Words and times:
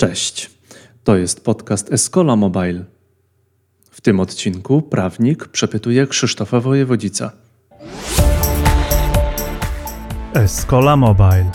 Cześć. 0.00 0.50
To 1.04 1.16
jest 1.16 1.44
podcast 1.44 1.92
Escola 1.92 2.36
Mobile. 2.36 2.84
W 3.90 4.00
tym 4.00 4.20
odcinku 4.20 4.82
prawnik 4.82 5.48
przepytuje 5.48 6.06
Krzysztofa 6.06 6.60
Wojewodzica. 6.60 7.32
Escola 10.34 10.96
Mobile. 10.96 11.50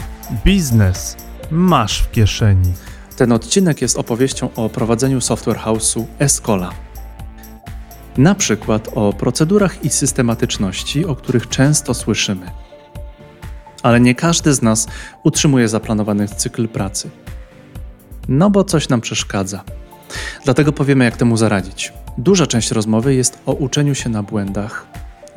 Biznes 0.45 1.17
masz 1.51 2.01
w 2.01 2.11
kieszeni. 2.11 2.73
Ten 3.17 3.31
odcinek 3.31 3.81
jest 3.81 3.97
opowieścią 3.97 4.49
o 4.55 4.69
prowadzeniu 4.69 5.21
software 5.21 5.57
house'u 5.57 6.05
Escola. 6.19 6.71
Na 8.17 8.35
przykład 8.35 8.89
o 8.95 9.13
procedurach 9.13 9.85
i 9.85 9.89
systematyczności, 9.89 11.05
o 11.05 11.15
których 11.15 11.49
często 11.49 11.93
słyszymy. 11.93 12.51
Ale 13.83 13.99
nie 13.99 14.15
każdy 14.15 14.53
z 14.53 14.61
nas 14.61 14.87
utrzymuje 15.23 15.67
zaplanowany 15.67 16.27
cykl 16.27 16.67
pracy. 16.67 17.09
No 18.27 18.49
bo 18.49 18.63
coś 18.63 18.89
nam 18.89 19.01
przeszkadza. 19.01 19.63
Dlatego 20.45 20.71
powiemy, 20.71 21.05
jak 21.05 21.17
temu 21.17 21.37
zaradzić. 21.37 21.93
Duża 22.17 22.47
część 22.47 22.71
rozmowy 22.71 23.15
jest 23.15 23.39
o 23.45 23.53
uczeniu 23.53 23.95
się 23.95 24.09
na 24.09 24.23
błędach, 24.23 24.85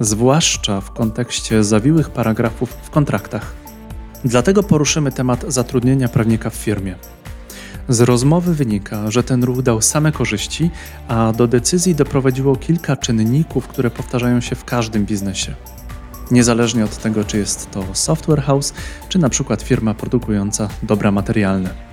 zwłaszcza 0.01 0.80
w 0.80 0.91
kontekście 0.91 1.65
zawiłych 1.65 2.10
paragrafów 2.10 2.70
w 2.82 2.91
kontraktach. 2.91 3.55
Dlatego 4.24 4.62
poruszymy 4.62 5.12
temat 5.12 5.45
zatrudnienia 5.48 6.09
prawnika 6.09 6.51
w 6.51 6.55
firmie. 6.55 6.95
Z 7.88 8.01
rozmowy 8.01 8.55
wynika, 8.55 9.10
że 9.10 9.23
ten 9.23 9.45
ruch 9.45 9.62
dał 9.62 9.82
same 9.82 10.12
korzyści, 10.12 10.70
a 11.09 11.32
do 11.32 11.46
decyzji 11.46 11.95
doprowadziło 11.95 12.57
kilka 12.57 12.96
czynników, 12.96 13.68
które 13.68 13.91
powtarzają 13.91 14.41
się 14.41 14.57
w 14.57 14.65
każdym 14.65 15.07
biznesie. 15.07 15.55
Niezależnie 16.30 16.84
od 16.84 16.96
tego, 16.96 17.24
czy 17.24 17.38
jest 17.38 17.70
to 17.70 17.84
software 17.93 18.43
house, 18.43 18.73
czy 19.09 19.18
na 19.18 19.29
przykład 19.29 19.62
firma 19.62 19.95
produkująca 19.95 20.68
dobra 20.82 21.10
materialne. 21.10 21.88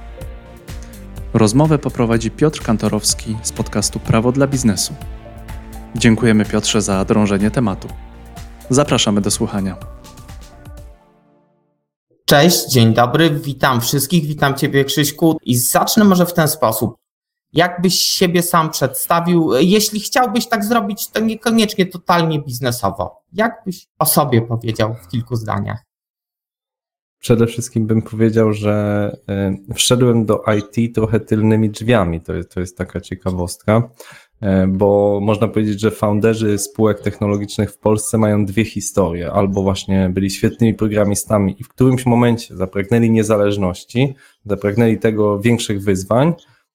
Rozmowę 1.35 1.79
poprowadzi 1.79 2.31
Piotr 2.31 2.61
Kantorowski 2.61 3.37
z 3.43 3.51
podcastu 3.51 3.99
Prawo 3.99 4.31
dla 4.31 4.47
biznesu. 4.47 4.93
Dziękujemy 5.95 6.45
Piotrze 6.45 6.81
za 6.81 7.05
drążenie 7.05 7.51
tematu. 7.51 7.87
Zapraszamy 8.69 9.21
do 9.21 9.31
słuchania. 9.31 9.77
Cześć, 12.25 12.67
dzień 12.69 12.93
dobry, 12.93 13.29
witam 13.29 13.81
wszystkich, 13.81 14.25
witam 14.25 14.55
Ciebie 14.55 14.85
Krzyśku 14.85 15.37
i 15.43 15.57
zacznę 15.57 16.03
może 16.03 16.25
w 16.25 16.33
ten 16.33 16.47
sposób. 16.47 16.95
Jakbyś 17.53 17.99
siebie 17.99 18.43
sam 18.43 18.69
przedstawił, 18.69 19.51
jeśli 19.59 19.99
chciałbyś 19.99 20.47
tak 20.47 20.65
zrobić, 20.65 21.07
to 21.07 21.19
niekoniecznie 21.19 21.85
totalnie 21.85 22.41
biznesowo. 22.41 23.21
Jakbyś 23.33 23.87
o 23.99 24.05
sobie 24.05 24.41
powiedział 24.41 24.95
w 25.03 25.07
kilku 25.07 25.35
zdaniach? 25.35 25.84
Przede 27.25 27.47
wszystkim 27.47 27.87
bym 27.87 28.01
powiedział, 28.01 28.53
że 28.53 29.17
e, 29.29 29.55
wszedłem 29.75 30.25
do 30.25 30.43
IT 30.57 30.95
trochę 30.95 31.19
tylnymi 31.19 31.69
drzwiami. 31.69 32.21
To 32.21 32.33
jest, 32.33 32.53
to 32.53 32.59
jest 32.59 32.77
taka 32.77 33.01
ciekawostka, 33.01 33.89
e, 34.41 34.67
bo 34.67 35.19
można 35.21 35.47
powiedzieć, 35.47 35.81
że 35.81 35.91
founderzy 35.91 36.57
spółek 36.57 36.99
technologicznych 36.99 37.71
w 37.71 37.77
Polsce 37.77 38.17
mają 38.17 38.45
dwie 38.45 38.65
historie. 38.65 39.31
Albo 39.31 39.61
właśnie 39.61 40.09
byli 40.13 40.29
świetnymi 40.29 40.73
programistami 40.73 41.55
i 41.59 41.63
w 41.63 41.69
którymś 41.69 42.05
momencie 42.05 42.55
zapragnęli 42.55 43.11
niezależności, 43.11 44.15
zapragnęli 44.45 44.97
tego 44.97 45.39
większych 45.39 45.81
wyzwań, 45.83 46.33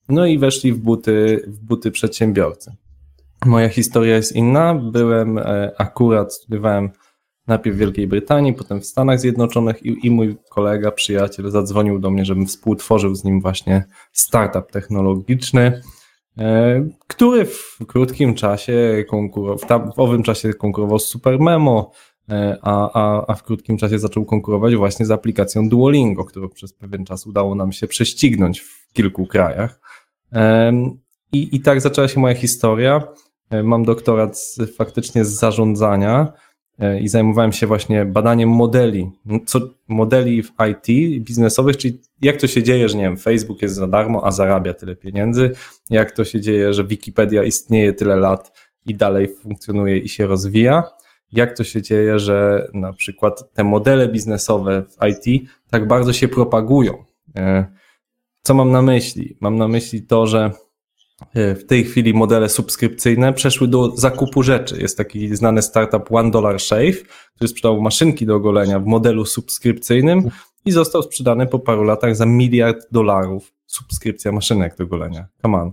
no 0.08 0.26
i 0.26 0.38
weszli 0.38 0.72
w 0.72 0.78
buty, 0.78 1.44
w 1.46 1.60
buty 1.60 1.90
przedsiębiorcy. 1.90 2.72
Moja 3.46 3.68
historia 3.68 4.16
jest 4.16 4.36
inna. 4.36 4.74
Byłem 4.74 5.38
e, 5.38 5.72
akurat, 5.78 6.34
studiowałem 6.34 6.90
najpierw 7.50 7.76
w 7.76 7.78
Wielkiej 7.78 8.06
Brytanii, 8.06 8.52
potem 8.52 8.80
w 8.80 8.86
Stanach 8.86 9.20
Zjednoczonych 9.20 9.86
i, 9.86 10.06
i 10.06 10.10
mój 10.10 10.36
kolega, 10.50 10.90
przyjaciel 10.90 11.50
zadzwonił 11.50 11.98
do 11.98 12.10
mnie, 12.10 12.24
żebym 12.24 12.46
współtworzył 12.46 13.14
z 13.14 13.24
nim 13.24 13.40
właśnie 13.40 13.84
startup 14.12 14.70
technologiczny, 14.70 15.82
e, 16.38 16.88
który 17.06 17.44
w 17.44 17.78
krótkim 17.86 18.34
czasie 18.34 19.04
konkurował, 19.08 19.58
w, 19.58 19.66
tam, 19.66 19.92
w 19.92 19.98
owym 19.98 20.22
czasie 20.22 20.54
konkurował 20.54 20.98
z 20.98 21.06
Supermemo, 21.06 21.90
e, 22.28 22.58
a, 22.62 22.90
a, 22.92 23.24
a 23.28 23.34
w 23.34 23.42
krótkim 23.42 23.76
czasie 23.76 23.98
zaczął 23.98 24.24
konkurować 24.24 24.76
właśnie 24.76 25.06
z 25.06 25.10
aplikacją 25.10 25.68
Duolingo, 25.68 26.24
którą 26.24 26.48
przez 26.48 26.72
pewien 26.72 27.04
czas 27.04 27.26
udało 27.26 27.54
nam 27.54 27.72
się 27.72 27.86
prześcignąć 27.86 28.60
w 28.60 28.92
kilku 28.92 29.26
krajach. 29.26 29.80
E, 30.32 30.72
I, 31.32 31.56
I 31.56 31.60
tak 31.60 31.80
zaczęła 31.80 32.08
się 32.08 32.20
moja 32.20 32.34
historia. 32.34 33.02
Mam 33.64 33.84
doktorat 33.84 34.38
z, 34.38 34.76
faktycznie 34.76 35.24
z 35.24 35.28
zarządzania, 35.28 36.32
i 37.00 37.08
zajmowałem 37.08 37.52
się 37.52 37.66
właśnie 37.66 38.04
badaniem 38.04 38.48
modeli, 38.48 39.10
co, 39.46 39.60
modeli 39.88 40.42
w 40.42 40.52
IT 40.70 40.86
biznesowych, 41.24 41.76
czyli 41.76 42.00
jak 42.22 42.36
to 42.36 42.46
się 42.46 42.62
dzieje, 42.62 42.88
że 42.88 42.96
nie 42.96 43.04
wiem, 43.04 43.16
Facebook 43.16 43.62
jest 43.62 43.74
za 43.74 43.86
darmo, 43.86 44.26
a 44.26 44.30
zarabia 44.30 44.74
tyle 44.74 44.96
pieniędzy, 44.96 45.50
jak 45.90 46.10
to 46.10 46.24
się 46.24 46.40
dzieje, 46.40 46.72
że 46.72 46.84
Wikipedia 46.84 47.44
istnieje 47.44 47.92
tyle 47.92 48.16
lat 48.16 48.70
i 48.86 48.94
dalej 48.94 49.28
funkcjonuje 49.28 49.98
i 49.98 50.08
się 50.08 50.26
rozwija, 50.26 50.82
jak 51.32 51.56
to 51.56 51.64
się 51.64 51.82
dzieje, 51.82 52.18
że 52.18 52.68
na 52.74 52.92
przykład 52.92 53.52
te 53.52 53.64
modele 53.64 54.08
biznesowe 54.08 54.82
w 54.82 55.06
IT 55.06 55.50
tak 55.70 55.86
bardzo 55.86 56.12
się 56.12 56.28
propagują. 56.28 57.04
E, 57.36 57.66
co 58.42 58.54
mam 58.54 58.70
na 58.70 58.82
myśli? 58.82 59.36
Mam 59.40 59.56
na 59.56 59.68
myśli 59.68 60.02
to, 60.02 60.26
że 60.26 60.50
E, 60.50 60.69
w 61.34 61.64
tej 61.68 61.84
chwili 61.84 62.14
modele 62.14 62.48
subskrypcyjne 62.48 63.32
przeszły 63.32 63.68
do 63.68 63.96
zakupu 63.96 64.42
rzeczy. 64.42 64.78
Jest 64.80 64.96
taki 64.96 65.36
znany 65.36 65.62
startup 65.62 66.12
One 66.12 66.30
Dollar 66.30 66.60
Shave, 66.60 67.02
który 67.34 67.48
sprzedał 67.48 67.80
maszynki 67.80 68.26
do 68.26 68.40
golenia 68.40 68.80
w 68.80 68.86
modelu 68.86 69.24
subskrypcyjnym 69.24 70.30
i 70.64 70.72
został 70.72 71.02
sprzedany 71.02 71.46
po 71.46 71.58
paru 71.58 71.82
latach 71.82 72.16
za 72.16 72.26
miliard 72.26 72.86
dolarów. 72.92 73.52
Subskrypcja 73.66 74.32
maszynek 74.32 74.76
do 74.76 74.86
golenia. 74.86 75.26
Come 75.42 75.58
on. 75.58 75.72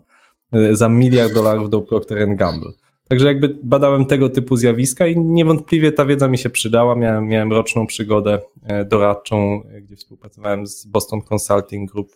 E, 0.51 0.75
za 0.75 0.89
miliard 0.89 1.33
dolarów 1.33 1.69
do 1.69 1.81
Procter 1.81 2.35
Gamble. 2.35 2.71
Także 3.07 3.27
jakby 3.27 3.57
badałem 3.63 4.05
tego 4.05 4.29
typu 4.29 4.57
zjawiska 4.57 5.07
i 5.07 5.19
niewątpliwie 5.19 5.91
ta 5.91 6.05
wiedza 6.05 6.27
mi 6.27 6.37
się 6.37 6.49
przydała. 6.49 6.95
Miałem, 6.95 7.27
miałem 7.27 7.53
roczną 7.53 7.87
przygodę 7.87 8.39
e, 8.63 8.85
doradczą, 8.85 9.61
gdzie 9.81 9.95
współpracowałem 9.95 10.67
z 10.67 10.85
Boston 10.85 11.21
Consulting 11.33 11.91
Group, 11.91 12.11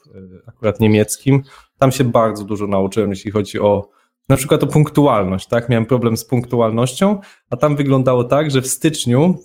akurat 0.46 0.80
niemieckim, 0.80 1.44
tam 1.82 1.92
się 1.92 2.04
bardzo 2.04 2.44
dużo 2.44 2.68
nauczyłem, 2.68 3.10
jeśli 3.10 3.32
chodzi 3.32 3.60
o 3.60 3.90
na 4.30 4.38
przykład 4.38 4.64
o 4.64 4.68
punktualność, 4.68 5.48
tak? 5.48 5.70
Miałem 5.70 5.86
problem 5.86 6.18
z 6.18 6.26
punktualnością, 6.26 7.20
a 7.50 7.58
tam 7.58 7.76
wyglądało 7.76 8.24
tak, 8.24 8.52
że 8.52 8.62
w 8.62 8.68
styczniu 8.68 9.36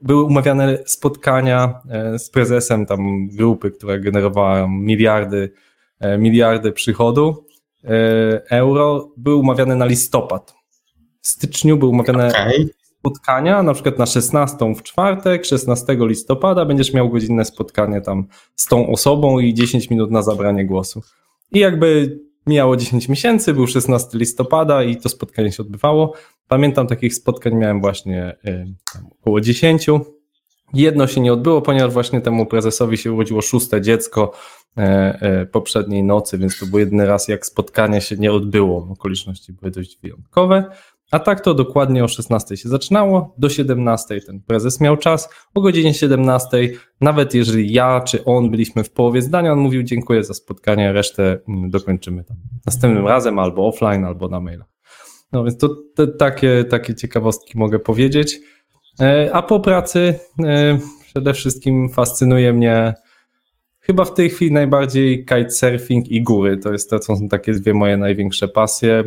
były 0.00 0.22
umawiane 0.22 0.78
spotkania 0.86 1.80
e, 1.90 2.18
z 2.18 2.30
prezesem 2.30 2.86
tam 2.86 3.28
grupy, 3.28 3.70
która 3.70 3.98
generowała 3.98 4.68
miliardy, 4.68 5.52
e, 6.00 6.18
miliardy 6.18 6.72
przychodu 6.72 7.46
e, 7.84 7.88
euro, 8.50 9.12
były 9.16 9.36
umawiane 9.36 9.76
na 9.76 9.84
listopad. 9.84 10.54
W 11.22 11.28
styczniu 11.28 11.76
były 11.76 11.90
umawiane 11.90 12.28
okay. 12.28 12.68
spotkania, 12.98 13.62
na 13.62 13.74
przykład 13.74 13.98
na 13.98 14.06
16 14.06 14.74
w 14.74 14.82
czwartek, 14.82 15.44
16 15.44 15.96
listopada 16.00 16.64
będziesz 16.64 16.92
miał 16.92 17.10
godzinne 17.10 17.44
spotkanie 17.44 18.00
tam 18.00 18.26
z 18.56 18.66
tą 18.66 18.88
osobą 18.88 19.38
i 19.38 19.54
10 19.54 19.90
minut 19.90 20.10
na 20.10 20.22
zabranie 20.22 20.66
głosu. 20.66 21.02
I 21.52 21.58
jakby 21.58 22.18
mijało 22.46 22.76
10 22.76 23.08
miesięcy, 23.08 23.54
był 23.54 23.66
16 23.66 24.18
listopada 24.18 24.82
i 24.82 24.96
to 24.96 25.08
spotkanie 25.08 25.52
się 25.52 25.62
odbywało. 25.62 26.12
Pamiętam 26.48 26.86
takich 26.86 27.14
spotkań 27.14 27.54
miałem 27.54 27.80
właśnie 27.80 28.36
y, 28.46 28.74
około 29.20 29.40
10. 29.40 29.86
Jedno 30.74 31.06
się 31.06 31.20
nie 31.20 31.32
odbyło, 31.32 31.62
ponieważ 31.62 31.92
właśnie 31.92 32.20
temu 32.20 32.46
prezesowi 32.46 32.96
się 32.96 33.12
urodziło 33.12 33.42
szóste 33.42 33.80
dziecko 33.80 34.32
e, 34.76 34.82
e, 35.20 35.46
poprzedniej 35.46 36.02
nocy, 36.02 36.38
więc 36.38 36.58
to 36.58 36.66
był 36.66 36.78
jedyny 36.78 37.06
raz, 37.06 37.28
jak 37.28 37.46
spotkanie 37.46 38.00
się 38.00 38.16
nie 38.16 38.32
odbyło. 38.32 38.88
Okoliczności 38.92 39.52
były 39.52 39.70
dość 39.70 39.98
wyjątkowe. 40.02 40.64
A 41.10 41.18
tak 41.18 41.40
to 41.40 41.54
dokładnie 41.54 42.04
o 42.04 42.08
16 42.08 42.56
się 42.56 42.68
zaczynało, 42.68 43.34
do 43.38 43.48
17 43.48 44.20
ten 44.20 44.40
prezes 44.40 44.80
miał 44.80 44.96
czas, 44.96 45.28
o 45.54 45.60
godzinie 45.60 45.94
17, 45.94 46.70
nawet 47.00 47.34
jeżeli 47.34 47.72
ja 47.72 48.00
czy 48.00 48.24
on 48.24 48.50
byliśmy 48.50 48.84
w 48.84 48.90
połowie 48.90 49.22
zdania, 49.22 49.52
on 49.52 49.58
mówił 49.58 49.82
dziękuję 49.82 50.24
za 50.24 50.34
spotkanie, 50.34 50.92
resztę 50.92 51.38
mm, 51.48 51.70
dokończymy 51.70 52.24
tam 52.24 52.36
następnym 52.66 53.06
razem 53.06 53.38
albo 53.38 53.68
offline, 53.68 54.04
albo 54.04 54.28
na 54.28 54.40
maila. 54.40 54.64
No 55.32 55.44
więc 55.44 55.58
to, 55.58 55.68
to 55.94 56.06
takie, 56.06 56.64
takie 56.64 56.94
ciekawostki 56.94 57.58
mogę 57.58 57.78
powiedzieć. 57.78 58.40
E, 59.00 59.30
a 59.32 59.42
po 59.42 59.60
pracy 59.60 60.18
e, 60.44 60.78
przede 61.06 61.34
wszystkim 61.34 61.88
fascynuje 61.88 62.52
mnie 62.52 62.94
chyba 63.80 64.04
w 64.04 64.14
tej 64.14 64.30
chwili 64.30 64.52
najbardziej 64.52 65.24
kitesurfing 65.24 66.08
i 66.08 66.22
góry. 66.22 66.56
To, 66.56 66.72
jest, 66.72 66.90
to 66.90 67.02
są 67.02 67.28
takie 67.28 67.52
dwie 67.52 67.74
moje 67.74 67.96
największe 67.96 68.48
pasje. 68.48 69.04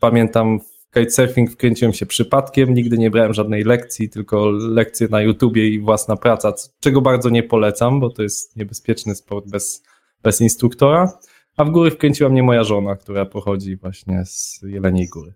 Pamiętam 0.00 0.60
kitesurfing 0.94 1.50
wkręciłem 1.50 1.92
się 1.92 2.06
przypadkiem, 2.06 2.74
nigdy 2.74 2.98
nie 2.98 3.10
brałem 3.10 3.34
żadnej 3.34 3.64
lekcji, 3.64 4.08
tylko 4.08 4.50
lekcje 4.50 5.08
na 5.10 5.20
YouTubie 5.20 5.68
i 5.68 5.80
własna 5.80 6.16
praca, 6.16 6.52
czego 6.80 7.00
bardzo 7.00 7.30
nie 7.30 7.42
polecam, 7.42 8.00
bo 8.00 8.10
to 8.10 8.22
jest 8.22 8.56
niebezpieczny 8.56 9.14
sport 9.14 9.48
bez, 9.48 9.82
bez 10.22 10.40
instruktora. 10.40 11.18
A 11.56 11.64
w 11.64 11.70
góry 11.70 11.90
wkręciła 11.90 12.30
mnie 12.30 12.42
moja 12.42 12.64
żona, 12.64 12.96
która 12.96 13.26
pochodzi 13.26 13.76
właśnie 13.76 14.24
z 14.26 14.60
Jeleniej 14.62 15.08
Góry. 15.08 15.34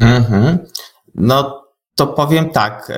Mhm. 0.00 0.58
No 1.14 1.64
to 1.94 2.06
powiem 2.06 2.50
tak. 2.50 2.90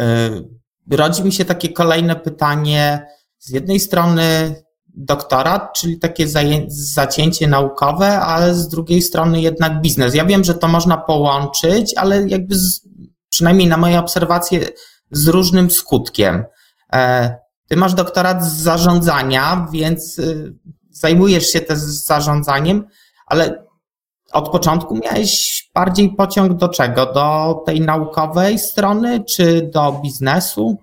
Y, 0.91 0.97
rodzi 0.97 1.25
mi 1.25 1.33
się 1.33 1.45
takie 1.45 1.69
kolejne 1.69 2.17
pytanie. 2.17 3.07
Z 3.39 3.51
jednej 3.51 3.81
strony 3.81 4.55
doktorat, 4.95 5.73
czyli 5.73 5.99
takie 5.99 6.27
zacięcie 6.69 7.49
naukowe, 7.49 8.21
ale 8.21 8.55
z 8.55 8.69
drugiej 8.69 9.03
strony 9.03 9.41
jednak 9.41 9.81
biznes. 9.81 10.15
Ja 10.15 10.25
wiem, 10.25 10.45
że 10.45 10.55
to 10.55 10.69
można 10.69 10.97
połączyć, 10.97 11.95
ale 11.97 12.29
jakby 12.29 12.55
z, 12.55 12.81
przynajmniej 13.29 13.69
na 13.69 13.77
moje 13.77 13.99
obserwacje 13.99 14.69
z 15.11 15.29
różnym 15.29 15.71
skutkiem. 15.71 16.45
E, 16.93 17.35
ty 17.69 17.77
masz 17.77 17.95
doktorat 17.95 18.45
z 18.45 18.53
zarządzania, 18.53 19.67
więc 19.73 20.19
y, 20.19 20.55
zajmujesz 20.91 21.47
się 21.47 21.61
też 21.61 21.79
zarządzaniem, 21.79 22.87
ale 23.27 23.65
od 24.33 24.49
początku 24.49 24.97
miałeś 24.97 25.63
bardziej 25.75 26.15
pociąg 26.15 26.55
do 26.55 26.69
czego? 26.69 27.13
Do 27.13 27.63
tej 27.67 27.81
naukowej 27.81 28.59
strony, 28.59 29.25
czy 29.25 29.71
do 29.75 30.01
biznesu? 30.03 30.79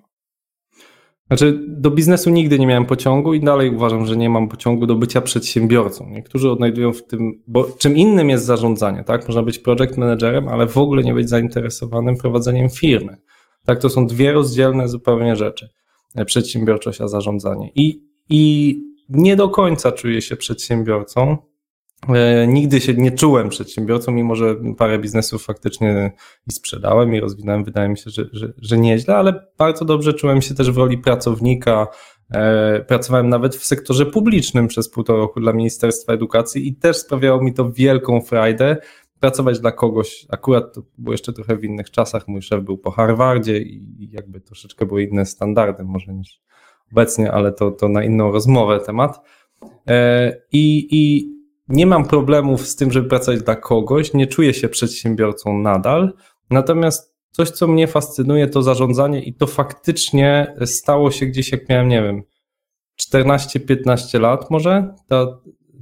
Znaczy, 1.29 1.59
do 1.67 1.91
biznesu 1.91 2.29
nigdy 2.29 2.59
nie 2.59 2.67
miałem 2.67 2.85
pociągu 2.85 3.33
i 3.33 3.39
dalej 3.39 3.75
uważam, 3.75 4.05
że 4.05 4.17
nie 4.17 4.29
mam 4.29 4.47
pociągu 4.47 4.85
do 4.85 4.95
bycia 4.95 5.21
przedsiębiorcą. 5.21 6.09
Niektórzy 6.09 6.51
odnajdują 6.51 6.93
w 6.93 7.03
tym, 7.03 7.41
bo 7.47 7.63
czym 7.63 7.97
innym 7.97 8.29
jest 8.29 8.45
zarządzanie, 8.45 9.03
tak? 9.03 9.27
Można 9.27 9.43
być 9.43 9.59
project 9.59 9.97
managerem, 9.97 10.47
ale 10.47 10.67
w 10.67 10.77
ogóle 10.77 11.03
nie 11.03 11.13
być 11.13 11.29
zainteresowanym 11.29 12.17
prowadzeniem 12.17 12.69
firmy. 12.69 13.17
Tak, 13.65 13.79
to 13.79 13.89
są 13.89 14.07
dwie 14.07 14.31
rozdzielne 14.31 14.87
zupełnie 14.87 15.35
rzeczy. 15.35 15.69
E, 16.15 16.25
przedsiębiorczość 16.25 17.01
a 17.01 17.07
zarządzanie. 17.07 17.71
I, 17.75 18.01
i 18.29 18.75
nie 19.09 19.35
do 19.35 19.49
końca 19.49 19.91
czuję 19.91 20.21
się 20.21 20.35
przedsiębiorcą, 20.35 21.37
nigdy 22.47 22.81
się 22.81 22.93
nie 22.93 23.11
czułem 23.11 23.49
przedsiębiorcą, 23.49 24.11
mimo 24.11 24.35
że 24.35 24.55
parę 24.77 24.99
biznesów 24.99 25.43
faktycznie 25.43 26.11
i 26.47 26.51
sprzedałem 26.51 27.15
i 27.15 27.19
rozwinąłem. 27.19 27.63
Wydaje 27.63 27.89
mi 27.89 27.97
się, 27.97 28.09
że, 28.09 28.25
że, 28.31 28.53
że 28.57 28.77
nieźle, 28.77 29.15
ale 29.15 29.47
bardzo 29.57 29.85
dobrze 29.85 30.13
czułem 30.13 30.41
się 30.41 30.55
też 30.55 30.71
w 30.71 30.77
roli 30.77 30.97
pracownika. 30.97 31.87
E, 32.33 32.79
pracowałem 32.79 33.29
nawet 33.29 33.55
w 33.55 33.65
sektorze 33.65 34.05
publicznym 34.05 34.67
przez 34.67 34.89
półtora 34.89 35.19
roku 35.19 35.39
dla 35.39 35.53
Ministerstwa 35.53 36.13
Edukacji 36.13 36.67
i 36.67 36.75
też 36.75 36.97
sprawiało 36.97 37.43
mi 37.43 37.53
to 37.53 37.71
wielką 37.71 38.21
frajdę 38.21 38.77
pracować 39.19 39.59
dla 39.59 39.71
kogoś. 39.71 40.25
Akurat 40.29 40.73
to 40.73 40.81
było 40.97 41.13
jeszcze 41.13 41.33
trochę 41.33 41.55
w 41.55 41.63
innych 41.63 41.91
czasach. 41.91 42.27
Mój 42.27 42.41
szef 42.41 42.63
był 42.63 42.77
po 42.77 42.91
Harvardzie 42.91 43.57
i 43.57 44.09
jakby 44.11 44.41
troszeczkę 44.41 44.85
były 44.85 45.03
inne 45.03 45.25
standardy 45.25 45.83
może 45.83 46.13
niż 46.13 46.41
obecnie, 46.91 47.31
ale 47.31 47.51
to, 47.51 47.71
to 47.71 47.89
na 47.89 48.03
inną 48.03 48.31
rozmowę 48.31 48.79
temat. 48.79 49.21
E, 49.87 50.41
I, 50.51 50.87
i 50.91 51.38
nie 51.69 51.85
mam 51.85 52.05
problemów 52.05 52.67
z 52.67 52.75
tym, 52.75 52.91
żeby 52.91 53.09
pracować 53.09 53.41
dla 53.41 53.55
kogoś, 53.55 54.13
nie 54.13 54.27
czuję 54.27 54.53
się 54.53 54.69
przedsiębiorcą 54.69 55.57
nadal. 55.57 56.13
Natomiast 56.49 57.15
coś, 57.31 57.49
co 57.49 57.67
mnie 57.67 57.87
fascynuje, 57.87 58.47
to 58.47 58.61
zarządzanie 58.61 59.23
i 59.23 59.33
to 59.33 59.47
faktycznie 59.47 60.55
stało 60.65 61.11
się 61.11 61.25
gdzieś, 61.25 61.51
jak 61.51 61.69
miałem, 61.69 61.87
nie 61.87 62.03
wiem, 62.03 62.23
14-15 63.13 64.19
lat 64.19 64.51
może. 64.51 64.93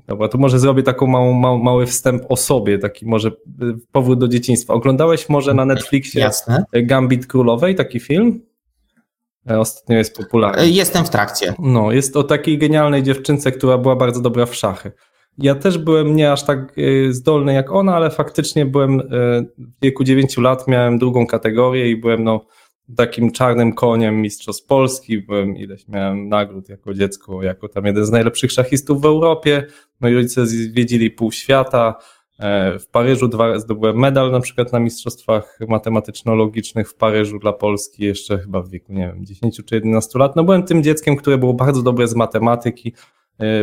Dobra, 0.07 0.27
to 0.27 0.37
może 0.37 0.59
zrobię 0.59 0.83
taką 0.83 1.07
małą, 1.07 1.33
mały, 1.33 1.63
mały 1.63 1.85
wstęp 1.85 2.23
o 2.29 2.35
sobie, 2.35 2.79
taki 2.79 3.05
może 3.05 3.29
y, 3.29 3.33
powrót 3.91 4.19
do 4.19 4.27
dzieciństwa. 4.27 4.73
Oglądałeś 4.73 5.29
może 5.29 5.53
na 5.53 5.65
Netflixie 5.65 6.21
Jasne. 6.21 6.63
Gambit 6.73 7.27
Królowej, 7.27 7.75
taki 7.75 7.99
film? 7.99 8.41
E, 9.49 9.59
ostatnio 9.59 9.97
jest 9.97 10.17
popularny. 10.17 10.61
E, 10.61 10.67
jestem 10.67 11.05
w 11.05 11.09
trakcie. 11.09 11.53
No, 11.59 11.91
jest 11.91 12.17
o 12.17 12.23
takiej 12.23 12.57
genialnej 12.57 13.03
dziewczynce, 13.03 13.51
która 13.51 13.77
była 13.77 13.95
bardzo 13.95 14.21
dobra 14.21 14.45
w 14.45 14.55
szachy. 14.55 14.91
Ja 15.37 15.55
też 15.55 15.77
byłem 15.77 16.15
nie 16.15 16.31
aż 16.31 16.43
tak 16.43 16.77
y, 16.77 17.13
zdolny 17.13 17.53
jak 17.53 17.71
ona, 17.71 17.95
ale 17.95 18.09
faktycznie 18.09 18.65
byłem 18.65 18.99
y, 18.99 19.03
w 19.57 19.81
wieku 19.81 20.03
9 20.03 20.37
lat, 20.37 20.67
miałem 20.67 20.97
drugą 20.97 21.27
kategorię 21.27 21.91
i 21.91 21.97
byłem 21.97 22.23
no, 22.23 22.45
takim 22.95 23.31
czarnym 23.31 23.73
koniem 23.73 24.21
mistrzostw 24.21 24.67
Polski. 24.67 25.21
Byłem 25.21 25.57
ileś 25.57 25.87
miałem 25.87 26.29
nagród 26.29 26.69
jako 26.69 26.93
dziecko, 26.93 27.43
jako 27.43 27.69
tam 27.69 27.85
jeden 27.85 28.05
z 28.05 28.11
najlepszych 28.11 28.51
szachistów 28.51 29.01
w 29.01 29.05
Europie. 29.05 29.63
Moi 29.99 30.15
rodzice 30.15 30.47
zwiedzili 30.47 31.11
pół 31.11 31.31
świata. 31.31 31.95
E, 32.39 32.79
w 32.79 32.87
Paryżu 32.87 33.27
dwa 33.27 33.59
zdobyłem 33.59 33.97
medal 33.97 34.31
na 34.31 34.39
przykład 34.39 34.73
na 34.73 34.79
mistrzostwach 34.79 35.59
matematyczno-logicznych 35.67 36.89
w 36.89 36.95
Paryżu 36.95 37.39
dla 37.39 37.53
Polski 37.53 38.03
jeszcze 38.03 38.37
chyba 38.37 38.61
w 38.61 38.69
wieku, 38.69 38.93
nie 38.93 39.07
wiem, 39.07 39.25
10 39.25 39.61
czy 39.65 39.75
11 39.75 40.19
lat. 40.19 40.35
No 40.35 40.43
byłem 40.43 40.63
tym 40.63 40.83
dzieckiem, 40.83 41.15
które 41.15 41.37
było 41.37 41.53
bardzo 41.53 41.81
dobre 41.81 42.07
z 42.07 42.15
matematyki, 42.15 42.93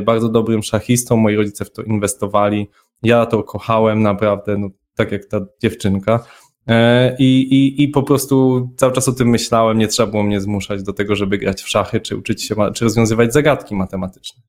bardzo 0.03 0.29
dobrym 0.29 0.63
szachistą, 0.63 1.17
moi 1.17 1.37
rodzice 1.37 1.65
w 1.65 1.73
to 1.73 1.83
inwestowali, 1.83 2.69
ja 3.03 3.27
to 3.27 3.43
kochałem 3.43 4.03
naprawdę, 4.03 4.59
no, 4.59 4.69
tak 4.95 5.13
jak 5.13 5.25
ta 5.25 5.41
dziewczynka. 5.63 6.25
E, 6.69 7.17
I, 7.19 7.41
i, 7.55 7.83
I 7.83 7.89
po 7.89 8.03
prostu 8.03 8.69
cały 8.77 8.93
czas 8.93 9.09
o 9.09 9.13
tym 9.13 9.29
myślałem, 9.29 9.79
nie 9.79 9.89
trzeba 9.89 10.11
było 10.11 10.23
mnie 10.23 10.41
zmuszać 10.41 10.83
do 10.83 10.93
tego, 10.93 11.17
żeby 11.17 11.39
grać 11.39 11.63
w 11.63 11.69
szachy, 11.69 12.01
czy 12.01 12.17
uczyć 12.17 12.43
się, 12.43 12.55
czy 12.75 12.85
rozwiązywać 12.85 13.33
zagadki 13.33 13.75
matematyczne. 13.75 14.43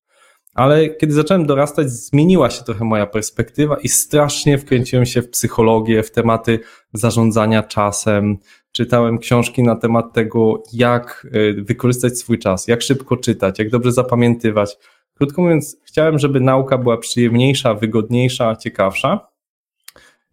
Ale 0.54 0.90
kiedy 0.90 1.14
zacząłem 1.14 1.46
dorastać, 1.46 1.90
zmieniła 1.90 2.50
się 2.50 2.64
trochę 2.64 2.86
moja 2.86 3.06
perspektywa 3.06 3.78
i 3.84 3.90
strasznie 3.90 4.58
wkręciłem 4.58 5.06
się 5.06 5.22
w 5.22 5.30
psychologię, 5.30 6.04
w 6.04 6.12
tematy 6.12 6.60
zarządzania 6.94 7.64
czasem. 7.64 8.38
Czytałem 8.72 9.18
książki 9.18 9.64
na 9.64 9.76
temat 9.76 10.14
tego, 10.14 10.64
jak 10.74 11.28
e, 11.32 11.64
wykorzystać 11.64 12.18
swój 12.18 12.40
czas, 12.40 12.68
jak 12.68 12.82
szybko 12.82 13.18
czytać, 13.18 13.60
jak 13.60 13.70
dobrze 13.70 13.92
zapamiętywać. 13.92 14.78
Krótko 15.18 15.42
mówiąc, 15.42 15.78
chciałem, 15.84 16.20
żeby 16.20 16.40
nauka 16.40 16.78
była 16.78 16.98
przyjemniejsza, 16.98 17.74
wygodniejsza, 17.74 18.56
ciekawsza. 18.56 19.36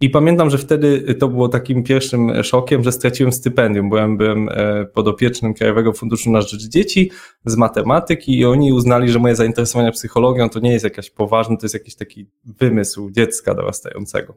I 0.01 0.11
pamiętam, 0.11 0.51
że 0.51 0.59
wtedy 0.59 1.15
to 1.15 1.29
było 1.29 1.49
takim 1.49 1.83
pierwszym 1.83 2.45
szokiem, 2.45 2.85
że 2.85 2.93
straciłem 2.93 3.33
stypendium. 3.33 3.89
Byłem, 3.89 4.17
byłem 4.17 4.49
e, 4.49 4.85
podopiecznym 4.85 5.55
Krajowego 5.55 5.93
Funduszu 5.93 6.31
na 6.31 6.41
Rzecz 6.41 6.69
Dzieci 6.69 7.11
z 7.45 7.57
matematyki 7.57 8.39
i 8.39 8.45
oni 8.45 8.73
uznali, 8.73 9.09
że 9.09 9.19
moje 9.19 9.37
zainteresowanie 9.37 9.93
psychologią 9.93 10.49
to 10.49 10.61
nie 10.61 10.73
jest 10.73 10.85
jakaś 10.85 11.11
poważne, 11.11 11.57
to 11.57 11.65
jest 11.65 11.75
jakiś 11.75 11.95
taki 11.95 12.27
wymysł 12.45 13.11
dziecka 13.11 13.55
dorastającego. 13.55 14.37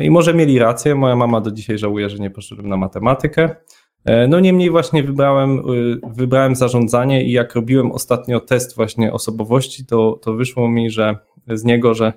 I 0.00 0.10
może 0.10 0.34
mieli 0.34 0.58
rację, 0.58 0.94
moja 0.94 1.16
mama 1.16 1.40
do 1.40 1.50
dzisiaj 1.50 1.78
żałuje, 1.78 2.10
że 2.10 2.18
nie 2.18 2.30
poszedłem 2.30 2.68
na 2.68 2.76
matematykę. 2.76 3.56
E, 4.04 4.28
no 4.28 4.40
niemniej 4.40 4.70
właśnie 4.70 5.02
wybrałem, 5.02 5.58
y, 5.58 6.00
wybrałem 6.06 6.56
zarządzanie 6.56 7.24
i 7.24 7.32
jak 7.32 7.54
robiłem 7.54 7.92
ostatnio 7.92 8.40
test 8.40 8.76
właśnie 8.76 9.12
osobowości, 9.12 9.86
to, 9.86 10.18
to 10.22 10.34
wyszło 10.34 10.68
mi, 10.68 10.90
że 10.90 11.16
z 11.48 11.64
niego, 11.64 11.94
że 11.94 12.12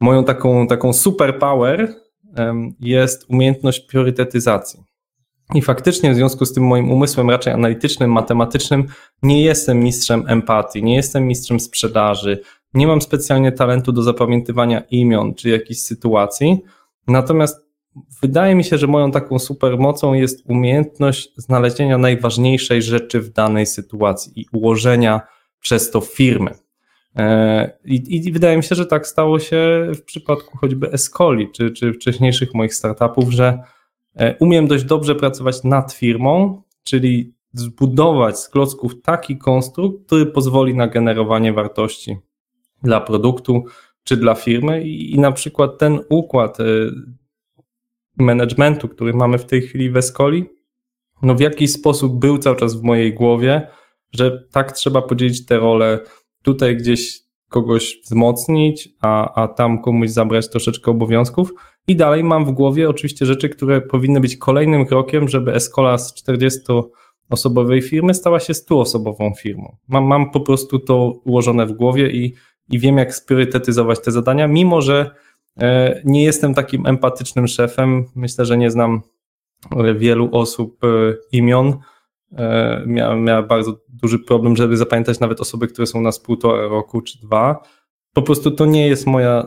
moją 0.00 0.24
taką, 0.24 0.66
taką 0.66 0.92
superpower 0.92 1.94
jest 2.80 3.26
umiejętność 3.28 3.80
priorytetyzacji. 3.80 4.80
I 5.54 5.62
faktycznie 5.62 6.12
w 6.12 6.14
związku 6.14 6.44
z 6.44 6.52
tym 6.52 6.66
moim 6.66 6.90
umysłem 6.90 7.30
raczej 7.30 7.52
analitycznym, 7.52 8.12
matematycznym 8.12 8.86
nie 9.22 9.42
jestem 9.42 9.80
mistrzem 9.80 10.24
empatii, 10.26 10.82
nie 10.82 10.96
jestem 10.96 11.26
mistrzem 11.26 11.60
sprzedaży, 11.60 12.40
nie 12.74 12.86
mam 12.86 13.02
specjalnie 13.02 13.52
talentu 13.52 13.92
do 13.92 14.02
zapamiętywania 14.02 14.82
imion 14.90 15.34
czy 15.34 15.48
jakichś 15.48 15.80
sytuacji, 15.80 16.58
natomiast 17.06 17.67
wydaje 18.22 18.54
mi 18.54 18.64
się, 18.64 18.78
że 18.78 18.86
moją 18.86 19.10
taką 19.10 19.38
supermocą 19.38 20.12
jest 20.14 20.50
umiejętność 20.50 21.32
znalezienia 21.36 21.98
najważniejszej 21.98 22.82
rzeczy 22.82 23.20
w 23.20 23.32
danej 23.32 23.66
sytuacji 23.66 24.40
i 24.40 24.46
ułożenia 24.52 25.20
przez 25.60 25.90
to 25.90 26.00
firmy. 26.00 26.50
E, 27.16 27.78
I, 27.84 28.26
I, 28.26 28.32
wydaje 28.32 28.56
mi 28.56 28.62
się, 28.62 28.74
że 28.74 28.86
tak 28.86 29.06
stało 29.06 29.38
się 29.38 29.90
w 29.94 30.02
przypadku 30.02 30.58
choćby 30.58 30.92
Escoli, 30.92 31.50
czy, 31.52 31.70
czy 31.70 31.92
wcześniejszych 31.92 32.54
moich 32.54 32.74
startupów, 32.74 33.30
że 33.30 33.58
e, 34.16 34.36
umiem 34.40 34.66
dość 34.66 34.84
dobrze 34.84 35.14
pracować 35.14 35.64
nad 35.64 35.92
firmą, 35.92 36.62
czyli 36.84 37.34
zbudować 37.52 38.38
z 38.38 38.48
klocków 38.48 39.02
taki 39.02 39.38
konstrukt, 39.38 40.06
który 40.06 40.26
pozwoli 40.26 40.74
na 40.74 40.86
generowanie 40.86 41.52
wartości 41.52 42.16
dla 42.82 43.00
produktu 43.00 43.64
czy 44.04 44.16
dla 44.16 44.34
firmy 44.34 44.82
i, 44.82 45.14
i 45.14 45.18
na 45.18 45.32
przykład 45.32 45.78
ten 45.78 46.00
układ 46.08 46.60
e, 46.60 46.64
managementu, 48.18 48.88
który 48.88 49.12
mamy 49.12 49.38
w 49.38 49.44
tej 49.44 49.62
chwili 49.62 49.90
w 49.90 49.96
Escoli, 49.96 50.44
no 51.22 51.34
w 51.34 51.40
jakiś 51.40 51.72
sposób 51.72 52.18
był 52.18 52.38
cały 52.38 52.56
czas 52.56 52.80
w 52.80 52.82
mojej 52.82 53.14
głowie, 53.14 53.68
że 54.12 54.44
tak 54.52 54.72
trzeba 54.72 55.02
podzielić 55.02 55.46
te 55.46 55.58
role, 55.58 56.00
tutaj 56.42 56.76
gdzieś 56.76 57.20
kogoś 57.48 58.00
wzmocnić, 58.04 58.88
a, 59.00 59.42
a 59.42 59.48
tam 59.48 59.82
komuś 59.82 60.10
zabrać 60.10 60.50
troszeczkę 60.50 60.90
obowiązków. 60.90 61.52
I 61.86 61.96
dalej 61.96 62.24
mam 62.24 62.44
w 62.44 62.50
głowie 62.50 62.88
oczywiście 62.88 63.26
rzeczy, 63.26 63.48
które 63.48 63.80
powinny 63.80 64.20
być 64.20 64.36
kolejnym 64.36 64.86
krokiem, 64.86 65.28
żeby 65.28 65.54
Escola 65.54 65.98
z 65.98 66.14
40-osobowej 66.14 67.82
firmy 67.82 68.14
stała 68.14 68.40
się 68.40 68.52
100-osobową 68.52 69.36
firmą. 69.36 69.76
Mam, 69.88 70.04
mam 70.04 70.30
po 70.30 70.40
prostu 70.40 70.78
to 70.78 71.12
ułożone 71.24 71.66
w 71.66 71.72
głowie 71.72 72.10
i, 72.10 72.34
i 72.70 72.78
wiem, 72.78 72.98
jak 72.98 73.14
spriorytetyzować 73.14 74.00
te 74.00 74.12
zadania, 74.12 74.48
mimo 74.48 74.80
że 74.80 75.10
nie 76.04 76.24
jestem 76.24 76.54
takim 76.54 76.86
empatycznym 76.86 77.46
szefem. 77.46 78.04
Myślę, 78.14 78.44
że 78.44 78.58
nie 78.58 78.70
znam 78.70 79.02
wielu 79.96 80.28
osób 80.32 80.84
e, 80.84 80.88
imion. 81.32 81.74
E, 82.36 82.82
miałem, 82.86 83.24
miałem 83.24 83.46
bardzo 83.46 83.80
duży 83.88 84.18
problem, 84.18 84.56
żeby 84.56 84.76
zapamiętać 84.76 85.20
nawet 85.20 85.40
osoby, 85.40 85.68
które 85.68 85.86
są 85.86 86.00
nas 86.00 86.20
półtora 86.20 86.68
roku 86.68 87.00
czy 87.00 87.20
dwa. 87.20 87.62
Po 88.14 88.22
prostu 88.22 88.50
to 88.50 88.66
nie 88.66 88.88
jest 88.88 89.06
moja, 89.06 89.46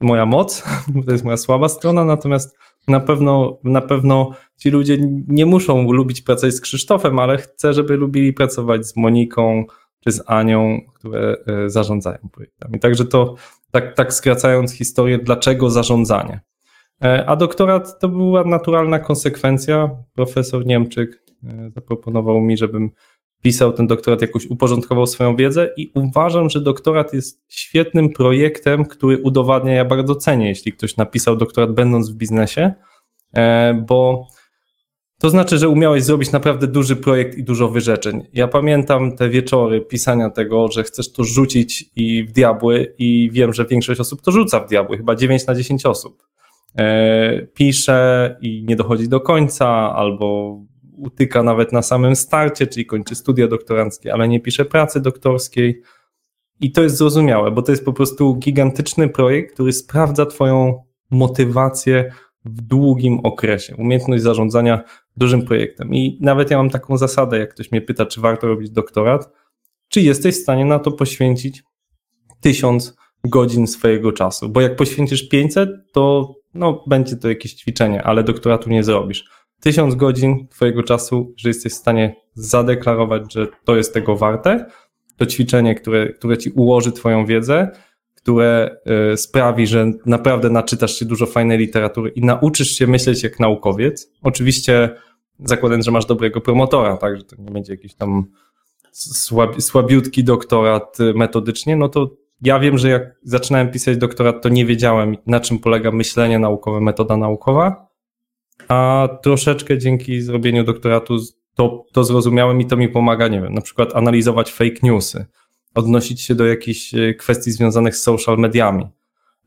moja 0.00 0.26
moc, 0.26 0.64
to 1.06 1.12
jest 1.12 1.24
moja 1.24 1.36
słaba 1.36 1.68
strona, 1.68 2.04
natomiast 2.04 2.58
na 2.88 3.00
pewno, 3.00 3.58
na 3.64 3.80
pewno 3.80 4.30
ci 4.56 4.70
ludzie 4.70 4.98
nie 5.28 5.46
muszą 5.46 5.92
lubić 5.92 6.22
pracować 6.22 6.54
z 6.54 6.60
Krzysztofem, 6.60 7.18
ale 7.18 7.38
chcę, 7.38 7.72
żeby 7.72 7.96
lubili 7.96 8.32
pracować 8.32 8.86
z 8.86 8.96
Moniką, 8.96 9.64
czy 10.04 10.12
z 10.12 10.22
Anią, 10.26 10.80
które 10.94 11.36
zarządzają 11.66 12.18
projektami. 12.32 12.80
Także 12.80 13.04
to 13.04 13.34
tak, 13.70 13.94
tak 13.94 14.14
skracając 14.14 14.72
historię, 14.72 15.18
dlaczego 15.18 15.70
zarządzanie. 15.70 16.40
A 17.26 17.36
doktorat 17.36 18.00
to 18.00 18.08
była 18.08 18.44
naturalna 18.44 18.98
konsekwencja. 18.98 19.90
Profesor 20.14 20.66
Niemczyk 20.66 21.22
zaproponował 21.74 22.40
mi, 22.40 22.56
żebym 22.56 22.90
pisał 23.42 23.72
ten 23.72 23.86
doktorat, 23.86 24.22
jakoś 24.22 24.46
uporządkował 24.46 25.06
swoją 25.06 25.36
wiedzę 25.36 25.70
i 25.76 25.92
uważam, 25.94 26.50
że 26.50 26.60
doktorat 26.60 27.14
jest 27.14 27.44
świetnym 27.48 28.12
projektem, 28.12 28.84
który 28.84 29.22
udowadnia, 29.22 29.72
ja 29.72 29.84
bardzo 29.84 30.14
cenię, 30.14 30.48
jeśli 30.48 30.72
ktoś 30.72 30.96
napisał 30.96 31.36
doktorat 31.36 31.72
będąc 31.72 32.10
w 32.10 32.14
biznesie, 32.14 32.72
e, 33.34 33.74
bo 33.88 34.28
to 35.20 35.30
znaczy, 35.30 35.58
że 35.58 35.68
umiałeś 35.68 36.04
zrobić 36.04 36.32
naprawdę 36.32 36.66
duży 36.66 36.96
projekt 36.96 37.38
i 37.38 37.44
dużo 37.44 37.68
wyrzeczeń. 37.68 38.26
Ja 38.32 38.48
pamiętam 38.48 39.16
te 39.16 39.28
wieczory 39.28 39.80
pisania 39.80 40.30
tego, 40.30 40.68
że 40.68 40.82
chcesz 40.82 41.12
to 41.12 41.24
rzucić 41.24 41.90
i 41.96 42.24
w 42.24 42.32
diabły 42.32 42.94
i 42.98 43.30
wiem, 43.32 43.52
że 43.52 43.64
większość 43.64 44.00
osób 44.00 44.22
to 44.22 44.32
rzuca 44.32 44.60
w 44.60 44.68
diabły, 44.68 44.96
chyba 44.96 45.14
9 45.14 45.46
na 45.46 45.54
10 45.54 45.86
osób. 45.86 46.22
E, 46.78 47.46
pisze 47.54 48.36
i 48.40 48.64
nie 48.68 48.76
dochodzi 48.76 49.08
do 49.08 49.20
końca, 49.20 49.68
albo 49.94 50.58
utyka 50.96 51.42
nawet 51.42 51.72
na 51.72 51.82
samym 51.82 52.16
starcie, 52.16 52.66
czyli 52.66 52.86
kończy 52.86 53.14
studia 53.14 53.48
doktoranckie, 53.48 54.12
ale 54.12 54.28
nie 54.28 54.40
pisze 54.40 54.64
pracy 54.64 55.00
doktorskiej. 55.00 55.82
I 56.60 56.72
to 56.72 56.82
jest 56.82 56.96
zrozumiałe, 56.96 57.50
bo 57.50 57.62
to 57.62 57.72
jest 57.72 57.84
po 57.84 57.92
prostu 57.92 58.34
gigantyczny 58.34 59.08
projekt, 59.08 59.54
który 59.54 59.72
sprawdza 59.72 60.26
Twoją 60.26 60.82
motywację 61.10 62.12
w 62.48 62.60
długim 62.60 63.20
okresie, 63.22 63.76
umiejętność 63.76 64.22
zarządzania 64.22 64.82
dużym 65.16 65.42
projektem. 65.42 65.94
I 65.94 66.18
nawet 66.20 66.50
ja 66.50 66.56
mam 66.56 66.70
taką 66.70 66.96
zasadę, 66.96 67.38
jak 67.38 67.54
ktoś 67.54 67.72
mnie 67.72 67.80
pyta, 67.80 68.06
czy 68.06 68.20
warto 68.20 68.46
robić 68.46 68.70
doktorat, 68.70 69.30
czy 69.88 70.00
jesteś 70.00 70.34
w 70.34 70.42
stanie 70.42 70.64
na 70.64 70.78
to 70.78 70.92
poświęcić 70.92 71.62
tysiąc 72.40 72.96
godzin 73.24 73.66
swojego 73.66 74.12
czasu, 74.12 74.48
bo 74.48 74.60
jak 74.60 74.76
poświęcisz 74.76 75.28
500, 75.28 75.70
to 75.92 76.34
no, 76.54 76.84
będzie 76.86 77.16
to 77.16 77.28
jakieś 77.28 77.54
ćwiczenie, 77.54 78.02
ale 78.02 78.24
doktoratu 78.24 78.70
nie 78.70 78.84
zrobisz. 78.84 79.24
Tysiąc 79.60 79.94
godzin 79.94 80.48
Twojego 80.48 80.82
czasu, 80.82 81.34
że 81.36 81.48
jesteś 81.48 81.72
w 81.72 81.76
stanie 81.76 82.16
zadeklarować, 82.34 83.32
że 83.32 83.46
to 83.64 83.76
jest 83.76 83.94
tego 83.94 84.16
warte, 84.16 84.66
to 85.16 85.26
ćwiczenie, 85.26 85.74
które, 85.74 86.12
które 86.12 86.38
Ci 86.38 86.50
ułoży 86.50 86.92
Twoją 86.92 87.26
wiedzę, 87.26 87.70
które 88.28 88.76
y, 89.12 89.16
sprawi, 89.16 89.66
że 89.66 89.92
naprawdę 90.06 90.50
naczytasz 90.50 90.98
się 90.98 91.04
dużo 91.04 91.26
fajnej 91.26 91.58
literatury 91.58 92.10
i 92.10 92.20
nauczysz 92.20 92.70
się 92.70 92.86
myśleć 92.86 93.22
jak 93.22 93.40
naukowiec. 93.40 94.12
Oczywiście 94.22 94.90
zakładając, 95.38 95.84
że 95.84 95.90
masz 95.90 96.06
dobrego 96.06 96.40
promotora, 96.40 96.96
tak, 96.96 97.16
że 97.16 97.24
to 97.24 97.36
nie 97.38 97.50
będzie 97.50 97.72
jakiś 97.72 97.94
tam 97.94 98.24
słab, 98.92 99.62
słabiutki 99.62 100.24
doktorat 100.24 101.00
y, 101.00 101.14
metodycznie, 101.14 101.76
no 101.76 101.88
to 101.88 102.10
ja 102.42 102.58
wiem, 102.58 102.78
że 102.78 102.88
jak 102.88 103.02
zaczynałem 103.22 103.70
pisać 103.70 103.96
doktorat, 103.96 104.42
to 104.42 104.48
nie 104.48 104.66
wiedziałem, 104.66 105.16
na 105.26 105.40
czym 105.40 105.58
polega 105.58 105.90
myślenie 105.90 106.38
naukowe, 106.38 106.80
metoda 106.80 107.16
naukowa, 107.16 107.88
a 108.68 109.08
troszeczkę 109.22 109.78
dzięki 109.78 110.20
zrobieniu 110.20 110.64
doktoratu 110.64 111.16
to, 111.54 111.84
to 111.92 112.04
zrozumiałem 112.04 112.60
i 112.60 112.66
to 112.66 112.76
mi 112.76 112.88
pomaga, 112.88 113.28
nie 113.28 113.40
wiem, 113.40 113.54
na 113.54 113.60
przykład 113.60 113.96
analizować 113.96 114.52
fake 114.52 114.76
newsy, 114.82 115.26
odnosić 115.74 116.20
się 116.20 116.34
do 116.34 116.46
jakichś 116.46 116.94
e, 116.94 117.14
kwestii 117.14 117.50
związanych 117.50 117.96
z 117.96 118.02
social 118.02 118.38
mediami. 118.38 118.86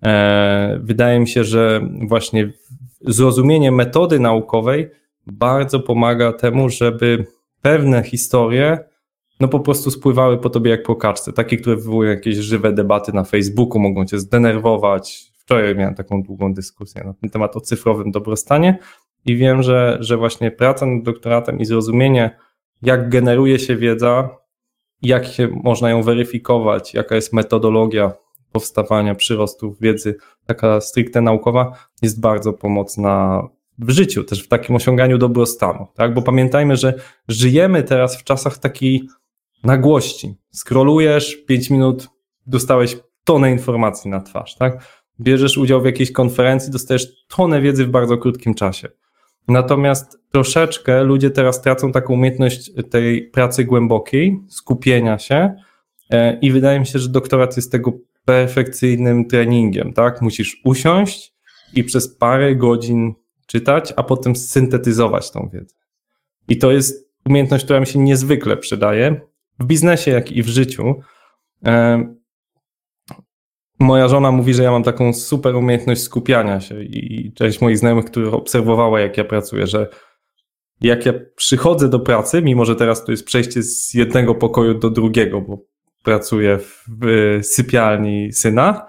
E, 0.03 0.79
wydaje 0.83 1.19
mi 1.19 1.27
się, 1.27 1.43
że 1.43 1.81
właśnie 2.07 2.53
zrozumienie 3.01 3.71
metody 3.71 4.19
naukowej 4.19 4.91
bardzo 5.27 5.79
pomaga 5.79 6.33
temu, 6.33 6.69
żeby 6.69 7.25
pewne 7.61 8.03
historie 8.03 8.91
no 9.41 9.47
po 9.47 9.59
prostu 9.59 9.91
spływały 9.91 10.37
po 10.37 10.49
tobie 10.49 10.71
jak 10.71 10.83
po 10.83 10.95
kaczce. 10.95 11.33
Takie, 11.33 11.57
które 11.57 11.75
wywołują 11.75 12.09
jakieś 12.09 12.35
żywe 12.35 12.73
debaty 12.73 13.13
na 13.13 13.23
Facebooku, 13.23 13.79
mogą 13.79 14.05
cię 14.05 14.19
zdenerwować. 14.19 15.31
Wczoraj 15.37 15.75
miałem 15.75 15.95
taką 15.95 16.23
długą 16.23 16.53
dyskusję 16.53 17.03
na 17.03 17.13
ten 17.13 17.29
temat 17.29 17.55
o 17.55 17.61
cyfrowym 17.61 18.11
dobrostanie 18.11 18.77
i 19.25 19.35
wiem, 19.35 19.63
że, 19.63 19.97
że 19.99 20.17
właśnie 20.17 20.51
praca 20.51 20.85
nad 20.85 21.03
doktoratem 21.03 21.59
i 21.59 21.65
zrozumienie, 21.65 22.37
jak 22.81 23.09
generuje 23.09 23.59
się 23.59 23.75
wiedza, 23.75 24.29
jak 25.01 25.25
się 25.25 25.47
można 25.63 25.89
ją 25.89 26.03
weryfikować, 26.03 26.93
jaka 26.93 27.15
jest 27.15 27.33
metodologia 27.33 28.11
powstawania 28.51 29.15
przyrostów 29.15 29.79
wiedzy, 29.79 30.15
taka 30.45 30.81
stricte 30.81 31.21
naukowa, 31.21 31.73
jest 32.01 32.21
bardzo 32.21 32.53
pomocna 32.53 33.43
w 33.79 33.89
życiu, 33.89 34.23
też 34.23 34.43
w 34.43 34.47
takim 34.47 34.75
osiąganiu 34.75 35.17
dobrostanu. 35.17 35.87
Tak? 35.95 36.13
Bo 36.13 36.21
pamiętajmy, 36.21 36.75
że 36.75 36.93
żyjemy 37.27 37.83
teraz 37.83 38.17
w 38.17 38.23
czasach 38.23 38.57
takiej 38.57 39.07
nagłości. 39.63 40.35
Skrolujesz 40.51 41.35
5 41.35 41.69
minut, 41.69 42.09
dostałeś 42.47 42.97
tonę 43.23 43.51
informacji 43.51 44.11
na 44.11 44.21
twarz. 44.21 44.55
Tak? 44.55 45.01
Bierzesz 45.19 45.57
udział 45.57 45.81
w 45.81 45.85
jakiejś 45.85 46.11
konferencji, 46.11 46.71
dostajesz 46.71 47.25
tonę 47.27 47.61
wiedzy 47.61 47.85
w 47.85 47.89
bardzo 47.89 48.17
krótkim 48.17 48.53
czasie. 48.53 48.89
Natomiast 49.47 50.19
troszeczkę 50.31 51.03
ludzie 51.03 51.29
teraz 51.29 51.61
tracą 51.61 51.91
taką 51.91 52.13
umiejętność 52.13 52.71
tej 52.89 53.29
pracy 53.29 53.65
głębokiej, 53.65 54.39
skupienia 54.49 55.19
się 55.19 55.55
e, 56.09 56.39
i 56.39 56.51
wydaje 56.51 56.79
mi 56.79 56.85
się, 56.85 56.99
że 56.99 57.09
doktorat 57.09 57.55
jest 57.55 57.71
tego 57.71 57.93
perfekcyjnym 58.25 59.25
treningiem, 59.25 59.93
tak? 59.93 60.21
Musisz 60.21 60.61
usiąść 60.65 61.33
i 61.73 61.83
przez 61.83 62.15
parę 62.17 62.55
godzin 62.55 63.13
czytać, 63.45 63.93
a 63.95 64.03
potem 64.03 64.35
syntetyzować 64.35 65.31
tą 65.31 65.49
wiedzę. 65.53 65.75
I 66.47 66.57
to 66.57 66.71
jest 66.71 67.11
umiejętność, 67.25 67.63
która 67.63 67.79
mi 67.79 67.87
się 67.87 67.99
niezwykle 67.99 68.57
przydaje 68.57 69.21
w 69.59 69.65
biznesie, 69.65 70.11
jak 70.11 70.31
i 70.31 70.43
w 70.43 70.47
życiu. 70.47 70.95
Moja 73.81 74.07
żona 74.07 74.31
mówi, 74.31 74.53
że 74.53 74.63
ja 74.63 74.71
mam 74.71 74.83
taką 74.83 75.13
super 75.13 75.55
umiejętność 75.55 76.01
skupiania 76.01 76.59
się 76.59 76.83
i 76.83 77.31
część 77.35 77.61
moich 77.61 77.77
znajomych, 77.77 78.05
których 78.05 78.33
obserwowała, 78.33 78.99
jak 78.99 79.17
ja 79.17 79.23
pracuję, 79.23 79.67
że 79.67 79.87
jak 80.81 81.05
ja 81.05 81.13
przychodzę 81.35 81.89
do 81.89 81.99
pracy, 81.99 82.41
mimo 82.41 82.65
że 82.65 82.75
teraz 82.75 83.05
to 83.05 83.11
jest 83.11 83.25
przejście 83.25 83.63
z 83.63 83.93
jednego 83.93 84.35
pokoju 84.35 84.73
do 84.73 84.89
drugiego, 84.89 85.41
bo 85.41 85.57
pracuję 86.03 86.57
w 86.57 86.85
sypialni 87.41 88.33
syna, 88.33 88.87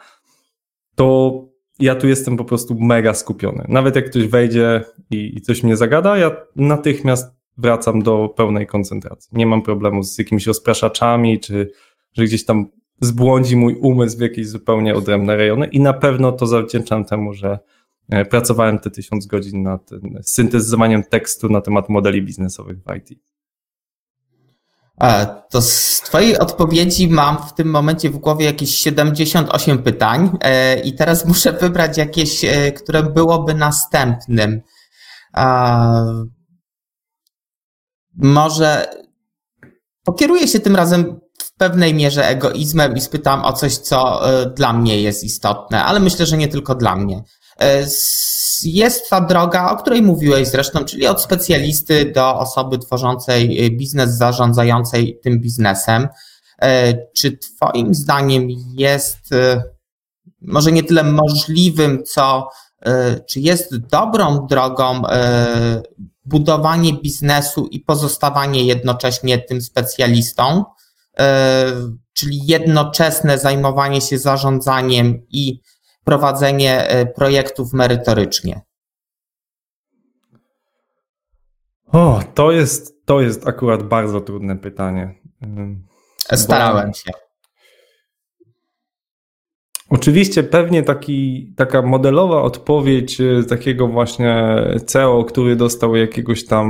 to 0.95 1.39
ja 1.79 1.95
tu 1.95 2.09
jestem 2.09 2.37
po 2.37 2.45
prostu 2.45 2.77
mega 2.81 3.15
skupiony. 3.15 3.65
Nawet 3.69 3.97
jak 3.97 4.11
ktoś 4.11 4.27
wejdzie 4.27 4.85
i, 5.11 5.41
coś 5.41 5.63
mnie 5.63 5.77
zagada, 5.77 6.17
ja 6.17 6.37
natychmiast 6.57 7.35
wracam 7.59 8.03
do 8.03 8.29
pełnej 8.37 8.67
koncentracji. 8.67 9.31
Nie 9.33 9.47
mam 9.47 9.63
problemu 9.63 10.03
z 10.03 10.19
jakimiś 10.19 10.47
rozpraszaczami, 10.47 11.41
czy 11.41 11.71
że 12.13 12.25
gdzieś 12.25 12.45
tam 12.45 12.67
zbłądzi 13.01 13.57
mój 13.57 13.75
umysł 13.75 14.19
w 14.19 14.21
jakieś 14.21 14.49
zupełnie 14.49 14.95
odrębne 14.95 15.37
rejony 15.37 15.67
i 15.67 15.81
na 15.81 15.93
pewno 15.93 16.33
to 16.33 16.47
zawdzięczam 16.47 17.05
temu, 17.05 17.33
że 17.33 17.59
e, 18.09 18.25
pracowałem 18.25 18.79
te 18.79 18.91
tysiąc 18.91 19.27
godzin 19.27 19.63
nad 19.63 19.91
syntezyzowaniem 20.23 21.03
tekstu 21.03 21.49
na 21.49 21.61
temat 21.61 21.89
modeli 21.89 22.23
biznesowych 22.23 22.79
w 22.79 22.97
IT. 22.97 23.19
To 25.51 25.63
z 25.63 26.01
Twojej 26.05 26.39
odpowiedzi 26.39 27.09
mam 27.09 27.39
w 27.49 27.55
tym 27.55 27.71
momencie 27.71 28.11
w 28.11 28.19
głowie 28.19 28.47
jakieś 28.47 28.77
78 28.77 29.83
pytań 29.83 30.39
e, 30.41 30.81
i 30.81 30.95
teraz 30.95 31.25
muszę 31.29 31.53
wybrać 31.53 31.99
jakieś, 31.99 32.45
e, 32.45 32.73
które 32.73 33.03
byłoby 33.03 33.55
następnym. 33.55 34.61
Może 38.17 38.87
pokieruję 40.05 40.49
się 40.49 40.61
tym 40.61 40.77
razem 40.77 41.21
pewnej 41.63 41.95
mierze 41.95 42.29
egoizmem 42.29 42.97
i 42.97 43.01
spytam 43.01 43.45
o 43.45 43.53
coś, 43.53 43.77
co 43.77 44.31
e, 44.31 44.47
dla 44.47 44.73
mnie 44.73 45.03
jest 45.03 45.25
istotne, 45.25 45.85
ale 45.85 46.01
myślę, 46.01 46.27
że 46.27 46.37
nie 46.37 46.49
tylko 46.49 46.75
dla 46.75 46.97
mnie. 46.97 47.23
E, 47.61 47.87
jest 48.65 49.11
ta 49.11 49.21
droga, 49.21 49.71
o 49.71 49.77
której 49.77 50.03
mówiłeś 50.03 50.49
zresztą, 50.49 50.85
czyli 50.85 51.07
od 51.07 51.23
specjalisty 51.23 52.13
do 52.15 52.39
osoby 52.39 52.79
tworzącej 52.79 53.67
e, 53.67 53.71
biznes, 53.71 54.17
zarządzającej 54.17 55.19
tym 55.23 55.41
biznesem. 55.41 56.09
Czy 57.17 57.39
Twoim 57.39 57.95
zdaniem 57.95 58.49
jest 58.75 59.19
może 60.41 60.73
nie 60.73 60.83
tyle 60.83 61.05
możliwym, 61.05 62.05
co 62.05 62.49
czy 63.29 63.41
jest 63.41 63.77
dobrą 63.77 64.47
drogą 64.47 65.03
budowanie 66.25 66.93
biznesu 66.93 67.67
i 67.67 67.81
pozostawanie 67.81 68.65
jednocześnie 68.65 69.39
tym 69.39 69.63
specjalistą? 69.63 70.65
E, 71.19 71.67
czyli 72.13 72.47
jednoczesne 72.47 73.39
zajmowanie 73.39 74.01
się 74.01 74.19
zarządzaniem 74.19 75.27
i 75.31 75.61
prowadzenie 76.05 76.89
e, 76.89 77.07
projektów 77.07 77.73
merytorycznie? 77.73 78.61
O, 81.93 82.21
to 82.35 82.53
jest, 82.53 83.07
to 83.07 83.21
jest 83.21 83.49
akurat 83.49 83.83
bardzo 83.83 84.21
trudne 84.21 84.57
pytanie. 84.57 85.15
Starałem 86.33 86.87
Bo... 86.89 86.95
się. 86.95 87.13
Oczywiście 89.93 90.43
pewnie 90.43 90.83
taki, 90.83 91.53
taka 91.57 91.83
modelowa 91.83 92.43
odpowiedź 92.43 93.21
e, 93.21 93.45
takiego 93.45 93.89
właśnie 93.89 94.57
CEO, 94.87 95.25
który 95.25 95.57
dostał 95.57 95.97
jakiegoś 95.97 96.47
tam 96.47 96.69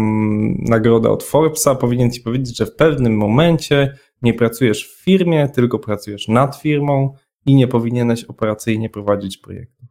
nagrodę 0.58 1.11
od 1.11 1.22
Forbesa, 1.22 1.75
powinien 1.75 2.11
ci 2.11 2.20
powiedzieć, 2.20 2.56
że 2.56 2.66
w 2.66 2.75
pewnym 2.75 3.16
momencie 3.16 3.99
Nie 4.23 4.35
pracujesz 4.35 4.88
w 4.88 5.05
firmie, 5.05 5.49
tylko 5.49 5.79
pracujesz 5.79 6.29
nad 6.29 6.57
firmą 6.57 7.14
i 7.47 7.55
nie 7.55 7.69
powinieneś 7.69 8.25
operacyjnie 8.25 8.91
prowadzić 8.91 9.38
projektu. 9.38 9.87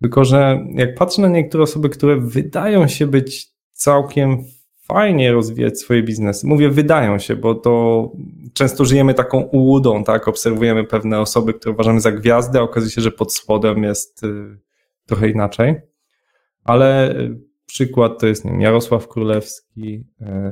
Tylko, 0.00 0.24
że 0.24 0.66
jak 0.74 0.94
patrzę 0.94 1.22
na 1.22 1.28
niektóre 1.28 1.64
osoby, 1.64 1.88
które 1.88 2.16
wydają 2.16 2.88
się 2.88 3.06
być 3.06 3.48
całkiem 3.72 4.44
fajnie 4.92 5.32
rozwijać 5.32 5.80
swoje 5.80 6.02
biznesy. 6.02 6.46
Mówię, 6.46 6.70
wydają 6.70 7.18
się, 7.18 7.36
bo 7.36 7.54
to 7.54 8.12
często 8.54 8.84
żyjemy 8.84 9.14
taką 9.14 9.40
ułudą, 9.40 10.04
tak? 10.04 10.28
Obserwujemy 10.28 10.84
pewne 10.84 11.20
osoby, 11.20 11.54
które 11.54 11.74
uważamy 11.74 12.00
za 12.00 12.12
gwiazdy, 12.12 12.58
a 12.58 12.62
okazuje 12.62 12.90
się, 12.90 13.00
że 13.00 13.10
pod 13.10 13.34
spodem 13.34 13.82
jest 13.82 14.24
y, 14.24 14.58
trochę 15.06 15.28
inaczej. 15.28 15.74
Ale 16.64 17.16
y, 17.16 17.49
przykład 17.72 18.20
to 18.20 18.26
jest 18.26 18.44
nie 18.44 18.50
wiem, 18.50 18.60
Jarosław 18.60 19.08
Królewski 19.08 20.04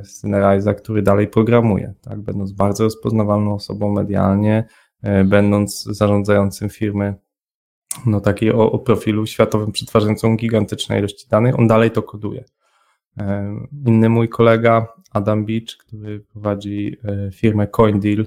z 0.03 0.19
Synerajza, 0.19 0.73
który 0.73 1.01
dalej 1.01 1.27
programuje, 1.27 1.93
tak? 2.01 2.21
Będąc 2.21 2.51
bardzo 2.51 2.83
rozpoznawalną 2.83 3.53
osobą 3.53 3.91
medialnie, 3.91 4.63
będąc 5.25 5.83
zarządzającym 5.83 6.69
firmy 6.69 7.15
no 8.05 8.21
takiej 8.21 8.51
o, 8.51 8.71
o 8.71 8.79
profilu 8.79 9.25
światowym, 9.25 9.71
przetwarzającą 9.71 10.35
gigantyczne 10.35 10.99
ilości 10.99 11.27
danych, 11.29 11.59
on 11.59 11.67
dalej 11.67 11.91
to 11.91 12.03
koduje. 12.03 12.43
Inny 13.85 14.09
mój 14.09 14.29
kolega, 14.29 14.87
Adam 15.11 15.45
Beach, 15.45 15.77
który 15.79 16.19
prowadzi 16.19 16.97
e, 17.03 17.31
firmę 17.31 17.67
CoinDeal, 17.67 18.25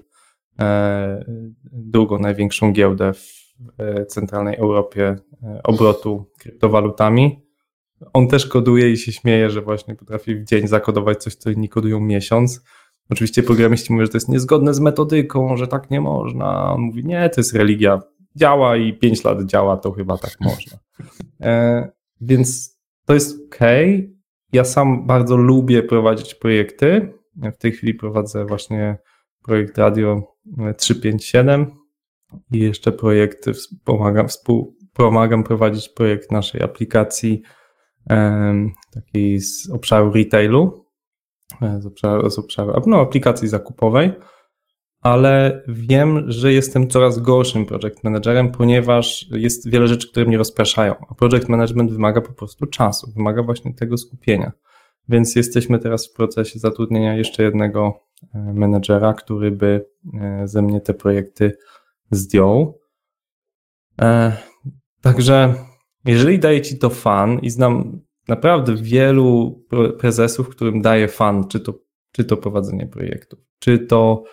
e, 0.61 1.25
drugą 1.72 2.18
największą 2.18 2.72
giełdę 2.72 3.12
w 3.12 3.54
e, 3.78 4.06
centralnej 4.06 4.56
Europie 4.56 5.16
obrotu 5.64 6.30
kryptowalutami. 6.38 7.42
On 8.12 8.28
też 8.28 8.47
koduje 8.47 8.90
i 8.90 8.97
się 8.97 9.12
śmieje, 9.12 9.50
że 9.50 9.62
właśnie 9.62 9.94
potrafi 9.94 10.37
w 10.37 10.44
dzień 10.44 10.68
zakodować 10.68 11.23
coś, 11.23 11.35
co 11.35 11.50
inni 11.50 11.68
kodują 11.68 12.00
miesiąc. 12.00 12.64
Oczywiście 13.11 13.42
programiści 13.42 13.92
mówią, 13.92 14.06
że 14.06 14.12
to 14.12 14.16
jest 14.16 14.28
niezgodne 14.28 14.75
z 14.75 14.80
metodyką, 14.80 15.56
że 15.56 15.68
tak 15.68 15.90
nie 15.90 16.00
można. 16.00 16.73
On 16.73 16.80
mówi, 16.80 17.04
nie, 17.04 17.30
to 17.30 17.40
jest 17.40 17.54
religia. 17.54 18.00
Działa 18.37 18.76
i 18.76 18.92
5 18.92 19.25
lat 19.25 19.44
działa, 19.44 19.76
to 19.76 19.92
chyba 19.92 20.18
tak 20.18 20.37
można. 20.40 20.78
E, 21.40 21.88
więc 22.21 22.78
to 23.06 23.14
jest 23.14 23.37
ok, 23.47 23.59
ja 24.52 24.64
sam 24.64 25.06
bardzo 25.06 25.37
lubię 25.37 25.82
prowadzić 25.82 26.35
projekty. 26.35 27.12
W 27.37 27.56
tej 27.56 27.73
chwili 27.73 27.94
prowadzę 27.94 28.44
właśnie 28.44 28.99
projekt 29.42 29.78
Radio 29.78 30.23
357 30.76 31.66
i 32.52 32.59
jeszcze 32.59 32.92
projekt, 32.92 33.47
pomagam, 33.85 34.28
współpomagam 34.28 35.44
prowadzić 35.44 35.88
projekt 35.88 36.32
naszej 36.32 36.62
aplikacji 36.62 37.42
takiej 38.94 39.40
z 39.40 39.71
obszaru 39.71 40.12
retailu, 40.12 40.87
e, 41.62 41.80
z 41.80 41.87
obszaru, 41.87 42.30
z 42.30 42.38
obszaru 42.38 42.82
no, 42.87 43.00
aplikacji 43.00 43.49
zakupowej 43.49 44.12
ale 45.02 45.62
wiem, 45.68 46.25
że 46.32 46.52
jestem 46.52 46.88
coraz 46.88 47.18
gorszym 47.18 47.66
project 47.66 48.04
managerem, 48.04 48.50
ponieważ 48.52 49.26
jest 49.30 49.71
wiele 49.71 49.88
rzeczy, 49.88 50.11
które 50.11 50.26
mnie 50.26 50.38
rozpraszają, 50.38 50.94
a 51.09 51.14
project 51.14 51.49
management 51.49 51.92
wymaga 51.92 52.21
po 52.21 52.32
prostu 52.32 52.66
czasu, 52.66 53.12
wymaga 53.16 53.42
właśnie 53.42 53.75
tego 53.75 53.97
skupienia. 53.97 54.52
Więc 55.09 55.37
jesteśmy 55.37 55.78
teraz 55.78 56.09
w 56.09 56.12
procesie 56.12 56.59
zatrudnienia 56.59 57.16
jeszcze 57.16 57.42
jednego 57.42 58.00
e, 58.35 58.38
menedżera, 58.38 59.14
który 59.14 59.50
by 59.50 59.87
e, 60.21 60.49
ze 60.49 60.62
mnie 60.62 60.80
te 60.80 60.94
projekty 60.94 61.56
zdjął. 62.11 62.78
Także 65.02 65.54
jeżeli 66.04 66.38
daje 66.38 66.61
ci 66.61 66.78
to 66.78 66.90
fan 66.90 67.38
i 67.38 67.50
znam 67.50 68.00
naprawdę 68.28 68.76
wielu 68.76 69.61
prezesów, 69.99 70.49
którym 70.49 70.82
daje 70.82 71.09
fan, 71.09 71.49
czy 71.49 71.61
to, 71.61 71.75
czy 72.12 72.25
to 72.25 72.37
prowadzenie 72.37 72.87
projektów, 72.87 73.38
czy 73.59 73.78
to 73.78 74.25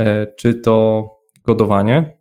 E, 0.00 0.26
czy 0.36 0.54
to 0.54 1.06
kodowanie. 1.42 2.18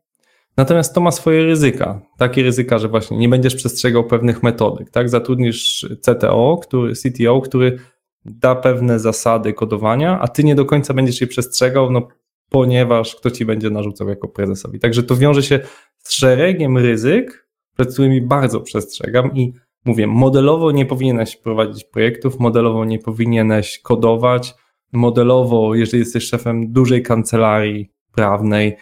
Natomiast 0.57 0.95
to 0.95 1.01
ma 1.01 1.12
swoje 1.12 1.45
ryzyka. 1.45 2.01
Takie 2.17 2.43
ryzyka, 2.43 2.79
że 2.79 2.88
właśnie 2.88 3.17
nie 3.17 3.29
będziesz 3.29 3.55
przestrzegał 3.55 4.03
pewnych 4.03 4.43
metodyk, 4.43 4.89
tak? 4.89 5.09
Zatrudnisz 5.09 5.89
CTO, 6.01 6.60
który, 6.62 6.93
CTO, 6.93 7.41
który 7.41 7.80
da 8.25 8.56
pewne 8.56 8.99
zasady 8.99 9.53
kodowania, 9.53 10.19
a 10.19 10.27
ty 10.27 10.43
nie 10.43 10.56
do 10.56 10.65
końca 10.65 10.93
będziesz 10.93 11.21
je 11.21 11.27
przestrzegał, 11.27 11.91
no 11.91 12.08
ponieważ 12.49 13.15
kto 13.15 13.32
ci 13.32 13.45
będzie 13.45 13.69
narzucał 13.69 14.10
jako 14.10 14.27
prezesowi. 14.27 14.80
Także 14.80 15.03
to 15.03 15.15
wiąże 15.15 15.43
się 15.43 15.60
z 15.97 16.13
szeregiem 16.13 16.77
ryzyk, 16.77 17.44
przed 17.75 17.93
którymi 17.93 18.21
bardzo 18.21 18.61
przestrzegam 18.61 19.35
i 19.35 19.53
mówię, 19.85 20.07
modelowo 20.07 20.71
nie 20.71 20.85
powinieneś 20.85 21.35
prowadzić 21.35 21.83
projektów, 21.83 22.39
modelowo 22.39 22.85
nie 22.85 22.99
powinieneś 22.99 23.79
kodować, 23.79 24.55
modelowo, 24.91 25.75
jeżeli 25.75 25.99
jesteś 25.99 26.23
szefem 26.23 26.71
dużej 26.71 27.03
kancelarii 27.03 27.91
prawnej, 28.11 28.77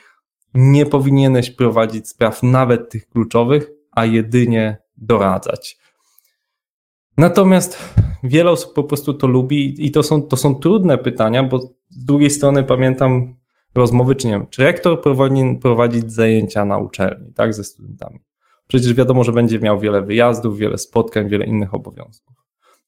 nie 0.53 0.85
powinieneś 0.85 1.51
prowadzić 1.51 2.09
spraw 2.09 2.43
nawet 2.43 2.89
tych 2.89 3.07
kluczowych, 3.07 3.71
a 3.91 4.05
jedynie 4.05 4.77
doradzać. 4.97 5.77
Natomiast 7.17 7.95
wiele 8.23 8.51
osób 8.51 8.73
po 8.73 8.83
prostu 8.83 9.13
to 9.13 9.27
lubi 9.27 9.85
i 9.85 9.91
to 9.91 10.03
są, 10.03 10.21
to 10.21 10.37
są 10.37 10.55
trudne 10.55 10.97
pytania, 10.97 11.43
bo 11.43 11.59
z 11.89 12.05
drugiej 12.05 12.29
strony 12.29 12.63
pamiętam 12.63 13.35
rozmowy, 13.75 14.15
czy 14.15 14.27
nie 14.27 14.33
wiem, 14.33 14.47
czy 14.49 14.63
rektor 14.63 15.01
powinien 15.01 15.59
prowadzić 15.59 16.11
zajęcia 16.11 16.65
na 16.65 16.77
uczelni, 16.77 17.33
tak, 17.33 17.53
ze 17.53 17.63
studentami. 17.63 18.19
Przecież 18.73 18.93
wiadomo, 18.93 19.23
że 19.23 19.31
będzie 19.31 19.59
miał 19.59 19.79
wiele 19.79 20.01
wyjazdów, 20.01 20.57
wiele 20.57 20.77
spotkań, 20.77 21.29
wiele 21.29 21.45
innych 21.45 21.73
obowiązków. 21.73 22.35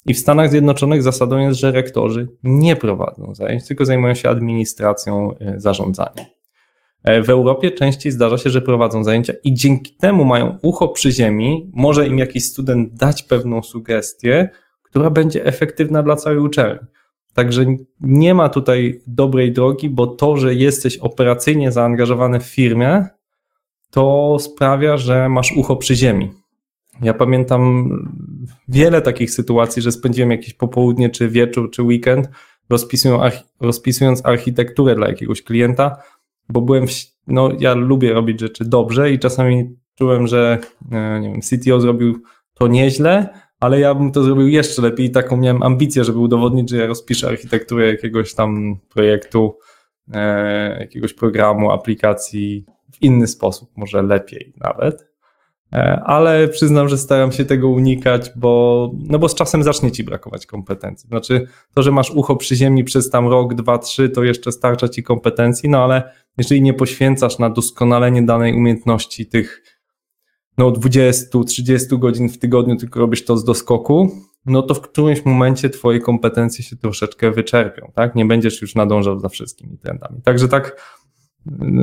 I 0.05 0.13
w 0.13 0.19
Stanach 0.19 0.49
Zjednoczonych 0.49 1.03
zasadą 1.03 1.37
jest, 1.37 1.59
że 1.59 1.71
rektorzy 1.71 2.27
nie 2.43 2.75
prowadzą 2.75 3.35
zajęć, 3.35 3.67
tylko 3.67 3.85
zajmują 3.85 4.13
się 4.13 4.29
administracją, 4.29 5.37
e, 5.39 5.59
zarządzaniem. 5.59 6.25
W 7.23 7.29
Europie 7.29 7.71
częściej 7.71 8.11
zdarza 8.11 8.37
się, 8.37 8.49
że 8.49 8.61
prowadzą 8.61 9.03
zajęcia 9.03 9.33
i 9.43 9.53
dzięki 9.53 9.95
temu 9.95 10.25
mają 10.25 10.57
ucho 10.61 10.87
przy 10.87 11.11
ziemi, 11.11 11.71
może 11.73 12.07
im 12.07 12.17
jakiś 12.17 12.45
student 12.45 12.93
dać 12.93 13.23
pewną 13.23 13.63
sugestię, 13.63 14.49
która 14.83 15.09
będzie 15.09 15.45
efektywna 15.45 16.03
dla 16.03 16.15
całej 16.15 16.39
uczelni. 16.39 16.87
Także 17.33 17.65
nie 18.01 18.33
ma 18.33 18.49
tutaj 18.49 19.01
dobrej 19.07 19.51
drogi, 19.51 19.89
bo 19.89 20.07
to, 20.07 20.37
że 20.37 20.55
jesteś 20.55 20.97
operacyjnie 20.97 21.71
zaangażowany 21.71 22.39
w 22.39 22.43
firmie, 22.43 23.05
to 23.95 24.37
sprawia, 24.39 24.97
że 24.97 25.29
masz 25.29 25.51
ucho 25.51 25.75
przy 25.75 25.95
ziemi. 25.95 26.31
Ja 27.01 27.13
pamiętam 27.13 27.89
wiele 28.67 29.01
takich 29.01 29.31
sytuacji, 29.31 29.81
że 29.81 29.91
spędziłem 29.91 30.31
jakieś 30.31 30.53
popołudnie, 30.53 31.09
czy 31.09 31.29
wieczór, 31.29 31.71
czy 31.71 31.83
weekend 31.83 32.29
rozpisując 33.59 34.25
architekturę 34.25 34.95
dla 34.95 35.07
jakiegoś 35.07 35.41
klienta, 35.41 35.97
bo 36.49 36.61
byłem, 36.61 36.87
w, 36.87 36.91
no 37.27 37.49
ja 37.59 37.73
lubię 37.73 38.13
robić 38.13 38.39
rzeczy 38.39 38.65
dobrze 38.65 39.11
i 39.11 39.19
czasami 39.19 39.75
czułem, 39.97 40.27
że 40.27 40.59
e, 40.91 41.19
nie 41.19 41.29
wiem, 41.29 41.41
CTO 41.41 41.79
zrobił 41.79 42.23
to 42.53 42.67
nieźle, 42.67 43.29
ale 43.59 43.79
ja 43.79 43.95
bym 43.95 44.11
to 44.11 44.23
zrobił 44.23 44.47
jeszcze 44.47 44.81
lepiej 44.81 45.05
i 45.05 45.11
taką 45.11 45.37
miałem 45.37 45.63
ambicję, 45.63 46.03
żeby 46.03 46.19
udowodnić, 46.19 46.69
że 46.69 46.77
ja 46.77 46.87
rozpiszę 46.87 47.27
architekturę 47.27 47.87
jakiegoś 47.87 48.33
tam 48.33 48.75
projektu, 48.89 49.57
e, 50.13 50.79
jakiegoś 50.79 51.13
programu, 51.13 51.71
aplikacji 51.71 52.65
w 52.95 53.01
inny 53.01 53.27
sposób, 53.27 53.69
może 53.75 54.03
lepiej 54.03 54.53
nawet. 54.57 55.15
E, 55.73 56.01
ale 56.05 56.47
przyznam, 56.47 56.89
że 56.89 56.97
staram 56.97 57.31
się 57.31 57.45
tego 57.45 57.69
unikać, 57.69 58.31
bo, 58.35 58.91
no 59.09 59.19
bo 59.19 59.29
z 59.29 59.35
czasem 59.35 59.63
zacznie 59.63 59.91
ci 59.91 60.03
brakować 60.03 60.45
kompetencji. 60.45 61.09
Znaczy, 61.09 61.47
to, 61.73 61.83
że 61.83 61.91
masz 61.91 62.11
ucho 62.11 62.35
przy 62.35 62.55
ziemi 62.55 62.83
przez 62.83 63.09
tam 63.09 63.27
rok, 63.27 63.53
dwa, 63.53 63.77
trzy, 63.77 64.09
to 64.09 64.23
jeszcze 64.23 64.51
starcza 64.51 64.89
ci 64.89 65.03
kompetencji, 65.03 65.69
no 65.69 65.83
ale 65.83 66.11
jeżeli 66.37 66.61
nie 66.61 66.73
poświęcasz 66.73 67.39
na 67.39 67.49
doskonalenie 67.49 68.21
danej 68.21 68.53
umiejętności 68.53 69.25
tych 69.25 69.63
no 70.57 70.71
20, 70.71 71.39
30 71.47 71.97
godzin 71.97 72.29
w 72.29 72.37
tygodniu, 72.37 72.75
tylko 72.75 72.99
robisz 72.99 73.25
to 73.25 73.37
z 73.37 73.43
doskoku, 73.43 74.11
no 74.45 74.61
to 74.61 74.73
w 74.73 74.81
którymś 74.81 75.25
momencie 75.25 75.69
twoje 75.69 75.99
kompetencje 75.99 76.63
się 76.63 76.75
troszeczkę 76.75 77.31
wyczerpią, 77.31 77.91
tak? 77.95 78.15
Nie 78.15 78.25
będziesz 78.25 78.61
już 78.61 78.75
nadążał 78.75 79.19
za 79.19 79.29
wszystkimi 79.29 79.77
trendami. 79.77 80.21
Także 80.21 80.47
tak 80.47 80.94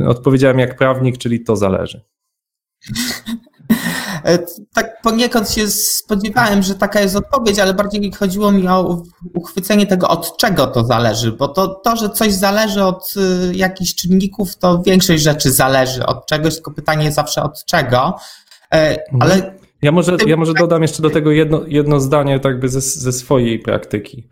odpowiedziałem 0.07 0.59
jak 0.59 0.77
prawnik, 0.77 1.19
czyli 1.19 1.45
to 1.45 1.57
zależy. 1.57 2.05
E, 4.25 4.39
tak 4.75 5.03
poniekąd 5.03 5.51
się 5.51 5.69
spodziewałem, 5.69 6.63
że 6.63 6.75
taka 6.75 7.01
jest 7.01 7.17
odpowiedź, 7.17 7.59
ale 7.59 7.75
bardziej 7.75 8.13
chodziło 8.13 8.53
mi 8.53 8.69
o 8.69 9.03
uchwycenie 9.35 9.87
tego, 9.87 10.09
od 10.09 10.37
czego 10.37 10.67
to 10.67 10.85
zależy, 10.85 11.33
bo 11.33 11.49
to, 11.49 11.69
to 11.69 11.97
że 11.97 12.11
coś 12.11 12.33
zależy 12.33 12.85
od 12.85 13.15
y, 13.17 13.55
jakichś 13.55 13.95
czynników, 13.95 14.57
to 14.57 14.83
większość 14.83 15.23
rzeczy 15.23 15.51
zależy 15.51 16.07
od 16.07 16.27
czegoś, 16.27 16.55
tylko 16.55 16.71
pytanie 16.71 17.13
zawsze 17.13 17.43
od 17.43 17.65
czego. 17.65 18.17
E, 18.73 19.13
mhm. 19.13 19.23
Ale 19.23 19.55
ja 19.83 19.93
może, 19.93 20.17
ja 20.27 20.37
może 20.37 20.55
dodam 20.55 20.83
jeszcze 20.83 21.03
do 21.03 21.11
tego 21.11 21.31
jedno, 21.31 21.63
jedno 21.67 22.01
zdanie, 22.01 22.41
tak 22.41 22.61
by 22.61 22.69
ze, 22.69 22.81
ze 22.81 23.13
swojej 23.13 23.59
praktyki. 23.59 24.29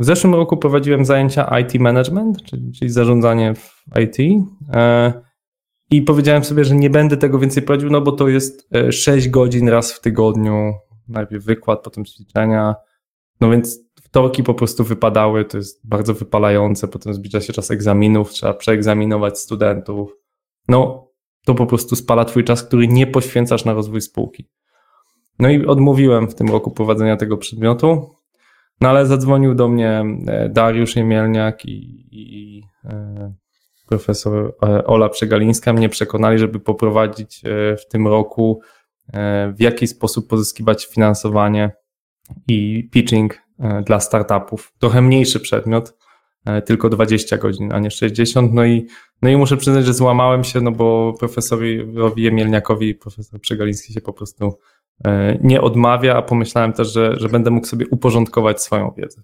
W 0.00 0.04
zeszłym 0.04 0.34
roku 0.34 0.56
prowadziłem 0.56 1.04
zajęcia 1.04 1.58
IT 1.58 1.80
Management, 1.80 2.42
czyli, 2.42 2.72
czyli 2.72 2.90
zarządzanie 2.90 3.54
w 3.54 3.84
IT. 4.02 4.42
E, 4.72 5.12
i 5.90 6.02
powiedziałem 6.02 6.44
sobie, 6.44 6.64
że 6.64 6.74
nie 6.74 6.90
będę 6.90 7.16
tego 7.16 7.38
więcej 7.38 7.62
prowadził, 7.62 7.90
no 7.90 8.00
bo 8.00 8.12
to 8.12 8.28
jest 8.28 8.68
6 8.90 9.26
e, 9.26 9.30
godzin 9.30 9.68
raz 9.68 9.92
w 9.92 10.00
tygodniu, 10.00 10.74
najpierw 11.08 11.44
wykład, 11.44 11.82
potem 11.82 12.04
ćwiczenia. 12.04 12.74
No 13.40 13.50
więc 13.50 13.80
wtorki 14.02 14.42
po 14.42 14.54
prostu 14.54 14.84
wypadały, 14.84 15.44
to 15.44 15.56
jest 15.56 15.88
bardzo 15.88 16.14
wypalające, 16.14 16.88
potem 16.88 17.14
zbliża 17.14 17.40
się 17.40 17.52
czas 17.52 17.70
egzaminów, 17.70 18.30
trzeba 18.30 18.54
przeegzaminować 18.54 19.38
studentów. 19.38 20.16
No, 20.68 21.08
to 21.46 21.54
po 21.54 21.66
prostu 21.66 21.96
spala 21.96 22.24
twój 22.24 22.44
czas, 22.44 22.62
który 22.62 22.88
nie 22.88 23.06
poświęcasz 23.06 23.64
na 23.64 23.72
rozwój 23.72 24.00
spółki. 24.00 24.48
No 25.38 25.50
i 25.50 25.66
odmówiłem 25.66 26.28
w 26.28 26.34
tym 26.34 26.48
roku 26.48 26.70
prowadzenia 26.70 27.16
tego 27.16 27.36
przedmiotu, 27.36 28.19
no 28.80 28.88
ale 28.88 29.06
zadzwonił 29.06 29.54
do 29.54 29.68
mnie 29.68 30.04
e, 30.26 30.48
Dariusz 30.48 30.96
Jemielniak 30.96 31.64
i, 31.64 32.06
i 32.10 32.62
e, 32.84 33.34
profesor 33.88 34.54
e, 34.62 34.84
Ola 34.84 35.08
Przegalińska 35.08 35.72
mnie 35.72 35.88
przekonali, 35.88 36.38
żeby 36.38 36.60
poprowadzić 36.60 37.42
w 37.78 37.88
tym 37.90 38.08
roku 38.08 38.60
w 39.54 39.60
jaki 39.60 39.86
sposób 39.86 40.28
pozyskiwać 40.28 40.86
finansowanie 40.86 41.70
i 42.48 42.88
pitching 42.92 43.42
dla 43.86 44.00
startupów. 44.00 44.72
Trochę 44.78 45.02
mniejszy 45.02 45.40
przedmiot, 45.40 45.96
tylko 46.66 46.88
20 46.88 47.36
godzin, 47.36 47.72
a 47.72 47.78
nie 47.78 47.90
60. 47.90 48.52
No 48.52 48.64
i, 48.64 48.86
no 49.22 49.28
i 49.28 49.36
muszę 49.36 49.56
przyznać, 49.56 49.86
że 49.86 49.94
złamałem 49.94 50.44
się, 50.44 50.60
no 50.60 50.72
bo 50.72 51.14
profesorowi 51.18 51.86
Jemielniakowi 52.16 52.88
i 52.88 52.94
profesor 52.94 53.40
Przegaliński 53.40 53.92
się 53.92 54.00
po 54.00 54.12
prostu 54.12 54.58
nie 55.40 55.60
odmawia, 55.60 56.16
a 56.16 56.22
pomyślałem 56.22 56.72
też, 56.72 56.92
że, 56.92 57.16
że 57.16 57.28
będę 57.28 57.50
mógł 57.50 57.66
sobie 57.66 57.86
uporządkować 57.90 58.62
swoją 58.62 58.94
wiedzę. 58.96 59.22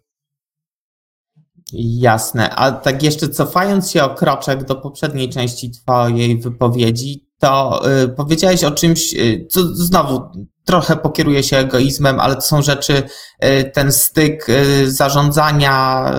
Jasne. 1.72 2.50
A 2.50 2.72
tak 2.72 3.02
jeszcze 3.02 3.28
cofając 3.28 3.90
się 3.90 4.04
o 4.04 4.14
kroczek 4.14 4.64
do 4.64 4.74
poprzedniej 4.74 5.28
części 5.28 5.70
Twojej 5.70 6.38
wypowiedzi, 6.38 7.26
to 7.38 7.82
y, 8.04 8.08
powiedziałeś 8.08 8.64
o 8.64 8.70
czymś, 8.70 9.14
y, 9.14 9.46
co 9.50 9.60
znowu 9.62 10.22
trochę 10.64 10.96
pokieruje 10.96 11.42
się 11.42 11.56
egoizmem, 11.56 12.20
ale 12.20 12.34
to 12.34 12.40
są 12.40 12.62
rzeczy, 12.62 13.02
y, 13.44 13.70
ten 13.74 13.92
styk 13.92 14.46
zarządzania 14.86 16.12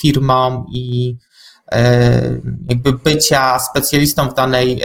firmą 0.00 0.64
i 0.72 1.16
jakby 2.68 2.92
bycia 2.92 3.58
specjalistą 3.58 4.28
w 4.28 4.34
danej 4.34 4.82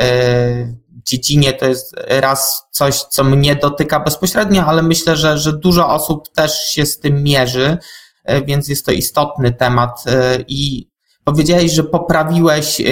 dziedzinie 1.05 1.53
to 1.53 1.65
jest 1.65 1.95
raz 2.07 2.63
coś, 2.71 3.01
co 3.01 3.23
mnie 3.23 3.55
dotyka 3.55 3.99
bezpośrednio, 3.99 4.65
ale 4.65 4.83
myślę, 4.83 5.15
że, 5.15 5.37
że 5.37 5.53
dużo 5.53 5.89
osób 5.89 6.29
też 6.35 6.67
się 6.67 6.85
z 6.85 6.99
tym 6.99 7.23
mierzy, 7.23 7.77
e, 8.23 8.41
więc 8.41 8.67
jest 8.67 8.85
to 8.85 8.91
istotny 8.91 9.53
temat 9.53 10.03
e, 10.07 10.37
i 10.47 10.89
powiedziałeś, 11.23 11.71
że 11.71 11.83
poprawiłeś, 11.83 12.81
e, 12.81 12.83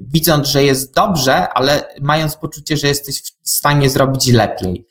widząc, 0.00 0.48
że 0.48 0.64
jest 0.64 0.94
dobrze, 0.94 1.48
ale 1.48 1.94
mając 2.00 2.36
poczucie, 2.36 2.76
że 2.76 2.88
jesteś 2.88 3.22
w 3.22 3.50
stanie 3.50 3.90
zrobić 3.90 4.32
lepiej. 4.32 4.86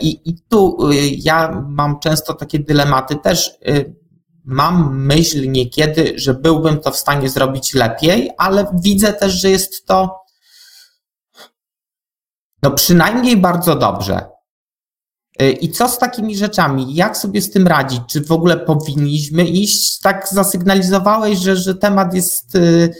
I, 0.00 0.20
I 0.24 0.42
tu 0.48 0.78
ja 1.16 1.64
mam 1.68 2.00
często 2.00 2.34
takie 2.34 2.58
dylematy 2.58 3.16
też. 3.16 3.50
Mam 4.44 5.04
myśl 5.04 5.50
niekiedy, 5.50 6.12
że 6.16 6.34
byłbym 6.34 6.80
to 6.80 6.90
w 6.90 6.96
stanie 6.96 7.28
zrobić 7.28 7.74
lepiej, 7.74 8.30
ale 8.38 8.66
widzę 8.84 9.12
też, 9.12 9.32
że 9.32 9.50
jest 9.50 9.86
to 9.86 10.21
no 12.62 12.70
przynajmniej 12.70 13.36
bardzo 13.36 13.76
dobrze. 13.76 14.32
Y, 15.42 15.50
I 15.50 15.70
co 15.70 15.88
z 15.88 15.98
takimi 15.98 16.36
rzeczami? 16.36 16.94
Jak 16.94 17.16
sobie 17.16 17.42
z 17.42 17.50
tym 17.50 17.66
radzić? 17.66 18.00
Czy 18.08 18.24
w 18.24 18.32
ogóle 18.32 18.56
powinniśmy 18.56 19.44
iść? 19.44 20.00
Tak 20.00 20.28
zasygnalizowałeś, 20.28 21.38
że, 21.38 21.56
że 21.56 21.74
temat 21.74 22.14
jest 22.14 22.54
y, 22.54 22.90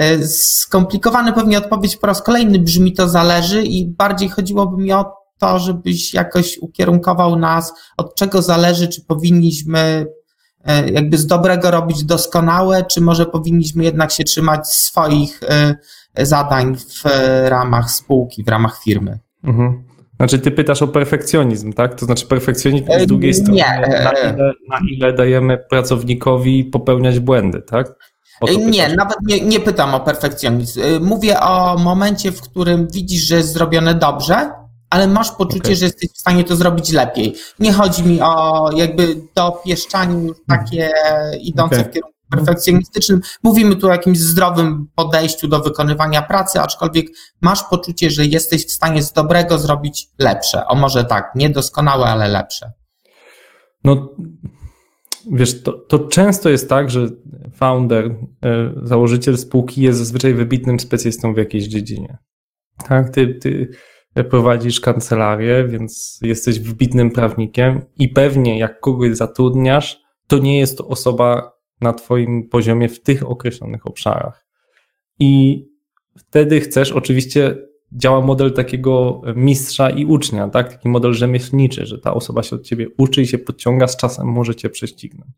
y, 0.00 0.28
skomplikowany. 0.28 1.32
Pewnie 1.32 1.58
odpowiedź 1.58 1.96
po 1.96 2.06
raz 2.06 2.22
kolejny 2.22 2.58
brzmi 2.58 2.92
to 2.92 3.08
zależy 3.08 3.62
i 3.62 3.86
bardziej 3.86 4.28
chodziłoby 4.28 4.82
mi 4.82 4.92
o 4.92 5.12
to, 5.38 5.58
żebyś 5.58 6.14
jakoś 6.14 6.58
ukierunkował 6.58 7.36
nas, 7.36 7.72
od 7.96 8.14
czego 8.14 8.42
zależy, 8.42 8.88
czy 8.88 9.04
powinniśmy 9.04 10.06
jakby 10.92 11.18
z 11.18 11.26
dobrego 11.26 11.70
robić 11.70 12.04
doskonałe, 12.04 12.84
czy 12.84 13.00
może 13.00 13.26
powinniśmy 13.26 13.84
jednak 13.84 14.12
się 14.12 14.24
trzymać 14.24 14.68
swoich 14.68 15.40
zadań 16.18 16.76
w 16.76 17.04
ramach 17.48 17.90
spółki, 17.90 18.44
w 18.44 18.48
ramach 18.48 18.82
firmy. 18.84 19.18
Mhm. 19.44 19.84
Znaczy, 20.16 20.38
ty 20.38 20.50
pytasz 20.50 20.82
o 20.82 20.88
perfekcjonizm, 20.88 21.72
tak? 21.72 21.94
To 21.94 22.06
znaczy, 22.06 22.26
perfekcjonizm 22.26 22.86
z 23.00 23.06
drugiej 23.06 23.34
strony, 23.34 23.56
nie. 23.56 23.80
Na, 24.04 24.12
ile, 24.12 24.52
na 24.68 24.78
ile 24.90 25.12
dajemy 25.12 25.58
pracownikowi 25.70 26.64
popełniać 26.64 27.18
błędy, 27.20 27.62
tak? 27.62 27.94
Nie, 28.66 28.88
nawet 28.88 29.16
nie, 29.26 29.40
nie 29.40 29.60
pytam 29.60 29.94
o 29.94 30.00
perfekcjonizm. 30.00 30.80
Mówię 31.00 31.40
o 31.40 31.78
momencie, 31.78 32.32
w 32.32 32.40
którym 32.40 32.88
widzisz, 32.92 33.22
że 33.22 33.36
jest 33.36 33.52
zrobione 33.52 33.94
dobrze, 33.94 34.50
ale 34.90 35.06
masz 35.06 35.30
poczucie, 35.30 35.60
okay. 35.60 35.74
że 35.74 35.84
jesteś 35.84 36.10
w 36.14 36.20
stanie 36.20 36.44
to 36.44 36.56
zrobić 36.56 36.92
lepiej. 36.92 37.34
Nie 37.58 37.72
chodzi 37.72 38.02
mi 38.02 38.20
o 38.20 38.70
jakby 38.76 39.16
dopieszczanie 39.34 40.26
już 40.26 40.36
takie 40.48 40.90
idące 41.40 41.76
okay. 41.76 41.90
w 41.90 41.94
kierunku 41.94 42.19
perfekcjonistycznym. 42.30 43.20
Mówimy 43.42 43.76
tu 43.76 43.86
o 43.86 43.90
jakimś 43.90 44.18
zdrowym 44.18 44.86
podejściu 44.94 45.48
do 45.48 45.60
wykonywania 45.60 46.22
pracy, 46.22 46.60
aczkolwiek 46.60 47.06
masz 47.40 47.62
poczucie, 47.70 48.10
że 48.10 48.26
jesteś 48.26 48.66
w 48.66 48.72
stanie 48.72 49.02
z 49.02 49.12
dobrego 49.12 49.58
zrobić 49.58 50.08
lepsze. 50.18 50.66
O 50.66 50.74
może 50.74 51.04
tak, 51.04 51.32
niedoskonałe, 51.34 52.06
ale 52.06 52.28
lepsze. 52.28 52.72
No, 53.84 54.08
wiesz, 55.32 55.62
to, 55.62 55.72
to 55.72 55.98
często 55.98 56.48
jest 56.48 56.68
tak, 56.68 56.90
że 56.90 57.08
founder, 57.54 58.04
e, 58.44 58.72
założyciel 58.82 59.38
spółki 59.38 59.82
jest 59.82 59.98
zazwyczaj 59.98 60.34
wybitnym 60.34 60.80
specjalistą 60.80 61.34
w 61.34 61.36
jakiejś 61.36 61.64
dziedzinie. 61.64 62.18
Tak, 62.88 63.10
ty, 63.10 63.34
ty 63.34 63.70
prowadzisz 64.30 64.80
kancelarię, 64.80 65.68
więc 65.68 66.18
jesteś 66.22 66.60
wybitnym 66.60 67.10
prawnikiem 67.10 67.80
i 67.98 68.08
pewnie 68.08 68.58
jak 68.58 68.80
kogoś 68.80 69.16
zatrudniasz, 69.16 70.00
to 70.26 70.38
nie 70.38 70.58
jest 70.58 70.78
to 70.78 70.88
osoba 70.88 71.52
na 71.80 71.92
Twoim 71.92 72.48
poziomie 72.48 72.88
w 72.88 73.02
tych 73.02 73.30
określonych 73.30 73.86
obszarach. 73.86 74.46
I 75.18 75.64
wtedy 76.16 76.60
chcesz, 76.60 76.92
oczywiście 76.92 77.56
działa 77.92 78.20
model 78.20 78.52
takiego 78.52 79.22
mistrza 79.36 79.90
i 79.90 80.04
ucznia, 80.04 80.48
tak? 80.48 80.72
taki 80.72 80.88
model 80.88 81.12
rzemieślniczy, 81.12 81.86
że 81.86 81.98
ta 81.98 82.14
osoba 82.14 82.42
się 82.42 82.56
od 82.56 82.62
Ciebie 82.62 82.86
uczy 82.98 83.22
i 83.22 83.26
się 83.26 83.38
podciąga, 83.38 83.86
z 83.86 83.96
czasem 83.96 84.26
może 84.26 84.54
Cię 84.54 84.70
prześcignąć. 84.70 85.30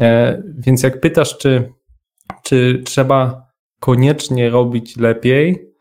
E, 0.00 0.42
więc 0.58 0.82
jak 0.82 1.00
pytasz, 1.00 1.38
czy, 1.38 1.72
czy 2.42 2.82
trzeba 2.84 3.46
koniecznie 3.80 4.50
robić 4.50 4.96
lepiej, 4.96 5.74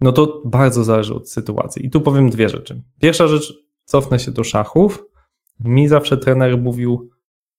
no 0.00 0.12
to 0.12 0.42
bardzo 0.44 0.84
zależy 0.84 1.14
od 1.14 1.30
sytuacji. 1.30 1.86
I 1.86 1.90
tu 1.90 2.00
powiem 2.00 2.30
dwie 2.30 2.48
rzeczy. 2.48 2.82
Pierwsza 3.00 3.28
rzecz, 3.28 3.54
cofnę 3.84 4.18
się 4.18 4.30
do 4.30 4.44
szachów. 4.44 5.04
Mi 5.60 5.88
zawsze 5.88 6.16
trener 6.16 6.58
mówił, 6.58 7.10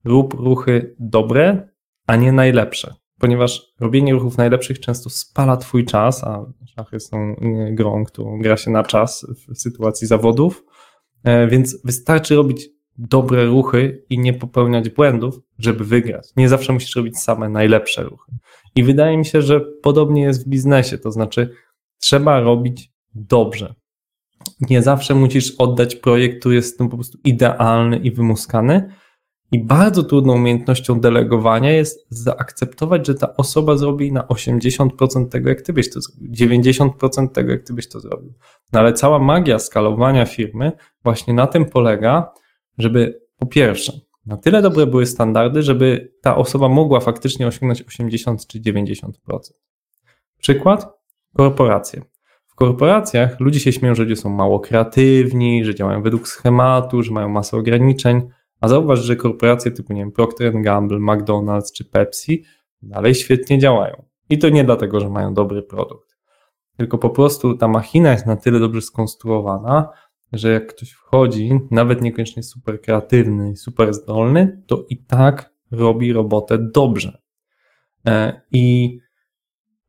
rób 0.04 0.34
ruchy 0.34 0.96
dobre, 1.00 1.70
a 2.08 2.16
nie 2.16 2.32
najlepsze. 2.32 2.94
Ponieważ 3.20 3.62
robienie 3.80 4.14
ruchów 4.14 4.38
najlepszych 4.38 4.80
często 4.80 5.10
spala 5.10 5.58
twój 5.58 5.86
czas, 5.86 6.24
a 6.24 6.46
szachy 6.76 7.00
są 7.00 7.36
grą, 7.72 8.06
którą 8.06 8.40
gra 8.40 8.58
się 8.58 8.72
na 8.72 8.84
czas 8.84 9.26
w 9.48 9.58
sytuacji 9.58 10.08
zawodów, 10.08 10.66
e, 11.24 11.48
więc 11.48 11.82
wystarczy 11.86 12.36
robić 12.36 12.70
dobre 12.98 13.46
ruchy 13.46 14.06
i 14.10 14.20
nie 14.20 14.34
popełniać 14.34 14.90
błędów, 14.90 15.40
żeby 15.60 15.84
wygrać. 15.84 16.28
Nie 16.38 16.50
zawsze 16.50 16.74
musisz 16.74 16.96
robić 16.96 17.20
same 17.20 17.50
najlepsze 17.50 18.04
ruchy. 18.04 18.32
I 18.76 18.84
wydaje 18.84 19.18
mi 19.18 19.26
się, 19.26 19.42
że 19.42 19.62
podobnie 19.84 20.22
jest 20.22 20.46
w 20.46 20.50
biznesie, 20.50 20.98
to 20.98 21.12
znaczy 21.12 21.50
trzeba 22.00 22.40
robić 22.40 22.92
dobrze. 23.16 23.76
Nie 24.70 24.82
zawsze 24.82 25.16
musisz 25.16 25.56
oddać 25.58 25.96
projekt, 25.96 26.40
który 26.40 26.56
jest 26.56 26.78
po 26.78 26.88
prostu 26.90 27.18
idealny 27.24 27.98
i 27.98 28.12
wymuskany, 28.12 28.94
i 29.52 29.64
bardzo 29.64 30.04
trudną 30.04 30.36
umiejętnością 30.36 31.00
delegowania 31.00 31.72
jest 31.72 32.06
zaakceptować, 32.10 33.08
że 33.08 33.16
ta 33.16 33.36
osoba 33.36 33.78
zrobi 33.78 34.12
na 34.12 34.22
80% 34.22 35.28
tego, 35.30 35.50
jak 35.50 35.62
ty 35.62 35.74
byś 35.74 35.94
to 35.94 36.02
zrobił, 36.02 36.32
90% 36.32 37.28
tego, 37.28 37.52
jak 37.52 37.64
ty 37.64 37.74
byś 37.74 37.90
to 37.90 38.00
zrobił. 38.00 38.34
No 38.74 38.80
ale 38.80 38.94
cała 38.94 39.20
magia 39.20 39.60
skalowania 39.60 40.26
firmy 40.26 40.72
właśnie 41.04 41.34
na 41.34 41.48
tym 41.48 41.66
polega, 41.66 42.32
żeby 42.78 43.22
po 43.38 43.46
pierwsze, 43.46 43.94
na 44.26 44.38
tyle 44.38 44.62
dobre 44.62 44.88
były 44.88 45.06
standardy, 45.06 45.64
żeby 45.64 46.14
ta 46.22 46.36
osoba 46.36 46.70
mogła 46.70 47.00
faktycznie 47.00 47.48
osiągnąć 47.48 47.82
80 47.82 48.48
czy 48.48 48.62
90%. 48.62 49.12
Przykład? 50.40 50.88
Korporacje. 51.38 52.02
W 52.48 52.56
korporacjach 52.56 53.40
ludzie 53.40 53.60
się 53.60 53.72
śmieją, 53.74 53.96
że 53.96 54.04
ludzie 54.04 54.16
są 54.16 54.30
mało 54.30 54.60
kreatywni, 54.60 55.66
że 55.66 55.76
działają 55.76 56.04
według 56.04 56.28
schematu, 56.28 57.04
że 57.04 57.12
mają 57.12 57.30
masę 57.30 57.58
ograniczeń. 57.58 58.22
A 58.62 58.68
zauważ, 58.68 59.00
że 59.00 59.16
korporacje 59.16 59.72
typu, 59.72 59.94
nie 59.94 60.02
wiem, 60.02 60.12
Procter 60.12 60.62
Gamble, 60.62 61.00
McDonald's 61.00 61.72
czy 61.74 61.86
Pepsi 61.86 62.44
dalej 62.82 63.16
świetnie 63.16 63.60
działają. 63.60 64.06
I 64.30 64.38
to 64.40 64.50
nie 64.50 64.64
dlatego, 64.64 65.00
że 65.00 65.10
mają 65.10 65.34
dobry 65.34 65.64
produkt. 65.64 66.18
Tylko 66.78 66.98
po 66.98 67.10
prostu 67.10 67.58
ta 67.58 67.68
machina 67.68 68.12
jest 68.12 68.26
na 68.26 68.36
tyle 68.36 68.60
dobrze 68.60 68.82
skonstruowana, 68.82 69.90
że 70.34 70.52
jak 70.52 70.68
ktoś 70.76 70.92
wchodzi, 70.92 71.60
nawet 71.72 72.02
niekoniecznie 72.02 72.44
super 72.44 72.82
kreatywny 72.82 73.56
super 73.56 73.94
zdolny, 73.94 74.64
to 74.68 74.86
i 74.90 75.04
tak 75.06 75.54
robi 75.72 76.14
robotę 76.14 76.58
dobrze. 76.74 77.22
E, 78.08 78.42
I 78.52 78.98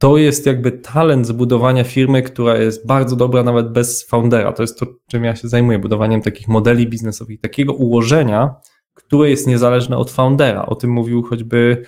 to 0.02 0.16
jest 0.16 0.46
jakby 0.46 0.72
talent 0.72 1.26
zbudowania 1.26 1.84
firmy, 1.84 2.22
która 2.22 2.56
jest 2.56 2.86
bardzo 2.86 3.16
dobra 3.16 3.42
nawet 3.42 3.72
bez 3.72 4.08
foundera. 4.08 4.52
To 4.52 4.62
jest 4.62 4.78
to, 4.78 4.86
czym 5.10 5.24
ja 5.24 5.36
się 5.36 5.48
zajmuję, 5.48 5.78
budowaniem 5.78 6.22
takich 6.22 6.48
modeli 6.48 6.86
biznesowych, 6.86 7.40
takiego 7.40 7.72
ułożenia, 7.72 8.54
które 8.94 9.30
jest 9.30 9.46
niezależne 9.46 9.96
od 9.96 10.10
foundera. 10.10 10.66
O 10.66 10.74
tym 10.74 10.90
mówił 10.90 11.22
choćby 11.22 11.82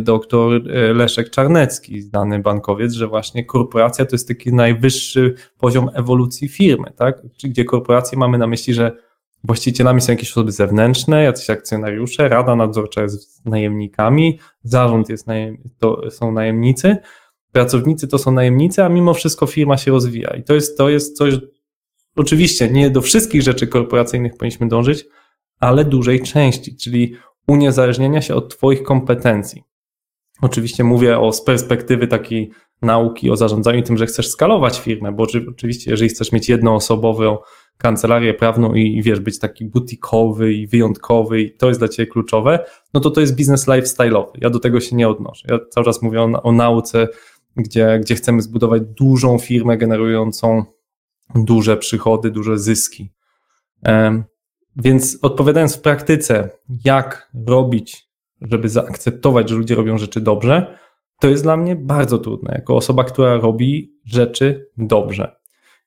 doktor 0.00 0.52
e, 0.54 0.92
Leszek 0.94 1.30
Czarnecki, 1.30 2.00
znany 2.00 2.38
bankowiec, 2.38 2.92
że 2.92 3.06
właśnie 3.06 3.44
korporacja 3.44 4.04
to 4.04 4.14
jest 4.14 4.28
taki 4.28 4.52
najwyższy 4.52 5.34
poziom 5.58 5.90
ewolucji 5.94 6.48
firmy, 6.48 6.92
tak? 6.96 7.22
gdzie 7.44 7.64
korporacje 7.64 8.18
mamy 8.18 8.38
na 8.38 8.46
myśli, 8.46 8.74
że 8.74 8.92
właścicielami 9.44 10.00
są 10.00 10.12
jakieś 10.12 10.30
osoby 10.30 10.52
zewnętrzne, 10.52 11.22
jacyś 11.22 11.50
akcjonariusze, 11.50 12.28
rada 12.28 12.56
nadzorcza 12.56 13.02
jest 13.02 13.46
najemnikami, 13.46 14.38
zarząd 14.62 15.08
jest 15.08 15.26
najem, 15.26 15.56
to 15.78 16.10
są 16.10 16.32
najemnicy, 16.32 16.96
pracownicy 17.52 18.08
to 18.08 18.18
są 18.18 18.32
najemnicy, 18.32 18.84
a 18.84 18.88
mimo 18.88 19.14
wszystko 19.14 19.46
firma 19.46 19.76
się 19.76 19.90
rozwija. 19.90 20.30
I 20.30 20.42
to 20.42 20.54
jest, 20.54 20.78
to 20.78 20.88
jest 20.88 21.16
coś, 21.16 21.34
oczywiście 22.16 22.70
nie 22.70 22.90
do 22.90 23.00
wszystkich 23.00 23.42
rzeczy 23.42 23.66
korporacyjnych 23.66 24.36
powinniśmy 24.36 24.68
dążyć, 24.68 25.04
ale 25.60 25.84
dużej 25.84 26.22
części, 26.22 26.76
czyli 26.76 27.14
uniezależnienia 27.48 28.22
się 28.22 28.34
od 28.34 28.56
Twoich 28.56 28.82
kompetencji. 28.82 29.62
Oczywiście 30.42 30.84
mówię 30.84 31.18
o 31.18 31.32
z 31.32 31.44
perspektywy 31.44 32.06
takiej 32.06 32.50
nauki 32.82 33.30
o 33.30 33.36
zarządzaniu 33.36 33.82
tym, 33.82 33.96
że 33.98 34.06
chcesz 34.06 34.28
skalować 34.28 34.80
firmę, 34.80 35.12
bo 35.12 35.26
oczywiście, 35.48 35.90
jeżeli 35.90 36.10
chcesz 36.10 36.32
mieć 36.32 36.48
jednoosobową 36.48 37.38
kancelarię 37.78 38.34
prawną 38.34 38.74
i, 38.74 39.02
wiesz, 39.02 39.20
być 39.20 39.38
taki 39.38 39.64
butikowy 39.64 40.52
i 40.52 40.66
wyjątkowy 40.66 41.40
i 41.40 41.56
to 41.56 41.68
jest 41.68 41.80
dla 41.80 41.88
Ciebie 41.88 42.06
kluczowe, 42.06 42.64
no 42.94 43.00
to 43.00 43.10
to 43.10 43.20
jest 43.20 43.34
biznes 43.34 43.66
lifestyle'owy. 43.66 44.30
Ja 44.34 44.50
do 44.50 44.58
tego 44.58 44.80
się 44.80 44.96
nie 44.96 45.08
odnoszę. 45.08 45.48
Ja 45.50 45.58
cały 45.70 45.84
czas 45.84 46.02
mówię 46.02 46.22
o, 46.22 46.42
o 46.42 46.52
nauce, 46.52 47.08
gdzie, 47.56 47.98
gdzie 48.02 48.14
chcemy 48.14 48.42
zbudować 48.42 48.82
dużą 48.82 49.38
firmę 49.38 49.78
generującą 49.78 50.64
duże 51.34 51.76
przychody, 51.76 52.30
duże 52.30 52.58
zyski. 52.58 53.12
Więc 54.76 55.18
odpowiadając 55.22 55.76
w 55.76 55.80
praktyce, 55.80 56.50
jak 56.84 57.30
robić, 57.46 58.08
żeby 58.40 58.68
zaakceptować, 58.68 59.48
że 59.48 59.54
ludzie 59.54 59.74
robią 59.74 59.98
rzeczy 59.98 60.20
dobrze, 60.20 60.78
to 61.20 61.28
jest 61.28 61.42
dla 61.42 61.56
mnie 61.56 61.76
bardzo 61.76 62.18
trudne, 62.18 62.54
jako 62.54 62.76
osoba, 62.76 63.04
która 63.04 63.36
robi 63.36 63.94
rzeczy 64.04 64.70
dobrze. 64.78 65.36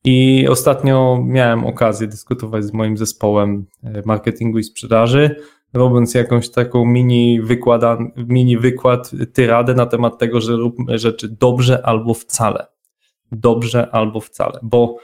I 0.03 0.47
ostatnio 0.49 1.23
miałem 1.25 1.65
okazję 1.65 2.07
dyskutować 2.07 2.65
z 2.65 2.73
moim 2.73 2.97
zespołem 2.97 3.65
e, 3.83 4.01
marketingu 4.05 4.59
i 4.59 4.63
sprzedaży, 4.63 5.35
robiąc 5.75 6.13
jakąś 6.13 6.49
taką 6.49 6.85
mini, 6.85 7.41
wykłada, 7.41 7.97
mini 8.17 8.57
wykład, 8.57 9.11
tyradę 9.33 9.73
na 9.73 9.85
temat 9.85 10.17
tego, 10.17 10.41
że 10.41 10.55
róbmy 10.55 10.97
rzeczy 10.97 11.29
dobrze 11.39 11.85
albo 11.85 12.13
wcale. 12.13 12.67
Dobrze 13.31 13.89
albo 13.91 14.19
wcale, 14.19 14.59
bo 14.63 14.97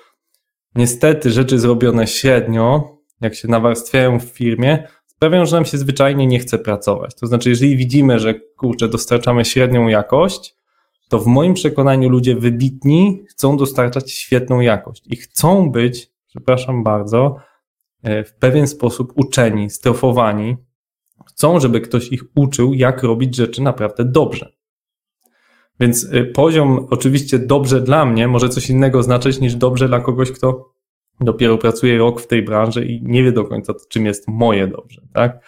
niestety 0.75 1.31
rzeczy 1.31 1.59
zrobione 1.59 2.07
średnio 2.07 3.01
jak 3.21 3.35
się 3.35 3.47
nawarstwiają 3.47 4.19
w 4.19 4.23
firmie, 4.23 4.87
sprawiają, 5.07 5.45
że 5.45 5.55
nam 5.55 5.65
się 5.65 5.77
zwyczajnie 5.77 6.27
nie 6.27 6.39
chce 6.39 6.59
pracować. 6.59 7.15
To 7.15 7.27
znaczy, 7.27 7.49
jeżeli 7.49 7.77
widzimy, 7.77 8.19
że 8.19 8.33
kurczę, 8.33 8.87
dostarczamy 8.87 9.45
średnią 9.45 9.87
jakość, 9.87 10.55
to 11.09 11.19
w 11.19 11.25
moim 11.25 11.53
przekonaniu 11.53 12.09
ludzie 12.09 12.35
wybitni 12.35 13.23
chcą 13.29 13.57
dostarczać 13.57 14.11
świetną 14.11 14.59
jakość 14.59 15.03
i 15.07 15.15
chcą 15.15 15.71
być, 15.71 16.11
przepraszam 16.27 16.83
bardzo, 16.83 17.35
w 18.03 18.33
pewien 18.39 18.67
sposób 18.67 19.13
uczeni, 19.15 19.69
strofowani. 19.69 20.57
Chcą, 21.27 21.59
żeby 21.59 21.81
ktoś 21.81 22.07
ich 22.07 22.23
uczył, 22.35 22.73
jak 22.73 23.03
robić 23.03 23.35
rzeczy 23.35 23.61
naprawdę 23.61 24.05
dobrze. 24.05 24.51
Więc 25.79 26.07
e, 26.11 26.23
poziom 26.23 26.87
oczywiście 26.89 27.39
dobrze 27.39 27.81
dla 27.81 28.05
mnie 28.05 28.27
może 28.27 28.49
coś 28.49 28.69
innego 28.69 28.99
oznaczać 28.99 29.39
niż 29.39 29.55
dobrze 29.55 29.87
dla 29.87 29.99
kogoś, 29.99 30.31
kto 30.31 30.73
dopiero 31.19 31.57
pracuję 31.57 31.97
rok 31.97 32.21
w 32.21 32.27
tej 32.27 32.43
branży 32.43 32.85
i 32.85 33.03
nie 33.03 33.23
wie 33.23 33.31
do 33.31 33.43
końca, 33.43 33.73
czym 33.89 34.05
jest 34.05 34.27
moje 34.27 34.67
dobrze, 34.67 35.01
tak? 35.13 35.39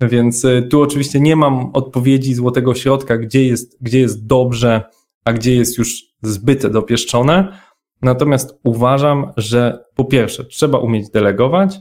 Więc 0.00 0.44
y, 0.44 0.66
tu 0.70 0.82
oczywiście 0.82 1.20
nie 1.20 1.36
mam 1.36 1.70
odpowiedzi 1.72 2.34
złotego 2.34 2.74
środka, 2.74 3.16
gdzie 3.16 3.46
jest, 3.46 3.76
gdzie 3.80 4.00
jest 4.00 4.26
dobrze, 4.26 4.82
a 5.24 5.32
gdzie 5.32 5.54
jest 5.54 5.78
już 5.78 6.02
zbyt 6.22 6.66
dopieszczone. 6.66 7.58
Natomiast 8.02 8.60
uważam, 8.64 9.32
że 9.36 9.84
po 9.94 10.04
pierwsze 10.04 10.44
trzeba 10.44 10.78
umieć 10.78 11.10
delegować, 11.10 11.80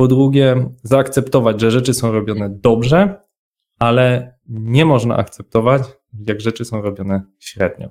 po 0.00 0.08
drugie 0.08 0.70
zaakceptować, 0.82 1.60
że 1.60 1.70
rzeczy 1.70 1.94
są 1.94 2.12
robione 2.12 2.50
dobrze, 2.50 3.22
ale 3.78 4.34
nie 4.48 4.84
można 4.84 5.16
akceptować, 5.16 5.82
jak 6.26 6.40
rzeczy 6.40 6.64
są 6.64 6.82
robione 6.82 7.22
średnio. 7.38 7.88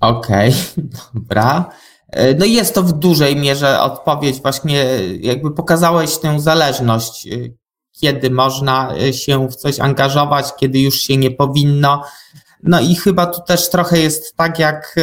Okej, 0.00 0.50
okay, 0.50 0.88
dobra. 1.14 1.70
E, 2.08 2.34
no 2.34 2.44
jest 2.44 2.74
to 2.74 2.82
w 2.82 2.92
dużej 2.92 3.36
mierze 3.36 3.80
odpowiedź, 3.80 4.42
właśnie 4.42 4.84
jakby 5.20 5.50
pokazałeś 5.50 6.18
tę 6.18 6.40
zależność, 6.40 7.26
e, 7.26 7.30
kiedy 7.92 8.30
można 8.30 8.94
e, 8.94 9.12
się 9.12 9.48
w 9.48 9.56
coś 9.56 9.80
angażować, 9.80 10.46
kiedy 10.56 10.78
już 10.78 11.00
się 11.00 11.16
nie 11.16 11.30
powinno. 11.30 12.02
No 12.62 12.80
i 12.80 12.94
chyba 12.94 13.26
tu 13.26 13.42
też 13.42 13.70
trochę 13.70 13.98
jest 13.98 14.36
tak, 14.36 14.58
jak 14.58 14.96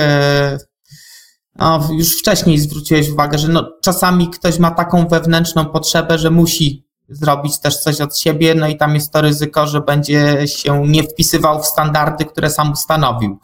no, 1.55 1.89
już 1.91 2.19
wcześniej 2.19 2.59
zwróciłeś 2.59 3.09
uwagę, 3.09 3.37
że 3.37 3.47
no, 3.47 3.71
czasami 3.81 4.29
ktoś 4.29 4.59
ma 4.59 4.71
taką 4.71 5.07
wewnętrzną 5.07 5.65
potrzebę, 5.65 6.19
że 6.19 6.31
musi 6.31 6.85
zrobić 7.09 7.59
też 7.59 7.77
coś 7.77 8.01
od 8.01 8.19
siebie, 8.19 8.55
no 8.55 8.67
i 8.67 8.77
tam 8.77 8.95
jest 8.95 9.13
to 9.13 9.21
ryzyko, 9.21 9.67
że 9.67 9.81
będzie 9.81 10.47
się 10.47 10.87
nie 10.87 11.03
wpisywał 11.03 11.61
w 11.61 11.65
standardy, 11.65 12.25
które 12.25 12.49
sam 12.49 12.71
ustanowił. 12.71 13.39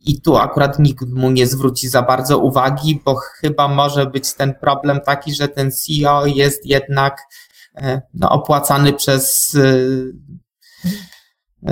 I 0.00 0.20
tu 0.20 0.36
akurat 0.36 0.78
nikt 0.78 1.08
mu 1.08 1.30
nie 1.30 1.46
zwróci 1.46 1.88
za 1.88 2.02
bardzo 2.02 2.38
uwagi, 2.38 3.02
bo 3.04 3.14
chyba 3.14 3.68
może 3.68 4.06
być 4.06 4.34
ten 4.34 4.54
problem 4.54 5.00
taki, 5.06 5.34
że 5.34 5.48
ten 5.48 5.70
CEO 5.72 6.26
jest 6.26 6.66
jednak 6.66 7.18
e, 7.76 8.02
no, 8.14 8.30
opłacany 8.30 8.92
przez 8.92 9.54
e, 9.54 9.60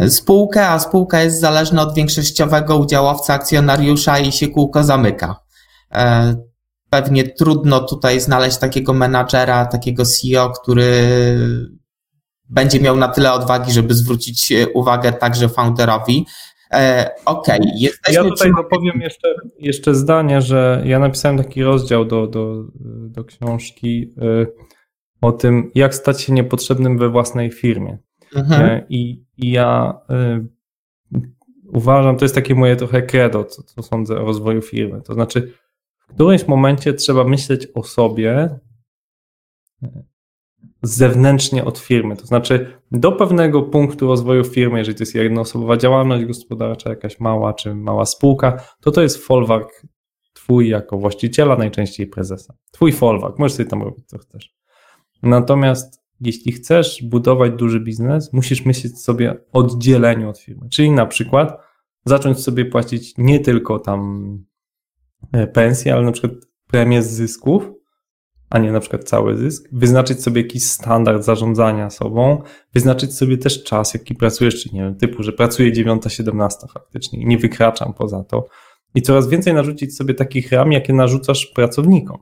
spółkę, 0.09 0.69
a 0.69 0.79
spółka 0.79 1.23
jest 1.23 1.41
zależna 1.41 1.83
od 1.83 1.95
większościowego 1.95 2.77
udziałowca, 2.77 3.35
akcjonariusza 3.35 4.19
i 4.19 4.33
się 4.33 4.49
kółko 4.49 4.85
zamyka. 4.85 5.37
E, 5.95 6.35
pewnie 6.91 7.25
trudno 7.29 7.81
tutaj 7.81 8.21
znaleźć 8.21 8.59
takiego 8.59 8.93
menadżera, 8.93 9.67
takiego 9.67 10.05
CEO, 10.05 10.51
który 10.51 10.93
będzie 12.49 12.81
miał 12.81 12.97
na 12.97 13.09
tyle 13.09 13.33
odwagi, 13.33 13.73
żeby 13.73 13.95
zwrócić 13.95 14.53
uwagę 14.75 15.13
także 15.13 15.49
founderowi. 15.49 16.27
E, 16.73 17.11
okej, 17.25 17.61
okay, 17.61 17.73
jesteśmy... 17.79 18.15
Ja 18.15 18.31
tutaj 18.31 18.53
przy... 18.53 18.63
dopowiem 18.63 19.01
jeszcze, 19.01 19.35
jeszcze 19.59 19.95
zdanie, 19.95 20.41
że 20.41 20.83
ja 20.85 20.99
napisałem 20.99 21.39
taki 21.39 21.63
rozdział 21.63 22.05
do, 22.05 22.27
do, 22.27 22.65
do 23.09 23.25
książki 23.25 24.15
e, 24.23 24.47
o 25.21 25.33
tym, 25.33 25.71
jak 25.75 25.95
stać 25.95 26.23
się 26.23 26.33
niepotrzebnym 26.33 26.99
we 26.99 27.09
własnej 27.09 27.51
firmie. 27.51 27.99
Mhm. 28.35 28.63
E, 28.63 28.87
I, 28.89 29.25
I 29.37 29.51
ja 29.51 29.99
uważam, 31.73 32.17
to 32.17 32.25
jest 32.25 32.35
takie 32.35 32.55
moje 32.55 32.77
trochę 32.77 33.03
credo, 33.03 33.45
co, 33.45 33.63
co 33.63 33.83
sądzę 33.83 34.21
o 34.21 34.25
rozwoju 34.25 34.63
firmy. 34.63 35.03
To 35.03 35.15
znaczy, 35.15 35.53
w 35.99 36.15
którymś 36.15 36.47
momencie 36.47 36.95
trzeba 36.95 37.25
myśleć 37.25 37.69
o 37.75 37.83
sobie 37.83 38.59
zewnętrznie 40.83 41.65
od 41.65 41.79
firmy. 41.79 42.17
To 42.17 42.27
znaczy, 42.27 42.67
do 42.91 43.13
pewnego 43.13 43.63
punktu 43.63 44.07
rozwoju 44.07 44.45
firmy, 44.45 44.79
jeżeli 44.79 44.99
to 44.99 45.03
jest 45.03 45.15
jednoosobowa 45.15 45.77
działalność 45.77 46.25
gospodarcza, 46.25 46.91
jakaś 46.91 47.21
mała 47.21 47.55
czy 47.55 47.75
mała 47.75 48.07
spółka, 48.07 48.63
to 48.81 48.91
to 48.91 49.03
jest 49.03 49.17
folwark 49.17 49.83
twój 50.33 50.69
jako 50.69 50.99
właściciela, 50.99 51.57
najczęściej 51.57 52.07
prezesa. 52.07 52.55
Twój 52.71 52.93
folwark, 52.93 53.39
możesz 53.39 53.57
sobie 53.57 53.69
tam 53.69 53.83
robić 53.83 54.07
co 54.07 54.19
chcesz. 54.19 54.55
Natomiast 55.23 56.02
jeśli 56.27 56.53
chcesz 56.53 57.03
budować 57.03 57.53
duży 57.53 57.81
biznes, 57.81 58.33
musisz 58.33 58.65
myśleć 58.65 59.01
sobie 59.01 59.33
o 59.33 59.37
oddzieleniu 59.53 60.29
od 60.29 60.39
firmy. 60.39 60.69
Czyli 60.71 60.91
na 60.91 61.07
przykład 61.07 61.59
zacząć 62.05 62.41
sobie 62.41 62.65
płacić 62.65 63.15
nie 63.19 63.41
tylko 63.41 63.79
tam 63.79 64.39
e, 65.33 65.47
pensje, 65.47 65.95
ale 65.95 66.03
na 66.03 66.13
przykład 66.13 66.33
premię 66.67 67.03
z 67.03 67.11
zysków, 67.11 67.71
a 68.51 68.59
nie 68.59 68.73
na 68.73 68.81
przykład 68.81 69.05
cały 69.05 69.37
zysk, 69.37 69.69
wyznaczyć 69.73 70.23
sobie 70.23 70.43
jakiś 70.43 70.67
standard 70.67 71.25
zarządzania 71.25 71.91
sobą, 71.91 72.43
wyznaczyć 72.75 73.17
sobie 73.17 73.39
też 73.39 73.65
czas, 73.65 73.95
jaki 73.95 74.15
pracujesz, 74.15 74.63
czy 74.63 74.75
nie 74.75 74.81
wiem, 74.81 74.95
typu, 74.95 75.23
że 75.23 75.33
pracuję 75.33 75.73
9-17 75.73 76.51
faktycznie 76.75 77.21
i 77.23 77.27
nie 77.27 77.39
wykraczam 77.39 77.95
poza 77.95 78.25
to. 78.25 78.47
I 78.95 79.03
coraz 79.03 79.29
więcej 79.29 79.55
narzucić 79.55 79.97
sobie 79.97 80.15
takich 80.15 80.53
ram, 80.53 80.73
jakie 80.73 80.93
narzucasz 80.93 81.47
pracownikom. 81.47 82.19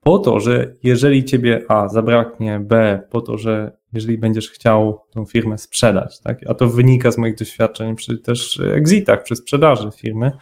Po 0.00 0.18
to, 0.18 0.40
że 0.40 0.74
jeżeli 0.82 1.24
ciebie 1.24 1.64
A 1.68 1.88
zabraknie, 1.88 2.60
B, 2.60 3.00
po 3.10 3.20
to, 3.20 3.38
że 3.38 3.78
jeżeli 3.92 4.18
będziesz 4.18 4.50
chciał 4.50 5.00
tą 5.10 5.24
firmę 5.24 5.58
sprzedać, 5.58 6.20
tak? 6.20 6.38
a 6.48 6.54
to 6.54 6.66
wynika 6.66 7.10
z 7.10 7.18
moich 7.18 7.34
doświadczeń 7.34 7.96
przy 7.96 8.18
też 8.18 8.60
exitach, 8.60 9.22
przy 9.22 9.36
sprzedaży 9.36 9.90
firmy, 9.96 10.32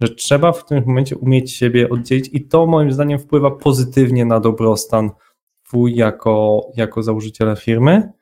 że 0.00 0.08
trzeba 0.08 0.52
w 0.52 0.66
tym 0.66 0.84
momencie 0.86 1.16
umieć 1.16 1.52
siebie 1.52 1.90
oddzielić 1.90 2.30
i 2.32 2.48
to 2.48 2.66
moim 2.66 2.92
zdaniem 2.92 3.18
wpływa 3.18 3.50
pozytywnie 3.50 4.24
na 4.24 4.40
dobrostan 4.40 5.10
twój 5.66 5.94
jako, 5.94 6.66
jako 6.76 7.02
założyciela 7.02 7.56
firmy, 7.56 8.12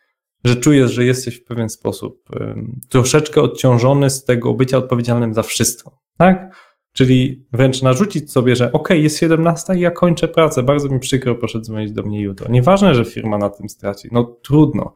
że 0.44 0.57
czujesz, 0.57 0.92
że 0.92 1.05
jesteś 1.05 1.37
w 1.40 1.44
pewien 1.44 1.68
sposób 1.68 2.31
um, 2.40 2.81
troszeczkę 2.88 3.42
odciążony 3.42 4.11
z 4.11 4.24
tego 4.24 4.55
bycia 4.55 4.79
odpowiedzialnym 4.79 5.35
za 5.35 5.42
wszystko, 5.42 5.98
tak? 6.18 6.57
Czyli 6.92 7.46
wręcz 7.53 7.83
narzucić 7.83 8.33
sobie, 8.33 8.57
że 8.57 8.72
ok, 8.72 8.90
jest 8.90 9.18
17 9.18 9.74
i 9.76 9.81
ja 9.81 9.90
kończę 9.90 10.29
pracę, 10.29 10.62
bardzo 10.62 10.88
mi 10.88 11.00
przykro, 11.00 11.35
proszę 11.35 11.61
dzwonić 11.61 11.92
do 11.92 12.03
mnie 12.03 12.20
jutro. 12.20 12.50
Nieważne, 12.50 12.94
że 12.94 13.05
firma 13.05 13.38
na 13.38 13.50
tym 13.50 13.68
straci, 13.68 14.09
no 14.12 14.24
trudno, 14.24 14.94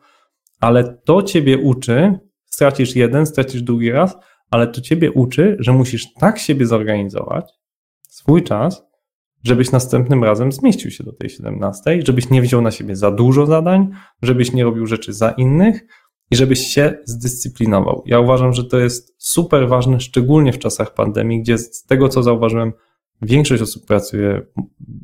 ale 0.61 0.99
to 1.05 1.23
ciebie 1.23 1.59
uczy, 1.59 2.19
stracisz 2.45 2.97
jeden, 2.97 3.27
stracisz 3.27 3.63
drugi 3.63 3.91
raz, 3.91 4.17
ale 4.51 4.67
to 4.67 4.81
ciebie 4.81 5.13
uczy, 5.13 5.57
że 5.59 5.73
musisz 5.73 6.13
tak 6.13 6.39
siebie 6.39 6.67
zorganizować, 6.67 7.53
swój 8.09 8.43
czas, 8.43 8.83
żebyś 9.45 9.73
następnym 9.73 10.25
razem 10.25 10.53
zmieścił 10.53 10.91
się 10.91 11.05
do 11.05 11.13
tej 11.13 11.31
17, 11.31 12.01
żebyś 12.07 12.31
nie 12.31 12.43
wziął 12.43 12.63
na 12.63 12.71
siebie 12.71 12.97
za 12.97 13.11
dużo 13.11 13.47
zadań, 13.47 13.91
żebyś 14.23 14.53
nie 14.53 14.65
robił 14.65 14.87
rzeczy 14.87 15.13
za 15.13 15.31
innych 15.31 15.87
i 16.35 16.37
żebyś 16.37 16.61
się 16.61 16.99
zdyscyplinował. 17.05 18.03
Ja 18.07 18.21
uważam, 18.21 18.53
że 18.53 18.65
to 18.65 18.79
jest 18.79 19.15
super 19.19 19.69
ważne, 19.69 20.01
szczególnie 20.01 20.53
w 20.53 20.59
czasach 20.59 20.95
pandemii, 20.95 21.41
gdzie 21.41 21.59
z 21.59 21.85
tego, 21.85 22.09
co 22.09 22.23
zauważyłem, 22.23 22.73
większość 23.23 23.63
osób 23.63 23.87
pracuje, 23.87 24.47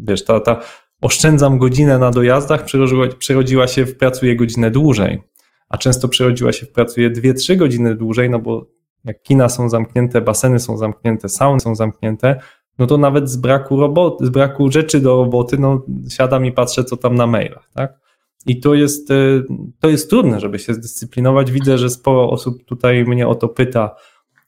wiesz, 0.04 0.24
ta, 0.24 0.40
ta 0.40 0.60
oszczędzam 1.00 1.58
godzinę 1.58 1.98
na 1.98 2.10
dojazdach, 2.10 2.64
przerodziła, 2.64 3.06
przerodziła 3.18 3.66
się 3.66 3.86
w 3.86 3.96
pracuję 3.96 4.36
godzinę 4.36 4.70
dłużej, 4.70 5.22
a 5.68 5.78
często 5.78 6.08
przerodziła 6.08 6.52
się 6.52 6.66
w 6.66 6.72
pracuję 6.72 7.10
2-3 7.10 7.56
godziny 7.56 7.94
dłużej, 7.94 8.30
no 8.30 8.38
bo 8.38 8.66
jak 9.04 9.22
kina 9.22 9.48
są 9.48 9.68
zamknięte, 9.68 10.20
baseny 10.20 10.58
są 10.58 10.76
zamknięte, 10.76 11.28
sauny 11.28 11.60
są 11.60 11.74
zamknięte, 11.74 12.40
no 12.78 12.86
to 12.86 12.98
nawet 12.98 13.30
z 13.30 13.36
braku 13.36 13.80
roboty, 13.80 14.26
z 14.26 14.28
braku 14.28 14.70
rzeczy 14.70 15.00
do 15.00 15.16
roboty, 15.16 15.58
no 15.58 15.82
siadam 16.08 16.46
i 16.46 16.52
patrzę, 16.52 16.84
co 16.84 16.96
tam 16.96 17.14
na 17.14 17.26
mailach, 17.26 17.70
tak? 17.74 18.09
I 18.46 18.60
to 18.60 18.74
jest, 18.74 19.10
e, 19.10 19.42
to 19.80 19.88
jest 19.88 20.10
trudne, 20.10 20.40
żeby 20.40 20.58
się 20.58 20.74
zdyscyplinować. 20.74 21.52
Widzę, 21.52 21.78
że 21.78 21.90
sporo 21.90 22.30
osób 22.30 22.64
tutaj 22.64 23.04
mnie 23.04 23.28
o 23.28 23.34
to 23.34 23.48
pyta, 23.48 23.94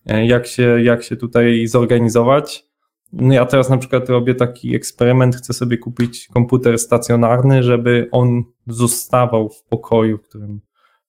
e, 0.07 0.27
jak 0.27 0.47
się, 0.47 0.83
jak 0.83 1.03
się 1.03 1.17
tutaj 1.17 1.67
zorganizować. 1.67 2.65
No 3.13 3.35
ja 3.35 3.47
teraz 3.47 3.71
na 3.71 3.79
przykład 3.79 4.09
robię 4.09 4.35
taki 4.35 4.77
eksperyment, 4.77 5.37
chcę 5.37 5.53
sobie 5.53 5.79
kupić 5.79 6.29
komputer 6.35 6.79
stacjonarny, 6.79 7.63
żeby 7.63 8.09
on 8.13 8.45
zostawał 8.67 9.49
w 9.49 9.63
pokoju, 9.63 10.19
w 10.19 10.23
którym 10.23 10.61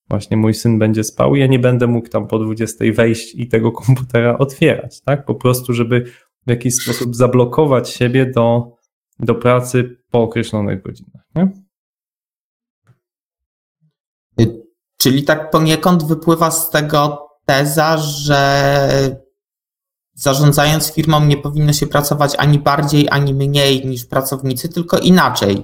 właśnie 0.10 0.38
mój 0.38 0.54
syn 0.54 0.80
będzie 0.80 1.04
spał. 1.04 1.36
Ja 1.36 1.48
nie 1.48 1.60
będę 1.60 1.88
mógł 1.88 2.10
tam 2.10 2.28
po 2.28 2.40
20 2.40 2.86
wejść 2.94 3.36
i 3.36 3.48
tego 3.48 3.72
komputera 3.72 4.38
otwierać, 4.38 5.02
tak? 5.02 5.26
Po 5.26 5.36
prostu, 5.36 5.74
żeby 5.74 6.06
w 6.48 6.50
jakiś 6.50 6.76
sposób 6.76 7.16
zablokować 7.16 7.90
siebie 7.90 8.26
do, 8.26 8.78
do 9.20 9.36
pracy 9.36 9.98
po 10.12 10.22
określonych 10.22 10.82
godzinach. 10.82 11.24
Nie? 11.36 11.52
Y, 14.42 14.64
czyli 15.04 15.24
tak 15.24 15.52
poniekąd 15.52 16.04
wypływa 16.04 16.52
z 16.52 16.70
tego 16.70 17.28
teza, 17.46 17.98
że 17.98 19.16
zarządzając 20.14 20.92
firmą 20.92 21.26
nie 21.26 21.38
powinno 21.38 21.74
się 21.74 21.88
pracować 21.88 22.34
ani 22.38 22.60
bardziej, 22.60 23.08
ani 23.12 23.34
mniej 23.34 23.88
niż 23.88 24.06
pracownicy, 24.06 24.70
tylko 24.70 24.98
inaczej. 24.98 25.64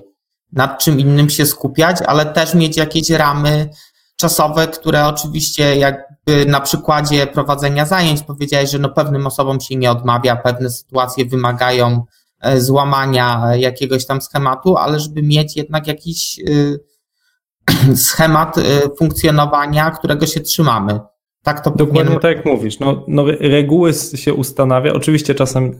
Nad 0.51 0.79
czym 0.79 0.99
innym 0.99 1.29
się 1.29 1.45
skupiać, 1.45 1.97
ale 2.01 2.25
też 2.25 2.53
mieć 2.53 2.77
jakieś 2.77 3.09
ramy 3.09 3.69
czasowe, 4.15 4.67
które 4.67 5.07
oczywiście 5.07 5.75
jakby 5.75 6.45
na 6.45 6.59
przykładzie 6.59 7.27
prowadzenia 7.27 7.85
zajęć 7.85 8.23
powiedziałeś, 8.23 8.69
że 8.69 8.79
no 8.79 8.89
pewnym 8.89 9.27
osobom 9.27 9.61
się 9.61 9.75
nie 9.75 9.91
odmawia, 9.91 10.35
pewne 10.35 10.69
sytuacje 10.69 11.25
wymagają 11.25 12.05
e, 12.41 12.61
złamania 12.61 13.55
jakiegoś 13.55 14.05
tam 14.05 14.21
schematu, 14.21 14.77
ale 14.77 14.99
żeby 14.99 15.23
mieć 15.23 15.55
jednak 15.55 15.87
jakiś 15.87 16.39
y, 16.39 16.88
schemat 17.95 18.57
y, 18.57 18.61
funkcjonowania, 18.97 19.91
którego 19.91 20.25
się 20.25 20.39
trzymamy. 20.39 20.99
Tak 21.43 21.63
to 21.63 21.71
Dokładnie 21.71 22.01
powinien... 22.01 22.19
tak 22.19 22.37
jak 22.37 22.45
mówisz. 22.45 22.79
No, 22.79 23.05
no, 23.07 23.25
reguły 23.39 23.93
się 23.93 24.33
ustanawia. 24.33 24.93
Oczywiście 24.93 25.35
czasem 25.35 25.75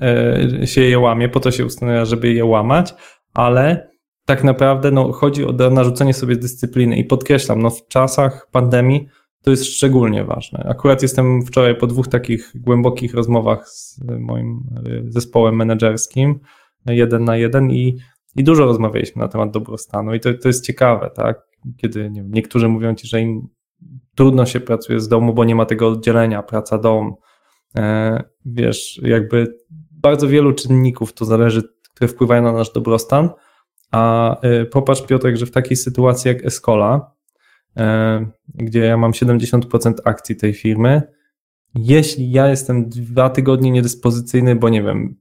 e, 0.62 0.68
się 0.68 0.82
je 0.82 1.00
łamie, 1.00 1.30
po 1.30 1.40
to 1.40 1.52
się 1.52 1.66
ustanawia, 1.66 2.06
żeby 2.06 2.34
je 2.34 2.46
łamać, 2.46 2.96
ale 3.34 3.90
tak 4.26 4.44
naprawdę 4.44 4.92
no, 4.92 5.12
chodzi 5.12 5.46
o 5.46 5.70
narzucenie 5.70 6.14
sobie 6.14 6.36
dyscypliny 6.36 6.98
i 6.98 7.04
podkreślam, 7.04 7.62
no, 7.62 7.70
w 7.70 7.88
czasach 7.88 8.48
pandemii 8.52 9.08
to 9.44 9.52
jest 9.52 9.66
szczególnie 9.66 10.24
ważne. 10.24 10.66
Akurat 10.70 11.02
jestem 11.02 11.46
wczoraj 11.46 11.76
po 11.76 11.88
dwóch 11.88 12.08
takich 12.08 12.52
głębokich 12.56 13.14
rozmowach 13.14 13.70
z 13.70 14.00
moim 14.20 14.64
e, 14.86 15.12
zespołem 15.12 15.56
menedżerskim, 15.56 16.40
jeden 16.86 17.24
na 17.24 17.38
jeden 17.38 17.72
i, 17.72 17.98
i 18.36 18.44
dużo 18.44 18.66
rozmawialiśmy 18.66 19.22
na 19.22 19.28
temat 19.28 19.52
dobrostanu 19.52 20.14
i 20.14 20.20
to, 20.20 20.34
to 20.34 20.50
jest 20.50 20.66
ciekawe, 20.66 21.12
tak? 21.16 21.49
Kiedy 21.78 22.10
nie 22.10 22.22
wiem, 22.22 22.32
niektórzy 22.32 22.68
mówią 22.68 22.96
ci, 22.96 23.08
że 23.08 23.22
im 23.22 23.48
trudno 24.16 24.46
się 24.46 24.60
pracuje 24.60 25.00
z 25.00 25.08
domu, 25.08 25.34
bo 25.34 25.46
nie 25.46 25.56
ma 25.56 25.66
tego 25.66 25.88
oddzielenia 25.88 26.44
praca-dom. 26.44 27.16
E, 27.76 28.24
wiesz, 28.46 29.02
jakby 29.04 29.58
bardzo 29.92 30.28
wielu 30.28 30.54
czynników 30.54 31.14
to 31.14 31.26
zależy, 31.26 31.64
które 31.96 32.08
wpływają 32.08 32.44
na 32.44 32.52
nasz 32.52 32.74
dobrostan, 32.74 33.30
a 33.92 34.36
e, 34.42 34.66
popatrz 34.66 35.02
Piotrek, 35.02 35.38
że 35.38 35.46
w 35.46 35.52
takiej 35.52 35.78
sytuacji 35.78 36.30
jak 36.30 36.46
Escola, 36.46 37.12
e, 37.78 38.26
gdzie 38.56 38.80
ja 38.80 38.98
mam 38.98 39.12
70% 39.12 39.94
akcji 40.06 40.36
tej 40.36 40.54
firmy, 40.54 41.02
jeśli 41.76 42.32
ja 42.32 42.48
jestem 42.48 42.90
dwa 42.90 43.30
tygodnie 43.30 43.72
niedyspozycyjny, 43.72 44.56
bo 44.56 44.70
nie 44.70 44.84
wiem, 44.84 45.16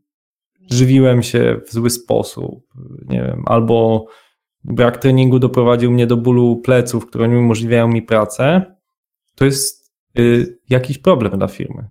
żywiłem 0.71 1.23
się 1.23 1.61
w 1.67 1.73
zły 1.73 1.91
sposób, 1.91 2.67
nie 3.09 3.23
wiem, 3.23 3.43
albo 3.47 4.07
brak 4.65 4.97
treningu 4.97 5.39
doprowadził 5.39 5.91
mnie 5.91 6.07
do 6.07 6.17
bólu 6.17 6.57
pleców, 6.57 7.07
które 7.07 7.29
nie 7.29 7.39
umożliwiają 7.39 7.89
mi 7.89 8.03
pracę, 8.03 8.75
to 9.35 9.45
jest 9.45 9.93
y, 10.19 10.59
jakiś 10.71 10.99
problem 10.99 11.39
dla 11.39 11.49
firmy. 11.49 11.89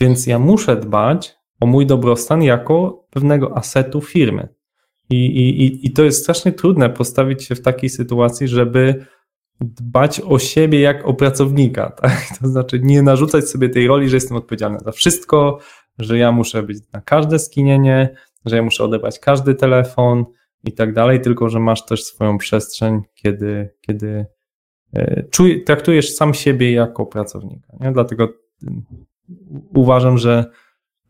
Więc 0.00 0.26
ja 0.26 0.38
muszę 0.38 0.76
dbać 0.76 1.36
o 1.60 1.66
mój 1.66 1.86
dobrostan 1.86 2.42
jako 2.42 3.06
pewnego 3.10 3.56
asetu 3.56 4.00
firmy. 4.00 4.48
I, 5.10 5.26
i, 5.26 5.86
I 5.86 5.92
to 5.92 6.04
jest 6.04 6.22
strasznie 6.22 6.52
trudne 6.52 6.90
postawić 6.90 7.44
się 7.44 7.54
w 7.54 7.62
takiej 7.62 7.90
sytuacji, 7.90 8.48
żeby 8.48 9.06
dbać 9.60 10.20
o 10.20 10.38
siebie 10.38 10.80
jak 10.80 11.06
o 11.06 11.14
pracownika. 11.14 11.90
Tak? 12.00 12.38
To 12.40 12.48
znaczy 12.48 12.80
nie 12.82 13.02
narzucać 13.02 13.48
sobie 13.48 13.68
tej 13.68 13.86
roli, 13.86 14.08
że 14.08 14.16
jestem 14.16 14.36
odpowiedzialny 14.36 14.78
za 14.84 14.92
wszystko, 14.92 15.58
że 15.98 16.18
ja 16.18 16.32
muszę 16.32 16.62
być 16.62 16.78
na 16.92 17.00
każde 17.00 17.38
skinienie, 17.38 18.16
że 18.44 18.56
ja 18.56 18.62
muszę 18.62 18.84
odebrać 18.84 19.18
każdy 19.18 19.54
telefon 19.54 20.24
i 20.66 20.72
tak 20.72 20.92
dalej, 20.92 21.20
tylko 21.20 21.48
że 21.48 21.60
masz 21.60 21.86
też 21.86 22.04
swoją 22.04 22.38
przestrzeń, 22.38 23.02
kiedy, 23.14 23.70
kiedy 23.80 24.26
e, 24.94 25.22
czuj, 25.30 25.64
traktujesz 25.64 26.14
sam 26.14 26.34
siebie 26.34 26.72
jako 26.72 27.06
pracownika. 27.06 27.76
Nie? 27.80 27.92
Dlatego 27.92 28.28
mm, 28.62 28.84
uważam, 29.74 30.18
że 30.18 30.44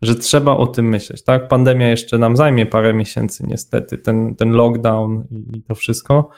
że 0.02 0.14
trzeba 0.14 0.56
o 0.56 0.66
tym 0.66 0.88
myśleć, 0.88 1.24
tak? 1.24 1.48
Pandemia 1.48 1.88
jeszcze 1.88 2.18
nam 2.18 2.36
zajmie 2.36 2.66
parę 2.66 2.94
miesięcy, 2.94 3.44
niestety, 3.46 3.98
ten, 3.98 4.34
ten 4.34 4.50
lockdown 4.50 5.24
i, 5.30 5.58
i 5.58 5.62
to 5.62 5.74
wszystko. 5.74 6.30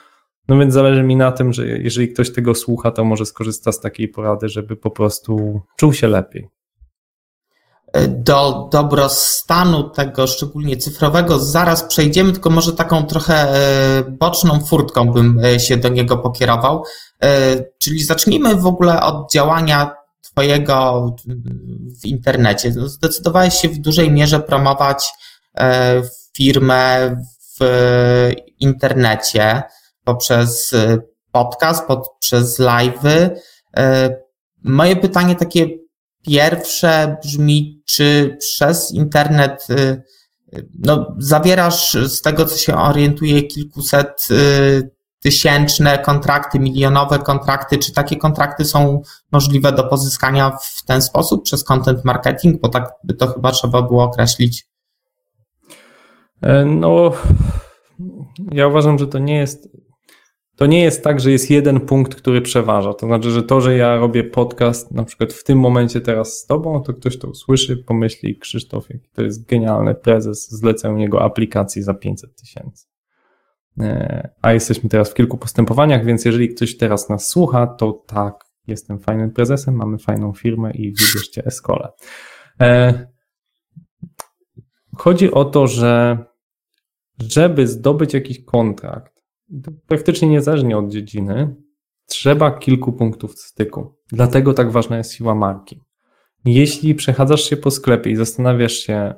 No 0.49 0.59
więc 0.59 0.75
zależy 0.75 1.03
mi 1.03 1.17
na 1.17 1.33
tym, 1.33 1.53
że 1.53 1.69
jeżeli 1.69 2.09
ktoś 2.09 2.33
tego 2.33 2.55
słucha, 2.55 2.91
to 2.91 3.05
może 3.05 3.27
skorzysta 3.27 3.73
z 3.73 3.81
takiej 3.81 4.09
porady, 4.09 4.49
żeby 4.49 4.77
po 4.77 4.91
prostu 4.91 5.61
czuł 5.77 5.93
się 5.93 6.09
lepiej. 6.09 6.49
Do 8.09 8.69
dobrostanu 8.73 9.91
tego, 9.91 10.27
szczególnie 10.27 10.77
cyfrowego, 10.77 11.39
zaraz 11.39 11.83
przejdziemy, 11.83 12.33
tylko 12.33 12.51
może 12.51 12.73
taką 12.73 13.07
trochę 13.07 13.35
e, 13.35 14.03
boczną 14.03 14.61
furtką 14.61 15.13
bym 15.13 15.41
e, 15.45 15.61
się 15.61 15.77
do 15.77 15.89
niego 15.89 16.19
pokierował. 16.19 16.83
E, 17.23 17.57
czyli 17.79 18.05
zacznijmy 18.05 18.55
w 18.55 18.67
ogóle 18.67 19.03
od 19.03 19.33
działania 19.33 19.95
Twojego 20.23 21.07
w 22.03 22.07
internecie. 22.07 22.73
Zdecydowałeś 22.73 23.55
się 23.55 23.69
w 23.69 23.79
dużej 23.79 24.11
mierze 24.11 24.41
promować 24.41 25.13
e, 25.57 26.03
firmę 26.37 27.17
w 27.61 28.33
internecie 28.61 29.63
poprzez 30.05 30.75
podcast, 31.33 31.87
poprzez 31.87 32.59
live'y. 32.59 33.31
E, 33.77 34.17
moje 34.65 34.97
pytanie 34.97 35.37
takie 35.37 35.67
pierwsze 36.27 37.17
brzmi, 37.25 37.83
czy 37.87 38.37
przez 38.39 38.93
internet 38.93 39.67
e, 39.71 40.03
no, 40.79 41.15
zawierasz 41.19 41.93
z 41.93 42.23
tego, 42.23 42.45
co 42.45 42.57
się 42.57 42.77
orientuje, 42.77 43.43
kilkuset 43.43 44.29
tysięczne 45.23 45.99
kontrakty, 45.99 46.61
milionowe 46.61 47.19
kontrakty, 47.19 47.79
czy 47.79 47.93
takie 47.93 48.17
kontrakty 48.17 48.65
są 48.65 49.03
możliwe 49.33 49.73
do 49.73 49.85
pozyskania 49.85 50.51
w 50.51 50.85
ten 50.85 51.03
sposób 51.03 51.45
przez 51.45 51.65
content 51.65 52.05
marketing, 52.05 52.61
bo 52.61 52.69
tak 52.69 52.93
by 53.05 53.15
to 53.15 53.27
chyba 53.27 53.53
trzeba 53.53 53.83
było 53.83 54.05
określić. 54.05 54.69
E, 56.43 56.65
no, 56.65 57.13
ja 58.53 58.67
uważam, 58.67 58.99
że 58.99 59.07
to 59.07 59.19
nie 59.19 59.37
jest. 59.37 59.69
To 60.59 60.67
nie 60.67 60.83
jest 60.83 61.05
tak, 61.05 61.21
że 61.21 61.31
jest 61.31 61.51
jeden 61.51 61.81
punkt, 61.81 62.15
który 62.15 62.43
przeważa. 62.43 62.95
To 62.95 63.07
znaczy, 63.07 63.31
że 63.31 63.43
to, 63.43 63.61
że 63.61 63.77
ja 63.77 63.97
robię 63.97 64.25
podcast 64.25 64.93
na 64.93 65.05
przykład 65.05 65.33
w 65.33 65.45
tym 65.45 65.59
momencie 65.59 66.01
teraz 66.01 66.39
z 66.39 66.47
tobą, 66.47 66.83
to 66.83 66.95
ktoś 66.95 67.19
to 67.19 67.29
usłyszy, 67.29 67.77
pomyśli, 67.77 68.39
Krzysztof, 68.39 68.91
jaki 68.91 69.09
to 69.13 69.23
jest 69.23 69.47
genialny 69.47 69.95
prezes, 69.95 70.51
zlecę 70.51 70.95
jego 70.99 71.23
aplikacji 71.23 71.83
za 71.83 71.95
500 71.95 72.37
tysięcy. 72.37 72.87
E, 73.81 74.29
a 74.43 74.53
jesteśmy 74.53 74.89
teraz 74.89 75.11
w 75.11 75.15
kilku 75.15 75.39
postępowaniach, 75.39 76.05
więc 76.05 76.25
jeżeli 76.25 76.49
ktoś 76.49 76.77
teraz 76.77 77.09
nas 77.09 77.29
słucha, 77.29 77.67
to 77.67 77.93
tak, 77.93 78.45
jestem 78.67 78.99
fajnym 78.99 79.31
prezesem, 79.31 79.75
mamy 79.75 79.99
fajną 79.99 80.33
firmę 80.33 80.71
i 80.71 80.93
wybierzcie 80.93 81.45
Escole. 81.47 81.89
chodzi 84.97 85.33
o 85.33 85.45
to, 85.45 85.67
że 85.67 86.19
żeby 87.19 87.67
zdobyć 87.67 88.15
jakiś 88.15 88.45
kontrakt, 88.45 89.18
praktycznie 89.87 90.29
niezależnie 90.29 90.79
od 90.79 90.89
dziedziny, 90.89 91.57
trzeba 92.07 92.51
kilku 92.51 92.93
punktów 92.93 93.39
styku. 93.39 93.95
Dlatego 94.13 94.55
tak 94.55 94.71
ważna 94.71 94.97
jest 94.97 95.13
siła 95.13 95.35
marki. 95.35 95.81
Jeśli 96.45 96.95
przechadzasz 96.95 97.43
się 97.43 97.57
po 97.57 97.71
sklepie 97.71 98.11
i 98.11 98.17
zastanawiasz 98.17 98.73
się, 98.73 99.15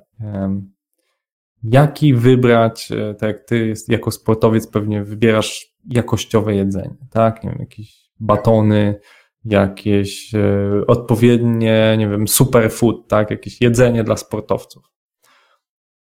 jaki 1.62 2.14
wybrać, 2.14 2.92
e, 2.92 3.14
tak 3.14 3.28
jak 3.28 3.44
ty 3.44 3.74
jako 3.88 4.10
sportowiec 4.10 4.66
pewnie 4.66 5.04
wybierasz 5.04 5.74
jakościowe 5.88 6.54
jedzenie, 6.54 6.96
tak? 7.10 7.44
Nie 7.44 7.50
wiem, 7.50 7.58
jakieś 7.60 8.10
batony, 8.20 9.00
jakieś 9.44 10.34
e, 10.34 10.70
odpowiednie, 10.86 11.96
nie 11.98 12.08
wiem, 12.08 12.28
superfood, 12.28 13.08
tak? 13.08 13.30
Jakieś 13.30 13.60
jedzenie 13.60 14.04
dla 14.04 14.16
sportowców. 14.16 14.84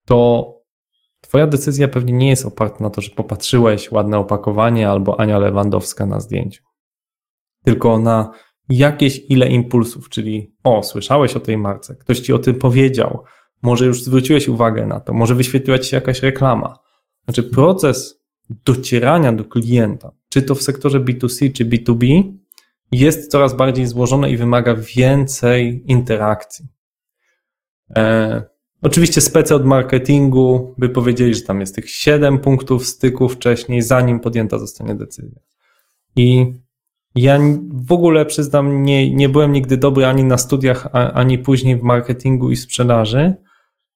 To 0.05 0.60
Twoja 1.31 1.47
decyzja 1.47 1.89
pewnie 1.89 2.13
nie 2.13 2.29
jest 2.29 2.47
oparta 2.47 2.85
na 2.85 2.91
to, 2.91 3.01
że 3.01 3.11
popatrzyłeś 3.11 3.93
ładne 3.93 4.19
opakowanie 4.19 4.91
albo 4.91 5.21
Ania 5.21 5.39
Lewandowska 5.39 6.07
na 6.07 6.21
zdjęciu, 6.21 6.63
tylko 7.65 7.99
na 7.99 8.33
jakieś 8.69 9.21
ile 9.29 9.49
impulsów, 9.49 10.09
czyli 10.09 10.55
o, 10.65 10.83
słyszałeś 10.83 11.37
o 11.37 11.41
tej 11.41 11.59
marce, 11.59 11.97
ktoś 11.97 12.21
ci 12.21 12.33
o 12.33 12.39
tym 12.39 12.55
powiedział, 12.55 13.25
może 13.63 13.87
już 13.87 14.03
zwróciłeś 14.03 14.49
uwagę 14.49 14.87
na 14.87 15.01
to, 15.01 15.13
może 15.13 15.35
wyświetliła 15.35 15.79
ci 15.79 15.91
się 15.91 15.97
jakaś 15.97 16.23
reklama. 16.23 16.79
Znaczy 17.25 17.43
proces 17.43 18.25
docierania 18.49 19.33
do 19.33 19.45
klienta, 19.45 20.13
czy 20.29 20.43
to 20.43 20.55
w 20.55 20.63
sektorze 20.63 21.01
B2C, 21.01 21.53
czy 21.53 21.65
B2B, 21.65 22.33
jest 22.93 23.31
coraz 23.31 23.57
bardziej 23.57 23.87
złożony 23.87 24.31
i 24.31 24.37
wymaga 24.37 24.75
więcej 24.75 25.85
interakcji. 25.87 26.67
Oczywiście 28.83 29.21
spece 29.21 29.55
od 29.55 29.65
marketingu 29.65 30.75
by 30.79 30.89
powiedzieli, 30.89 31.35
że 31.35 31.43
tam 31.43 31.61
jest 31.61 31.75
tych 31.75 31.91
7 31.91 32.39
punktów 32.39 32.87
styku 32.87 33.29
wcześniej, 33.29 33.83
zanim 33.83 34.21
podjęta 34.21 34.59
zostanie 34.59 34.95
decyzja. 34.95 35.41
I 36.17 36.53
ja 37.15 37.39
w 37.73 37.93
ogóle 37.93 38.27
przyznam, 38.27 38.83
nie, 38.83 39.15
nie 39.15 39.29
byłem 39.29 39.53
nigdy 39.53 39.77
dobry 39.77 40.07
ani 40.07 40.25
na 40.25 40.39
studiach, 40.39 40.89
ani 40.93 41.39
później 41.39 41.77
w 41.77 41.83
marketingu 41.83 42.51
i 42.51 42.57
sprzedaży. 42.57 43.35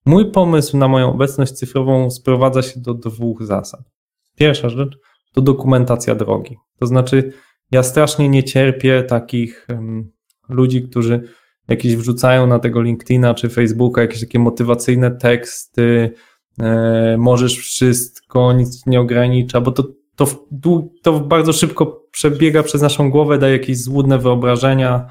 Mój 0.06 0.30
pomysł 0.30 0.76
na 0.76 0.88
moją 0.88 1.12
obecność 1.12 1.52
cyfrową 1.52 2.10
sprowadza 2.10 2.62
się 2.62 2.80
do 2.80 2.94
dwóch 2.94 3.42
zasad. 3.42 3.80
Pierwsza 4.36 4.68
rzecz 4.68 4.98
to 5.32 5.42
dokumentacja 5.42 6.14
drogi. 6.14 6.56
To 6.80 6.86
znaczy, 6.86 7.32
ja 7.70 7.82
strasznie 7.82 8.28
nie 8.28 8.44
cierpię 8.44 9.02
takich 9.02 9.66
um, 9.70 10.10
ludzi, 10.48 10.82
którzy 10.82 11.28
jakieś 11.68 11.96
wrzucają 11.96 12.46
na 12.46 12.58
tego 12.58 12.82
LinkedIna 12.82 13.34
czy 13.34 13.48
Facebooka 13.48 14.00
jakieś 14.00 14.20
takie 14.20 14.38
motywacyjne 14.38 15.10
teksty, 15.10 16.12
e, 16.60 17.16
możesz 17.18 17.58
wszystko, 17.58 18.52
nic 18.52 18.86
nie 18.86 19.00
ogranicza, 19.00 19.60
bo 19.60 19.72
to, 19.72 19.84
to, 20.16 20.26
to 21.02 21.20
bardzo 21.20 21.52
szybko 21.52 22.04
przebiega 22.10 22.62
przez 22.62 22.82
naszą 22.82 23.10
głowę, 23.10 23.38
daje 23.38 23.52
jakieś 23.52 23.78
złudne 23.78 24.18
wyobrażenia 24.18 25.10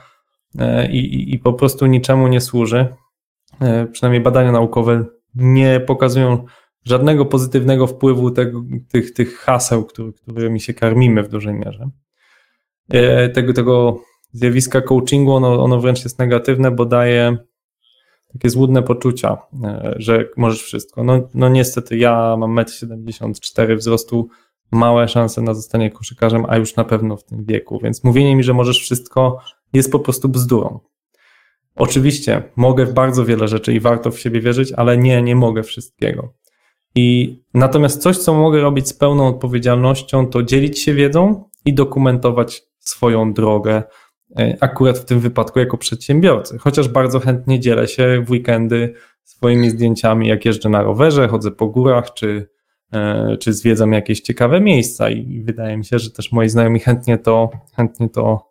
e, 0.60 0.92
i, 0.92 1.34
i 1.34 1.40
po 1.40 1.54
prostu 1.54 1.86
niczemu 1.86 2.28
nie 2.28 2.42
służy. 2.42 2.88
E, 3.62 3.88
przynajmniej 3.88 4.22
badania 4.22 4.52
naukowe 4.52 5.06
nie 5.36 5.80
pokazują 5.80 6.46
żadnego 6.86 7.26
pozytywnego 7.26 7.88
wpływu 7.88 8.32
tego, 8.32 8.64
tych, 8.92 9.14
tych 9.14 9.38
haseł, 9.38 9.86
który, 9.86 10.14
którymi 10.14 10.60
się 10.60 10.74
karmimy 10.74 11.24
w 11.24 11.30
dużej 11.30 11.54
mierze. 11.54 11.90
Tego, 13.34 13.54
tego 13.54 14.02
zjawiska 14.34 14.82
coachingu, 14.82 15.34
ono, 15.34 15.64
ono 15.64 15.80
wręcz 15.80 16.04
jest 16.04 16.20
negatywne, 16.20 16.72
bo 16.72 16.86
daje 16.86 17.38
takie 18.34 18.50
złudne 18.50 18.84
poczucia, 18.84 19.38
e, 19.64 19.94
że 19.98 20.30
możesz 20.38 20.62
wszystko. 20.62 21.04
No, 21.04 21.30
no 21.34 21.50
niestety 21.50 21.98
ja 21.98 22.38
mam 22.38 22.56
1,74 22.56 23.72
m 23.72 23.78
wzrostu, 23.78 24.28
małe 24.72 25.08
szanse 25.08 25.42
na 25.42 25.54
zostanie 25.54 25.92
koszykarzem, 25.92 26.46
a 26.50 26.58
już 26.58 26.76
na 26.76 26.84
pewno 26.84 27.18
w 27.18 27.24
tym 27.24 27.46
wieku, 27.46 27.80
więc 27.84 28.04
mówienie 28.04 28.36
mi, 28.36 28.44
że 28.44 28.54
możesz 28.54 28.80
wszystko 28.80 29.40
jest 29.74 29.92
po 29.92 30.00
prostu 30.00 30.30
bzdurą. 30.30 30.80
Oczywiście 31.76 32.44
mogę 32.56 32.86
w 32.86 32.94
bardzo 32.94 33.26
wiele 33.26 33.48
rzeczy 33.48 33.74
i 33.74 33.80
warto 33.80 34.12
w 34.12 34.20
siebie 34.20 34.42
wierzyć, 34.42 34.72
ale 34.72 34.98
nie, 34.98 35.22
nie 35.22 35.36
mogę 35.36 35.64
wszystkiego. 35.64 36.34
I 36.96 37.38
natomiast 37.54 38.02
coś, 38.02 38.18
co 38.18 38.34
mogę 38.34 38.62
robić 38.62 38.88
z 38.88 38.94
pełną 38.94 39.28
odpowiedzialnością, 39.28 40.28
to 40.28 40.44
dzielić 40.44 40.80
się 40.80 40.94
wiedzą 40.94 41.50
i 41.66 41.74
dokumentować 41.74 42.64
swoją 42.80 43.34
drogę, 43.34 43.84
akurat 44.60 45.00
w 45.00 45.06
tym 45.06 45.20
wypadku 45.20 45.60
jako 45.60 45.78
przedsiębiorcy. 45.78 46.58
Chociaż 46.58 46.88
bardzo 46.88 47.20
chętnie 47.20 47.60
dzielę 47.60 47.88
się 47.88 48.24
w 48.26 48.32
weekendy 48.32 48.94
swoimi 49.24 49.70
zdjęciami, 49.70 50.28
jak 50.28 50.46
jeżdżę 50.46 50.70
na 50.70 50.84
rowerze, 50.84 51.28
chodzę 51.28 51.52
po 51.52 51.68
górach, 51.68 52.14
czy, 52.14 52.50
e, 52.94 53.38
czy 53.38 53.54
zwiedzam 53.54 53.94
jakieś 53.94 54.22
ciekawe 54.22 54.62
miejsca. 54.62 55.10
I 55.10 55.44
wydaje 55.44 55.78
mi 55.78 55.86
się, 55.86 56.00
że 56.00 56.12
też 56.12 56.32
moi 56.32 56.50
znajomi 56.50 56.80
chętnie 56.80 57.18
to, 57.18 57.50
chętnie 57.76 58.10
to 58.10 58.50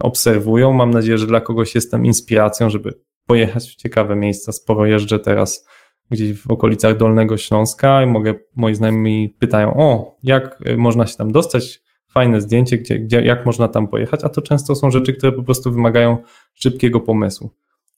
obserwują. 0.00 0.72
Mam 0.72 0.90
nadzieję, 0.90 1.18
że 1.18 1.26
dla 1.26 1.40
kogoś 1.40 1.74
jestem 1.74 2.06
inspiracją, 2.06 2.70
żeby 2.70 2.94
pojechać 3.26 3.70
w 3.70 3.76
ciekawe 3.76 4.16
miejsca. 4.16 4.52
Sporo 4.52 4.86
jeżdżę 4.86 5.18
teraz 5.18 5.68
gdzieś 6.10 6.32
w 6.32 6.50
okolicach 6.50 6.96
Dolnego 6.96 7.36
Śląska 7.36 8.02
i 8.02 8.06
mogę, 8.06 8.34
moi 8.56 8.74
znajomi 8.74 9.36
pytają, 9.38 9.74
o, 9.76 10.16
jak 10.22 10.58
można 10.76 11.06
się 11.06 11.16
tam 11.16 11.32
dostać, 11.32 11.87
fajne 12.08 12.40
zdjęcie, 12.40 12.78
gdzie, 12.78 12.98
gdzie, 12.98 13.22
jak 13.22 13.46
można 13.46 13.68
tam 13.68 13.88
pojechać, 13.88 14.24
a 14.24 14.28
to 14.28 14.42
często 14.42 14.74
są 14.74 14.90
rzeczy, 14.90 15.12
które 15.12 15.32
po 15.32 15.42
prostu 15.42 15.72
wymagają 15.72 16.18
szybkiego 16.54 17.00
pomysłu. 17.00 17.50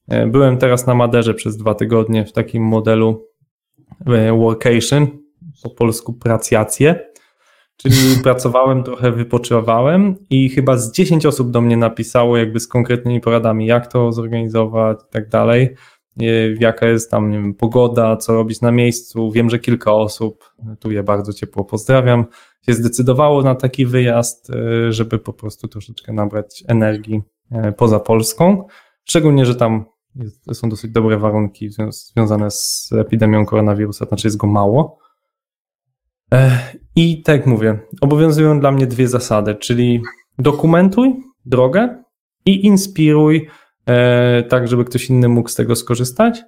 E, 0.09 0.27
byłem 0.27 0.59
teraz 0.59 0.87
na 0.87 0.95
Maderze 0.95 1.35
przez 1.35 1.57
dwa 1.57 1.75
tygodnie 1.75 2.25
w 2.25 2.33
takim 2.33 2.63
modelu 2.63 3.27
e, 4.07 4.33
workation, 4.33 5.07
po 5.63 5.71
polsku 5.71 6.13
pracjacje, 6.13 7.11
czyli 7.77 7.97
pracowałem 8.23 8.83
trochę, 8.83 9.13
wypoczywałem 9.13 10.17
i 10.31 10.49
chyba 10.49 10.77
z 10.77 10.93
10 10.93 11.27
osób 11.27 11.51
do 11.51 11.61
mnie 11.61 11.77
napisało 11.77 12.37
jakby 12.37 12.61
z 12.61 12.69
konkretnymi 12.69 13.21
poradami, 13.21 13.67
jak 13.67 13.93
to 13.93 14.13
zorganizować 14.13 14.99
i 15.09 15.13
tak 15.13 15.29
dalej 15.29 15.77
jaka 16.59 16.87
jest 16.87 17.11
tam 17.11 17.33
wiem, 17.33 17.55
pogoda, 17.55 18.17
co 18.17 18.35
robić 18.35 18.61
na 18.61 18.73
miejscu. 18.73 19.31
Wiem, 19.31 19.51
że 19.51 19.59
kilka 19.59 19.93
osób, 19.93 20.55
tu 20.81 20.91
je 20.91 21.03
bardzo 21.03 21.33
ciepło 21.33 21.65
pozdrawiam, 21.65 22.25
się 22.67 22.75
zdecydowało 22.75 23.43
na 23.43 23.55
taki 23.55 23.87
wyjazd, 23.87 24.51
e, 24.51 24.93
żeby 24.93 25.19
po 25.19 25.33
prostu 25.33 25.69
troszeczkę 25.69 26.13
nabrać 26.13 26.65
energii 26.69 27.23
e, 27.51 27.73
poza 27.73 28.01
Polską. 28.01 28.67
Szczególnie, 29.05 29.47
że 29.47 29.55
tam 29.55 29.85
jest, 30.15 30.55
są 30.55 30.69
dosyć 30.69 30.91
dobre 30.91 31.19
warunki 31.19 31.69
związane 31.91 32.51
z 32.51 32.91
epidemią 32.93 33.47
koronawirusa, 33.47 34.05
znaczy 34.05 34.27
jest 34.27 34.37
go 34.37 34.47
mało. 34.47 34.99
E, 36.35 36.59
I 36.97 37.23
tak 37.23 37.37
jak 37.37 37.47
mówię, 37.47 37.79
obowiązują 38.01 38.61
dla 38.61 38.73
mnie 38.73 38.87
dwie 38.87 39.09
zasady, 39.09 39.55
czyli 39.55 40.03
dokumentuj 40.39 41.15
drogę 41.45 42.03
i 42.47 42.67
inspiruj 42.67 43.49
tak 44.49 44.69
żeby 44.69 44.85
ktoś 44.85 45.11
inny 45.11 45.29
mógł 45.29 45.49
z 45.49 45.55
tego 45.55 45.77
skorzystać. 45.77 46.43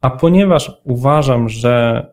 A 0.00 0.10
ponieważ 0.10 0.72
uważam, 0.84 1.48
że 1.48 2.06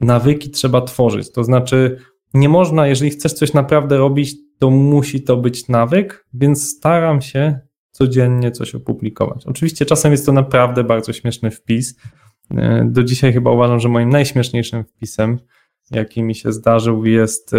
nawyki 0.00 0.50
trzeba 0.50 0.80
tworzyć, 0.80 1.32
to 1.32 1.44
znaczy 1.44 1.98
nie 2.36 2.48
można, 2.48 2.86
jeżeli 2.86 3.10
chcesz 3.10 3.32
coś 3.32 3.52
naprawdę 3.52 3.96
robić, 3.96 4.34
to 4.58 4.70
musi 4.70 5.22
to 5.22 5.36
być 5.36 5.68
nawyk, 5.68 6.26
więc 6.34 6.68
staram 6.76 7.20
się 7.22 7.60
codziennie 7.90 8.50
coś 8.50 8.74
opublikować. 8.74 9.46
Oczywiście 9.46 9.86
czasem 9.86 10.12
jest 10.12 10.26
to 10.26 10.32
naprawdę 10.32 10.84
bardzo 10.84 11.12
śmieszny 11.12 11.50
wpis. 11.50 11.96
E, 12.50 12.84
do 12.90 13.02
dzisiaj 13.02 13.32
chyba 13.32 13.50
uważam, 13.50 13.80
że 13.80 13.88
moim 13.88 14.08
najśmieszniejszym 14.08 14.84
wpisem, 14.84 15.38
jaki 15.90 16.22
mi 16.22 16.34
się 16.34 16.52
zdarzył, 16.52 17.04
jest 17.04 17.52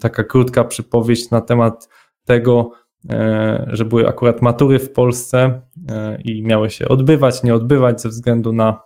taka 0.00 0.24
krótka 0.24 0.64
przypowieść 0.64 1.30
na 1.30 1.40
temat 1.40 1.88
tego, 2.24 2.72
E, 3.10 3.66
że 3.72 3.84
były 3.84 4.08
akurat 4.08 4.42
matury 4.42 4.78
w 4.78 4.92
Polsce 4.92 5.60
e, 5.88 6.20
i 6.22 6.42
miały 6.42 6.70
się 6.70 6.88
odbywać, 6.88 7.42
nie 7.42 7.54
odbywać 7.54 8.00
ze 8.00 8.08
względu 8.08 8.52
na 8.52 8.80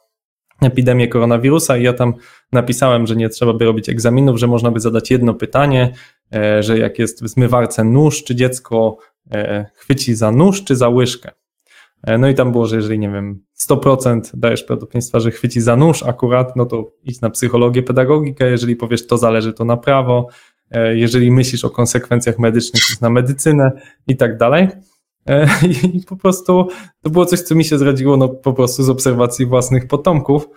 epidemię 0.65 1.09
koronawirusa 1.09 1.77
i 1.77 1.83
ja 1.83 1.93
tam 1.93 2.15
napisałem, 2.53 3.07
że 3.07 3.17
nie 3.17 3.29
trzeba 3.29 3.53
by 3.53 3.65
robić 3.65 3.89
egzaminów, 3.89 4.39
że 4.39 4.47
można 4.47 4.71
by 4.71 4.81
zadać 4.81 5.11
jedno 5.11 5.35
pytanie, 5.35 5.93
e, 6.35 6.63
że 6.63 6.79
jak 6.79 6.99
jest 6.99 7.25
w 7.25 7.29
zmywarce 7.29 7.85
nóż, 7.85 8.25
czy 8.25 8.35
dziecko 8.35 8.97
chwyci 9.75 10.15
za 10.15 10.33
nóż, 10.33 10.65
czy 10.65 10.77
za 10.77 10.89
łyżkę. 10.89 11.31
No 12.19 12.29
i 12.29 12.35
tam 12.35 12.53
było, 12.53 12.67
że 12.67 12.77
jeżeli, 12.77 12.99
nie 12.99 13.11
wiem, 13.11 13.45
100% 13.69 14.21
dajesz 14.35 14.63
prawdopodobieństwa, 14.63 15.21
że 15.21 15.31
chwyci 15.31 15.61
za 15.61 15.77
nóż 15.77 16.03
akurat, 16.03 16.57
no 16.57 16.67
to 16.67 16.93
idź 17.05 17.21
na 17.21 17.31
psychologię, 17.31 17.83
pedagogikę, 17.83 18.51
jeżeli 18.51 18.77
powiesz, 18.77 19.07
to 19.07 19.19
zależy, 19.19 19.53
to 19.53 19.65
na 19.65 19.77
prawo, 19.77 20.29
E, 20.73 20.97
jeżeli 20.97 21.31
myślisz 21.31 21.65
o 21.65 21.71
konsekwencjach 21.71 22.39
medycznych, 22.39 22.83
to 22.83 22.97
na 23.01 23.11
medycynę 23.11 23.73
i 24.07 24.17
tak 24.17 24.37
dalej. 24.37 24.69
E, 25.27 25.49
I 25.95 26.01
po 26.01 26.17
prostu 26.17 26.69
to 27.03 27.11
było 27.11 27.27
coś, 27.27 27.41
co 27.41 27.55
mi 27.55 27.65
się 27.65 27.79
zradziło 27.79 28.17
no, 28.17 28.29
po 28.29 28.53
prostu 28.53 28.83
z 28.83 28.89
obserwacji 28.89 29.47
własnych 29.47 29.87
potomków. 29.87 30.49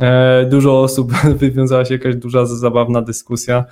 E, 0.00 0.46
dużo 0.46 0.80
osób 0.80 1.12
wywiązała 1.36 1.84
się 1.84 1.94
jakaś 1.94 2.16
duża, 2.16 2.46
zabawna 2.46 3.02
dyskusja, 3.02 3.64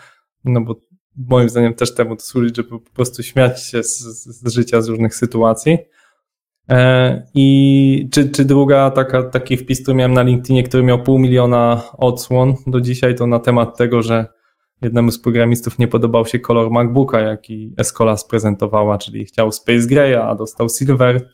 no 0.44 0.60
bo 0.60 0.76
moim 1.16 1.48
zdaniem 1.48 1.74
też 1.74 1.94
temu 1.94 2.16
to 2.16 2.22
służy, 2.22 2.52
żeby 2.56 2.68
po 2.68 2.90
prostu 2.94 3.22
śmiać 3.22 3.64
się 3.64 3.82
z, 3.82 3.98
z 4.24 4.52
życia, 4.52 4.82
z 4.82 4.88
różnych 4.88 5.14
sytuacji. 5.14 5.78
E, 6.68 7.26
I 7.34 8.08
czy, 8.12 8.28
czy 8.28 8.44
druga 8.44 8.90
taka, 8.90 9.22
taki 9.22 9.56
wpis, 9.56 9.82
który 9.82 9.96
miałem 9.96 10.12
na 10.12 10.22
LinkedInie, 10.22 10.62
który 10.62 10.82
miał 10.82 11.02
pół 11.02 11.18
miliona 11.18 11.82
odsłon 11.98 12.54
do 12.66 12.80
dzisiaj, 12.80 13.14
to 13.14 13.26
na 13.26 13.38
temat 13.38 13.76
tego, 13.78 14.02
że 14.02 14.26
jednemu 14.82 15.10
z 15.10 15.18
programistów 15.18 15.78
nie 15.78 15.88
podobał 15.88 16.26
się 16.26 16.38
kolor 16.38 16.70
MacBooka, 16.70 17.20
jaki 17.20 17.74
Escola 17.78 18.16
sprezentowała, 18.16 18.98
czyli 18.98 19.24
chciał 19.24 19.52
Space 19.52 19.86
Gray, 19.86 20.14
a 20.14 20.34
dostał 20.34 20.68
Silver. 20.68 21.28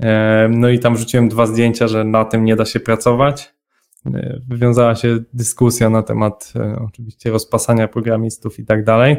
E, 0.00 0.48
no 0.50 0.68
i 0.68 0.78
tam 0.78 0.96
rzuciłem 0.96 1.28
dwa 1.28 1.46
zdjęcia, 1.46 1.88
że 1.88 2.04
na 2.04 2.24
tym 2.24 2.44
nie 2.44 2.56
da 2.56 2.64
się 2.64 2.80
pracować. 2.80 3.54
E, 4.06 4.40
wywiązała 4.48 4.94
się 4.94 5.18
dyskusja 5.32 5.90
na 5.90 6.02
temat 6.02 6.52
oczywiście 6.88 7.30
rozpasania 7.30 7.88
programistów 7.88 8.58
i 8.58 8.64
tak 8.64 8.84
dalej. 8.84 9.16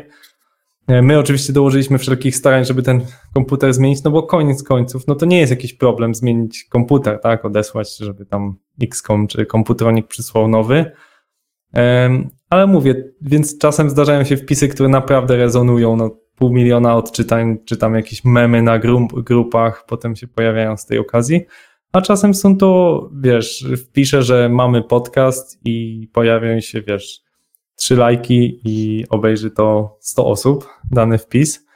E, 0.88 1.02
my 1.02 1.20
oczywiście 1.20 1.54
dołożyliśmy 1.54 1.98
wszelkich 1.98 2.36
starań, 2.36 2.66
żeby 2.66 2.84
ten 2.84 3.02
komputer 3.34 3.74
zmienić, 3.74 4.04
no 4.04 4.12
bo 4.12 4.24
koniec 4.24 4.64
końców, 4.64 5.08
no 5.08 5.16
to 5.16 5.26
nie 5.26 5.40
jest 5.40 5.52
jakiś 5.52 5.74
problem 5.74 6.16
zmienić 6.16 6.64
komputer, 6.64 7.20
tak, 7.22 7.46
odesłać, 7.46 7.98
żeby 7.98 8.26
tam 8.26 8.56
XCOM 8.82 9.28
czy 9.28 9.46
komputronik 9.46 10.08
przysłał 10.08 10.48
nowy. 10.48 10.92
Ale 12.50 12.68
mówię, 12.68 13.04
więc 13.22 13.58
czasem 13.58 13.90
zdarzają 13.90 14.24
się 14.24 14.38
wpisy, 14.38 14.68
które 14.68 14.90
naprawdę 14.90 15.38
rezonują, 15.38 15.96
no 15.96 16.10
pół 16.36 16.50
miliona 16.50 16.96
odczytań, 16.96 17.58
czy 17.66 17.78
tam 17.78 17.96
jakieś 17.96 18.26
memy 18.26 18.62
na 18.62 18.80
grup, 18.80 19.24
grupach, 19.24 19.86
potem 19.86 20.16
się 20.16 20.28
pojawiają 20.28 20.78
z 20.78 20.86
tej 20.86 21.00
okazji, 21.00 21.42
a 21.92 22.02
czasem 22.02 22.34
są 22.34 22.58
to, 22.58 23.10
wiesz, 23.22 23.68
wpiszę, 23.78 24.24
że 24.24 24.50
mamy 24.50 24.84
podcast 24.84 25.60
i 25.66 26.08
pojawiają 26.14 26.60
się, 26.60 26.82
wiesz, 26.82 27.22
trzy 27.76 27.96
lajki 27.96 28.62
i 28.66 29.06
obejrzy 29.10 29.52
to 29.52 29.98
100 30.00 30.26
osób, 30.26 30.68
dany 30.92 31.18
wpis. 31.18 31.68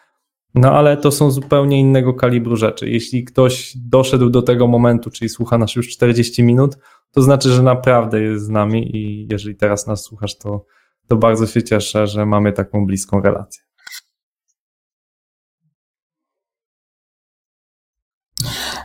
No 0.55 0.71
ale 0.71 0.97
to 0.97 1.11
są 1.11 1.31
zupełnie 1.31 1.79
innego 1.79 2.13
kalibru 2.13 2.55
rzeczy. 2.55 2.89
Jeśli 2.89 3.23
ktoś 3.23 3.77
doszedł 3.77 4.29
do 4.29 4.41
tego 4.41 4.67
momentu, 4.67 5.09
czyli 5.09 5.29
słucha 5.29 5.57
nas 5.57 5.75
już 5.75 5.89
40 5.89 6.43
minut, 6.43 6.77
to 7.11 7.21
znaczy, 7.21 7.49
że 7.49 7.63
naprawdę 7.63 8.21
jest 8.21 8.45
z 8.45 8.49
nami 8.49 8.97
i 8.97 9.27
jeżeli 9.31 9.55
teraz 9.55 9.87
nas 9.87 10.03
słuchasz, 10.03 10.37
to, 10.37 10.65
to 11.07 11.15
bardzo 11.15 11.47
się 11.47 11.63
cieszę, 11.63 12.07
że 12.07 12.25
mamy 12.25 12.53
taką 12.53 12.85
bliską 12.85 13.21
relację. 13.21 13.63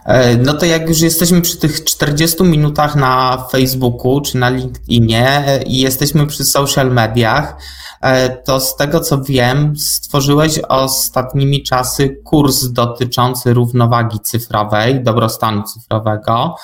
E, 0.07 0.37
no 0.37 0.55
to 0.55 0.67
jak 0.67 0.89
już 0.89 1.01
jesteśmy 1.01 1.41
przy 1.41 1.57
tych 1.57 1.85
40 1.85 2.43
minutach 2.43 2.97
na 2.97 3.45
Facebooku 3.51 4.21
czy 4.21 4.39
na 4.39 4.49
LinkedInie 4.51 5.45
e, 5.47 5.63
i 5.63 5.79
jesteśmy 5.79 6.27
przy 6.27 6.45
social 6.45 6.93
mediach, 6.93 7.57
e, 8.01 8.29
to 8.29 8.61
z 8.61 8.77
tego 8.77 9.01
co 9.01 9.23
wiem, 9.23 9.77
stworzyłeś 9.77 10.59
ostatnimi 10.69 11.63
czasy 11.63 12.21
kurs 12.25 12.73
dotyczący 12.73 13.55
równowagi 13.55 14.21
cyfrowej, 14.21 15.03
dobrostanu 15.03 15.63
cyfrowego. 15.63 16.55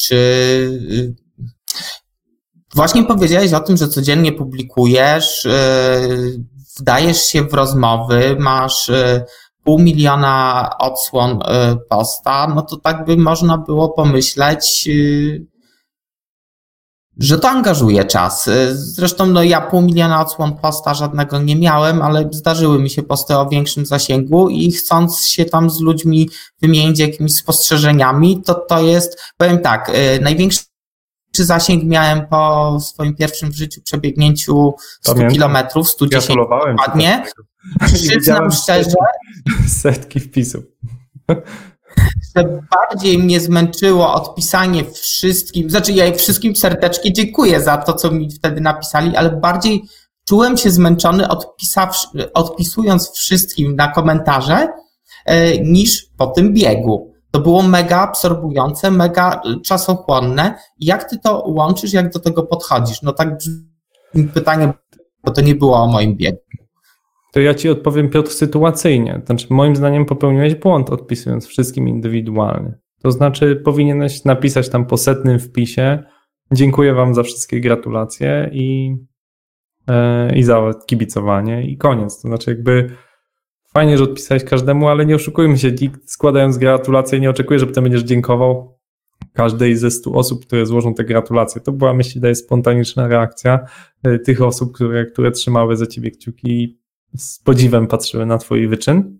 Czy 0.00 0.14
y, 0.90 1.14
właśnie 2.74 3.04
powiedziałeś 3.04 3.52
o 3.52 3.60
tym, 3.60 3.76
że 3.76 3.88
codziennie 3.88 4.32
publikujesz, 4.32 5.48
wdajesz 6.78 7.22
się 7.22 7.42
w 7.42 7.54
rozmowy, 7.54 8.36
masz 8.38 8.90
pół 9.64 9.78
miliona 9.78 10.70
odsłon 10.78 11.30
y, 11.30 11.76
posta, 11.88 12.52
no 12.54 12.62
to 12.62 12.76
tak 12.76 13.04
by 13.04 13.16
można 13.16 13.58
było 13.58 13.88
pomyśleć, 13.88 14.88
y, 14.88 15.46
że 17.20 17.38
to 17.38 17.48
angażuje 17.48 18.04
czas. 18.04 18.48
Y, 18.48 18.76
zresztą 18.76 19.26
no 19.26 19.42
ja 19.42 19.60
pół 19.60 19.82
miliona 19.82 20.20
odsłon 20.20 20.56
posta 20.56 20.94
żadnego 20.94 21.38
nie 21.38 21.56
miałem, 21.56 22.02
ale 22.02 22.28
zdarzyły 22.32 22.78
mi 22.78 22.90
się 22.90 23.02
posty 23.02 23.36
o 23.36 23.48
większym 23.48 23.86
zasięgu 23.86 24.48
i 24.48 24.72
chcąc 24.72 25.26
się 25.26 25.44
tam 25.44 25.70
z 25.70 25.80
ludźmi 25.80 26.30
wymienić 26.62 26.98
jakimiś 26.98 27.34
spostrzeżeniami, 27.34 28.42
to 28.42 28.54
to 28.54 28.82
jest, 28.82 29.20
powiem 29.36 29.58
tak, 29.58 29.92
największy 30.20 30.60
zasięg 31.38 31.84
miałem 31.84 32.26
po 32.26 32.78
swoim 32.80 33.14
pierwszym 33.14 33.50
w 33.50 33.54
życiu 33.54 33.82
przebiegnięciu 33.82 34.74
100 35.00 35.12
Pamiętam. 35.12 35.34
kilometrów, 35.34 35.90
110 35.90 36.36
dokładnie. 36.36 37.24
Przyznam 37.94 38.50
szczerze. 38.52 38.96
Setki 39.82 40.20
wpisów. 40.20 40.64
Że 42.36 42.62
bardziej 42.70 43.18
mnie 43.18 43.40
zmęczyło 43.40 44.14
odpisanie 44.14 44.84
wszystkim, 44.84 45.70
znaczy 45.70 45.92
ja 45.92 46.12
wszystkim 46.12 46.56
serdecznie 46.56 47.12
dziękuję 47.12 47.60
za 47.60 47.76
to, 47.76 47.92
co 47.92 48.10
mi 48.10 48.30
wtedy 48.30 48.60
napisali, 48.60 49.16
ale 49.16 49.30
bardziej 49.30 49.82
czułem 50.24 50.56
się 50.56 50.70
zmęczony 50.70 51.28
odpisując 52.34 53.10
wszystkim 53.10 53.76
na 53.76 53.88
komentarze 53.88 54.68
e, 55.26 55.58
niż 55.58 56.06
po 56.16 56.26
tym 56.26 56.54
biegu. 56.54 57.10
To 57.30 57.40
było 57.40 57.62
mega 57.62 58.00
absorbujące, 58.00 58.90
mega 58.90 59.42
czasochłonne. 59.64 60.54
Jak 60.80 61.10
ty 61.10 61.18
to 61.18 61.44
łączysz, 61.46 61.92
jak 61.92 62.12
do 62.12 62.18
tego 62.18 62.42
podchodzisz? 62.42 63.02
No 63.02 63.12
tak 63.12 63.38
pytanie, 64.34 64.72
bo 65.24 65.32
to 65.32 65.40
nie 65.40 65.54
było 65.54 65.82
o 65.82 65.86
moim 65.86 66.16
biegu. 66.16 66.38
To 67.32 67.40
ja 67.40 67.54
ci 67.54 67.68
odpowiem, 67.68 68.08
Piotr, 68.08 68.30
sytuacyjnie. 68.30 69.22
Znaczy, 69.26 69.46
moim 69.50 69.76
zdaniem 69.76 70.04
popełniłeś 70.04 70.54
błąd, 70.54 70.90
odpisując 70.90 71.46
wszystkim 71.46 71.88
indywidualnie. 71.88 72.74
To 73.02 73.12
znaczy, 73.12 73.56
powinieneś 73.56 74.24
napisać 74.24 74.68
tam 74.68 74.86
po 74.86 74.96
setnym 74.96 75.38
wpisie. 75.38 76.02
Dziękuję 76.52 76.94
Wam 76.94 77.14
za 77.14 77.22
wszystkie 77.22 77.60
gratulacje 77.60 78.50
i, 78.52 78.96
yy, 79.88 80.36
i 80.36 80.42
za 80.42 80.74
kibicowanie, 80.86 81.70
i 81.70 81.76
koniec. 81.76 82.22
To 82.22 82.28
znaczy, 82.28 82.50
jakby 82.50 82.90
fajnie, 83.74 83.98
że 83.98 84.04
odpisałeś 84.04 84.44
każdemu, 84.44 84.88
ale 84.88 85.06
nie 85.06 85.14
oszukujmy 85.14 85.58
się, 85.58 85.72
nikt 85.72 86.10
składając 86.10 86.58
gratulacje 86.58 87.20
nie 87.20 87.30
oczekuje, 87.30 87.58
że 87.58 87.66
potem 87.66 87.84
będziesz 87.84 88.02
dziękował 88.02 88.80
każdej 89.32 89.76
ze 89.76 89.90
stu 89.90 90.18
osób, 90.18 90.46
które 90.46 90.66
złożą 90.66 90.94
te 90.94 91.04
gratulacje. 91.04 91.60
To 91.60 91.72
była, 91.72 91.94
myślę, 91.94 92.20
daje 92.20 92.34
spontaniczna 92.34 93.08
reakcja 93.08 93.60
e, 94.02 94.18
tych 94.18 94.42
osób, 94.42 94.74
które, 94.74 95.06
które 95.06 95.30
trzymały 95.30 95.76
za 95.76 95.86
ciebie 95.86 96.10
kciuki 96.10 96.79
z 97.16 97.38
podziwem 97.38 97.86
patrzyły 97.86 98.26
na 98.26 98.38
twój 98.38 98.68
wyczyn. 98.68 99.18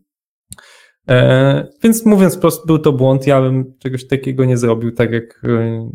E, 1.09 1.69
więc 1.83 2.07
mówiąc 2.07 2.37
prosto, 2.37 2.67
był 2.67 2.79
to 2.79 2.93
błąd, 2.93 3.27
ja 3.27 3.41
bym 3.41 3.75
czegoś 3.79 4.07
takiego 4.07 4.45
nie 4.45 4.57
zrobił, 4.57 4.93
tak 4.93 5.13
jak 5.13 5.45
e, 5.45 5.91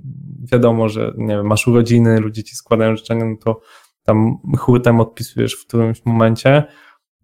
wiadomo, 0.52 0.90
że 0.90 1.14
nie 1.18 1.36
wiem, 1.36 1.46
masz 1.46 1.68
urodziny, 1.68 2.20
ludzie 2.20 2.44
ci 2.44 2.56
składają 2.56 2.96
życzenia, 2.96 3.26
no 3.26 3.36
to 3.44 3.62
tam 4.04 4.38
hurtem 4.58 5.00
odpisujesz 5.00 5.54
w 5.54 5.68
którymś 5.68 6.06
momencie. 6.06 6.64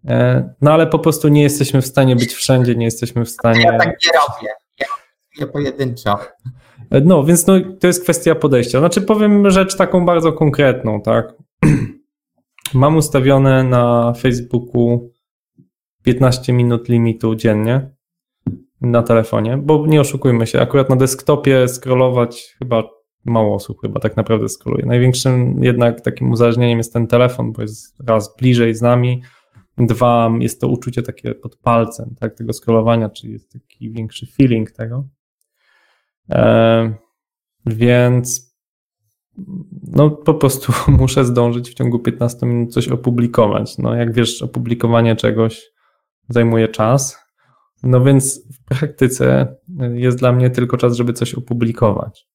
E, 0.08 0.48
no 0.60 0.72
ale 0.72 0.86
po 0.86 0.98
prostu 0.98 1.28
nie 1.28 1.42
jesteśmy 1.42 1.82
w 1.82 1.86
stanie 1.86 2.16
być 2.16 2.34
wszędzie, 2.34 2.74
nie 2.74 2.84
jesteśmy 2.84 3.24
w 3.24 3.30
stanie. 3.30 3.62
Ja 3.62 3.78
tak 3.78 3.88
nie 3.88 4.12
robię. 4.12 4.54
Ja 4.78 4.86
robię 5.40 5.52
pojedynczo. 5.52 6.18
No, 7.04 7.24
więc 7.24 7.46
no, 7.46 7.54
to 7.80 7.86
jest 7.86 8.02
kwestia 8.02 8.34
podejścia. 8.34 8.78
Znaczy, 8.78 9.00
powiem 9.00 9.50
rzecz 9.50 9.76
taką 9.76 10.06
bardzo 10.06 10.32
konkretną, 10.32 11.00
tak. 11.00 11.34
Mam 12.74 12.96
ustawione 12.96 13.64
na 13.64 14.12
Facebooku 14.12 15.10
15 16.02 16.52
minut 16.52 16.88
limitu 16.88 17.34
dziennie 17.34 17.90
na 18.80 19.02
telefonie, 19.02 19.56
bo 19.56 19.86
nie 19.86 20.00
oszukujmy 20.00 20.46
się, 20.46 20.60
akurat 20.60 20.90
na 20.90 20.96
desktopie 20.96 21.68
scrollować 21.68 22.56
chyba 22.58 22.82
mało 23.24 23.54
osób 23.54 23.80
chyba 23.80 24.00
tak 24.00 24.16
naprawdę 24.16 24.48
scrolluje. 24.48 24.86
Największym 24.86 25.64
jednak 25.64 26.00
takim 26.00 26.30
uzależnieniem 26.30 26.78
jest 26.78 26.92
ten 26.92 27.06
telefon, 27.06 27.52
bo 27.52 27.62
jest 27.62 28.00
raz 28.06 28.36
bliżej 28.36 28.74
z 28.74 28.82
nami, 28.82 29.22
dwa 29.78 30.30
jest 30.40 30.60
to 30.60 30.68
uczucie 30.68 31.02
takie 31.02 31.34
pod 31.34 31.56
palcem, 31.56 32.14
tak, 32.20 32.34
tego 32.34 32.52
scrollowania, 32.52 33.08
czyli 33.08 33.32
jest 33.32 33.52
taki 33.52 33.90
większy 33.90 34.26
feeling 34.26 34.70
tego. 34.70 35.08
E, 36.30 36.94
więc 37.66 38.51
no 39.82 40.10
po 40.10 40.34
prostu 40.34 40.72
muszę 41.00 41.24
zdążyć 41.24 41.70
w 41.70 41.74
ciągu 41.74 41.98
15 41.98 42.46
minut 42.46 42.72
coś 42.72 42.88
opublikować. 42.88 43.78
No 43.78 43.94
jak 43.94 44.12
wiesz, 44.12 44.42
opublikowanie 44.42 45.16
czegoś 45.16 45.62
zajmuje 46.28 46.68
czas, 46.68 47.18
no 47.82 48.04
więc 48.04 48.40
w 48.54 48.64
praktyce 48.64 49.56
jest 49.94 50.18
dla 50.18 50.32
mnie 50.32 50.50
tylko 50.50 50.76
czas, 50.76 50.96
żeby 50.96 51.12
coś 51.12 51.34
opublikować. 51.34 52.26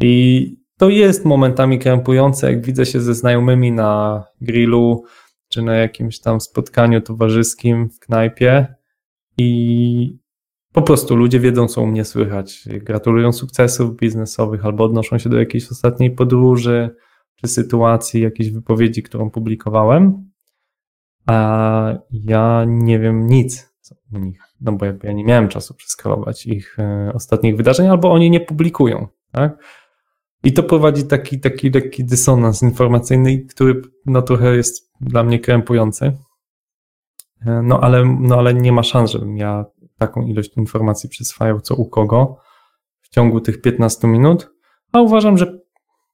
I 0.00 0.56
to 0.78 0.88
jest 0.88 1.24
momentami 1.24 1.78
krępujące, 1.78 2.52
jak 2.52 2.66
widzę 2.66 2.86
się 2.86 3.00
ze 3.00 3.14
znajomymi 3.14 3.72
na 3.72 4.24
grillu, 4.40 5.04
czy 5.48 5.62
na 5.62 5.74
jakimś 5.74 6.20
tam 6.20 6.40
spotkaniu 6.40 7.00
towarzyskim 7.00 7.88
w 7.90 7.98
knajpie 7.98 8.74
i 9.38 10.18
po 10.72 10.82
prostu 10.82 11.16
ludzie 11.16 11.40
wiedzą, 11.40 11.68
co 11.68 11.82
u 11.82 11.86
mnie 11.86 12.04
słychać. 12.04 12.64
Gratulują 12.66 13.32
sukcesów 13.32 13.96
biznesowych 13.96 14.64
albo 14.64 14.84
odnoszą 14.84 15.18
się 15.18 15.30
do 15.30 15.38
jakiejś 15.38 15.70
ostatniej 15.70 16.10
podróży 16.10 16.90
czy 17.36 17.48
sytuacji, 17.48 18.22
jakiejś 18.22 18.50
wypowiedzi, 18.50 19.02
którą 19.02 19.30
publikowałem, 19.30 20.30
a 21.26 21.94
ja 22.10 22.64
nie 22.68 22.98
wiem 22.98 23.26
nic 23.26 23.74
u 24.12 24.18
nich, 24.18 24.40
no 24.60 24.72
bo 24.72 24.86
ja 24.86 25.12
nie 25.12 25.24
miałem 25.24 25.48
czasu 25.48 25.74
przeskalować 25.74 26.46
ich 26.46 26.78
e, 26.78 27.12
ostatnich 27.14 27.56
wydarzeń, 27.56 27.86
albo 27.86 28.12
oni 28.12 28.30
nie 28.30 28.40
publikują, 28.40 29.06
tak? 29.32 29.58
I 30.44 30.52
to 30.52 30.62
prowadzi 30.62 31.06
taki, 31.06 31.40
taki 31.40 31.70
lekki 31.70 32.04
dysonans 32.04 32.62
informacyjny, 32.62 33.38
który 33.38 33.82
no 34.06 34.22
trochę 34.22 34.56
jest 34.56 34.92
dla 35.00 35.24
mnie 35.24 35.38
krępujący. 35.38 36.16
E, 37.46 37.62
no 37.62 37.80
ale, 37.80 38.04
no 38.20 38.36
ale 38.38 38.54
nie 38.54 38.72
ma 38.72 38.82
szans, 38.82 39.10
żebym 39.10 39.36
ja 39.36 39.64
taką 39.98 40.22
ilość 40.22 40.56
informacji 40.56 41.08
przyswajał, 41.08 41.60
co 41.60 41.74
u 41.74 41.88
kogo 41.88 42.36
w 43.00 43.08
ciągu 43.08 43.40
tych 43.40 43.60
15 43.60 44.08
minut, 44.08 44.50
a 44.92 45.00
uważam, 45.00 45.38
że 45.38 45.58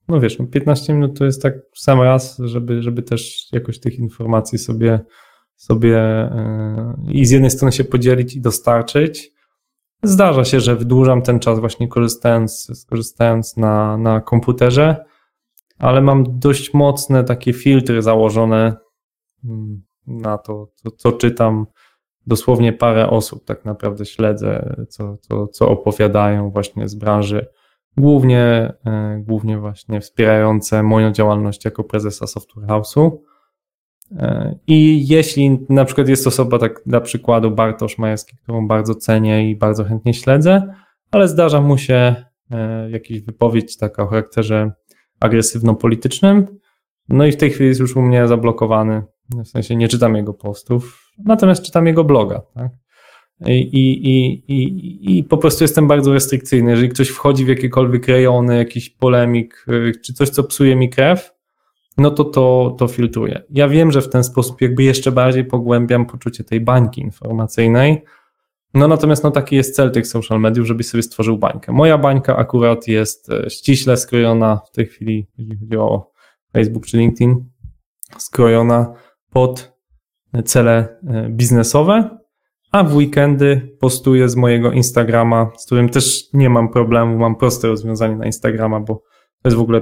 no 0.07 0.19
wiesz, 0.19 0.37
15 0.51 0.93
no 0.93 0.99
minut 0.99 1.19
to 1.19 1.25
jest 1.25 1.41
tak 1.41 1.53
sam 1.75 2.01
raz, 2.01 2.37
żeby, 2.43 2.81
żeby 2.81 3.03
też 3.03 3.51
jakoś 3.51 3.79
tych 3.79 3.99
informacji 3.99 4.57
sobie, 4.57 4.99
sobie 5.55 6.29
yy, 7.05 7.13
i 7.13 7.25
z 7.25 7.31
jednej 7.31 7.51
strony 7.51 7.71
się 7.71 7.83
podzielić 7.83 8.35
i 8.35 8.41
dostarczyć. 8.41 9.31
Zdarza 10.03 10.45
się, 10.45 10.59
że 10.59 10.75
wydłużam 10.75 11.21
ten 11.21 11.39
czas 11.39 11.59
właśnie 11.59 11.87
korzystając, 11.87 12.79
skorzystając 12.79 13.57
na, 13.57 13.97
na 13.97 14.21
komputerze, 14.21 15.05
ale 15.77 16.01
mam 16.01 16.39
dość 16.39 16.73
mocne 16.73 17.23
takie 17.23 17.53
filtry 17.53 18.01
założone 18.01 18.77
mm, 19.43 19.83
na 20.07 20.37
to, 20.37 20.67
co, 20.75 20.91
co 20.91 21.11
czytam. 21.11 21.65
Dosłownie 22.27 22.73
parę 22.73 23.09
osób 23.09 23.45
tak 23.45 23.65
naprawdę 23.65 24.05
śledzę, 24.05 24.75
co, 24.89 25.17
co, 25.17 25.47
co 25.47 25.69
opowiadają 25.69 26.49
właśnie 26.49 26.87
z 26.87 26.95
branży 26.95 27.47
głównie, 27.97 28.73
e, 28.85 29.21
głównie 29.27 29.57
właśnie 29.57 30.01
wspierające 30.01 30.83
moją 30.83 31.11
działalność 31.11 31.65
jako 31.65 31.83
prezesa 31.83 32.27
Software 32.27 32.67
House'u. 32.67 33.11
E, 34.17 34.55
I 34.67 35.07
jeśli 35.07 35.59
na 35.69 35.85
przykład 35.85 36.07
jest 36.09 36.27
osoba, 36.27 36.59
tak 36.59 36.81
dla 36.85 37.01
przykładu 37.01 37.51
Bartosz 37.51 37.97
Majewski, 37.97 38.37
którą 38.37 38.67
bardzo 38.67 38.95
cenię 38.95 39.51
i 39.51 39.55
bardzo 39.55 39.83
chętnie 39.83 40.13
śledzę, 40.13 40.73
ale 41.11 41.27
zdarza 41.27 41.61
mu 41.61 41.77
się 41.77 42.15
e, 42.51 42.89
jakiś 42.91 43.21
wypowiedź 43.21 43.77
taka 43.77 44.03
o 44.03 44.07
charakterze 44.07 44.71
agresywno-politycznym, 45.19 46.47
no 47.09 47.25
i 47.25 47.31
w 47.31 47.37
tej 47.37 47.49
chwili 47.49 47.69
jest 47.69 47.81
już 47.81 47.95
u 47.95 48.01
mnie 48.01 48.27
zablokowany, 48.27 49.03
w 49.45 49.47
sensie 49.47 49.75
nie 49.75 49.87
czytam 49.87 50.15
jego 50.15 50.33
postów, 50.33 51.04
natomiast 51.17 51.63
czytam 51.63 51.87
jego 51.87 52.03
bloga, 52.03 52.41
tak? 52.53 52.71
I, 53.45 53.59
i, 53.61 54.33
i, 54.47 55.17
I 55.17 55.23
po 55.23 55.37
prostu 55.37 55.63
jestem 55.63 55.87
bardzo 55.87 56.13
restrykcyjny. 56.13 56.71
Jeżeli 56.71 56.89
ktoś 56.89 57.09
wchodzi 57.09 57.45
w 57.45 57.47
jakiekolwiek 57.47 58.07
rejony, 58.07 58.57
jakiś 58.57 58.89
polemik, 58.89 59.65
y, 59.69 59.91
czy 60.05 60.13
coś, 60.13 60.29
co 60.29 60.43
psuje 60.43 60.75
mi 60.75 60.89
krew, 60.89 61.31
no 61.97 62.11
to, 62.11 62.23
to 62.23 62.75
to 62.79 62.87
filtruję. 62.87 63.41
Ja 63.49 63.67
wiem, 63.67 63.91
że 63.91 64.01
w 64.01 64.09
ten 64.09 64.23
sposób 64.23 64.61
jakby 64.61 64.83
jeszcze 64.83 65.11
bardziej 65.11 65.45
pogłębiam 65.45 66.05
poczucie 66.05 66.43
tej 66.43 66.61
bańki 66.61 67.01
informacyjnej. 67.01 68.03
No 68.73 68.87
natomiast 68.87 69.23
no 69.23 69.31
taki 69.31 69.55
jest 69.55 69.75
cel 69.75 69.91
tych 69.91 70.07
social 70.07 70.39
mediów, 70.39 70.67
żebyś 70.67 70.87
sobie 70.87 71.03
stworzył 71.03 71.37
bańkę. 71.37 71.71
Moja 71.71 71.97
bańka 71.97 72.35
akurat 72.37 72.87
jest 72.87 73.29
e, 73.29 73.49
ściśle 73.49 73.97
skrojona 73.97 74.61
w 74.67 74.71
tej 74.71 74.85
chwili, 74.85 75.27
jeżeli 75.37 75.59
chodzi 75.59 75.77
o 75.77 76.11
Facebook 76.53 76.85
czy 76.85 76.97
LinkedIn, 76.97 77.45
skrojona 78.17 78.93
pod 79.29 79.74
cele 80.45 80.99
e, 81.07 81.29
biznesowe, 81.29 82.17
a 82.71 82.83
w 82.83 82.95
weekendy 82.95 83.75
postuję 83.79 84.29
z 84.29 84.35
mojego 84.35 84.71
Instagrama, 84.71 85.51
z 85.57 85.65
którym 85.65 85.89
też 85.89 86.23
nie 86.33 86.49
mam 86.49 86.69
problemu, 86.69 87.17
mam 87.17 87.35
proste 87.35 87.67
rozwiązanie 87.67 88.15
na 88.15 88.25
Instagrama, 88.25 88.79
bo 88.79 88.95
to 89.41 89.49
jest 89.49 89.57
w 89.57 89.61
ogóle 89.61 89.81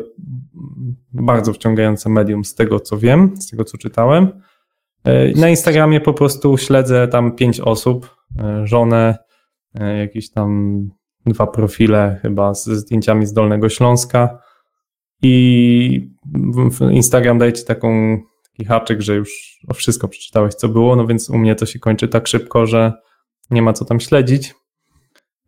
bardzo 1.13 1.53
wciągające 1.53 2.09
medium 2.09 2.45
z 2.45 2.55
tego, 2.55 2.79
co 2.79 2.97
wiem, 2.97 3.33
z 3.39 3.49
tego, 3.49 3.63
co 3.63 3.77
czytałem. 3.77 4.41
E, 5.03 5.31
na 5.31 5.49
Instagramie 5.49 6.01
po 6.01 6.13
prostu 6.13 6.57
śledzę 6.57 7.07
tam 7.07 7.35
pięć 7.35 7.59
osób, 7.59 8.15
e, 8.39 8.67
żonę, 8.67 9.17
jakieś 9.99 10.31
tam 10.31 10.79
dwa 11.25 11.47
profile 11.47 12.19
chyba 12.21 12.53
ze 12.53 12.75
zdjęciami 12.75 13.25
z 13.25 13.33
Dolnego 13.33 13.69
Śląska 13.69 14.39
i 15.21 16.13
Instagram 16.91 17.37
daje 17.37 17.53
ci 17.53 17.65
taką 17.65 18.19
taki 18.53 18.65
haczyk, 18.65 19.01
że 19.01 19.15
już 19.15 19.59
o 19.67 19.73
wszystko 19.73 20.07
przeczytałeś, 20.07 20.53
co 20.53 20.69
było, 20.69 20.95
no 20.95 21.07
więc 21.07 21.29
u 21.29 21.37
mnie 21.37 21.55
to 21.55 21.65
się 21.65 21.79
kończy 21.79 22.07
tak 22.07 22.27
szybko, 22.27 22.65
że 22.65 22.93
nie 23.51 23.61
ma 23.61 23.73
co 23.73 23.85
tam 23.85 23.99
śledzić. 23.99 24.55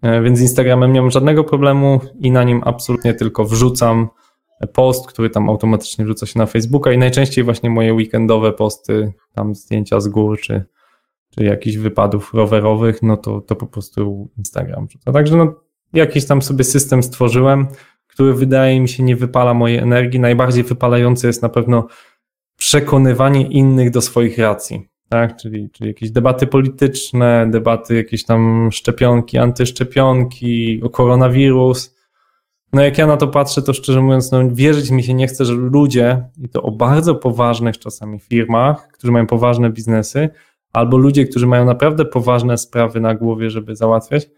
E, 0.02 0.22
więc 0.22 0.40
z 0.40 0.42
Instagramem 0.42 0.94
nie 0.94 1.02
mam 1.02 1.12
żadnego 1.12 1.44
problemu 1.44 2.00
i 2.20 2.32
na 2.32 2.44
nim 2.44 2.62
absolutnie 2.66 3.14
tylko 3.14 3.46
wrzucam 3.46 4.08
post, 4.74 5.08
który 5.08 5.30
tam 5.30 5.50
automatycznie 5.50 6.06
wrzuca 6.06 6.26
się 6.26 6.40
na 6.40 6.46
Facebooka 6.46 6.92
i 6.92 6.98
najczęściej 6.98 7.44
właśnie 7.44 7.70
moje 7.70 7.94
weekendowe 7.94 8.54
posty, 8.54 9.14
tam 9.34 9.56
zdjęcia 9.56 10.00
z 10.00 10.08
gór 10.08 10.40
czy, 10.40 10.66
czy 11.36 11.44
jakichś 11.44 11.78
wypadów 11.78 12.34
rowerowych, 12.34 13.02
no 13.02 13.18
to, 13.18 13.42
to 13.42 13.56
po 13.56 13.68
prostu 13.68 14.30
Instagram 14.38 14.88
wrzuca. 14.88 15.12
Także 15.12 15.38
no, 15.38 15.54
jakiś 15.94 16.26
tam 16.26 16.42
sobie 16.42 16.64
system 16.64 17.04
stworzyłem, 17.04 17.68
który 18.08 18.34
wydaje 18.34 18.80
mi 18.80 18.90
się 18.90 19.04
nie 19.04 19.16
wypala 19.16 19.54
mojej 19.54 19.78
energii. 19.78 20.20
Najbardziej 20.20 20.64
wypalający 20.64 21.28
jest 21.28 21.42
na 21.42 21.50
pewno 21.50 21.88
przekonywanie 22.66 23.42
innych 23.42 23.92
do 23.92 24.02
swoich 24.02 24.38
racji. 24.38 24.88
Tak? 25.10 25.38
Czyli, 25.38 25.70
czyli 25.70 25.88
jakieś 25.88 26.12
debaty 26.12 26.48
polityczne, 26.48 27.48
debaty 27.52 27.96
jakieś 27.96 28.26
tam 28.26 28.70
szczepionki, 28.72 29.38
antyszczepionki, 29.38 30.82
o 30.84 30.90
koronawirus. 30.90 31.96
No 32.74 32.84
jak 32.84 32.98
ja 32.98 33.08
na 33.08 33.18
to 33.18 33.28
patrzę, 33.28 33.62
to 33.62 33.74
szczerze 33.74 34.02
mówiąc, 34.02 34.32
no 34.32 34.50
wierzyć 34.52 34.92
mi 34.92 35.04
się 35.04 35.14
nie 35.14 35.28
chce, 35.28 35.46
że 35.46 35.54
ludzie, 35.54 36.24
i 36.38 36.50
to 36.50 36.62
o 36.62 36.72
bardzo 36.72 37.16
poważnych 37.16 37.80
czasami 37.80 38.20
firmach, 38.20 38.88
którzy 38.92 39.12
mają 39.12 39.28
poważne 39.28 39.70
biznesy, 39.70 40.30
albo 40.74 40.98
ludzie, 40.98 41.26
którzy 41.26 41.48
mają 41.48 41.66
naprawdę 41.66 42.06
poważne 42.06 42.58
sprawy 42.58 43.00
na 43.00 43.16
głowie, 43.16 43.50
żeby 43.50 43.76
załatwiać, 43.76 44.30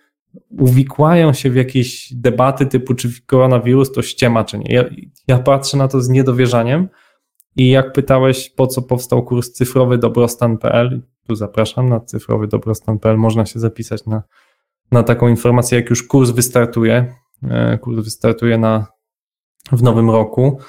uwikłają 0.50 1.34
się 1.34 1.50
w 1.50 1.56
jakieś 1.56 2.14
debaty 2.14 2.66
typu, 2.66 2.94
czy 2.94 3.10
koronawirus 3.26 3.92
to 3.92 4.02
ściema, 4.02 4.44
czy 4.44 4.58
nie. 4.58 4.76
Ja, 4.76 4.84
ja 5.28 5.40
patrzę 5.40 5.78
na 5.78 5.88
to 5.88 6.02
z 6.02 6.10
niedowierzaniem, 6.10 6.88
i 7.58 7.70
jak 7.70 7.94
pytałeś, 7.94 8.50
po 8.50 8.68
co 8.68 8.82
powstał 8.82 9.24
kurs 9.24 9.52
cyfrowy 9.52 9.98
dobrostan.pl, 9.98 11.02
tu 11.28 11.36
zapraszam 11.36 11.90
na 11.90 12.00
cyfrowy 12.00 12.48
dobrostan.pl, 12.48 13.18
można 13.18 13.46
się 13.46 13.60
zapisać 13.60 14.06
na, 14.06 14.24
na 14.92 15.04
taką 15.04 15.28
informację, 15.28 15.80
jak 15.80 15.90
już 15.90 16.04
kurs 16.04 16.30
wystartuje. 16.30 17.16
E, 17.44 17.78
kurs 17.78 18.04
wystartuje 18.04 18.58
na, 18.58 18.88
w 19.72 19.84
nowym 19.84 20.10
roku. 20.10 20.60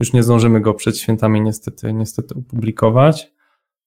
Już 0.00 0.12
nie 0.12 0.22
zdążymy 0.22 0.60
go 0.60 0.74
przed 0.74 0.98
świętami 0.98 1.40
niestety, 1.40 1.92
niestety 1.92 2.34
opublikować. 2.34 3.32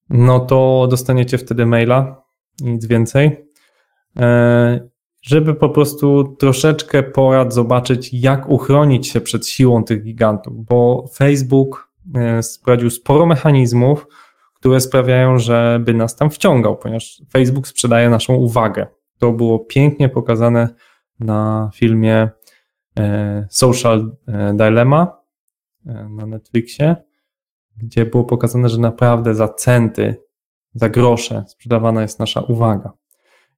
No 0.09 0.39
to 0.39 0.87
dostaniecie 0.89 1.37
wtedy 1.37 1.65
maila, 1.65 2.23
nic 2.61 2.85
więcej. 2.85 3.47
E, 4.19 4.89
żeby 5.21 5.55
po 5.55 5.69
prostu 5.69 6.35
troszeczkę 6.39 7.03
porad 7.03 7.53
zobaczyć, 7.53 8.13
jak 8.13 8.49
uchronić 8.49 9.07
się 9.07 9.21
przed 9.21 9.47
siłą 9.47 9.83
tych 9.83 10.03
gigantów, 10.03 10.65
bo 10.65 11.05
Facebook 11.13 11.86
E, 12.15 12.43
sprowadził 12.43 12.89
sporo 12.89 13.25
mechanizmów, 13.25 14.07
które 14.53 14.79
sprawiają, 14.79 15.39
żeby 15.39 15.93
nas 15.93 16.15
tam 16.15 16.29
wciągał, 16.29 16.77
ponieważ 16.77 17.21
Facebook 17.33 17.67
sprzedaje 17.67 18.09
naszą 18.09 18.33
uwagę. 18.35 18.87
To 19.17 19.31
było 19.31 19.59
pięknie 19.59 20.09
pokazane 20.09 20.69
na 21.19 21.69
filmie 21.73 22.29
e, 22.99 23.47
Social 23.49 24.11
e, 24.27 24.53
Dilemma 24.53 25.17
na 26.09 26.25
Netflixie, 26.25 26.95
gdzie 27.77 28.05
było 28.05 28.23
pokazane, 28.23 28.69
że 28.69 28.77
naprawdę 28.77 29.35
za 29.35 29.47
centy, 29.47 30.15
za 30.73 30.89
grosze 30.89 31.43
sprzedawana 31.47 32.01
jest 32.01 32.19
nasza 32.19 32.41
uwaga. 32.41 32.93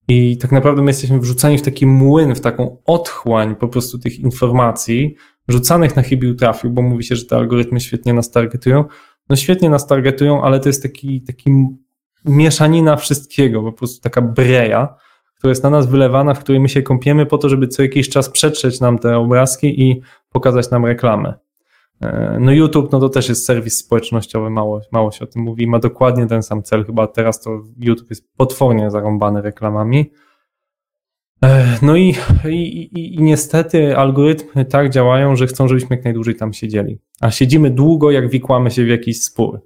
I 0.08 0.38
tak 0.38 0.52
naprawdę 0.52 0.82
my 0.82 0.90
jesteśmy 0.90 1.20
wrzucani 1.20 1.58
w 1.58 1.62
taki 1.62 1.86
młyn, 1.86 2.36
w 2.36 2.42
taką 2.42 2.78
otchłań 2.86 3.56
po 3.56 3.68
prostu 3.68 4.00
tych 4.00 4.20
informacji, 4.20 5.16
rzucanych 5.50 5.96
na 5.96 6.02
chybił 6.02 6.36
trafił, 6.36 6.72
bo 6.72 6.82
mówi 6.82 7.04
się, 7.04 7.16
że 7.16 7.26
te 7.26 7.36
algorytmy 7.36 7.80
świetnie 7.80 8.14
nas 8.14 8.32
targetują. 8.32 8.86
No 9.30 9.36
świetnie 9.36 9.70
nas 9.70 9.88
targetują, 9.88 10.44
ale 10.44 10.60
to 10.60 10.70
jest 10.70 10.84
taki, 10.84 11.22
taki 11.22 11.52
mieszanina 12.26 12.96
wszystkiego, 12.96 13.64
po 13.64 13.72
prostu 13.72 14.02
taka 14.02 14.22
breja, 14.22 14.96
która 15.38 15.50
jest 15.50 15.64
na 15.64 15.70
nas 15.70 15.88
wylewana, 15.88 16.34
w 16.34 16.40
której 16.40 16.62
my 16.62 16.70
się 16.70 16.82
kąpiemy 16.82 17.26
po 17.26 17.38
to, 17.38 17.50
żeby 17.50 17.68
co 17.68 17.82
jakiś 17.82 18.10
czas 18.10 18.30
przetrzeć 18.30 18.80
nam 18.80 19.00
te 19.00 19.18
obrazki 19.18 19.82
i 19.82 20.02
pokazać 20.30 20.72
nam 20.72 20.86
reklamę. 20.86 21.34
E, 22.02 22.38
no 22.40 22.52
YouTube, 22.52 22.92
no 22.92 23.00
to 23.00 23.10
też 23.10 23.30
jest 23.30 23.46
serwis 23.46 23.78
społecznościowy, 23.78 24.50
mało, 24.50 24.82
mało 24.92 25.12
się 25.12 25.24
o 25.24 25.28
tym 25.28 25.42
mówi, 25.42 25.68
ma 25.68 25.80
dokładnie 25.80 26.28
ten 26.28 26.44
sam 26.44 26.64
cel, 26.64 26.86
chyba 26.86 27.08
teraz 27.08 27.42
to 27.42 27.62
YouTube 27.80 28.10
jest 28.10 28.38
potwornie 28.38 28.92
zarąbany 28.92 29.42
reklamami, 29.42 30.12
no 31.82 31.96
i, 31.96 32.16
i, 32.46 33.16
i, 33.16 33.24
niestety 33.24 33.98
algorytmy 33.98 34.66
tak 34.66 34.90
działają, 34.90 35.36
że 35.36 35.48
chcą, 35.48 35.68
żebyśmy 35.68 35.96
jak 35.96 36.06
najdłużej 36.06 36.36
tam 36.36 36.54
siedzieli. 36.54 37.00
A 37.22 37.32
siedzimy 37.32 37.72
długo, 37.72 38.12
jak 38.12 38.30
wikłamy 38.30 38.72
się 38.72 38.86
w 38.86 38.88
jakiś 38.88 39.24
spór. 39.24 39.62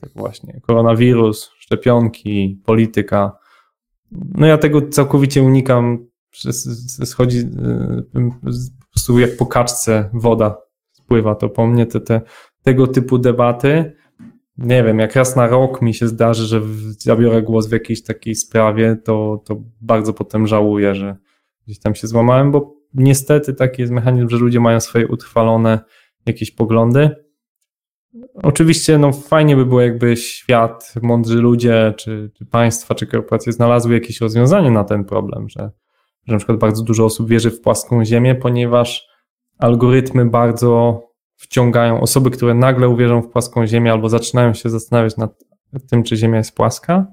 Tak 0.00 0.10
właśnie, 0.14 0.60
koronawirus, 0.62 1.50
szczepionki, 1.58 2.60
polityka. 2.64 3.38
No 4.12 4.46
ja 4.46 4.58
tego 4.58 4.88
całkowicie 4.88 5.42
unikam. 5.42 6.06
Schodzi 7.04 7.38
e, 7.38 8.02
po 8.80 8.86
prostu 8.90 9.18
jak 9.18 9.36
po 9.36 9.46
kaczce 9.46 10.10
woda 10.12 10.56
spływa 10.92 11.34
to 11.34 11.48
po 11.48 11.66
mnie. 11.66 11.86
Te, 11.86 12.00
te, 12.00 12.20
tego 12.62 12.86
typu 12.86 13.18
debaty 13.18 13.92
nie 14.58 14.84
wiem, 14.84 14.98
jak 14.98 15.16
raz 15.16 15.36
na 15.36 15.46
rok 15.46 15.82
mi 15.82 15.94
się 15.94 16.08
zdarzy, 16.08 16.46
że 16.46 16.62
zabiorę 16.98 17.42
głos 17.42 17.66
w 17.66 17.72
jakiejś 17.72 18.02
takiej 18.02 18.34
sprawie, 18.34 18.96
to, 19.04 19.42
to 19.44 19.62
bardzo 19.80 20.12
potem 20.12 20.46
żałuję, 20.46 20.94
że 20.94 21.16
gdzieś 21.66 21.78
tam 21.78 21.94
się 21.94 22.06
złamałem, 22.06 22.52
bo 22.52 22.74
niestety 22.94 23.54
taki 23.54 23.82
jest 23.82 23.92
mechanizm, 23.92 24.28
że 24.28 24.36
ludzie 24.36 24.60
mają 24.60 24.80
swoje 24.80 25.08
utrwalone 25.08 25.80
jakieś 26.26 26.50
poglądy. 26.50 27.10
Oczywiście 28.34 28.98
no, 28.98 29.12
fajnie 29.12 29.56
by 29.56 29.66
było, 29.66 29.80
jakby 29.80 30.16
świat, 30.16 30.94
mądrzy 31.02 31.38
ludzie, 31.38 31.94
czy, 31.96 32.30
czy 32.34 32.46
państwa, 32.46 32.94
czy 32.94 33.06
korporacje 33.06 33.52
znalazły 33.52 33.94
jakieś 33.94 34.20
rozwiązanie 34.20 34.70
na 34.70 34.84
ten 34.84 35.04
problem, 35.04 35.48
że, 35.48 35.70
że 36.26 36.32
na 36.32 36.38
przykład 36.38 36.58
bardzo 36.58 36.82
dużo 36.82 37.04
osób 37.04 37.28
wierzy 37.28 37.50
w 37.50 37.60
płaską 37.60 38.04
ziemię, 38.04 38.34
ponieważ 38.34 39.08
algorytmy 39.58 40.26
bardzo 40.26 41.00
wciągają 41.36 42.00
osoby, 42.00 42.30
które 42.30 42.54
nagle 42.54 42.88
uwierzą 42.88 43.22
w 43.22 43.28
płaską 43.28 43.66
ziemię 43.66 43.92
albo 43.92 44.08
zaczynają 44.08 44.54
się 44.54 44.70
zastanawiać 44.70 45.16
nad 45.16 45.30
tym, 45.90 46.02
czy 46.02 46.16
ziemia 46.16 46.38
jest 46.38 46.56
płaska, 46.56 47.06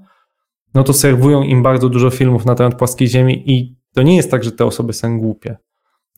no 0.74 0.84
to 0.84 0.92
serwują 0.92 1.42
im 1.42 1.62
bardzo 1.62 1.88
dużo 1.88 2.10
filmów 2.10 2.44
na 2.44 2.54
temat 2.54 2.74
płaskiej 2.74 3.08
ziemi 3.08 3.50
i 3.50 3.76
to 3.94 4.02
nie 4.02 4.16
jest 4.16 4.30
tak, 4.30 4.44
że 4.44 4.52
te 4.52 4.66
osoby 4.66 4.92
są 4.92 5.20
głupie. 5.20 5.56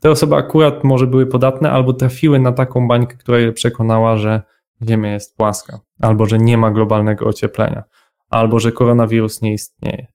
Te 0.01 0.11
osoby 0.11 0.37
akurat 0.37 0.85
może 0.85 1.07
były 1.07 1.27
podatne 1.27 1.71
albo 1.71 1.93
trafiły 1.93 2.39
na 2.39 2.53
taką 2.53 2.89
bańkę, 2.89 3.17
która 3.17 3.39
je 3.39 3.53
przekonała, 3.53 4.17
że 4.17 4.43
Ziemia 4.83 5.13
jest 5.13 5.37
płaska, 5.37 5.81
albo 6.01 6.27
że 6.27 6.39
nie 6.39 6.59
ma 6.59 6.71
globalnego 6.71 7.27
ocieplenia, 7.27 7.85
albo 8.31 8.61
że 8.61 8.73
koronawirus 8.73 9.43
nie 9.43 9.53
istnieje. 9.53 10.07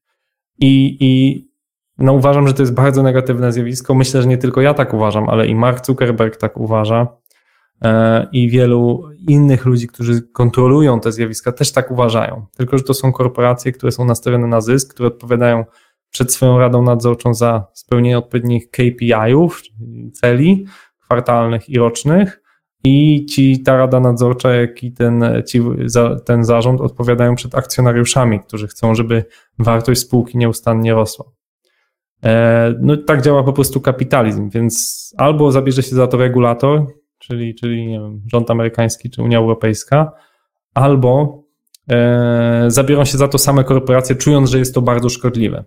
I, 0.59 0.97
i 0.99 1.43
no 1.97 2.13
uważam, 2.13 2.47
że 2.47 2.53
to 2.53 2.61
jest 2.61 2.73
bardzo 2.73 3.03
negatywne 3.03 3.51
zjawisko. 3.51 3.95
Myślę, 3.95 4.21
że 4.21 4.27
nie 4.27 4.37
tylko 4.37 4.61
ja 4.61 4.73
tak 4.73 4.93
uważam, 4.93 5.29
ale 5.29 5.47
i 5.47 5.55
Mark 5.55 5.85
Zuckerberg 5.85 6.37
tak 6.37 6.57
uważa 6.57 7.07
i 8.31 8.49
wielu 8.49 9.03
innych 9.27 9.65
ludzi, 9.65 9.87
którzy 9.87 10.21
kontrolują 10.21 10.99
te 10.99 11.11
zjawiska, 11.11 11.51
też 11.51 11.71
tak 11.71 11.91
uważają. 11.91 12.45
Tylko, 12.57 12.77
że 12.77 12.83
to 12.83 12.93
są 12.93 13.11
korporacje, 13.11 13.71
które 13.71 13.91
są 13.91 14.05
nastawione 14.05 14.47
na 14.47 14.61
zysk, 14.61 14.93
które 14.93 15.07
odpowiadają 15.07 15.65
przed 16.11 16.33
swoją 16.33 16.59
radą 16.59 16.83
nadzorczą 16.83 17.33
za 17.33 17.67
spełnienie 17.73 18.17
odpowiednich 18.17 18.69
KPI-ów, 18.69 19.61
celi 20.13 20.65
kwartalnych 20.99 21.69
i 21.69 21.77
rocznych, 21.77 22.41
i 22.83 23.25
ci 23.25 23.63
ta 23.63 23.77
rada 23.77 23.99
nadzorcza, 23.99 24.53
jak 24.53 24.83
i 24.83 24.91
ten, 24.91 25.23
ci, 25.47 25.61
za, 25.85 26.19
ten 26.19 26.43
zarząd 26.43 26.81
odpowiadają 26.81 27.35
przed 27.35 27.55
akcjonariuszami, 27.55 28.39
którzy 28.39 28.67
chcą, 28.67 28.95
żeby 28.95 29.25
wartość 29.59 30.01
spółki 30.01 30.37
nieustannie 30.37 30.93
rosła. 30.93 31.25
E, 32.23 32.73
no 32.81 32.97
tak 32.97 33.21
działa 33.21 33.43
po 33.43 33.53
prostu 33.53 33.81
kapitalizm, 33.81 34.49
więc 34.49 35.13
albo 35.17 35.51
zabierze 35.51 35.83
się 35.83 35.95
za 35.95 36.07
to 36.07 36.17
regulator, 36.17 36.87
czyli, 37.21 37.55
czyli 37.55 37.87
nie 37.87 37.99
wiem, 37.99 38.21
rząd 38.31 38.51
amerykański 38.51 39.09
czy 39.09 39.23
Unia 39.23 39.37
Europejska, 39.37 40.11
albo 40.73 41.43
e, 41.89 42.65
zabiorą 42.67 43.05
się 43.05 43.17
za 43.17 43.27
to 43.27 43.37
same 43.37 43.63
korporacje, 43.63 44.15
czując, 44.15 44.49
że 44.49 44.59
jest 44.59 44.75
to 44.75 44.81
bardzo 44.81 45.09
szkodliwe. 45.09 45.65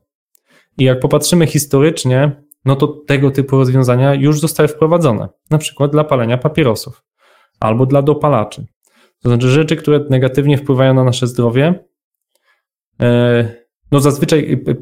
I 0.79 0.85
jak 0.85 1.01
popatrzymy 1.01 1.47
historycznie, 1.47 2.43
no 2.65 2.77
to 2.77 2.87
tego 2.87 3.31
typu 3.31 3.57
rozwiązania 3.57 4.15
już 4.15 4.41
zostały 4.41 4.69
wprowadzone, 4.69 5.29
na 5.51 5.59
przykład 5.59 5.93
dla 5.93 6.05
palenia 6.05 6.39
papierosów 6.39 7.03
albo 7.61 7.87
dla 7.87 8.03
dopalaczy. 8.03 8.67
To 9.23 9.29
znaczy 9.29 9.49
rzeczy, 9.49 9.77
które 9.77 10.05
negatywnie 10.11 10.59
wpływają 10.59 10.95
na 10.95 11.05
nasze 11.05 11.27
zdrowie. 11.27 11.85
E, 13.01 13.49
no 13.93 14.01
zazwyczaj 14.01 14.63
e, 14.69 14.75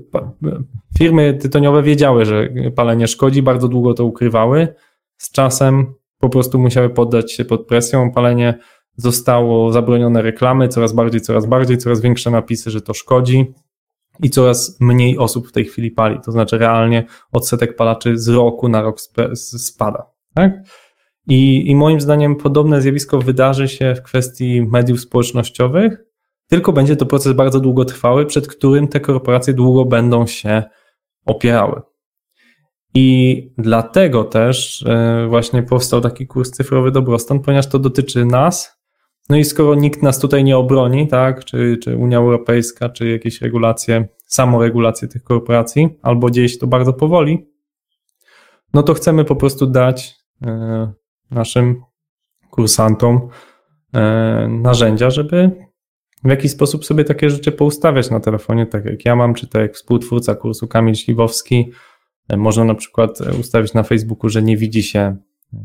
firmy 0.98 1.34
tytoniowe 1.34 1.82
wiedziały, 1.82 2.24
że 2.24 2.48
palenie 2.76 3.08
szkodzi, 3.08 3.42
bardzo 3.42 3.68
długo 3.68 3.94
to 3.94 4.04
ukrywały. 4.04 4.68
Z 5.16 5.32
czasem 5.32 5.94
po 6.22 6.28
prostu 6.28 6.58
musiały 6.58 6.90
poddać 6.90 7.32
się 7.32 7.44
pod 7.44 7.66
presją. 7.66 8.12
Palenie 8.12 8.58
zostało 8.96 9.72
zabronione 9.72 10.22
reklamy, 10.22 10.68
coraz 10.68 10.92
bardziej, 10.92 11.20
coraz 11.20 11.46
bardziej, 11.46 11.78
coraz 11.78 12.00
większe 12.00 12.30
napisy, 12.30 12.70
że 12.70 12.80
to 12.80 12.94
szkodzi 12.94 13.54
i 14.22 14.30
coraz 14.30 14.80
mniej 14.80 15.18
osób 15.18 15.48
w 15.48 15.52
tej 15.52 15.64
chwili 15.64 15.90
pali. 15.90 16.20
To 16.24 16.32
znaczy 16.32 16.58
realnie 16.58 17.04
odsetek 17.32 17.76
palaczy 17.76 18.18
z 18.18 18.28
roku 18.28 18.68
na 18.68 18.82
rok 18.82 19.00
spada. 19.34 20.06
Tak? 20.34 20.52
I, 21.28 21.70
I 21.70 21.76
moim 21.76 22.00
zdaniem 22.00 22.36
podobne 22.36 22.82
zjawisko 22.82 23.18
wydarzy 23.18 23.68
się 23.68 23.94
w 23.94 24.02
kwestii 24.02 24.62
mediów 24.62 25.00
społecznościowych, 25.00 26.04
tylko 26.48 26.72
będzie 26.72 26.96
to 26.96 27.06
proces 27.06 27.32
bardzo 27.32 27.60
długotrwały, 27.60 28.26
przed 28.26 28.48
którym 28.48 28.88
te 28.88 29.00
korporacje 29.00 29.54
długo 29.54 29.84
będą 29.84 30.26
się 30.26 30.62
opierały. 31.26 31.82
I 32.94 33.50
dlatego 33.58 34.24
też 34.24 34.84
e, 34.86 35.26
właśnie 35.28 35.62
powstał 35.62 36.00
taki 36.00 36.26
kurs 36.26 36.50
cyfrowy 36.50 36.90
dobrostan, 36.90 37.40
ponieważ 37.40 37.66
to 37.66 37.78
dotyczy 37.78 38.24
nas. 38.24 38.82
No 39.28 39.36
i 39.36 39.44
skoro 39.44 39.74
nikt 39.74 40.02
nas 40.02 40.18
tutaj 40.18 40.44
nie 40.44 40.56
obroni, 40.56 41.08
tak, 41.08 41.44
czy, 41.44 41.78
czy 41.82 41.96
Unia 41.96 42.18
Europejska, 42.18 42.88
czy 42.88 43.08
jakieś 43.08 43.40
regulacje, 43.40 44.08
samoregulacje 44.26 45.08
tych 45.08 45.22
korporacji, 45.22 45.88
albo 46.02 46.30
dzieje 46.30 46.48
się 46.48 46.58
to 46.58 46.66
bardzo 46.66 46.92
powoli, 46.92 47.46
no 48.74 48.82
to 48.82 48.94
chcemy 48.94 49.24
po 49.24 49.36
prostu 49.36 49.66
dać 49.66 50.14
e, 50.42 50.92
naszym 51.30 51.82
kursantom 52.50 53.28
e, 53.94 54.48
narzędzia, 54.48 55.10
żeby 55.10 55.50
w 56.24 56.30
jakiś 56.30 56.50
sposób 56.50 56.84
sobie 56.84 57.04
takie 57.04 57.30
rzeczy 57.30 57.52
poustawiać 57.52 58.10
na 58.10 58.20
telefonie, 58.20 58.66
tak 58.66 58.84
jak 58.84 59.04
ja 59.04 59.16
mam, 59.16 59.34
czy 59.34 59.46
tak 59.48 59.62
jak 59.62 59.74
współtwórca 59.74 60.34
kursu 60.34 60.68
Kamil 60.68 60.94
Śliwowski. 60.94 61.72
E, 62.28 62.36
można 62.36 62.64
na 62.64 62.74
przykład 62.74 63.18
ustawić 63.40 63.74
na 63.74 63.82
Facebooku, 63.82 64.30
że 64.30 64.42
nie 64.42 64.56
widzi 64.56 64.82
się 64.82 65.16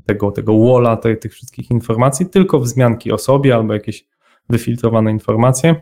tego, 0.05 0.31
tego 0.31 0.59
walla, 0.59 0.97
tych, 0.97 1.19
tych 1.19 1.33
wszystkich 1.33 1.71
informacji, 1.71 2.25
tylko 2.25 2.59
wzmianki 2.59 3.11
o 3.11 3.17
sobie 3.17 3.55
albo 3.55 3.73
jakieś 3.73 4.07
wyfiltrowane 4.49 5.11
informacje. 5.11 5.75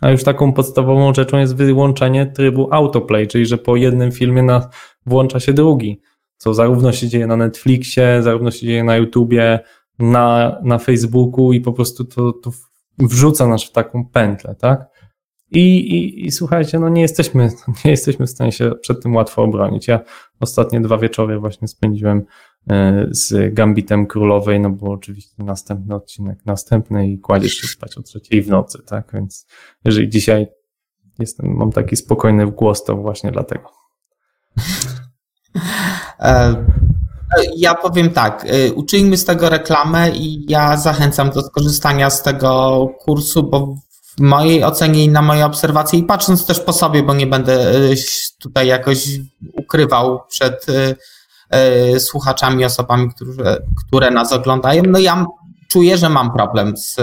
A 0.00 0.10
już 0.10 0.24
taką 0.24 0.52
podstawową 0.52 1.14
rzeczą 1.14 1.38
jest 1.38 1.56
wyłączenie 1.56 2.26
trybu 2.26 2.68
autoplay, 2.70 3.28
czyli 3.28 3.46
że 3.46 3.58
po 3.58 3.76
jednym 3.76 4.12
filmie 4.12 4.42
na, 4.42 4.68
włącza 5.06 5.40
się 5.40 5.52
drugi 5.52 6.00
co 6.44 6.54
zarówno 6.54 6.92
się 6.92 7.08
dzieje 7.08 7.26
na 7.26 7.36
Netflixie, 7.36 8.22
zarówno 8.22 8.50
się 8.50 8.66
dzieje 8.66 8.84
na 8.84 8.96
YouTubie, 8.96 9.60
na, 9.98 10.58
na 10.62 10.78
Facebooku 10.78 11.52
i 11.52 11.60
po 11.60 11.72
prostu 11.72 12.04
to, 12.04 12.32
to 12.32 12.50
wrzuca 12.98 13.46
nas 13.46 13.64
w 13.64 13.72
taką 13.72 14.06
pętlę, 14.06 14.54
tak? 14.54 14.86
I, 15.54 15.76
i, 15.76 16.26
I 16.26 16.32
słuchajcie, 16.32 16.78
no 16.78 16.88
nie 16.88 17.02
jesteśmy, 17.02 17.50
nie 17.84 17.90
jesteśmy 17.90 18.26
w 18.26 18.30
stanie 18.30 18.52
się 18.52 18.72
przed 18.80 19.02
tym 19.02 19.14
łatwo 19.14 19.42
obronić. 19.42 19.88
Ja 19.88 20.00
ostatnie 20.40 20.80
dwa 20.80 20.98
wieczory 20.98 21.38
właśnie 21.38 21.68
spędziłem 21.68 22.22
e, 22.70 23.06
z 23.10 23.54
Gambitem 23.54 24.06
Królowej, 24.06 24.60
no 24.60 24.70
bo 24.70 24.90
oczywiście 24.90 25.42
następny 25.42 25.94
odcinek, 25.94 26.38
następny 26.46 27.08
i 27.08 27.18
kładziesz 27.18 27.54
się 27.54 27.66
spać 27.66 27.98
o 27.98 28.02
trzeciej 28.02 28.42
w 28.42 28.48
nocy, 28.48 28.78
tak? 28.86 29.10
Więc 29.12 29.46
jeżeli 29.84 30.08
dzisiaj 30.08 30.46
jestem, 31.18 31.56
mam 31.56 31.72
taki 31.72 31.96
spokojny 31.96 32.46
głos, 32.46 32.84
to 32.84 32.96
właśnie 32.96 33.30
dlatego. 33.32 33.70
E, 36.20 36.54
ja 37.56 37.74
powiem 37.74 38.10
tak, 38.10 38.46
e, 38.48 38.72
uczyjmy 38.72 39.16
z 39.16 39.24
tego 39.24 39.48
reklamę 39.48 40.10
i 40.10 40.50
ja 40.52 40.76
zachęcam 40.76 41.30
do 41.30 41.42
skorzystania 41.42 42.10
z 42.10 42.22
tego 42.22 42.88
kursu, 42.98 43.42
bo 43.42 43.76
w 44.18 44.20
mojej 44.20 44.64
ocenie 44.64 45.04
i 45.04 45.08
na 45.08 45.22
moje 45.22 45.46
obserwacje 45.46 45.98
i 45.98 46.02
patrząc 46.02 46.46
też 46.46 46.60
po 46.60 46.72
sobie, 46.72 47.02
bo 47.02 47.14
nie 47.14 47.26
będę 47.26 47.70
e, 47.70 47.94
tutaj 48.40 48.66
jakoś 48.66 49.08
ukrywał 49.52 50.20
przed 50.28 50.66
słuchaczami, 51.98 52.64
osobami, 52.64 53.10
które, 53.10 53.56
które 53.86 54.10
nas 54.10 54.32
oglądają, 54.32 54.82
no 54.86 54.98
ja 54.98 55.26
czuję, 55.68 55.98
że 55.98 56.08
mam 56.08 56.32
problem 56.32 56.76
z 56.76 56.96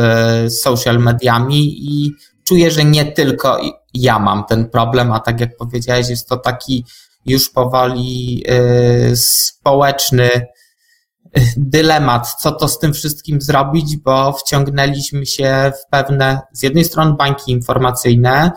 social 0.62 1.00
mediami 1.00 1.76
i 1.80 2.16
czuję, 2.44 2.72
że 2.72 2.86
nie 2.86 3.12
tylko 3.12 3.60
ja 3.94 4.20
mam 4.20 4.44
ten 4.46 4.70
problem, 4.70 5.12
a 5.12 5.20
tak 5.20 5.40
jak 5.40 5.58
powiedziałeś, 5.58 6.10
jest 6.10 6.30
to 6.30 6.38
taki 6.38 6.86
już 7.26 7.50
powoli 7.50 8.44
społeczny 9.16 10.30
dylemat, 11.58 12.36
co 12.40 12.52
to 12.52 12.68
z 12.68 12.80
tym 12.80 12.94
wszystkim 12.94 13.42
zrobić, 13.42 13.98
bo 13.98 14.34
wciągnęliśmy 14.34 15.26
się 15.26 15.72
w 15.82 15.90
pewne, 15.90 16.42
z 16.54 16.64
jednej 16.64 16.86
strony 16.86 17.14
bańki 17.14 17.52
informacyjne, 17.52 18.52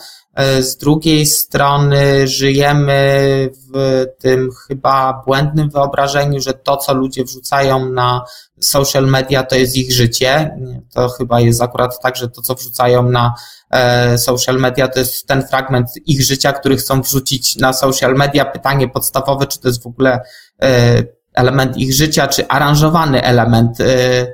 y, 0.58 0.62
z 0.62 0.76
drugiej 0.76 1.26
strony 1.26 2.28
żyjemy 2.28 3.50
w 3.72 4.04
tym 4.18 4.50
chyba 4.68 5.22
błędnym 5.26 5.70
wyobrażeniu, 5.70 6.40
że 6.40 6.52
to, 6.52 6.76
co 6.76 6.94
ludzie 6.94 7.24
wrzucają 7.24 7.88
na 7.88 8.24
social 8.60 9.06
media, 9.06 9.42
to 9.42 9.56
jest 9.56 9.76
ich 9.76 9.92
życie. 9.92 10.58
To 10.94 11.08
chyba 11.08 11.40
jest 11.40 11.62
akurat 11.62 12.00
tak, 12.02 12.16
że 12.16 12.28
to, 12.28 12.42
co 12.42 12.54
wrzucają 12.54 13.10
na 13.10 13.34
E, 13.74 14.18
social 14.18 14.56
media 14.56 14.88
to 14.88 14.98
jest 14.98 15.26
ten 15.26 15.46
fragment 15.46 15.88
ich 16.06 16.22
życia, 16.22 16.52
który 16.52 16.76
chcą 16.76 17.02
wrzucić 17.02 17.56
na 17.56 17.72
social 17.72 18.14
media. 18.14 18.44
Pytanie 18.44 18.88
podstawowe, 18.88 19.46
czy 19.46 19.60
to 19.60 19.68
jest 19.68 19.82
w 19.82 19.86
ogóle 19.86 20.20
e, 20.62 21.02
element 21.34 21.76
ich 21.76 21.94
życia, 21.94 22.26
czy 22.26 22.48
aranżowany 22.48 23.22
element 23.22 23.80
e, 23.80 24.26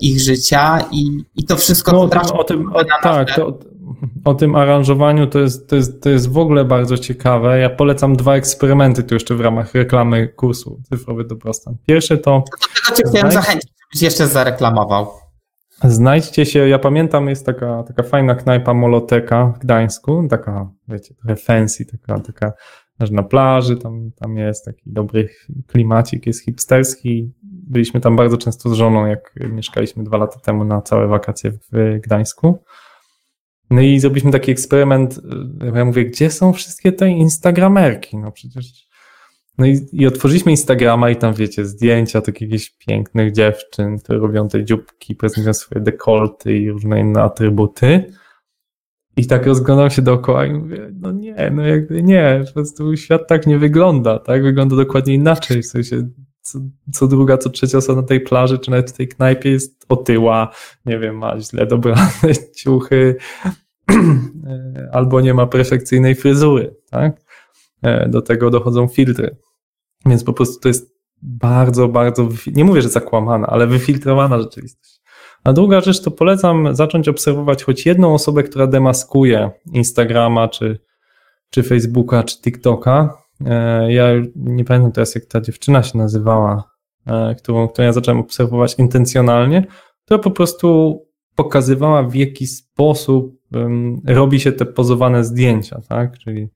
ich 0.00 0.20
życia 0.20 0.84
i, 0.90 1.24
i 1.36 1.44
to 1.44 1.56
wszystko 1.56 1.92
no, 1.92 2.02
o 2.02 2.08
tym, 2.08 2.20
o 2.20 2.44
tym 2.44 2.72
o, 2.72 2.84
tak, 3.02 3.34
to, 3.36 3.58
o 4.24 4.34
tym 4.34 4.54
aranżowaniu 4.54 5.26
to 5.26 5.38
jest, 5.38 5.68
to, 5.68 5.76
jest, 5.76 6.02
to 6.02 6.10
jest 6.10 6.32
w 6.32 6.38
ogóle 6.38 6.64
bardzo 6.64 6.98
ciekawe. 6.98 7.58
Ja 7.58 7.70
polecam 7.70 8.16
dwa 8.16 8.36
eksperymenty 8.36 9.02
tu 9.02 9.14
jeszcze 9.14 9.34
w 9.34 9.40
ramach 9.40 9.74
reklamy 9.74 10.28
kursu 10.28 10.80
Cyfrowy 10.88 11.24
Dobrostan. 11.24 11.76
Pierwszy 11.86 12.18
to... 12.18 12.44
Do 12.50 12.94
tego 12.94 12.96
cię 12.96 13.10
chciałem 13.10 13.32
zachęcić, 13.32 13.70
żebyś 13.82 14.02
jeszcze 14.02 14.26
zareklamował. 14.26 15.06
Znajdźcie 15.84 16.46
się, 16.46 16.68
ja 16.68 16.78
pamiętam, 16.78 17.28
jest 17.28 17.46
taka, 17.46 17.82
taka 17.82 18.02
fajna 18.02 18.34
knajpa 18.34 18.74
Moloteka 18.74 19.52
w 19.56 19.58
Gdańsku, 19.58 20.28
taka, 20.30 20.70
wiecie, 20.88 21.14
trochę 21.14 21.36
fancy, 21.36 21.86
taka, 21.86 22.20
taka 22.20 22.52
że 23.06 23.12
na 23.12 23.22
plaży, 23.22 23.76
tam, 23.76 24.10
tam 24.16 24.36
jest 24.36 24.64
taki 24.64 24.82
dobry 24.86 25.28
klimacik, 25.66 26.26
jest 26.26 26.44
hipsterski. 26.44 27.32
Byliśmy 27.42 28.00
tam 28.00 28.16
bardzo 28.16 28.36
często 28.36 28.70
z 28.70 28.72
żoną, 28.72 29.06
jak 29.06 29.34
mieszkaliśmy 29.50 30.04
dwa 30.04 30.16
lata 30.16 30.40
temu 30.40 30.64
na 30.64 30.82
całe 30.82 31.06
wakacje 31.06 31.50
w 31.50 31.98
Gdańsku. 32.00 32.58
No 33.70 33.80
i 33.80 34.00
zrobiliśmy 34.00 34.32
taki 34.32 34.52
eksperyment. 34.52 35.20
Ja 35.74 35.84
mówię, 35.84 36.04
gdzie 36.04 36.30
są 36.30 36.52
wszystkie 36.52 36.92
te 36.92 37.08
instagramerki? 37.10 38.16
No 38.16 38.32
przecież. 38.32 38.88
No 39.58 39.66
i, 39.66 39.80
i 39.92 40.06
otworzyliśmy 40.06 40.52
Instagrama 40.52 41.10
i 41.10 41.16
tam 41.16 41.34
wiecie, 41.34 41.64
zdjęcia 41.64 42.20
takich 42.20 42.50
jakichś 42.50 42.70
pięknych 42.70 43.32
dziewczyn, 43.32 43.98
które 43.98 44.18
robią 44.18 44.48
te 44.48 44.64
dzióbki, 44.64 45.16
prezentują 45.16 45.54
swoje 45.54 45.80
dekolty 45.80 46.58
i 46.58 46.70
różne 46.70 47.00
inne 47.00 47.22
atrybuty. 47.22 48.12
I 49.18 49.26
tak 49.26 49.46
rozglądam 49.46 49.90
się 49.90 50.02
dookoła 50.02 50.46
i 50.46 50.52
mówię, 50.52 50.90
no 51.00 51.12
nie, 51.12 51.50
no 51.54 51.66
jakby 51.66 52.02
nie, 52.02 52.42
po 52.46 52.52
prostu 52.52 52.96
świat 52.96 53.28
tak 53.28 53.46
nie 53.46 53.58
wygląda, 53.58 54.18
tak? 54.18 54.42
Wygląda 54.42 54.76
dokładnie 54.76 55.14
inaczej, 55.14 55.62
w 55.62 55.66
sensie 55.66 56.08
co, 56.40 56.58
co 56.92 57.06
druga, 57.06 57.38
co 57.38 57.50
trzecia 57.50 57.78
osoba 57.78 58.00
na 58.00 58.06
tej 58.06 58.20
plaży, 58.20 58.58
czy 58.58 58.70
nawet 58.70 58.90
w 58.90 58.96
tej 58.96 59.08
knajpie 59.08 59.50
jest 59.50 59.86
otyła, 59.88 60.50
nie 60.86 60.98
wiem, 60.98 61.18
ma 61.18 61.40
źle 61.40 61.66
dobrane 61.66 62.10
ciuchy, 62.56 63.16
albo 64.92 65.20
nie 65.20 65.34
ma 65.34 65.46
perfekcyjnej 65.46 66.14
fryzury, 66.14 66.76
tak? 66.90 67.20
E, 67.82 68.08
do 68.08 68.22
tego 68.22 68.50
dochodzą 68.50 68.88
filtry. 68.88 69.36
Więc 70.06 70.24
po 70.24 70.32
prostu 70.32 70.60
to 70.60 70.68
jest 70.68 70.98
bardzo, 71.22 71.88
bardzo, 71.88 72.28
nie 72.54 72.64
mówię, 72.64 72.82
że 72.82 72.88
zakłamana, 72.88 73.46
ale 73.46 73.66
wyfiltrowana 73.66 74.38
rzeczywistość. 74.38 74.97
A 75.44 75.52
druga 75.52 75.80
rzecz 75.80 76.00
to 76.02 76.10
polecam 76.10 76.74
zacząć 76.74 77.08
obserwować 77.08 77.64
choć 77.64 77.86
jedną 77.86 78.14
osobę, 78.14 78.42
która 78.42 78.66
demaskuje 78.66 79.50
Instagrama, 79.72 80.48
czy, 80.48 80.78
czy 81.50 81.62
Facebooka, 81.62 82.22
czy 82.24 82.40
TikToka. 82.40 83.18
E, 83.46 83.92
ja 83.92 84.08
nie 84.36 84.64
pamiętam 84.64 84.92
teraz, 84.92 85.14
jak 85.14 85.24
ta 85.24 85.40
dziewczyna 85.40 85.82
się 85.82 85.98
nazywała, 85.98 86.64
e, 87.06 87.34
którą, 87.34 87.68
którą 87.68 87.86
ja 87.86 87.92
zacząłem 87.92 88.20
obserwować 88.20 88.74
intencjonalnie, 88.78 89.66
która 90.04 90.18
po 90.18 90.30
prostu 90.30 90.98
pokazywała, 91.34 92.02
w 92.02 92.14
jaki 92.14 92.46
sposób 92.46 93.38
robi 94.06 94.40
się 94.40 94.52
te 94.52 94.66
pozowane 94.66 95.24
zdjęcia, 95.24 95.80
tak? 95.88 96.18
Czyli 96.18 96.48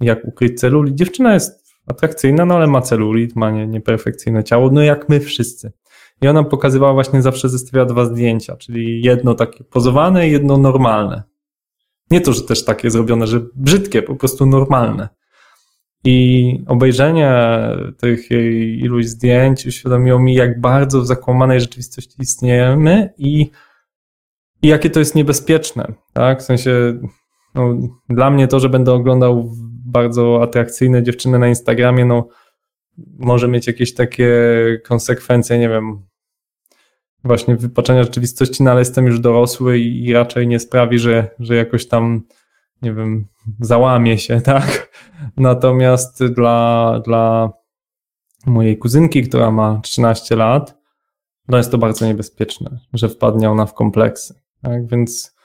jak 0.00 0.24
ukryć 0.24 0.60
celulit. 0.60 0.94
Dziewczyna 0.94 1.34
jest 1.34 1.64
atrakcyjna, 1.86 2.44
no 2.44 2.54
ale 2.54 2.66
ma 2.66 2.80
celulit, 2.80 3.36
ma 3.36 3.50
nie, 3.50 3.66
nieperfekcyjne 3.66 4.44
ciało, 4.44 4.70
no 4.70 4.82
jak 4.82 5.08
my 5.08 5.20
wszyscy. 5.20 5.72
I 6.24 6.28
ona 6.28 6.44
pokazywała 6.44 6.92
właśnie 6.92 7.22
zawsze 7.22 7.48
zestawiała 7.48 7.86
dwa 7.86 8.04
zdjęcia, 8.04 8.56
czyli 8.56 9.02
jedno 9.02 9.34
takie 9.34 9.64
pozowane 9.64 10.28
i 10.28 10.32
jedno 10.32 10.58
normalne. 10.58 11.22
Nie 12.10 12.20
to, 12.20 12.32
że 12.32 12.42
też 12.42 12.64
takie 12.64 12.90
zrobione, 12.90 13.26
że 13.26 13.40
brzydkie, 13.54 14.02
po 14.02 14.14
prostu 14.14 14.46
normalne. 14.46 15.08
I 16.04 16.64
obejrzenie 16.66 17.32
tych 17.98 18.30
jej 18.30 18.78
iluś 18.78 19.06
zdjęć 19.06 19.66
uświadomiło 19.66 20.18
mi, 20.18 20.34
jak 20.34 20.60
bardzo 20.60 21.00
w 21.00 21.06
zakłamanej 21.06 21.60
rzeczywistości 21.60 22.22
istniejemy 22.22 23.12
i, 23.18 23.50
i 24.62 24.68
jakie 24.68 24.90
to 24.90 24.98
jest 24.98 25.14
niebezpieczne. 25.14 25.92
Tak? 26.12 26.40
W 26.40 26.44
sensie, 26.44 27.00
no, 27.54 27.76
dla 28.08 28.30
mnie 28.30 28.48
to, 28.48 28.60
że 28.60 28.68
będę 28.68 28.92
oglądał 28.92 29.52
bardzo 29.86 30.42
atrakcyjne 30.42 31.02
dziewczyny 31.02 31.38
na 31.38 31.48
Instagramie, 31.48 32.04
no 32.04 32.28
może 33.18 33.48
mieć 33.48 33.66
jakieś 33.66 33.94
takie 33.94 34.30
konsekwencje, 34.84 35.58
nie 35.58 35.68
wiem, 35.68 36.13
właśnie 37.24 37.56
wypaczenia 37.56 38.02
rzeczywistości, 38.02 38.62
no 38.62 38.70
ale 38.70 38.80
jestem 38.80 39.06
już 39.06 39.20
dorosły 39.20 39.78
i, 39.78 40.12
raczej 40.12 40.46
nie 40.46 40.60
sprawi, 40.60 40.98
że, 40.98 41.30
że 41.38 41.56
jakoś 41.56 41.88
tam, 41.88 42.22
nie 42.82 42.94
wiem, 42.94 43.26
załamie 43.60 44.18
się, 44.18 44.40
tak? 44.54 44.90
Natomiast 45.36 46.24
dla, 46.24 47.00
dla 47.04 47.50
mojej 48.46 48.78
kuzynki, 48.78 49.22
która 49.22 49.50
ma 49.50 49.80
13 49.82 50.36
lat, 50.36 50.78
no 51.48 51.56
jest 51.56 51.70
to 51.70 51.78
bardzo 51.78 52.06
niebezpieczne, 52.06 52.78
że 52.92 53.08
wpadnie 53.08 53.50
ona 53.50 53.66
w 53.66 53.74
kompleksy. 53.74 54.34
Tak? 54.62 54.86
Więc 54.86 55.36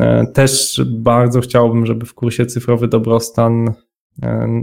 e, 0.00 0.26
też 0.26 0.80
bardzo 0.86 1.40
chciałbym, 1.40 1.86
żeby 1.86 2.06
w 2.06 2.14
kursie 2.14 2.46
cyfrowy 2.46 2.88
dobrostan, 2.88 3.74
e, 4.22 4.62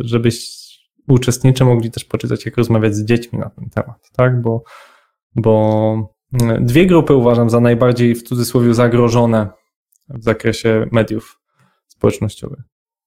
żebyś 0.00 0.62
uczestniczy 1.08 1.64
mogli 1.64 1.90
też 1.90 2.04
poczytać, 2.04 2.46
jak 2.46 2.56
rozmawiać 2.56 2.94
z 2.94 3.04
dziećmi 3.04 3.38
na 3.38 3.50
ten 3.50 3.70
temat, 3.70 4.10
tak? 4.16 4.42
Bo, 4.42 4.62
bo 5.36 6.14
e, 6.42 6.60
dwie 6.60 6.86
grupy 6.86 7.14
uważam 7.14 7.50
za 7.50 7.60
najbardziej 7.60 8.14
w 8.14 8.22
cudzysłowie 8.22 8.74
zagrożone 8.74 9.48
w 10.08 10.24
zakresie 10.24 10.86
mediów 10.92 11.40
społecznościowych. 11.86 12.60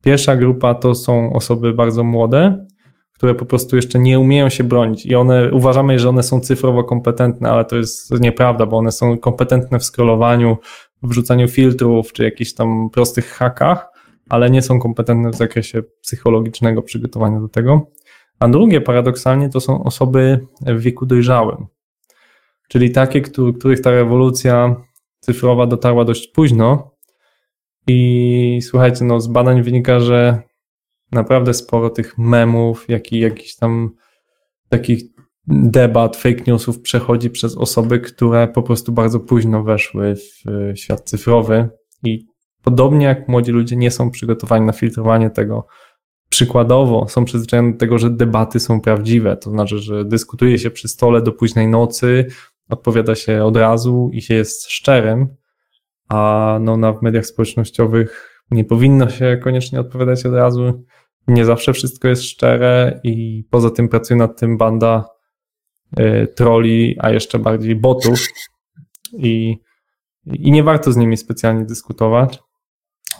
Pierwsza 0.04 0.36
grupa 0.36 0.76
to 0.76 0.96
są 0.96 1.34
osoby 1.34 1.74
bardzo 1.74 2.04
młode, 2.04 2.66
które 3.14 3.36
po 3.36 3.46
prostu 3.46 3.76
jeszcze 3.76 4.00
nie 4.00 4.20
umieją 4.20 4.50
się 4.50 4.64
bronić 4.64 5.06
i 5.06 5.16
one 5.16 5.52
uważamy, 5.52 6.00
że 6.00 6.10
one 6.10 6.24
są 6.24 6.40
cyfrowo 6.40 6.84
kompetentne, 6.84 7.52
ale 7.52 7.66
to 7.66 7.76
jest 7.76 8.20
nieprawda, 8.20 8.66
bo 8.66 8.78
one 8.78 8.92
są 8.92 9.18
kompetentne 9.18 9.80
w 9.80 9.84
scrollowaniu, 9.84 10.58
w 11.04 11.10
wrzucaniu 11.10 11.48
filtrów 11.48 12.14
czy 12.14 12.24
jakichś 12.24 12.54
tam 12.54 12.90
prostych 12.90 13.28
hakach, 13.28 13.88
ale 14.30 14.50
nie 14.50 14.62
są 14.62 14.80
kompetentne 14.80 15.30
w 15.30 15.36
zakresie 15.36 15.84
psychologicznego 16.02 16.82
przygotowania 16.82 17.40
do 17.40 17.50
tego. 17.50 17.88
A 18.40 18.48
drugie, 18.48 18.82
paradoksalnie, 18.82 19.50
to 19.50 19.60
są 19.60 19.84
osoby 19.84 20.40
w 20.62 20.80
wieku 20.80 21.06
dojrzałym, 21.06 21.66
czyli 22.70 22.92
takie, 22.92 23.22
których 23.22 23.82
ta 23.82 23.92
rewolucja 23.92 24.76
cyfrowa 25.20 25.68
dotarła 25.68 26.06
dość 26.06 26.28
późno. 26.28 26.96
I 27.88 28.60
słuchajcie, 28.62 29.06
no 29.06 29.20
z 29.20 29.28
badań 29.28 29.64
wynika, 29.64 30.00
że 30.00 30.42
naprawdę 31.12 31.54
sporo 31.54 31.90
tych 31.90 32.18
memów, 32.18 32.86
jak 32.90 33.12
i 33.12 33.20
jakichś 33.20 33.56
tam 33.56 33.90
takich 34.70 35.04
debat, 35.48 36.18
fake 36.18 36.44
newsów 36.48 36.82
przechodzi 36.82 37.30
przez 37.30 37.58
osoby, 37.58 38.00
które 38.00 38.48
po 38.48 38.64
prostu 38.64 38.92
bardzo 38.92 39.20
późno 39.20 39.64
weszły 39.64 40.16
w 40.16 40.78
świat 40.78 41.10
cyfrowy 41.10 41.70
i 42.04 42.26
Podobnie 42.66 43.06
jak 43.06 43.28
młodzi 43.28 43.52
ludzie 43.52 43.76
nie 43.76 43.92
są 43.92 44.12
przygotowani 44.12 44.66
na 44.66 44.74
filtrowanie 44.74 45.30
tego, 45.30 45.68
przykładowo 46.30 47.08
są 47.10 47.26
przyzwyczajeni 47.26 47.74
do 47.74 47.80
tego, 47.80 47.98
że 47.98 48.10
debaty 48.10 48.60
są 48.60 48.82
prawdziwe, 48.82 49.38
to 49.38 49.50
znaczy, 49.50 49.80
że 49.80 50.06
dyskutuje 50.06 50.60
się 50.60 50.72
przy 50.72 50.88
stole 50.88 51.22
do 51.22 51.32
późnej 51.32 51.68
nocy, 51.68 52.26
odpowiada 52.70 53.16
się 53.16 53.44
od 53.44 53.58
razu 53.58 54.10
i 54.14 54.22
się 54.22 54.34
jest 54.34 54.72
szczerym, 54.72 55.28
a 56.10 56.58
no 56.62 56.78
na 56.78 56.94
w 56.94 57.02
mediach 57.02 57.26
społecznościowych 57.26 58.42
nie 58.52 58.66
powinno 58.66 59.10
się 59.10 59.40
koniecznie 59.44 59.80
odpowiadać 59.80 60.26
od 60.26 60.34
razu. 60.34 60.86
Nie 61.28 61.46
zawsze 61.46 61.74
wszystko 61.74 62.08
jest 62.08 62.24
szczere 62.24 63.00
i 63.04 63.44
poza 63.50 63.70
tym 63.70 63.90
pracuje 63.90 64.18
nad 64.18 64.40
tym 64.40 64.58
banda 64.58 65.06
y, 66.00 66.28
troli, 66.36 66.98
a 67.00 67.12
jeszcze 67.12 67.40
bardziej 67.40 67.76
botów 67.76 68.28
i, 69.14 69.58
i 70.26 70.52
nie 70.52 70.64
warto 70.64 70.92
z 70.92 70.98
nimi 70.98 71.18
specjalnie 71.18 71.66
dyskutować 71.66 72.40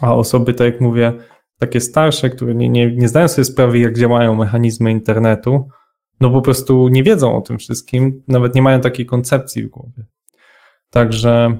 a 0.00 0.14
osoby, 0.14 0.54
tak 0.54 0.72
jak 0.72 0.80
mówię, 0.80 1.12
takie 1.58 1.80
starsze, 1.80 2.30
które 2.30 2.54
nie, 2.54 2.68
nie, 2.68 2.96
nie 2.96 3.08
zdają 3.08 3.28
sobie 3.28 3.44
sprawy, 3.44 3.78
jak 3.78 3.98
działają 3.98 4.34
mechanizmy 4.34 4.90
internetu, 4.90 5.68
no 6.20 6.30
po 6.30 6.42
prostu 6.42 6.88
nie 6.88 7.02
wiedzą 7.02 7.36
o 7.36 7.40
tym 7.40 7.58
wszystkim, 7.58 8.22
nawet 8.28 8.54
nie 8.54 8.62
mają 8.62 8.80
takiej 8.80 9.06
koncepcji 9.06 9.62
w 9.62 9.70
głowie. 9.70 10.06
Także 10.90 11.58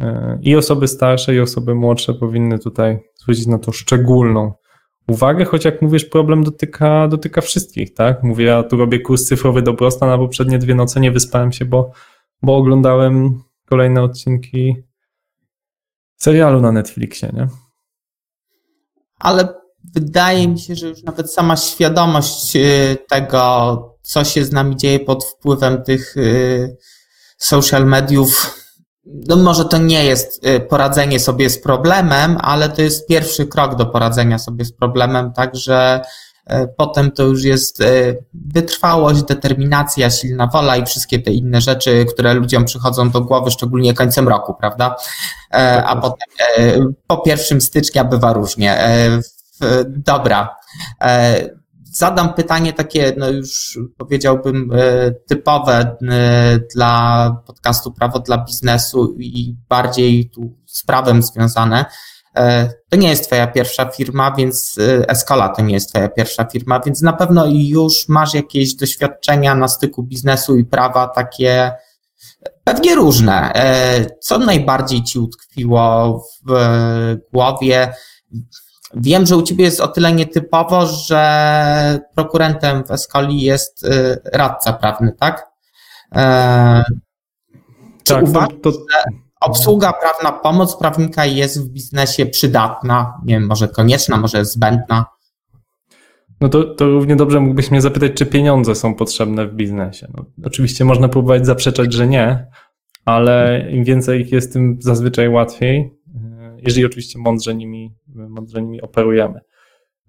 e, 0.00 0.38
i 0.42 0.56
osoby 0.56 0.88
starsze, 0.88 1.34
i 1.34 1.40
osoby 1.40 1.74
młodsze 1.74 2.14
powinny 2.14 2.58
tutaj 2.58 2.98
zwrócić 3.14 3.46
na 3.46 3.58
to 3.58 3.72
szczególną 3.72 4.52
uwagę, 5.08 5.44
choć 5.44 5.64
jak 5.64 5.82
mówisz, 5.82 6.04
problem 6.04 6.44
dotyka, 6.44 7.08
dotyka 7.08 7.40
wszystkich, 7.40 7.94
tak? 7.94 8.22
Mówię, 8.22 8.44
ja 8.44 8.62
tu 8.62 8.76
robię 8.76 9.00
kurs 9.00 9.24
cyfrowy 9.24 9.62
dobrostan, 9.62 10.10
a 10.10 10.18
poprzednie 10.18 10.58
dwie 10.58 10.74
noce 10.74 11.00
nie 11.00 11.12
wyspałem 11.12 11.52
się, 11.52 11.64
bo, 11.64 11.90
bo 12.42 12.56
oglądałem 12.56 13.42
kolejne 13.68 14.02
odcinki 14.02 14.76
serialu 16.16 16.60
na 16.60 16.72
Netflixie, 16.72 17.30
nie? 17.32 17.48
ale 19.18 19.48
wydaje 19.94 20.48
mi 20.48 20.60
się, 20.60 20.74
że 20.74 20.88
już 20.88 21.02
nawet 21.02 21.32
sama 21.32 21.56
świadomość 21.56 22.56
y, 22.56 22.96
tego, 23.08 23.97
co 24.08 24.24
się 24.24 24.44
z 24.44 24.52
nami 24.52 24.76
dzieje 24.76 25.00
pod 25.00 25.24
wpływem 25.24 25.82
tych 25.82 26.16
y, 26.16 26.76
social 27.38 27.86
mediów, 27.86 28.60
no 29.04 29.36
może 29.36 29.64
to 29.64 29.78
nie 29.78 30.04
jest 30.04 30.46
y, 30.46 30.60
poradzenie 30.60 31.20
sobie 31.20 31.50
z 31.50 31.62
problemem, 31.62 32.38
ale 32.40 32.68
to 32.68 32.82
jest 32.82 33.06
pierwszy 33.06 33.46
krok 33.46 33.74
do 33.76 33.86
poradzenia 33.86 34.38
sobie 34.38 34.64
z 34.64 34.72
problemem, 34.72 35.32
także 35.32 36.00
potem 36.76 37.10
to 37.10 37.22
już 37.22 37.42
jest 37.42 37.82
wytrwałość, 38.34 39.22
determinacja, 39.22 40.10
silna 40.10 40.46
wola 40.46 40.76
i 40.76 40.86
wszystkie 40.86 41.18
te 41.18 41.32
inne 41.32 41.60
rzeczy, 41.60 42.04
które 42.04 42.34
ludziom 42.34 42.64
przychodzą 42.64 43.10
do 43.10 43.20
głowy, 43.20 43.50
szczególnie 43.50 43.94
końcem 43.94 44.28
roku, 44.28 44.54
prawda? 44.54 44.96
E, 45.54 45.84
a 45.84 45.96
potem 45.96 46.28
e, 46.58 46.92
po 47.06 47.18
pierwszym 47.18 47.60
stycznia 47.60 48.04
bywa 48.04 48.32
różnie. 48.32 48.80
E, 48.80 49.20
dobra. 49.86 50.56
Zadam 51.98 52.34
pytanie 52.34 52.72
takie, 52.72 53.14
no 53.16 53.28
już 53.28 53.78
powiedziałbym, 53.96 54.70
typowe 55.28 55.96
dla 56.74 57.30
podcastu 57.46 57.92
Prawo 57.92 58.18
dla 58.18 58.38
biznesu 58.44 59.14
i 59.18 59.56
bardziej 59.68 60.30
tu 60.30 60.56
z 60.66 60.84
prawem 60.84 61.22
związane. 61.22 61.84
to 62.88 62.96
nie 62.96 63.08
jest 63.08 63.26
Twoja 63.26 63.46
pierwsza 63.46 63.90
firma, 63.90 64.34
więc 64.34 64.76
Escola 65.08 65.48
to 65.48 65.62
nie 65.62 65.74
jest 65.74 65.88
Twoja 65.90 66.08
pierwsza 66.08 66.44
firma, 66.44 66.80
więc 66.80 67.02
na 67.02 67.12
pewno 67.12 67.46
już 67.46 68.08
masz 68.08 68.34
jakieś 68.34 68.74
doświadczenia 68.74 69.54
na 69.54 69.68
styku 69.68 70.02
biznesu 70.02 70.56
i 70.56 70.64
prawa 70.64 71.08
takie 71.08 71.72
pewnie 72.64 72.94
różne. 72.94 73.52
Co 74.20 74.38
najbardziej 74.38 75.02
Ci 75.02 75.18
utkwiło 75.18 76.18
w 76.46 77.16
głowie? 77.32 77.92
Wiem, 78.94 79.26
że 79.26 79.36
u 79.36 79.42
Ciebie 79.42 79.64
jest 79.64 79.80
o 79.80 79.88
tyle 79.88 80.12
nietypowo, 80.12 80.86
że 80.86 82.00
prokurentem 82.14 82.84
w 82.84 82.90
Escoli 82.90 83.42
jest 83.42 83.86
radca 84.32 84.72
prawny, 84.72 85.12
tak? 85.20 85.46
Czy 88.04 88.14
tak, 88.14 88.22
uważasz, 88.22 88.52
to, 88.62 88.70
że 88.70 89.04
obsługa 89.40 89.92
prawna, 89.92 90.32
pomoc 90.32 90.76
prawnika 90.76 91.26
jest 91.26 91.64
w 91.64 91.68
biznesie 91.68 92.26
przydatna? 92.26 93.20
Nie 93.24 93.34
wiem, 93.34 93.46
może 93.46 93.68
konieczna, 93.68 94.16
może 94.16 94.44
zbędna? 94.44 95.04
No 96.40 96.48
to, 96.48 96.74
to 96.74 96.86
równie 96.86 97.16
dobrze 97.16 97.40
mógłbyś 97.40 97.70
mnie 97.70 97.80
zapytać, 97.80 98.12
czy 98.14 98.26
pieniądze 98.26 98.74
są 98.74 98.94
potrzebne 98.94 99.46
w 99.46 99.54
biznesie. 99.54 100.08
No, 100.16 100.24
oczywiście 100.44 100.84
można 100.84 101.08
próbować 101.08 101.46
zaprzeczać, 101.46 101.92
że 101.92 102.06
nie, 102.06 102.46
ale 103.04 103.64
im 103.70 103.84
więcej 103.84 104.20
ich 104.20 104.32
jest, 104.32 104.52
tym 104.52 104.78
zazwyczaj 104.80 105.28
łatwiej, 105.28 105.78
e, 105.80 105.97
jeżeli 106.62 106.86
oczywiście 106.86 107.18
mądrze 107.18 107.54
nimi, 107.54 107.94
mądrze 108.06 108.62
nimi 108.62 108.80
operujemy. 108.80 109.40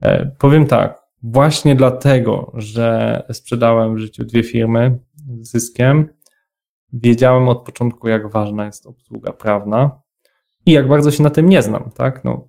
E, 0.01 0.31
powiem 0.39 0.65
tak, 0.65 1.01
właśnie 1.23 1.75
dlatego, 1.75 2.51
że 2.55 3.23
sprzedałem 3.31 3.95
w 3.95 3.99
życiu 3.99 4.25
dwie 4.25 4.43
firmy 4.43 4.99
z 5.41 5.51
zyskiem, 5.51 6.09
wiedziałem 6.93 7.49
od 7.49 7.65
początku, 7.65 8.07
jak 8.07 8.31
ważna 8.31 8.65
jest 8.65 8.87
obsługa 8.87 9.33
prawna 9.33 10.01
i 10.65 10.71
jak 10.71 10.87
bardzo 10.87 11.11
się 11.11 11.23
na 11.23 11.29
tym 11.29 11.49
nie 11.49 11.61
znam, 11.61 11.91
tak? 11.95 12.23
No, 12.23 12.47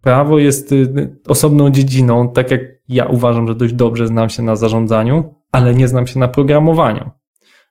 prawo 0.00 0.38
jest 0.38 0.72
y, 0.72 1.16
osobną 1.28 1.70
dziedziną, 1.70 2.32
tak 2.32 2.50
jak 2.50 2.60
ja 2.88 3.06
uważam, 3.06 3.48
że 3.48 3.54
dość 3.54 3.74
dobrze 3.74 4.06
znam 4.06 4.28
się 4.28 4.42
na 4.42 4.56
zarządzaniu, 4.56 5.34
ale 5.52 5.74
nie 5.74 5.88
znam 5.88 6.06
się 6.06 6.18
na 6.18 6.28
programowaniu. 6.28 7.10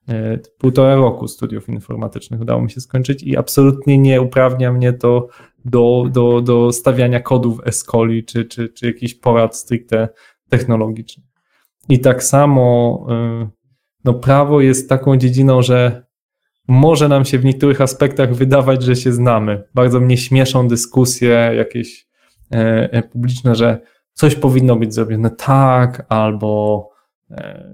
Y, 0.10 0.42
półtora 0.58 0.96
roku 0.96 1.28
studiów 1.28 1.70
informatycznych 1.70 2.42
udało 2.42 2.62
mi 2.62 2.72
się 2.72 2.82
skończyć 2.82 3.24
i 3.24 3.38
absolutnie 3.38 3.98
nie 3.98 4.22
uprawnia 4.22 4.74
mnie 4.74 4.94
to 4.94 5.28
do, 5.66 6.06
do, 6.12 6.42
do 6.42 6.72
stawiania 6.72 7.20
kodów 7.20 7.60
Escoli 7.66 8.26
czy, 8.26 8.46
czy, 8.46 8.70
czy 8.70 8.86
jakichś 8.86 9.14
porad 9.14 9.58
stricte 9.58 10.10
technologicznych. 10.50 11.26
I 11.90 12.00
tak 12.00 12.24
samo 12.24 13.06
y, 13.44 13.50
no 14.04 14.14
prawo 14.14 14.62
jest 14.62 14.90
taką 14.90 15.18
dziedziną, 15.18 15.62
że 15.62 16.12
może 16.68 17.08
nam 17.08 17.26
się 17.26 17.40
w 17.40 17.46
niektórych 17.46 17.82
aspektach 17.82 18.36
wydawać, 18.36 18.84
że 18.84 18.96
się 18.96 19.12
znamy. 19.12 19.64
Bardzo 19.74 20.00
mnie 20.00 20.18
śmieszą 20.18 20.68
dyskusje 20.68 21.52
jakieś 21.56 22.08
e, 22.52 22.90
e, 22.94 23.04
publiczne, 23.04 23.56
że 23.56 23.82
coś 24.14 24.36
powinno 24.36 24.76
być 24.76 24.94
zrobione 24.94 25.30
tak, 25.30 26.06
albo 26.10 26.90
e, 26.90 26.91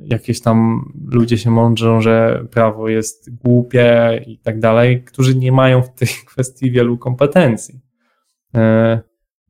jakieś 0.04 0.42
tam 0.42 0.86
ludzie 1.12 1.38
się 1.38 1.52
mądrzą, 1.52 2.02
że 2.02 2.46
prawo 2.52 2.90
jest 2.90 3.36
głupie 3.44 4.22
i 4.28 4.40
tak 4.40 4.60
dalej, 4.60 5.04
którzy 5.04 5.36
nie 5.36 5.52
mają 5.52 5.82
w 5.82 5.94
tej 5.94 6.08
kwestii 6.32 6.72
wielu 6.72 6.98
kompetencji. 6.98 7.80
E, 8.56 9.00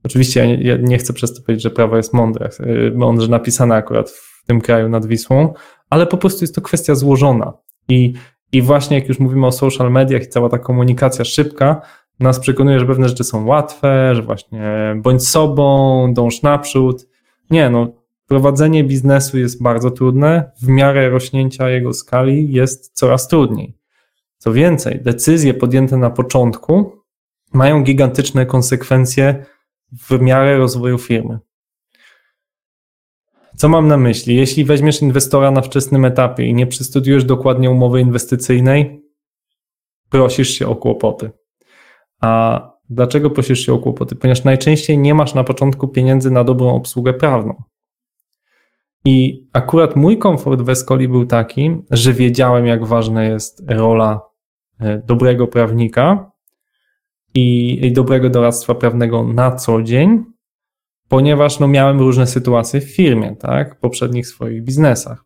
oczywiście 0.04 0.56
ja 0.56 0.78
nie 0.78 0.98
chcę 0.98 1.14
przez 1.14 1.34
to 1.34 1.42
powiedzieć, 1.42 1.64
że 1.64 1.70
prawo 1.70 1.98
jest 1.98 2.14
mądre, 2.14 2.50
e, 2.60 2.92
mądrze 2.92 3.28
napisane 3.28 3.76
akurat 3.76 4.10
w 4.10 4.44
tym 4.46 4.62
kraju 4.62 4.90
nad 4.90 5.06
Wisłą, 5.06 5.54
ale 5.90 6.08
po 6.08 6.18
prostu 6.18 6.44
jest 6.44 6.56
to 6.56 6.62
kwestia 6.62 6.96
złożona. 6.96 7.54
I, 7.90 8.14
I 8.52 8.62
właśnie 8.62 9.00
jak 9.00 9.08
już 9.08 9.20
mówimy 9.20 9.48
o 9.48 9.52
social 9.52 9.92
mediach 9.92 10.24
i 10.24 10.28
cała 10.28 10.50
ta 10.50 10.60
komunikacja 10.60 11.26
szybka, 11.26 11.82
nas 12.20 12.40
przekonuje, 12.40 12.80
że 12.80 12.86
pewne 12.86 13.10
rzeczy 13.10 13.24
są 13.24 13.46
łatwe, 13.46 14.16
że 14.16 14.22
właśnie 14.22 14.96
bądź 14.96 15.28
sobą, 15.28 16.14
dąż 16.14 16.42
naprzód. 16.42 17.08
Nie, 17.50 17.70
no, 17.70 17.88
prowadzenie 18.28 18.84
biznesu 18.84 19.38
jest 19.38 19.64
bardzo 19.64 19.92
trudne, 19.92 20.52
w 20.62 20.68
miarę 20.68 21.10
rośnięcia 21.10 21.70
jego 21.70 21.94
skali 21.94 22.52
jest 22.52 22.94
coraz 22.94 23.28
trudniej. 23.28 23.78
Co 24.38 24.54
więcej, 24.54 25.02
decyzje 25.04 25.54
podjęte 25.54 25.98
na 25.98 26.10
początku 26.10 26.92
mają 27.54 27.84
gigantyczne 27.84 28.46
konsekwencje 28.46 29.46
w 29.92 30.22
miarę 30.22 30.58
rozwoju 30.58 30.98
firmy. 30.98 31.40
Co 33.56 33.70
mam 33.70 33.88
na 33.88 33.98
myśli? 33.98 34.36
Jeśli 34.36 34.66
weźmiesz 34.66 35.02
inwestora 35.02 35.52
na 35.52 35.62
wczesnym 35.62 36.06
etapie 36.06 36.46
i 36.46 36.54
nie 36.54 36.68
przestudiujesz 36.68 37.24
dokładnie 37.24 37.72
umowy 37.72 38.02
inwestycyjnej, 38.02 39.02
prosisz 40.10 40.50
się 40.50 40.68
o 40.68 40.76
kłopoty. 40.76 41.32
A 42.22 42.62
dlaczego 42.90 43.30
prosisz 43.30 43.66
się 43.66 43.74
o 43.74 43.80
kłopoty? 43.80 44.16
Ponieważ 44.16 44.44
najczęściej 44.44 44.98
nie 44.98 45.14
masz 45.14 45.34
na 45.34 45.44
początku 45.44 45.88
pieniędzy 45.88 46.32
na 46.32 46.44
dobrą 46.44 46.76
obsługę 46.76 47.14
prawną. 47.14 47.64
I 49.06 49.48
akurat 49.54 49.96
mój 49.96 50.18
komfort 50.18 50.62
w 50.62 50.70
Escoli 50.70 51.08
był 51.08 51.26
taki, 51.26 51.78
że 51.92 52.14
wiedziałem, 52.14 52.66
jak 52.66 52.86
ważna 52.86 53.24
jest 53.24 53.64
rola 53.68 54.22
e, 54.80 55.02
dobrego 55.06 55.48
prawnika 55.48 56.32
i, 57.36 57.92
dobrego 57.92 58.30
doradztwa 58.30 58.76
prawnego 58.76 59.24
na 59.24 59.52
co 59.52 59.82
dzień, 59.82 60.24
ponieważ 61.10 61.60
no, 61.60 61.68
miałem 61.68 62.00
różne 62.00 62.28
sytuacje 62.28 62.82
w 62.82 62.96
firmie, 62.96 63.36
tak, 63.36 63.76
w 63.76 63.80
poprzednich 63.80 64.28
swoich 64.28 64.64
biznesach, 64.64 65.26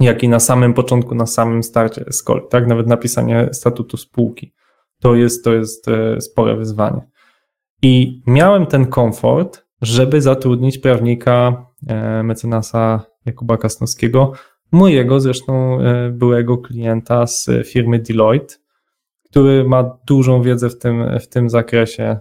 jak 0.00 0.22
i 0.22 0.28
na 0.28 0.40
samym 0.40 0.74
początku, 0.74 1.14
na 1.14 1.26
samym 1.26 1.62
starcie 1.62 2.06
Escoli, 2.06 2.40
tak, 2.50 2.66
nawet 2.66 2.86
napisanie 2.86 3.48
statutu 3.52 3.96
spółki. 3.96 4.54
To 5.00 5.14
jest, 5.14 5.44
to 5.44 5.54
jest 5.54 5.88
e, 5.88 6.20
spore 6.20 6.56
wyzwanie. 6.56 7.00
I 7.82 8.22
miałem 8.26 8.66
ten 8.66 8.86
komfort, 8.86 9.64
żeby 9.82 10.20
zatrudnić 10.20 10.78
prawnika 10.78 11.66
mecenasa 12.22 13.06
Jakuba 13.26 13.56
Kasnowskiego, 13.56 14.32
mojego 14.72 15.20
zresztą 15.20 15.80
e, 15.80 16.10
byłego 16.10 16.58
klienta 16.58 17.26
z 17.26 17.50
firmy 17.66 17.98
Deloitte, 17.98 18.54
który 19.24 19.64
ma 19.64 19.98
dużą 20.06 20.42
wiedzę 20.42 20.70
w 20.70 20.78
tym, 20.78 21.18
w 21.20 21.28
tym 21.28 21.50
zakresie 21.50 22.18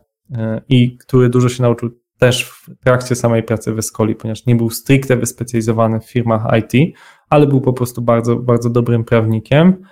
i 0.70 0.98
który 0.98 1.30
dużo 1.30 1.50
się 1.50 1.64
nauczył 1.64 1.90
też 2.20 2.44
w 2.46 2.70
trakcie 2.84 3.16
samej 3.16 3.44
pracy 3.44 3.74
w 3.74 3.80
Escoli, 3.80 4.16
ponieważ 4.16 4.46
nie 4.46 4.56
był 4.56 4.70
stricte 4.70 5.18
wyspecjalizowany 5.18 6.00
w 6.00 6.06
firmach 6.06 6.48
IT, 6.60 6.96
ale 7.30 7.48
był 7.48 7.62
po 7.62 7.74
prostu 7.74 8.02
bardzo, 8.02 8.36
bardzo 8.36 8.70
dobrym 8.70 9.04
prawnikiem. 9.04 9.84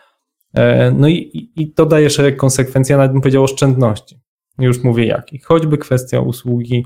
E, 0.54 0.92
no 0.92 1.08
i, 1.08 1.52
i 1.56 1.74
to 1.74 1.86
daje 1.86 2.10
szereg 2.10 2.38
konsekwencji, 2.38 2.96
a 2.96 2.98
nawet 2.98 3.12
bym 3.12 3.22
powiedział 3.22 3.44
oszczędności. 3.44 4.20
Już 4.60 4.84
mówię 4.84 5.06
jakich. 5.06 5.46
Choćby 5.46 5.78
kwestia 5.78 6.20
usługi, 6.20 6.86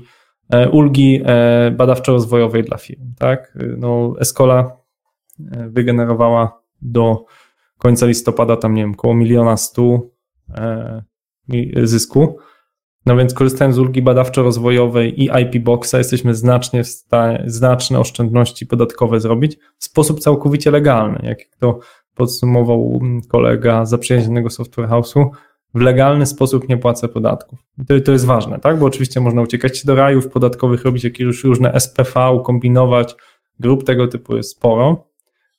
ulgi 0.72 1.22
e, 1.24 1.70
badawczo-rozwojowej 1.70 2.62
dla 2.64 2.76
firm. 2.76 3.02
Tak? 3.18 3.58
No, 3.78 4.14
Escola 4.20 4.76
wygenerowała 5.68 6.62
do 6.82 7.24
końca 7.78 8.06
listopada 8.06 8.56
tam, 8.56 8.74
nie 8.74 8.82
wiem, 8.82 8.92
około 8.92 9.14
miliona 9.14 9.56
stu 9.56 10.10
zysku. 11.82 12.38
No 13.06 13.16
więc 13.16 13.34
korzystając 13.34 13.76
z 13.76 13.78
ulgi 13.78 14.02
badawczo-rozwojowej 14.02 15.14
i 15.16 15.30
IP 15.42 15.64
Boxa 15.64 15.94
jesteśmy 15.98 16.34
znacznie 16.34 16.84
w 16.84 16.88
stanie, 16.88 17.42
znaczne 17.46 17.98
oszczędności 17.98 18.66
podatkowe 18.66 19.20
zrobić 19.20 19.58
w 19.78 19.84
sposób 19.84 20.20
całkowicie 20.20 20.70
legalny. 20.70 21.18
Jak 21.22 21.38
to 21.58 21.78
podsumował 22.14 23.00
kolega 23.28 23.84
zaprzyjaźnionego 23.84 24.50
software 24.50 24.88
house'u, 24.88 25.26
w 25.76 25.80
legalny 25.80 26.26
sposób 26.26 26.68
nie 26.68 26.76
płacę 26.76 27.08
podatków. 27.08 27.58
To, 27.88 28.00
to 28.00 28.12
jest 28.12 28.26
ważne, 28.26 28.58
tak? 28.58 28.78
Bo 28.78 28.86
oczywiście 28.86 29.20
można 29.20 29.42
uciekać 29.42 29.78
się 29.78 29.86
do 29.86 29.94
rajów 29.94 30.28
podatkowych, 30.28 30.84
robić 30.84 31.04
jakieś 31.04 31.44
różne 31.44 31.80
SPV, 31.80 32.40
kombinować. 32.44 33.16
Grup 33.60 33.84
tego 33.84 34.08
typu 34.08 34.36
jest 34.36 34.50
sporo, 34.50 35.08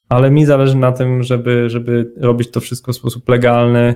ale 0.09 0.31
mi 0.31 0.45
zależy 0.45 0.77
na 0.77 0.91
tym, 0.91 1.23
żeby, 1.23 1.69
żeby 1.69 2.13
robić 2.17 2.51
to 2.51 2.59
wszystko 2.59 2.93
w 2.93 2.95
sposób 2.95 3.29
legalny 3.29 3.95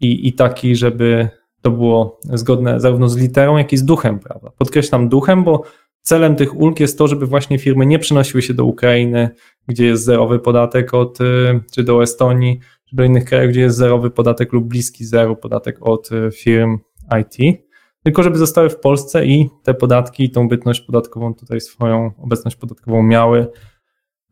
i, 0.00 0.28
i 0.28 0.32
taki, 0.32 0.76
żeby 0.76 1.28
to 1.62 1.70
było 1.70 2.20
zgodne 2.24 2.80
zarówno 2.80 3.08
z 3.08 3.16
literą, 3.16 3.56
jak 3.56 3.72
i 3.72 3.76
z 3.76 3.84
duchem 3.84 4.18
prawa. 4.18 4.50
Podkreślam 4.58 5.08
duchem, 5.08 5.44
bo 5.44 5.62
celem 6.02 6.36
tych 6.36 6.56
ulg 6.56 6.80
jest 6.80 6.98
to, 6.98 7.08
żeby 7.08 7.26
właśnie 7.26 7.58
firmy 7.58 7.86
nie 7.86 7.98
przenosiły 7.98 8.42
się 8.42 8.54
do 8.54 8.64
Ukrainy, 8.64 9.30
gdzie 9.68 9.86
jest 9.86 10.04
zerowy 10.04 10.38
podatek 10.38 10.94
od, 10.94 11.20
y, 11.20 11.60
czy 11.72 11.82
do 11.82 12.02
Estonii, 12.02 12.60
do 12.92 13.04
innych 13.04 13.24
krajów, 13.24 13.50
gdzie 13.50 13.60
jest 13.60 13.76
zerowy 13.76 14.10
podatek 14.10 14.52
lub 14.52 14.64
bliski 14.64 15.04
zero 15.04 15.36
podatek 15.36 15.76
od 15.80 16.12
y, 16.12 16.30
firm 16.30 16.78
IT, 17.20 17.62
tylko 18.02 18.22
żeby 18.22 18.38
zostały 18.38 18.70
w 18.70 18.80
Polsce 18.80 19.26
i 19.26 19.50
te 19.62 19.74
podatki, 19.74 20.30
tą 20.30 20.48
bytność 20.48 20.80
podatkową 20.80 21.34
tutaj 21.34 21.60
swoją 21.60 22.10
obecność 22.18 22.56
podatkową 22.56 23.02
miały 23.02 23.46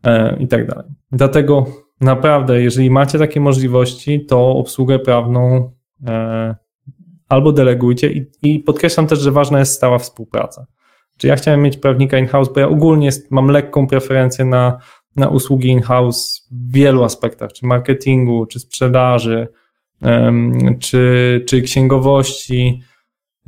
e, 0.04 0.36
i 0.40 0.48
tak 0.48 0.66
dalej. 0.66 0.90
Dlatego 1.12 1.66
naprawdę, 2.00 2.62
jeżeli 2.62 2.90
macie 2.90 3.18
takie 3.18 3.40
możliwości, 3.40 4.26
to 4.26 4.48
obsługę 4.48 4.98
prawną 4.98 5.72
e, 6.06 6.54
albo 7.28 7.52
delegujcie 7.52 8.12
i, 8.12 8.30
i 8.42 8.58
podkreślam 8.58 9.06
też, 9.06 9.18
że 9.18 9.32
ważna 9.32 9.58
jest 9.58 9.72
stała 9.72 9.98
współpraca. 9.98 10.66
Czy 11.18 11.26
ja 11.26 11.36
chciałem 11.36 11.62
mieć 11.62 11.76
prawnika 11.76 12.18
in-house, 12.18 12.52
bo 12.54 12.61
ja 12.61 12.68
ogólnie 12.68 13.11
mam 13.30 13.48
lekką 13.48 13.86
preferencję 13.86 14.44
na, 14.44 14.78
na 15.16 15.28
usługi 15.28 15.68
in-house 15.68 16.48
w 16.50 16.72
wielu 16.72 17.04
aspektach, 17.04 17.52
czy 17.52 17.66
marketingu, 17.66 18.46
czy 18.46 18.61
sprzedaży, 18.61 19.48
czy, 20.80 21.44
czy 21.48 21.62
księgowości. 21.62 22.82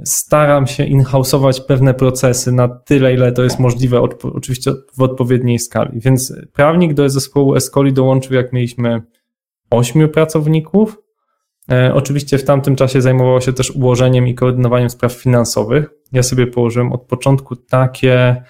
staram 0.04 0.66
się 0.66 0.84
in-house'ować 0.84 1.66
pewne 1.66 1.94
procesy 1.94 2.52
na 2.52 2.68
tyle, 2.68 3.14
ile 3.14 3.32
to 3.32 3.44
jest 3.44 3.58
możliwe, 3.58 4.00
oczywiście 4.22 4.72
w 4.96 5.02
odpowiedniej 5.02 5.58
skali. 5.58 6.00
Więc 6.00 6.34
prawnik 6.52 6.94
do 6.94 7.08
zespołu 7.08 7.54
Escoli 7.54 7.92
dołączył, 7.92 8.36
jak 8.36 8.52
mieliśmy 8.52 9.02
ośmiu 9.70 10.08
pracowników. 10.08 10.98
E, 11.70 11.94
oczywiście 11.94 12.38
w 12.38 12.44
tamtym 12.44 12.76
czasie 12.76 13.02
zajmowało 13.02 13.40
się 13.40 13.52
też 13.52 13.70
ułożeniem 13.70 14.28
i 14.28 14.34
koordynowaniem 14.34 14.90
spraw 14.90 15.12
finansowych. 15.12 15.90
Ja 16.12 16.22
sobie 16.22 16.46
położyłem 16.46 16.92
od 16.92 17.02
początku 17.02 17.56
takie 17.56 18.42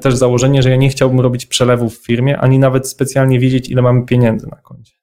też 0.00 0.14
założenie, 0.14 0.62
że 0.62 0.70
ja 0.70 0.76
nie 0.76 0.88
chciałbym 0.88 1.20
robić 1.20 1.46
przelewów 1.46 1.98
w 1.98 2.06
firmie, 2.06 2.38
ani 2.38 2.58
nawet 2.58 2.88
specjalnie 2.88 3.40
wiedzieć, 3.40 3.70
ile 3.70 3.82
mamy 3.82 4.04
pieniędzy 4.04 4.46
na 4.46 4.56
koncie 4.56 4.96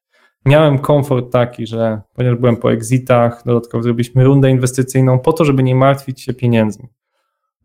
miałem 0.46 0.80
komfort 0.80 1.32
taki, 1.32 1.68
że 1.68 2.02
ponieważ 2.14 2.40
byłem 2.40 2.58
po 2.58 2.74
exitach, 2.74 3.44
dodatkowo 3.46 3.84
zrobiliśmy 3.84 4.24
rundę 4.24 4.50
inwestycyjną 4.50 5.20
po 5.20 5.34
to, 5.34 5.46
żeby 5.46 5.64
nie 5.64 5.76
martwić 5.76 6.22
się 6.22 6.34
pieniędzmi. 6.34 6.88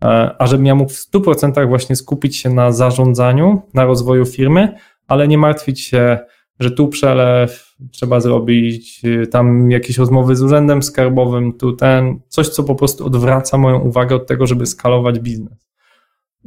E, 0.04 0.36
a 0.38 0.46
żebym 0.46 0.66
ja 0.66 0.74
mógł 0.74 0.90
w 0.90 1.10
100% 1.12 1.68
właśnie 1.68 1.96
skupić 1.96 2.36
się 2.36 2.50
na 2.50 2.72
zarządzaniu, 2.72 3.62
na 3.74 3.84
rozwoju 3.84 4.26
firmy, 4.26 4.74
ale 5.08 5.28
nie 5.28 5.38
martwić 5.38 5.80
się, 5.80 6.18
że 6.60 6.70
tu 6.70 6.88
przelew 6.88 7.76
trzeba 7.92 8.20
zrobić, 8.20 9.02
tam 9.30 9.70
jakieś 9.70 9.98
rozmowy 9.98 10.36
z 10.36 10.42
urzędem 10.42 10.82
skarbowym, 10.82 11.52
tu 11.52 11.72
ten, 11.72 12.20
coś, 12.28 12.48
co 12.48 12.64
po 12.64 12.74
prostu 12.74 13.06
odwraca 13.06 13.58
moją 13.58 13.78
uwagę 13.78 14.16
od 14.16 14.26
tego, 14.26 14.46
żeby 14.46 14.66
skalować 14.66 15.20
biznes. 15.20 15.67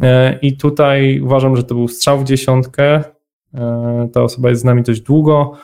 E, 0.01 0.39
I 0.41 0.57
tutaj 0.57 1.21
uważam, 1.21 1.55
że 1.55 1.63
to 1.63 1.75
był 1.75 1.87
strzał 1.87 2.19
w 2.19 2.23
dziesiątkę. 2.23 3.03
E, 3.53 4.09
ta 4.13 4.21
osoba 4.21 4.49
jest 4.49 4.61
z 4.61 4.65
nami 4.65 4.83
dość 4.83 5.01
długo 5.01 5.57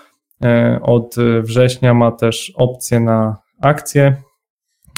E, 0.44 0.80
od 0.82 1.16
września 1.42 1.94
ma 1.94 2.12
też 2.12 2.54
opcję 2.56 3.00
na 3.00 3.38
akcje 3.62 4.16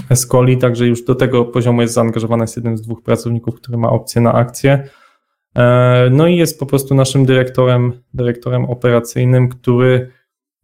Escoli, 0.09 0.57
także 0.57 0.88
już 0.88 1.05
do 1.05 1.15
tego 1.15 1.45
poziomu 1.45 1.82
jest 1.82 1.93
zaangażowany 1.93 2.43
jest 2.43 2.55
jeden 2.55 2.77
z 2.77 2.82
dwóch 2.82 3.03
pracowników, 3.03 3.55
który 3.55 3.77
ma 3.77 3.89
opcję 3.89 4.21
na 4.21 4.34
akcje. 4.34 4.89
E, 5.55 6.09
no 6.11 6.27
i 6.27 6.38
jest 6.38 6.59
po 6.59 6.65
prostu 6.65 6.95
naszym 6.95 7.25
dyrektorem, 7.25 7.93
dyrektorem 8.13 8.65
operacyjnym, 8.65 9.49
który 9.49 10.11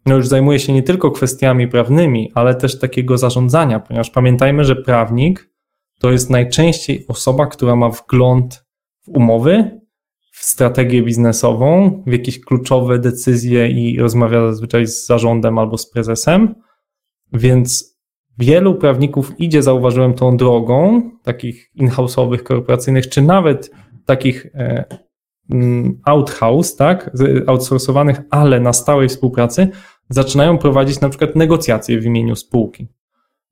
no 0.05 0.15
już 0.15 0.27
zajmuje 0.27 0.59
się 0.59 0.73
nie 0.73 0.83
tylko 0.83 1.11
kwestiami 1.11 1.67
prawnymi, 1.67 2.31
ale 2.35 2.55
też 2.55 2.79
takiego 2.79 3.17
zarządzania, 3.17 3.79
ponieważ 3.79 4.09
pamiętajmy, 4.09 4.63
że 4.63 4.75
prawnik 4.75 5.49
to 5.99 6.11
jest 6.11 6.29
najczęściej 6.29 7.05
osoba, 7.07 7.47
która 7.47 7.75
ma 7.75 7.89
wgląd 7.89 8.65
w 9.03 9.09
umowy, 9.09 9.79
w 10.31 10.43
strategię 10.43 11.03
biznesową, 11.03 12.03
w 12.07 12.11
jakieś 12.11 12.39
kluczowe 12.39 12.99
decyzje 12.99 13.69
i 13.69 13.99
rozmawia 13.99 14.47
zazwyczaj 14.47 14.87
z 14.87 15.05
zarządem 15.05 15.57
albo 15.57 15.77
z 15.77 15.89
prezesem. 15.89 16.55
Więc 17.33 17.97
wielu 18.37 18.75
prawników 18.75 19.39
idzie, 19.39 19.63
zauważyłem, 19.63 20.13
tą 20.13 20.37
drogą 20.37 21.01
takich 21.23 21.71
in-house'owych, 21.75 22.43
korporacyjnych, 22.43 23.09
czy 23.09 23.21
nawet 23.21 23.71
takich 24.05 24.45
e, 24.45 24.85
mm, 25.49 26.01
outhouse, 26.05 26.75
tak, 26.75 27.11
outsourcowanych, 27.47 28.21
ale 28.29 28.59
na 28.59 28.73
stałej 28.73 29.09
współpracy, 29.09 29.69
zaczynają 30.09 30.57
prowadzić 30.57 30.99
na 31.01 31.09
przykład 31.09 31.35
negocjacje 31.35 31.99
w 31.99 32.05
imieniu 32.05 32.35
spółki. 32.35 32.87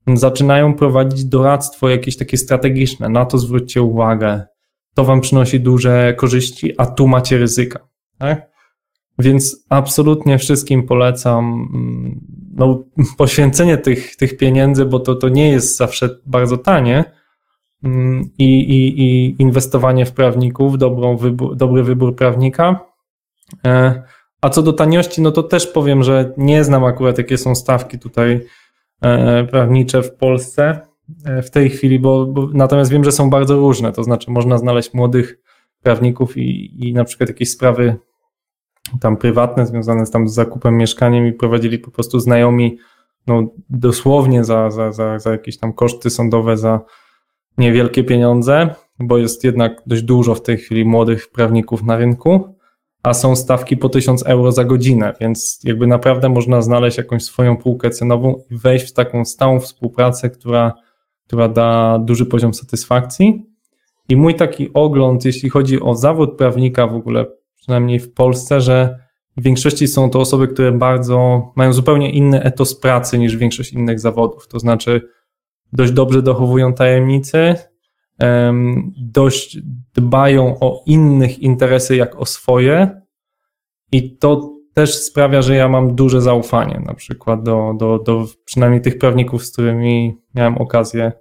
Zaczynają 0.06 0.74
prowadzić 0.74 1.24
doradztwo 1.24 1.88
jakieś 1.88 2.16
takie 2.16 2.36
strategiczne, 2.36 3.08
na 3.08 3.26
to 3.26 3.38
zwróćcie 3.38 3.82
uwagę, 3.82 4.46
to 4.94 5.04
wam 5.04 5.20
przynosi 5.20 5.60
duże 5.60 6.14
korzyści, 6.16 6.72
a 6.78 6.86
tu 6.86 7.08
macie 7.08 7.38
ryzyka. 7.38 7.88
Tak? 8.18 8.54
Więc 9.18 9.66
absolutnie 9.68 10.38
wszystkim 10.38 10.86
polecam 10.86 11.68
mm, 11.74 12.20
no, 12.54 12.84
poświęcenie 13.18 13.78
tych, 13.78 14.16
tych 14.16 14.36
pieniędzy, 14.36 14.84
bo 14.84 15.00
to, 15.00 15.14
to 15.14 15.28
nie 15.28 15.50
jest 15.50 15.76
zawsze 15.76 16.08
bardzo 16.26 16.58
tanie 16.58 17.04
mm, 17.84 18.30
i, 18.38 18.44
i, 18.44 19.02
i 19.02 19.36
inwestowanie 19.42 20.06
w 20.06 20.12
prawników, 20.12 20.78
dobrą 20.78 21.16
wybór, 21.16 21.56
dobry 21.56 21.82
wybór 21.82 22.16
prawnika. 22.16 22.80
E, 23.66 24.02
a 24.40 24.50
co 24.50 24.62
do 24.62 24.72
taniości, 24.72 25.22
no 25.22 25.30
to 25.30 25.42
też 25.42 25.66
powiem, 25.66 26.02
że 26.02 26.32
nie 26.36 26.64
znam 26.64 26.84
akurat, 26.84 27.18
jakie 27.18 27.38
są 27.38 27.54
stawki 27.54 27.98
tutaj 27.98 28.40
prawnicze 29.50 30.02
w 30.02 30.14
Polsce. 30.14 30.80
E, 31.24 31.42
w 31.42 31.50
tej 31.50 31.70
chwili, 31.70 31.98
bo, 31.98 32.26
bo, 32.26 32.48
natomiast 32.52 32.90
wiem, 32.90 33.04
że 33.04 33.12
są 33.12 33.30
bardzo 33.30 33.56
różne, 33.56 33.92
to 33.92 34.04
znaczy 34.04 34.30
można 34.30 34.58
znaleźć 34.58 34.94
młodych 34.94 35.38
prawników 35.82 36.36
i, 36.36 36.70
i 36.88 36.92
na 36.92 37.04
przykład 37.04 37.28
jakieś 37.28 37.50
sprawy 37.50 37.96
tam 39.00 39.16
prywatne 39.16 39.66
związane 39.66 40.06
z, 40.06 40.10
tam 40.10 40.28
z 40.28 40.34
zakupem 40.34 40.76
mieszkaniem 40.76 41.26
i 41.26 41.32
prowadzili 41.32 41.78
po 41.78 41.90
prostu 41.90 42.20
znajomi 42.20 42.78
no, 43.26 43.46
dosłownie 43.70 44.44
za, 44.44 44.70
za, 44.70 44.92
za, 44.92 45.18
za 45.18 45.32
jakieś 45.32 45.58
tam 45.58 45.72
koszty 45.72 46.10
sądowe, 46.10 46.56
za 46.56 46.80
niewielkie 47.58 48.04
pieniądze, 48.04 48.74
bo 48.98 49.18
jest 49.18 49.44
jednak 49.44 49.82
dość 49.86 50.02
dużo 50.02 50.34
w 50.34 50.42
tej 50.42 50.56
chwili 50.56 50.84
młodych 50.84 51.30
prawników 51.30 51.82
na 51.82 51.96
rynku, 51.96 52.53
a 53.04 53.14
są 53.14 53.36
stawki 53.36 53.76
po 53.76 53.88
1000 53.88 54.22
euro 54.22 54.52
za 54.52 54.64
godzinę, 54.64 55.12
więc 55.20 55.60
jakby 55.64 55.86
naprawdę 55.86 56.28
można 56.28 56.62
znaleźć 56.62 56.98
jakąś 56.98 57.24
swoją 57.24 57.56
półkę 57.56 57.90
cenową 57.90 58.42
i 58.50 58.56
wejść 58.56 58.88
w 58.88 58.92
taką 58.92 59.24
stałą 59.24 59.60
współpracę, 59.60 60.30
która 60.30 60.72
która 61.26 61.48
da 61.48 61.98
duży 61.98 62.26
poziom 62.26 62.54
satysfakcji. 62.54 63.46
I 64.08 64.16
mój 64.16 64.34
taki 64.34 64.72
ogląd, 64.74 65.24
jeśli 65.24 65.48
chodzi 65.50 65.80
o 65.80 65.94
zawód 65.94 66.36
prawnika 66.36 66.86
w 66.86 66.94
ogóle, 66.94 67.26
przynajmniej 67.56 68.00
w 68.00 68.12
Polsce, 68.12 68.60
że 68.60 68.98
w 69.36 69.42
większości 69.42 69.88
są 69.88 70.10
to 70.10 70.20
osoby, 70.20 70.48
które 70.48 70.72
bardzo 70.72 71.42
mają 71.56 71.72
zupełnie 71.72 72.10
inny 72.10 72.42
etos 72.42 72.80
pracy 72.80 73.18
niż 73.18 73.36
większość 73.36 73.72
innych 73.72 74.00
zawodów. 74.00 74.48
To 74.48 74.58
znaczy, 74.58 75.08
dość 75.72 75.92
dobrze 75.92 76.22
dochowują 76.22 76.74
tajemnicy, 76.74 77.54
dość 78.96 79.58
dbają 79.94 80.56
o 80.60 80.82
innych 80.86 81.38
interesy 81.38 81.96
jak 81.96 82.20
o 82.20 82.26
swoje, 82.26 83.00
i 83.92 84.16
to 84.16 84.54
też 84.74 84.94
sprawia, 84.94 85.42
że 85.42 85.54
ja 85.54 85.68
mam 85.68 85.94
duże 85.94 86.20
zaufanie, 86.20 86.82
na 86.86 86.94
przykład 86.94 87.42
do, 87.42 87.74
do, 87.78 87.98
do 87.98 88.26
przynajmniej 88.44 88.80
tych 88.80 88.98
prawników, 88.98 89.46
z 89.46 89.52
którymi 89.52 90.16
miałem 90.34 90.58
okazję, 90.58 91.12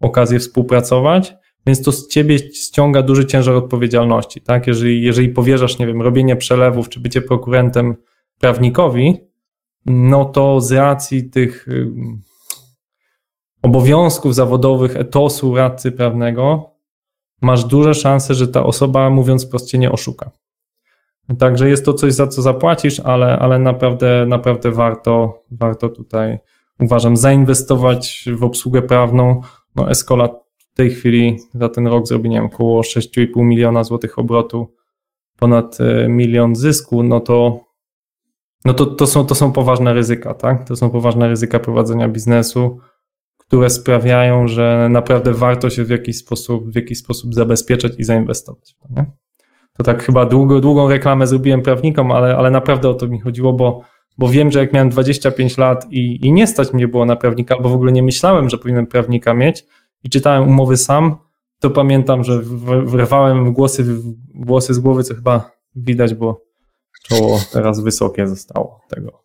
okazję 0.00 0.38
współpracować. 0.38 1.34
Więc 1.66 1.82
to 1.82 1.92
z 1.92 2.08
ciebie 2.08 2.38
ściąga 2.38 3.02
duży 3.02 3.26
ciężar 3.26 3.54
odpowiedzialności, 3.54 4.40
tak? 4.40 4.66
Jeżeli, 4.66 5.02
jeżeli 5.02 5.28
powierzasz, 5.28 5.78
nie 5.78 5.86
wiem, 5.86 6.02
robienie 6.02 6.36
przelewów 6.36 6.88
czy 6.88 7.00
bycie 7.00 7.22
prokurentem 7.22 7.96
prawnikowi, 8.38 9.16
no 9.86 10.24
to 10.24 10.60
z 10.60 10.72
racji 10.72 11.30
tych 11.30 11.66
obowiązków 13.62 14.34
zawodowych, 14.34 14.96
etosu 14.96 15.54
radcy 15.54 15.92
prawnego, 15.92 16.70
masz 17.40 17.64
duże 17.64 17.94
szanse, 17.94 18.34
że 18.34 18.48
ta 18.48 18.62
osoba, 18.62 19.10
mówiąc 19.10 19.46
prosto, 19.46 19.76
nie 19.76 19.92
oszuka. 19.92 20.30
Także 21.38 21.68
jest 21.68 21.84
to 21.84 21.94
coś, 21.94 22.14
za 22.14 22.26
co 22.26 22.42
zapłacisz, 22.42 23.00
ale, 23.00 23.38
ale 23.38 23.58
naprawdę, 23.58 24.26
naprawdę 24.28 24.70
warto, 24.70 25.42
warto 25.50 25.88
tutaj, 25.88 26.38
uważam, 26.80 27.16
zainwestować 27.16 28.24
w 28.32 28.44
obsługę 28.44 28.82
prawną. 28.82 29.40
No, 29.76 29.90
Escola 29.90 30.28
w 30.58 30.74
tej 30.74 30.90
chwili 30.90 31.38
za 31.54 31.68
ten 31.68 31.86
rok 31.86 32.06
zrobi, 32.06 32.28
nie 32.28 32.36
wiem, 32.36 32.46
około 32.46 32.80
6,5 32.80 33.26
miliona 33.36 33.84
złotych 33.84 34.18
obrotu, 34.18 34.74
ponad 35.38 35.78
e, 35.80 36.08
milion 36.08 36.56
zysku, 36.56 37.02
no 37.02 37.20
to, 37.20 37.60
no 38.64 38.74
to, 38.74 38.86
to, 38.86 39.06
są, 39.06 39.26
to 39.26 39.34
są 39.34 39.52
poważne 39.52 39.94
ryzyka, 39.94 40.34
tak? 40.34 40.68
To 40.68 40.76
są 40.76 40.90
poważne 40.90 41.28
ryzyka 41.28 41.58
prowadzenia 41.58 42.08
biznesu, 42.08 42.78
które 43.48 43.70
sprawiają, 43.70 44.48
że 44.48 44.88
naprawdę 44.90 45.32
warto 45.32 45.70
się 45.70 45.84
w 45.84 45.90
jakiś 45.90 46.16
sposób, 46.16 46.70
w 46.70 46.74
jakiś 46.74 46.98
sposób 46.98 47.34
zabezpieczać 47.34 47.92
i 47.98 48.04
zainwestować. 48.04 48.76
Nie? 48.90 49.06
to 49.78 49.84
tak 49.84 50.04
chyba 50.04 50.26
długo, 50.26 50.60
długą 50.60 50.88
reklamę 50.88 51.26
zrobiłem 51.26 51.62
prawnikom, 51.62 52.12
ale, 52.12 52.36
ale 52.36 52.50
naprawdę 52.50 52.88
o 52.88 52.94
to 52.94 53.08
mi 53.08 53.20
chodziło, 53.20 53.52
bo, 53.52 53.80
bo 54.18 54.28
wiem, 54.28 54.50
że 54.50 54.58
jak 54.58 54.72
miałem 54.72 54.90
25 54.90 55.58
lat 55.58 55.86
i, 55.90 56.26
i 56.26 56.32
nie 56.32 56.46
stać 56.46 56.72
mnie 56.72 56.88
było 56.88 57.04
na 57.04 57.16
prawnika, 57.16 57.54
albo 57.54 57.68
w 57.68 57.74
ogóle 57.74 57.92
nie 57.92 58.02
myślałem, 58.02 58.50
że 58.50 58.58
powinienem 58.58 58.86
prawnika 58.86 59.34
mieć 59.34 59.66
i 60.04 60.10
czytałem 60.10 60.48
umowy 60.48 60.76
sam, 60.76 61.16
to 61.60 61.70
pamiętam, 61.70 62.24
że 62.24 62.38
wyrwałem 62.84 63.52
głosy, 63.52 63.84
głosy 64.34 64.74
z 64.74 64.78
głowy, 64.78 65.04
co 65.04 65.14
chyba 65.14 65.50
widać, 65.76 66.14
bo 66.14 66.42
czoło 67.02 67.40
teraz 67.52 67.80
wysokie 67.80 68.26
zostało 68.26 68.80
tego. 68.88 69.24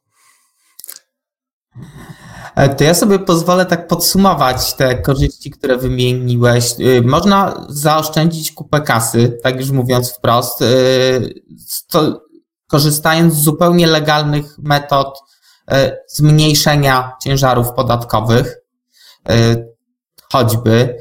E, 2.56 2.70
to 2.76 2.84
ja 2.84 2.94
sobie 2.94 3.20
pozwolę 3.20 3.66
tak 3.66 3.88
podsumować 3.88 4.74
te 4.74 5.02
korzyści, 5.02 5.52
które 5.52 5.78
wymieniłeś. 5.78 6.72
E, 6.80 7.02
można 7.02 7.66
zaoszczędzić 7.70 8.52
kupę 8.52 8.82
kasy, 8.82 9.40
tak 9.44 9.60
już 9.60 9.72
mówiąc 9.72 10.12
wprost, 10.12 10.62
e, 10.62 10.66
korzystając 12.68 13.34
z 13.34 13.44
zupełnie 13.44 13.88
legalnych 13.88 14.58
metod 14.58 15.20
zmniejszenia 16.08 17.12
ciężarów 17.24 17.72
podatkowych, 17.72 18.58
choćby. 20.32 20.98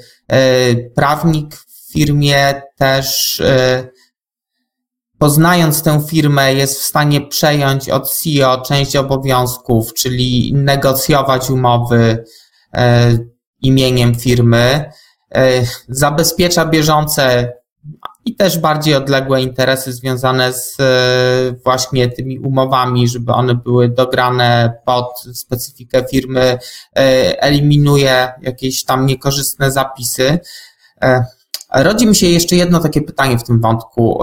Prawnik 0.95 1.55
w 1.57 1.93
firmie 1.93 2.63
też 2.77 3.43
poznając 5.23 5.83
tę 5.83 6.03
firmę, 6.09 6.55
jest 6.55 6.81
w 6.81 6.83
stanie 6.83 7.21
przejąć 7.21 7.89
od 7.89 8.11
CEO 8.11 8.61
część 8.61 8.97
obowiązków, 8.97 9.95
czyli 9.95 10.53
negocjować 10.55 11.51
umowy, 11.51 12.25
e, 12.75 13.19
imieniem 13.61 14.15
firmy, 14.15 14.93
zabezpiecza 15.89 16.67
bieżące 16.67 17.53
i 18.25 18.37
też 18.37 18.59
bardziej 18.59 18.95
odległe 18.95 19.43
interesy 19.43 19.93
związane 19.93 20.53
z 20.53 20.77
właśnie 21.65 22.09
tymi 22.09 22.39
umowami, 22.39 23.09
żeby 23.09 23.33
one 23.33 23.55
były 23.55 23.89
dograne 23.89 24.73
pod 24.85 25.25
specyfikę 25.35 26.05
firmy, 26.11 26.59
eliminuje 27.39 28.33
jakieś 28.41 28.85
tam 28.85 29.07
niekorzystne 29.07 29.71
zapisy. 29.71 30.39
Rodzi 31.75 32.07
mi 32.07 32.17
się 32.17 32.27
jeszcze 32.27 32.57
jedno 32.57 32.81
takie 32.81 33.03
pytanie 33.03 33.39
w 33.39 33.45
tym 33.45 33.61
wątku. 33.61 34.19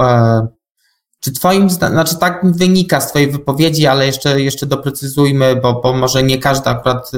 Czy 1.19 1.31
twoim 1.31 1.69
zdaniem, 1.69 1.93
znaczy 1.93 2.17
tak 2.17 2.41
wynika 2.43 3.01
z 3.01 3.09
twojej 3.09 3.31
wypowiedzi, 3.31 3.87
ale 3.87 4.05
jeszcze, 4.05 4.41
jeszcze 4.41 4.65
doprecyzujmy, 4.65 5.55
bo, 5.55 5.81
bo 5.81 5.93
może 5.93 6.23
nie 6.23 6.37
każdy 6.37 6.69
akurat 6.69 7.11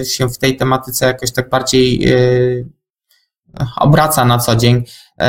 y, 0.00 0.04
się 0.04 0.28
w 0.28 0.38
tej 0.38 0.56
tematyce 0.56 1.06
jakoś 1.06 1.32
tak 1.32 1.48
bardziej 1.48 2.12
y, 2.12 2.68
obraca 3.76 4.24
na 4.24 4.38
co 4.38 4.56
dzień. 4.56 4.76
Y, 4.76 5.24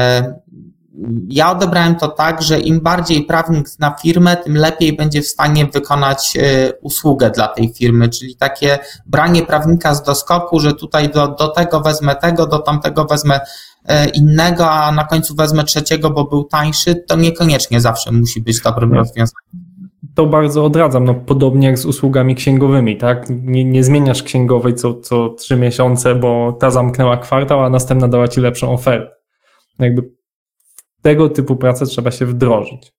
ja 1.27 1.51
odebrałem 1.51 1.95
to 1.95 2.07
tak, 2.07 2.41
że 2.41 2.59
im 2.59 2.79
bardziej 2.79 3.23
prawnik 3.23 3.69
zna 3.69 3.95
firmę, 4.01 4.37
tym 4.37 4.57
lepiej 4.57 4.93
będzie 4.93 5.21
w 5.21 5.27
stanie 5.27 5.65
wykonać 5.65 6.37
usługę 6.81 7.29
dla 7.29 7.47
tej 7.47 7.73
firmy, 7.73 8.09
czyli 8.09 8.35
takie 8.35 8.79
branie 9.05 9.43
prawnika 9.43 9.95
z 9.95 10.03
doskoku, 10.03 10.59
że 10.59 10.73
tutaj 10.73 11.09
do, 11.09 11.27
do 11.27 11.47
tego 11.47 11.81
wezmę 11.81 12.15
tego, 12.15 12.47
do 12.47 12.59
tamtego 12.59 13.05
wezmę 13.05 13.39
innego, 14.13 14.71
a 14.71 14.91
na 14.91 15.03
końcu 15.03 15.35
wezmę 15.35 15.63
trzeciego, 15.63 16.09
bo 16.09 16.25
był 16.25 16.43
tańszy, 16.43 16.95
to 16.95 17.15
niekoniecznie 17.15 17.81
zawsze 17.81 18.11
musi 18.11 18.41
być 18.41 18.61
dobrym 18.61 18.93
rozwiązaniem. 18.93 19.67
To 20.15 20.25
bardzo 20.25 20.65
odradzam, 20.65 21.03
no 21.03 21.13
podobnie 21.15 21.67
jak 21.67 21.79
z 21.79 21.85
usługami 21.85 22.35
księgowymi, 22.35 22.97
tak? 22.97 23.25
Nie, 23.29 23.65
nie 23.65 23.83
zmieniasz 23.83 24.23
księgowej 24.23 24.75
co, 24.75 24.93
co 24.93 25.29
trzy 25.29 25.55
miesiące, 25.55 26.15
bo 26.15 26.57
ta 26.59 26.71
zamknęła 26.71 27.17
kwartał, 27.17 27.63
a 27.63 27.69
następna 27.69 28.07
dała 28.07 28.27
ci 28.27 28.41
lepszą 28.41 28.73
ofertę. 28.73 29.11
Jakby 29.79 30.01
tego 31.01 31.29
typu 31.29 31.55
pracę 31.55 31.85
trzeba 31.85 32.11
się 32.11 32.25
wdrożyć. 32.25 32.93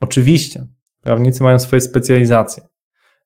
Oczywiście, 0.00 0.66
prawnicy 1.00 1.42
mają 1.42 1.58
swoje 1.58 1.80
specjalizacje. 1.80 2.62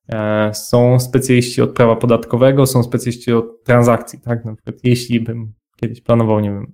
E, 0.09 0.51
są 0.55 1.01
specjaliści 1.01 1.63
od 1.63 1.73
prawa 1.73 1.97
podatkowego, 1.97 2.67
są 2.67 2.83
specjaliści 2.83 3.33
od 3.33 3.65
transakcji, 3.65 4.21
tak? 4.21 4.45
Na 4.45 4.55
przykład 4.55 4.77
jeśli 4.85 5.21
bym 5.21 5.53
kiedyś 5.77 6.01
planował, 6.01 6.41
nie 6.41 6.51
wiem, 6.51 6.73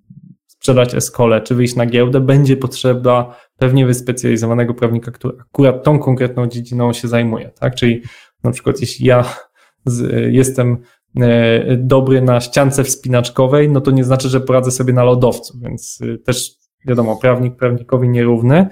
sprzedać 0.65 0.95
Escole 0.95 1.41
czy 1.41 1.55
wyjść 1.55 1.77
na 1.77 1.86
giełdę, 1.86 2.20
będzie 2.20 2.57
potrzeba 2.57 3.36
pewnie 3.59 3.86
wyspecjalizowanego 3.86 4.74
prawnika, 4.74 5.11
który 5.11 5.35
akurat 5.41 5.85
tą 5.85 5.99
konkretną 5.99 6.47
dziedziną 6.47 6.93
się 6.93 7.09
zajmuje, 7.09 7.51
tak? 7.61 7.74
Czyli 7.74 8.03
na 8.45 8.51
przykład 8.51 8.81
jeśli 8.81 9.07
ja 9.07 9.24
z, 9.85 10.12
jestem 10.32 10.78
e, 11.20 11.77
dobry 11.77 12.23
na 12.23 12.41
ściance 12.41 12.85
wspinaczkowej, 12.85 13.69
no 13.69 13.81
to 13.81 13.91
nie 13.91 14.05
znaczy, 14.05 14.28
że 14.28 14.41
poradzę 14.41 14.70
sobie 14.70 14.93
na 14.93 15.05
lodowcu, 15.05 15.59
więc 15.62 15.99
e, 16.15 16.19
też 16.19 16.51
wiadomo, 16.86 17.16
prawnik 17.16 17.57
prawnikowi 17.57 18.09
nierówny. 18.09 18.66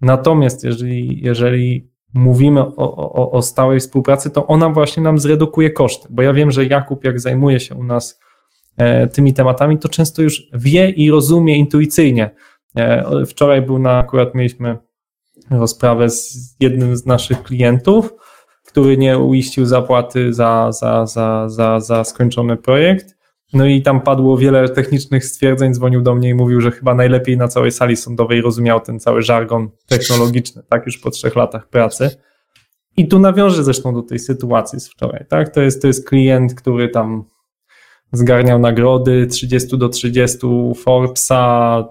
Natomiast 0.00 0.64
jeżeli, 0.64 1.20
jeżeli 1.22 1.90
mówimy 2.14 2.60
o, 2.60 3.12
o, 3.12 3.30
o 3.30 3.42
stałej 3.42 3.80
współpracy, 3.80 4.30
to 4.30 4.46
ona 4.46 4.68
właśnie 4.68 5.02
nam 5.02 5.18
zredukuje 5.18 5.70
koszty, 5.70 6.08
bo 6.10 6.22
ja 6.22 6.32
wiem, 6.32 6.50
że 6.50 6.64
Jakub 6.64 7.04
jak 7.04 7.20
zajmuje 7.20 7.60
się 7.60 7.74
u 7.74 7.84
nas 7.84 8.20
tymi 9.12 9.34
tematami, 9.34 9.78
to 9.78 9.88
często 9.88 10.22
już 10.22 10.42
wie 10.54 10.90
i 10.90 11.10
rozumie 11.10 11.56
intuicyjnie. 11.56 12.30
E, 12.76 13.26
wczoraj 13.26 13.62
był 13.62 13.78
na, 13.78 13.98
akurat 13.98 14.34
mieliśmy 14.34 14.76
rozprawę 15.50 16.10
z 16.10 16.56
jednym 16.60 16.96
z 16.96 17.06
naszych 17.06 17.42
klientów, 17.42 18.14
który 18.66 18.96
nie 18.96 19.18
uiścił 19.18 19.66
zapłaty 19.66 20.34
za, 20.34 20.72
za, 20.72 21.06
za, 21.06 21.48
za, 21.48 21.80
za 21.80 22.04
skończony 22.04 22.56
projekt. 22.56 23.16
No 23.52 23.66
i 23.66 23.82
tam 23.82 24.00
padło 24.00 24.38
wiele 24.38 24.68
technicznych 24.68 25.24
stwierdzeń, 25.24 25.74
dzwonił 25.74 26.02
do 26.02 26.14
mnie 26.14 26.28
i 26.28 26.34
mówił, 26.34 26.60
że 26.60 26.70
chyba 26.70 26.94
najlepiej 26.94 27.36
na 27.36 27.48
całej 27.48 27.72
sali 27.72 27.96
sądowej 27.96 28.40
rozumiał 28.40 28.80
ten 28.80 29.00
cały 29.00 29.22
żargon 29.22 29.70
technologiczny, 29.86 30.62
tak 30.68 30.86
już 30.86 30.98
po 30.98 31.10
trzech 31.10 31.36
latach 31.36 31.68
pracy. 31.68 32.10
I 32.96 33.08
tu 33.08 33.18
nawiążę 33.18 33.64
zresztą 33.64 33.94
do 33.94 34.02
tej 34.02 34.18
sytuacji 34.18 34.80
z 34.80 34.88
wczoraj, 34.88 35.24
tak? 35.28 35.48
To 35.48 35.60
jest, 35.60 35.82
to 35.82 35.86
jest 35.86 36.08
klient, 36.08 36.54
który 36.54 36.88
tam 36.88 37.24
zgarniał 38.12 38.58
nagrody 38.58 39.26
30 39.26 39.78
do 39.78 39.88
30 39.88 40.38
Forbesa, 40.76 41.84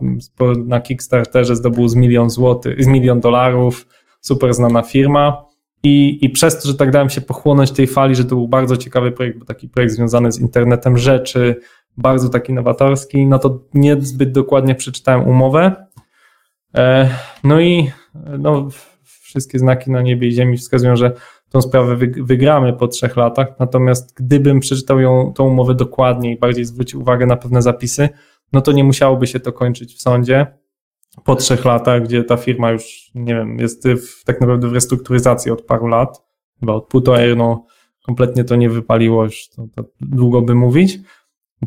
na 0.66 0.82
Kickstarterze 0.82 1.56
zdobył 1.56 1.88
z 1.88 1.96
milion 1.96 2.30
złotych, 2.30 2.84
z 2.84 2.88
milion 2.88 3.20
dolarów, 3.20 3.88
super 4.22 4.54
znana 4.54 4.82
firma. 4.82 5.46
I, 5.84 6.26
I 6.26 6.30
przez 6.30 6.62
to, 6.62 6.68
że 6.68 6.76
tak 6.76 6.92
dałem 6.92 7.10
się 7.10 7.22
pochłonąć 7.22 7.72
tej 7.72 7.88
fali, 7.88 8.16
że 8.16 8.24
to 8.24 8.36
był 8.36 8.48
bardzo 8.48 8.78
ciekawy 8.78 9.12
projekt, 9.12 9.40
bo 9.40 9.46
taki 9.46 9.70
projekt 9.70 9.94
związany 9.94 10.32
z 10.32 10.40
internetem 10.40 10.98
rzeczy, 10.98 11.56
bardzo 11.98 12.30
taki 12.30 12.54
nowatorski, 12.54 13.26
no 13.26 13.40
to 13.40 13.60
niezbyt 13.74 14.32
dokładnie 14.32 14.76
przeczytałem 14.76 15.28
umowę. 15.28 15.88
E, 16.76 17.10
no 17.44 17.62
i 17.62 17.92
no, 18.40 18.70
wszystkie 19.04 19.60
znaki 19.60 19.92
na 19.92 20.02
niebie 20.02 20.28
i 20.28 20.32
ziemi 20.32 20.58
wskazują, 20.58 20.96
że 20.96 21.12
tą 21.50 21.62
sprawę 21.62 21.96
wygramy 22.18 22.74
po 22.74 22.88
trzech 22.88 23.18
latach, 23.18 23.48
natomiast 23.60 24.14
gdybym 24.16 24.60
przeczytał 24.60 25.00
ją, 25.00 25.34
tą 25.36 25.48
umowę 25.48 25.76
dokładniej 25.76 26.36
i 26.36 26.40
bardziej 26.40 26.66
zwrócił 26.66 27.02
uwagę 27.02 27.26
na 27.26 27.38
pewne 27.38 27.62
zapisy, 27.62 28.10
no 28.54 28.62
to 28.62 28.72
nie 28.72 28.84
musiałoby 28.84 29.28
się 29.28 29.40
to 29.40 29.54
kończyć 29.54 29.96
w 29.96 30.02
sądzie. 30.02 30.48
Po 31.24 31.36
trzech 31.36 31.66
latach, 31.66 32.04
gdzie 32.04 32.24
ta 32.24 32.38
firma 32.38 32.72
już, 32.72 33.12
nie 33.16 33.36
wiem, 33.36 33.60
jest 33.60 33.88
w, 33.88 34.24
tak 34.24 34.42
naprawdę 34.42 34.68
w 34.68 34.74
restrukturyzacji 34.74 35.52
od 35.52 35.62
paru 35.62 35.88
lat, 35.88 36.24
chyba 36.60 36.74
od 36.74 36.88
półtorej, 36.88 37.38
no 37.38 37.66
kompletnie 38.06 38.44
to 38.44 38.56
nie 38.56 38.70
wypaliło, 38.70 39.24
już 39.24 39.50
to, 39.50 39.68
to 39.76 39.84
długo 40.02 40.42
by 40.42 40.56
mówić, 40.56 41.00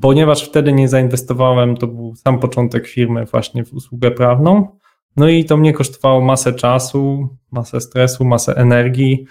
ponieważ 0.01 0.49
wtedy 0.49 0.73
nie 0.73 0.89
zainwestowałem, 0.89 1.77
to 1.77 1.87
był 1.87 2.15
sam 2.15 2.39
początek 2.39 2.87
firmy 2.87 3.25
właśnie 3.25 3.65
w 3.65 3.73
usługę 3.73 4.11
prawną, 4.11 4.79
no 5.17 5.29
i 5.29 5.45
to 5.45 5.57
mnie 5.57 5.73
kosztowało 5.73 6.21
masę 6.21 6.53
czasu, 6.53 7.29
masę 7.51 7.81
stresu, 7.81 8.25
masę 8.25 8.55
energii, 8.57 9.27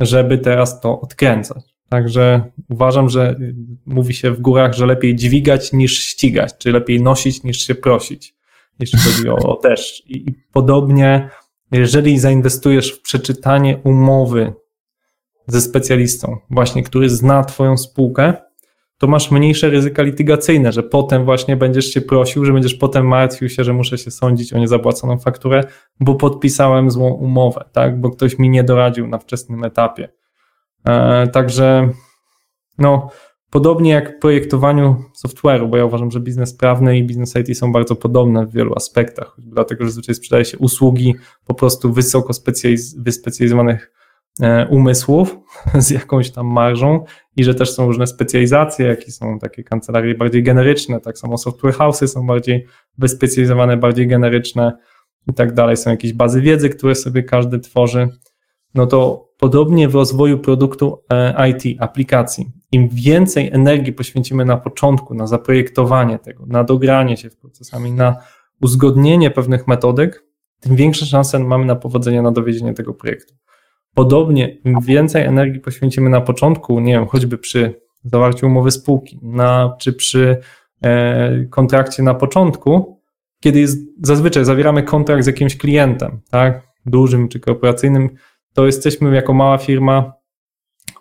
żeby 0.00 0.38
teraz 0.38 0.80
to 0.80 1.00
odkręcać. 1.00 1.64
Także 1.88 2.42
uważam, 2.70 3.08
że 3.08 3.36
mówi 3.86 4.14
się 4.14 4.30
w 4.30 4.40
górach, 4.40 4.74
że 4.74 4.86
lepiej 4.86 5.16
dźwigać 5.16 5.72
niż 5.72 6.00
ścigać, 6.00 6.54
czy 6.58 6.72
lepiej 6.72 7.02
nosić 7.02 7.42
niż 7.42 7.66
się 7.66 7.74
prosić, 7.74 8.34
jeśli 8.78 8.98
chodzi 8.98 9.28
o, 9.28 9.34
o 9.36 9.60
deszcz. 9.62 10.06
I, 10.06 10.30
I 10.30 10.34
podobnie, 10.52 11.30
jeżeli 11.72 12.18
zainwestujesz 12.18 12.92
w 12.92 13.02
przeczytanie 13.02 13.78
umowy 13.84 14.52
ze 15.46 15.60
specjalistą, 15.60 16.36
właśnie 16.50 16.82
który 16.82 17.10
zna 17.10 17.44
Twoją 17.44 17.76
spółkę, 17.76 18.34
to 18.98 19.06
masz 19.06 19.30
mniejsze 19.30 19.70
ryzyka 19.70 20.02
litygacyjne, 20.02 20.72
że 20.72 20.82
potem 20.82 21.24
właśnie 21.24 21.56
będziesz 21.56 21.86
się 21.86 22.00
prosił, 22.00 22.44
że 22.44 22.52
będziesz 22.52 22.74
potem 22.74 23.06
martwił 23.06 23.48
się, 23.48 23.64
że 23.64 23.72
muszę 23.72 23.98
się 23.98 24.10
sądzić 24.10 24.52
o 24.52 24.58
niezapłaconą 24.58 25.18
fakturę, 25.18 25.64
bo 26.00 26.14
podpisałem 26.14 26.90
złą 26.90 27.10
umowę, 27.10 27.64
tak, 27.72 28.00
bo 28.00 28.10
ktoś 28.10 28.38
mi 28.38 28.50
nie 28.50 28.64
doradził 28.64 29.06
na 29.06 29.18
wczesnym 29.18 29.64
etapie. 29.64 30.08
E, 30.84 31.26
także 31.26 31.88
no, 32.78 33.10
podobnie 33.50 33.90
jak 33.90 34.16
w 34.16 34.20
projektowaniu 34.20 34.96
software'u, 35.26 35.68
bo 35.68 35.76
ja 35.76 35.84
uważam, 35.84 36.10
że 36.10 36.20
biznes 36.20 36.54
prawny 36.54 36.98
i 36.98 37.04
biznes 37.04 37.34
IT 37.36 37.58
są 37.58 37.72
bardzo 37.72 37.96
podobne 37.96 38.46
w 38.46 38.52
wielu 38.52 38.74
aspektach, 38.76 39.36
dlatego 39.38 39.84
że 39.84 39.90
zwyczaj 39.90 40.14
sprzedaje 40.14 40.44
się 40.44 40.58
usługi 40.58 41.14
po 41.46 41.54
prostu 41.54 41.92
wysoko 41.92 42.32
specjaliz- 42.32 43.02
wyspecjalizowanych 43.02 43.97
umysłów 44.70 45.36
z 45.74 45.90
jakąś 45.90 46.30
tam 46.30 46.46
marżą 46.46 47.04
i 47.36 47.44
że 47.44 47.54
też 47.54 47.72
są 47.72 47.86
różne 47.86 48.06
specjalizacje, 48.06 48.86
jakie 48.86 49.12
są 49.12 49.38
takie 49.38 49.64
kancelarie 49.64 50.14
bardziej 50.14 50.42
generyczne, 50.42 51.00
tak 51.00 51.18
samo 51.18 51.38
software 51.38 51.74
house'y 51.74 52.06
są 52.06 52.26
bardziej 52.26 52.66
wyspecjalizowane, 52.98 53.76
bardziej 53.76 54.06
generyczne 54.06 54.78
i 55.28 55.34
tak 55.34 55.54
dalej. 55.54 55.76
Są 55.76 55.90
jakieś 55.90 56.12
bazy 56.12 56.40
wiedzy, 56.40 56.70
które 56.70 56.94
sobie 56.94 57.22
każdy 57.22 57.58
tworzy. 57.58 58.08
No 58.74 58.86
to 58.86 59.28
podobnie 59.38 59.88
w 59.88 59.94
rozwoju 59.94 60.38
produktu 60.38 61.02
e, 61.12 61.50
IT, 61.50 61.82
aplikacji. 61.82 62.50
Im 62.72 62.88
więcej 62.88 63.50
energii 63.52 63.92
poświęcimy 63.92 64.44
na 64.44 64.56
początku, 64.56 65.14
na 65.14 65.26
zaprojektowanie 65.26 66.18
tego, 66.18 66.46
na 66.46 66.64
dogranie 66.64 67.16
się 67.16 67.30
z 67.30 67.36
procesami, 67.36 67.92
na 67.92 68.16
uzgodnienie 68.60 69.30
pewnych 69.30 69.68
metodyk, 69.68 70.24
tym 70.60 70.76
większe 70.76 71.06
szanse 71.06 71.38
mamy 71.38 71.64
na 71.64 71.76
powodzenie, 71.76 72.22
na 72.22 72.32
dowiedzenie 72.32 72.74
tego 72.74 72.94
projektu. 72.94 73.34
Podobnie, 73.98 74.48
im 74.64 74.80
więcej 74.80 75.24
energii 75.24 75.60
poświęcimy 75.60 76.10
na 76.10 76.20
początku, 76.20 76.80
nie 76.80 76.92
wiem, 76.92 77.06
choćby 77.06 77.38
przy 77.38 77.80
zawarciu 78.04 78.46
umowy 78.46 78.70
spółki, 78.70 79.18
na, 79.22 79.76
czy 79.80 79.92
przy 79.92 80.40
e, 80.82 81.44
kontrakcie 81.44 82.02
na 82.02 82.14
początku, 82.14 83.00
kiedy 83.40 83.60
jest, 83.60 83.78
zazwyczaj 84.02 84.44
zawieramy 84.44 84.82
kontrakt 84.82 85.24
z 85.24 85.26
jakimś 85.26 85.56
klientem, 85.56 86.20
tak, 86.30 86.62
dużym 86.86 87.28
czy 87.28 87.40
korporacyjnym, 87.40 88.10
to 88.54 88.66
jesteśmy 88.66 89.14
jako 89.14 89.34
mała 89.34 89.58
firma 89.58 90.12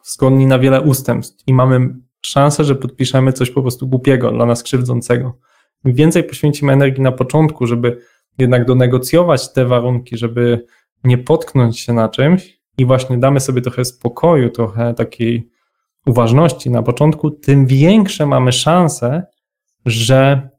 skłonni 0.01 0.45
na 0.45 0.59
wiele 0.59 0.81
ustępstw 0.81 1.47
i 1.47 1.53
mamy 1.53 1.95
szansę, 2.25 2.63
że 2.63 2.75
podpiszemy 2.75 3.33
coś 3.33 3.51
po 3.51 3.61
prostu 3.61 3.87
głupiego, 3.87 4.31
dla 4.31 4.45
nas 4.45 4.63
krzywdzącego. 4.63 5.37
Im 5.85 5.93
więcej 5.93 6.23
poświęcimy 6.23 6.73
energii 6.73 7.03
na 7.03 7.11
początku, 7.11 7.67
żeby 7.67 7.97
jednak 8.37 8.65
donegocjować 8.65 9.53
te 9.53 9.65
warunki, 9.65 10.17
żeby 10.17 10.65
nie 11.03 11.17
potknąć 11.17 11.79
się 11.79 11.93
na 11.93 12.09
czymś, 12.09 12.56
i 12.77 12.85
właśnie 12.85 13.17
damy 13.17 13.39
sobie 13.39 13.61
trochę 13.61 13.85
spokoju, 13.85 14.49
trochę 14.49 14.93
takiej 14.93 15.49
uważności 16.05 16.69
na 16.69 16.83
początku, 16.83 17.31
tym 17.31 17.65
większe 17.65 18.25
mamy 18.25 18.51
szanse, 18.51 19.23
że 19.85 20.49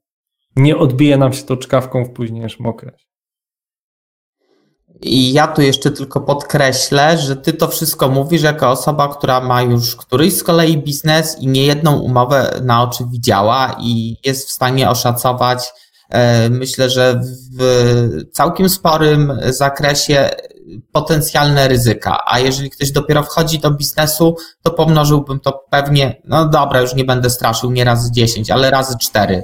nie 0.56 0.76
odbije 0.76 1.18
nam 1.18 1.32
się 1.32 1.42
to 1.42 1.56
czkawką 1.56 2.04
w 2.04 2.10
późniejszym 2.10 2.66
okresie. 2.66 3.08
I 5.02 5.32
ja 5.32 5.46
tu 5.46 5.62
jeszcze 5.62 5.90
tylko 5.90 6.20
podkreślę, 6.20 7.18
że 7.18 7.36
ty 7.36 7.52
to 7.52 7.68
wszystko 7.68 8.08
mówisz 8.08 8.42
jako 8.42 8.70
osoba, 8.70 9.08
która 9.08 9.40
ma 9.40 9.62
już 9.62 9.96
któryś 9.96 10.36
z 10.36 10.42
kolei 10.42 10.78
biznes 10.78 11.38
i 11.40 11.46
niejedną 11.46 11.98
umowę 11.98 12.60
na 12.62 12.82
oczy 12.82 13.04
widziała 13.10 13.76
i 13.80 14.16
jest 14.24 14.48
w 14.48 14.52
stanie 14.52 14.90
oszacować, 14.90 15.72
e, 16.10 16.50
myślę, 16.50 16.90
że 16.90 17.20
w 17.58 17.62
całkiem 18.32 18.68
sporym 18.68 19.32
zakresie 19.48 20.30
potencjalne 20.92 21.68
ryzyka. 21.68 22.18
A 22.26 22.38
jeżeli 22.38 22.70
ktoś 22.70 22.92
dopiero 22.92 23.22
wchodzi 23.22 23.58
do 23.58 23.70
biznesu, 23.70 24.36
to 24.62 24.70
pomnożyłbym 24.70 25.40
to 25.40 25.64
pewnie, 25.70 26.22
no 26.24 26.48
dobra, 26.48 26.80
już 26.80 26.94
nie 26.94 27.04
będę 27.04 27.30
straszył 27.30 27.70
nie 27.70 27.84
razy 27.84 28.12
10, 28.12 28.50
ale 28.50 28.70
razy 28.70 28.94
4 29.00 29.42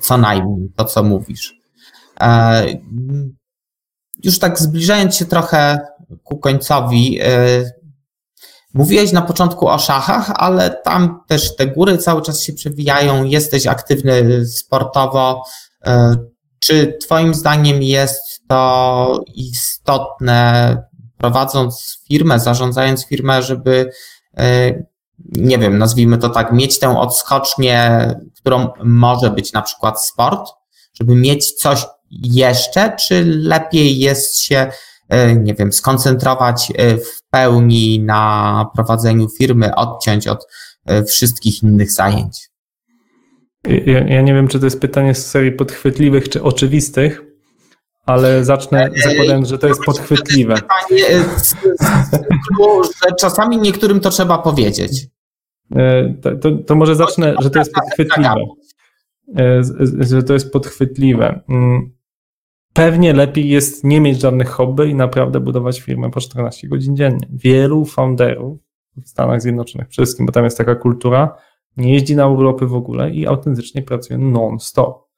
co 0.00 0.16
najmniej, 0.16 0.72
to 0.76 0.84
co 0.84 1.02
mówisz. 1.02 1.54
E, 2.20 2.64
już 4.24 4.38
tak 4.38 4.58
zbliżając 4.58 5.16
się 5.16 5.24
trochę 5.24 5.78
ku 6.24 6.38
końcowi, 6.38 7.18
e, 7.22 7.26
mówiłeś 8.74 9.12
na 9.12 9.22
początku 9.22 9.68
o 9.68 9.78
szachach, 9.78 10.32
ale 10.34 10.70
tam 10.70 11.20
też 11.28 11.56
te 11.56 11.66
góry 11.66 11.98
cały 11.98 12.22
czas 12.22 12.42
się 12.42 12.52
przewijają, 12.52 13.24
jesteś 13.24 13.66
aktywny 13.66 14.46
sportowo. 14.46 15.44
E, 15.86 16.16
czy 16.58 16.98
Twoim 17.00 17.34
zdaniem 17.34 17.82
jest 17.82 18.31
to 18.48 19.20
istotne, 19.34 20.76
prowadząc 21.18 22.02
firmę, 22.08 22.40
zarządzając 22.40 23.06
firmę, 23.06 23.42
żeby, 23.42 23.90
nie 25.32 25.58
wiem, 25.58 25.78
nazwijmy 25.78 26.18
to 26.18 26.28
tak, 26.28 26.52
mieć 26.52 26.78
tę 26.78 26.98
odskocznię, 26.98 28.10
którą 28.40 28.68
może 28.84 29.30
być 29.30 29.52
na 29.52 29.62
przykład 29.62 30.06
sport, 30.06 30.50
żeby 31.00 31.16
mieć 31.16 31.52
coś 31.52 31.86
jeszcze, 32.10 32.96
czy 32.96 33.24
lepiej 33.24 33.98
jest 33.98 34.38
się, 34.38 34.66
e, 35.08 35.36
nie 35.36 35.54
wiem, 35.54 35.72
skoncentrować 35.72 36.72
e, 36.76 36.96
w 36.96 37.22
pełni 37.30 38.00
na 38.00 38.66
prowadzeniu 38.74 39.28
firmy, 39.28 39.74
odciąć 39.74 40.28
od 40.28 40.46
e, 40.86 41.04
wszystkich 41.04 41.62
innych 41.62 41.92
zajęć? 41.92 42.50
Ja, 43.86 44.00
ja 44.00 44.22
nie 44.22 44.34
wiem, 44.34 44.48
czy 44.48 44.58
to 44.58 44.66
jest 44.66 44.80
pytanie 44.80 45.14
z 45.14 45.30
serii 45.30 45.52
podchwytliwych 45.52 46.28
czy 46.28 46.42
oczywistych, 46.42 47.22
ale 48.06 48.44
zacznę 48.44 48.90
zakładając, 49.04 49.48
że 49.48 49.58
to 49.58 49.68
jest 49.68 49.84
podchwytliwe. 49.84 50.54
To 50.88 50.94
jest 50.94 51.56
pytanie 51.56 52.04
cyklu, 52.10 52.84
że 52.84 53.14
czasami 53.20 53.58
niektórym 53.58 54.00
to 54.00 54.10
trzeba 54.10 54.38
powiedzieć. 54.38 55.06
To, 56.22 56.36
to, 56.36 56.50
to 56.66 56.74
może 56.74 56.96
zacznę, 56.96 57.34
że 57.40 57.50
to 57.50 57.58
jest 57.58 57.72
podchwytliwe. 57.72 58.34
Że 60.00 60.22
to 60.22 60.32
jest 60.32 60.52
podchwytliwe. 60.52 61.40
Mm, 61.48 61.92
Pewnie 62.72 63.12
lepiej 63.12 63.48
jest 63.48 63.84
nie 63.84 64.00
mieć 64.00 64.20
żadnych 64.20 64.48
hobby 64.48 64.88
i 64.88 64.94
naprawdę 64.94 65.40
budować 65.40 65.80
firmę 65.80 66.10
po 66.10 66.20
14 66.20 66.68
godzin 66.68 66.96
dziennie. 66.96 67.28
Wielu 67.30 67.84
founderów 67.84 68.58
w 69.04 69.08
Stanach 69.08 69.42
Zjednoczonych, 69.42 69.88
przede 69.88 70.06
wszystkim, 70.06 70.26
bo 70.26 70.32
tam 70.32 70.44
jest 70.44 70.58
taka 70.58 70.74
kultura, 70.74 71.36
nie 71.76 71.92
jeździ 71.92 72.16
na 72.16 72.28
urlopy 72.28 72.66
w 72.66 72.74
ogóle 72.74 73.10
i 73.10 73.26
autentycznie 73.26 73.82
pracuje 73.82 74.18
non-stop. 74.18 75.08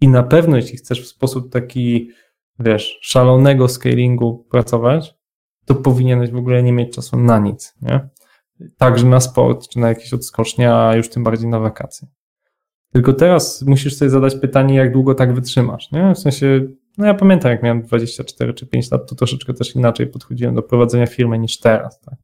I 0.00 0.08
na 0.08 0.22
pewno, 0.22 0.56
jeśli 0.56 0.78
chcesz 0.78 1.02
w 1.02 1.06
sposób 1.06 1.52
taki, 1.52 2.10
wiesz, 2.58 2.98
szalonego 3.02 3.68
scalingu 3.68 4.46
pracować, 4.50 5.14
to 5.64 5.74
powinieneś 5.74 6.30
w 6.30 6.36
ogóle 6.36 6.62
nie 6.62 6.72
mieć 6.72 6.94
czasu 6.94 7.18
na 7.18 7.38
nic, 7.38 7.74
nie? 7.82 8.08
Także 8.78 9.06
na 9.06 9.20
sport, 9.20 9.68
czy 9.68 9.78
na 9.78 9.88
jakieś 9.88 10.12
odskocznie, 10.12 10.74
a 10.74 10.96
już 10.96 11.08
tym 11.08 11.24
bardziej 11.24 11.48
na 11.48 11.60
wakacje. 11.60 12.08
Tylko 12.92 13.12
teraz 13.12 13.62
musisz 13.62 13.96
sobie 13.96 14.10
zadać 14.10 14.36
pytanie, 14.36 14.74
jak 14.74 14.92
długo 14.92 15.14
tak 15.14 15.34
wytrzymasz, 15.34 15.92
nie? 15.92 16.14
W 16.14 16.18
sensie, 16.18 16.68
no 16.98 17.06
ja 17.06 17.14
pamiętam, 17.14 17.50
jak 17.50 17.62
miałem 17.62 17.82
24 17.82 18.54
czy 18.54 18.66
5 18.66 18.90
lat, 18.90 19.08
to 19.08 19.14
troszeczkę 19.14 19.54
też 19.54 19.76
inaczej 19.76 20.06
podchodziłem 20.06 20.54
do 20.54 20.62
prowadzenia 20.62 21.06
firmy 21.06 21.38
niż 21.38 21.58
teraz, 21.60 22.00
tak? 22.00 22.14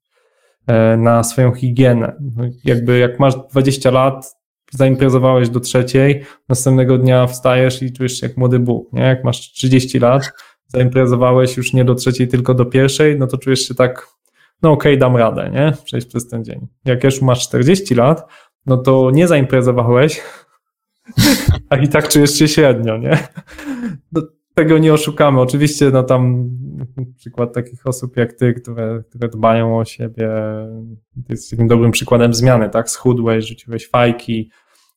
E, 0.67 0.97
na 0.97 1.23
swoją 1.23 1.53
higienę. 1.53 2.17
No, 2.37 2.45
jakby 2.65 2.99
jak 2.99 3.21
masz 3.21 3.35
20 3.51 3.91
lat, 3.91 4.37
zaimprezowałeś 4.73 5.49
do 5.49 5.61
trzeciej, 5.61 6.24
następnego 6.49 6.99
dnia 6.99 7.27
wstajesz 7.27 7.82
i 7.82 7.93
czujesz 7.93 8.20
się 8.20 8.27
jak 8.27 8.36
młody 8.36 8.59
Bóg, 8.59 8.93
nie? 8.93 9.03
Jak 9.03 9.24
masz 9.24 9.40
30 9.40 9.99
lat, 9.99 10.32
zaimprezowałeś 10.69 11.57
już 11.57 11.73
nie 11.73 11.85
do 11.85 11.94
trzeciej, 11.94 12.28
tylko 12.28 12.55
do 12.55 12.65
pierwszej, 12.65 13.19
no 13.19 13.27
to 13.27 13.39
czujesz 13.39 13.69
się 13.69 13.74
tak, 13.74 14.09
no 14.62 14.73
okej, 14.73 14.93
okay, 14.93 15.01
dam 15.01 15.16
radę, 15.16 15.51
nie? 15.51 15.73
Przejść 15.85 16.07
przez 16.07 16.28
ten 16.28 16.44
dzień. 16.44 16.66
Jak 16.85 17.05
już 17.05 17.23
masz 17.23 17.49
40 17.49 17.94
lat, 17.94 18.27
no 18.66 18.77
to 18.77 19.11
nie 19.11 19.28
zaimprezowałeś, 19.28 20.20
a 21.70 21.77
i 21.77 21.89
tak 21.89 22.09
czujesz 22.09 22.35
się 22.35 22.49
średnio, 22.49 22.97
nie? 22.97 23.19
No, 24.12 24.23
tego 24.55 24.78
nie 24.78 24.93
oszukamy. 24.93 25.40
Oczywiście, 25.40 25.90
no 25.90 26.03
tam 26.03 26.51
przykład 27.19 27.55
takich 27.55 27.87
osób 27.87 28.17
jak 28.17 28.33
ty, 28.33 28.55
które, 28.55 29.03
które 29.09 29.29
dbają 29.29 29.79
o 29.79 29.85
siebie, 29.85 30.31
ty 31.15 31.33
jesteś 31.33 31.51
takim 31.51 31.69
dobrym 31.69 31.91
przykładem 31.91 32.35
zmiany, 32.35 32.71
tak? 32.71 32.91
Schudłeś, 32.91 33.45
rzuciłeś 33.45 33.89
fajki, 33.89 34.51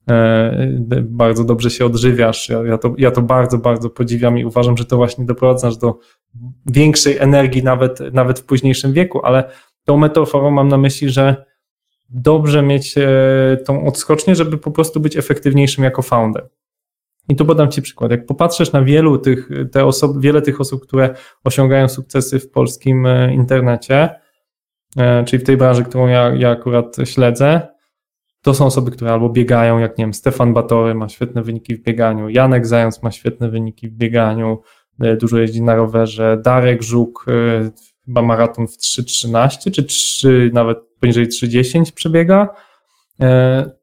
e, 0.10 0.68
bardzo 1.04 1.44
dobrze 1.44 1.70
się 1.70 1.86
odżywiasz. 1.86 2.50
Ja, 2.50 2.64
ja, 2.64 2.78
to, 2.78 2.96
ja 2.98 3.12
to 3.12 3.22
bardzo, 3.22 3.58
bardzo 3.58 3.90
podziwiam 3.90 4.38
i 4.38 4.46
uważam, 4.46 4.78
że 4.78 4.86
to 4.86 4.98
właśnie 4.98 5.26
doprowadzasz 5.26 5.78
do 5.78 6.00
większej 6.66 7.18
energii 7.18 7.64
nawet, 7.64 8.00
nawet 8.14 8.40
w 8.40 8.46
późniejszym 8.46 8.94
wieku, 8.94 9.26
ale 9.26 9.50
tą 9.86 9.98
metaforą 9.98 10.52
mam 10.52 10.68
na 10.68 10.78
myśli, 10.78 11.10
że 11.10 11.46
dobrze 12.10 12.62
mieć 12.62 12.98
e, 12.98 13.58
tą 13.66 13.86
odskocznię, 13.86 14.36
żeby 14.36 14.58
po 14.58 14.72
prostu 14.72 15.00
być 15.00 15.18
efektywniejszym 15.18 15.84
jako 15.84 16.02
founder. 16.02 16.50
I 17.30 17.36
tu 17.36 17.46
podam 17.46 17.72
Ci 17.72 17.82
przykład. 17.82 18.12
Jak 18.12 18.26
popatrzysz 18.26 18.72
na 18.72 18.82
wielu 18.82 19.18
tych, 19.18 19.50
te 19.72 19.86
osob, 19.86 20.20
wiele 20.20 20.42
tych 20.42 20.62
osób, 20.62 20.84
które 20.84 21.16
osiągają 21.44 21.90
sukcesy 21.90 22.40
w 22.40 22.52
polskim 22.52 23.06
e, 23.06 23.34
internecie, 23.34 24.10
e, 24.98 25.24
czyli 25.24 25.44
w 25.44 25.46
tej 25.46 25.58
branży, 25.58 25.84
którą 25.84 26.08
ja, 26.08 26.36
ja 26.36 26.50
akurat 26.50 26.96
śledzę, 27.04 27.68
to 28.42 28.54
są 28.54 28.66
osoby, 28.66 28.92
które 28.92 29.12
albo 29.12 29.30
biegają, 29.30 29.80
jak 29.80 29.98
nie 29.98 30.04
wiem, 30.04 30.14
Stefan 30.14 30.54
Batory 30.54 30.96
ma 30.96 31.10
świetne 31.10 31.42
wyniki 31.42 31.76
w 31.76 31.84
bieganiu, 31.84 32.30
Janek 32.30 32.68
Zając 32.68 33.04
ma 33.04 33.12
świetne 33.12 33.50
wyniki 33.50 33.90
w 33.90 33.92
bieganiu, 33.92 34.62
dużo 35.20 35.38
jeździ 35.38 35.62
na 35.62 35.76
rowerze, 35.76 36.42
Darek 36.44 36.84
Żuk 36.84 37.26
chyba 38.06 38.22
maraton 38.22 38.68
w 38.68 38.78
3.13 38.78 39.72
czy 39.72 39.84
3, 39.84 40.52
nawet 40.54 40.78
poniżej 41.00 41.28
3.10 41.28 41.94
przebiega. 41.94 42.50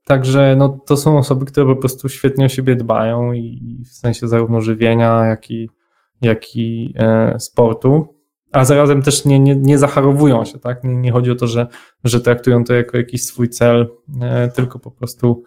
Także 0.07 0.57
no, 0.59 0.79
to 0.87 0.97
są 0.97 1.19
osoby, 1.19 1.47
które 1.47 1.67
po 1.67 1.77
prostu 1.77 2.09
świetnie 2.09 2.45
o 2.45 2.49
siebie 2.49 2.77
dbają 2.77 3.33
i 3.33 3.79
w 3.85 3.93
sensie 3.93 4.29
zarówno 4.29 4.61
żywienia, 4.61 5.25
jak 5.25 5.51
i, 5.51 5.71
jak 6.21 6.57
i 6.57 6.95
e, 6.97 7.41
sportu, 7.41 8.23
a 8.53 8.65
zarazem 8.65 9.03
też 9.03 9.25
nie, 9.25 9.41
nie, 9.41 9.57
nie 9.57 9.79
zacharowują 9.79 10.45
się, 10.45 10.59
tak? 10.59 10.85
Nie, 10.85 10.95
nie 10.95 11.13
chodzi 11.13 11.31
o 11.31 11.35
to, 11.35 11.47
że, 11.47 11.67
że 12.05 12.21
traktują 12.21 12.65
to 12.65 12.75
jako 12.75 12.97
jakiś 12.97 13.25
swój 13.25 13.49
cel, 13.49 13.89
e, 14.21 14.49
tylko 14.49 14.79
po 14.79 14.91
prostu 14.91 15.43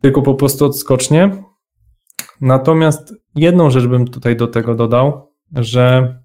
tylko 0.00 0.22
po 0.22 0.34
prostu 0.34 0.64
odskocznie. 0.64 1.44
Natomiast 2.40 3.14
jedną 3.34 3.70
rzecz 3.70 3.86
bym 3.86 4.08
tutaj 4.08 4.36
do 4.36 4.46
tego 4.46 4.74
dodał, 4.74 5.32
że 5.52 6.18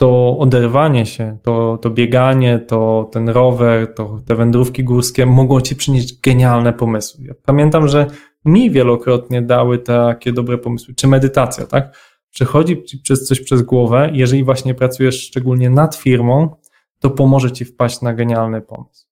to 0.00 0.38
oderwanie 0.38 1.06
się, 1.06 1.38
to, 1.42 1.78
to 1.82 1.90
bieganie, 1.90 2.58
to 2.58 3.10
ten 3.12 3.28
rower, 3.28 3.94
to 3.94 4.20
te 4.26 4.34
wędrówki 4.34 4.84
górskie 4.84 5.26
mogą 5.26 5.60
ci 5.60 5.76
przynieść 5.76 6.20
genialne 6.20 6.72
pomysły. 6.72 7.24
Ja 7.24 7.34
pamiętam, 7.44 7.88
że 7.88 8.06
mi 8.44 8.70
wielokrotnie 8.70 9.42
dały 9.42 9.78
takie 9.78 10.32
dobre 10.32 10.58
pomysły, 10.58 10.94
czy 10.94 11.06
medytacja, 11.08 11.66
tak? 11.66 11.96
Przechodzi 12.30 12.84
ci 12.84 12.98
przez 12.98 13.26
coś 13.26 13.40
przez 13.40 13.62
głowę, 13.62 14.10
jeżeli 14.12 14.44
właśnie 14.44 14.74
pracujesz 14.74 15.22
szczególnie 15.22 15.70
nad 15.70 15.96
firmą, 15.96 16.56
to 16.98 17.10
pomoże 17.10 17.52
ci 17.52 17.64
wpaść 17.64 18.00
na 18.02 18.14
genialny 18.14 18.60
pomysł. 18.60 19.06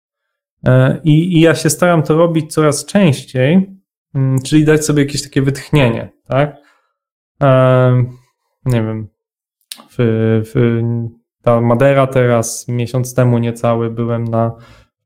E, 0.67 1.01
I, 1.05 1.37
I, 1.37 1.41
ja 1.41 1.55
się 1.55 1.71
staram 1.71 2.03
to 2.03 2.17
robić 2.17 2.53
coraz 2.53 2.85
częściej, 2.85 3.79
mm, 4.15 4.39
czyli 4.43 4.65
dać 4.65 4.85
sobie 4.85 5.03
jakieś 5.03 5.23
takie 5.23 5.43
wytchnienie, 5.43 6.13
tak? 6.29 6.57
E, 7.43 8.05
nie 8.65 8.83
wiem, 8.83 9.18
w, 9.99 10.81
ta 11.43 11.61
Madera 11.61 12.07
teraz, 12.07 12.69
miesiąc 12.69 13.15
temu 13.15 13.39
niecały, 13.39 13.91
byłem 13.91 14.25
na 14.25 14.53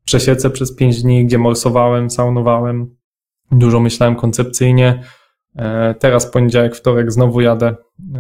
przesiece 0.05 0.51
przez 0.51 0.77
pięć 0.77 1.03
dni, 1.03 1.27
gdzie 1.27 1.39
morsowałem, 1.39 2.11
saunowałem, 2.11 2.97
dużo 3.53 3.81
myślałem 3.81 4.17
koncepcyjnie. 4.17 5.03
E, 5.57 5.95
teraz 5.95 6.31
poniedziałek, 6.31 6.77
wtorek 6.77 7.13
znowu 7.13 7.41
jadę 7.41 7.77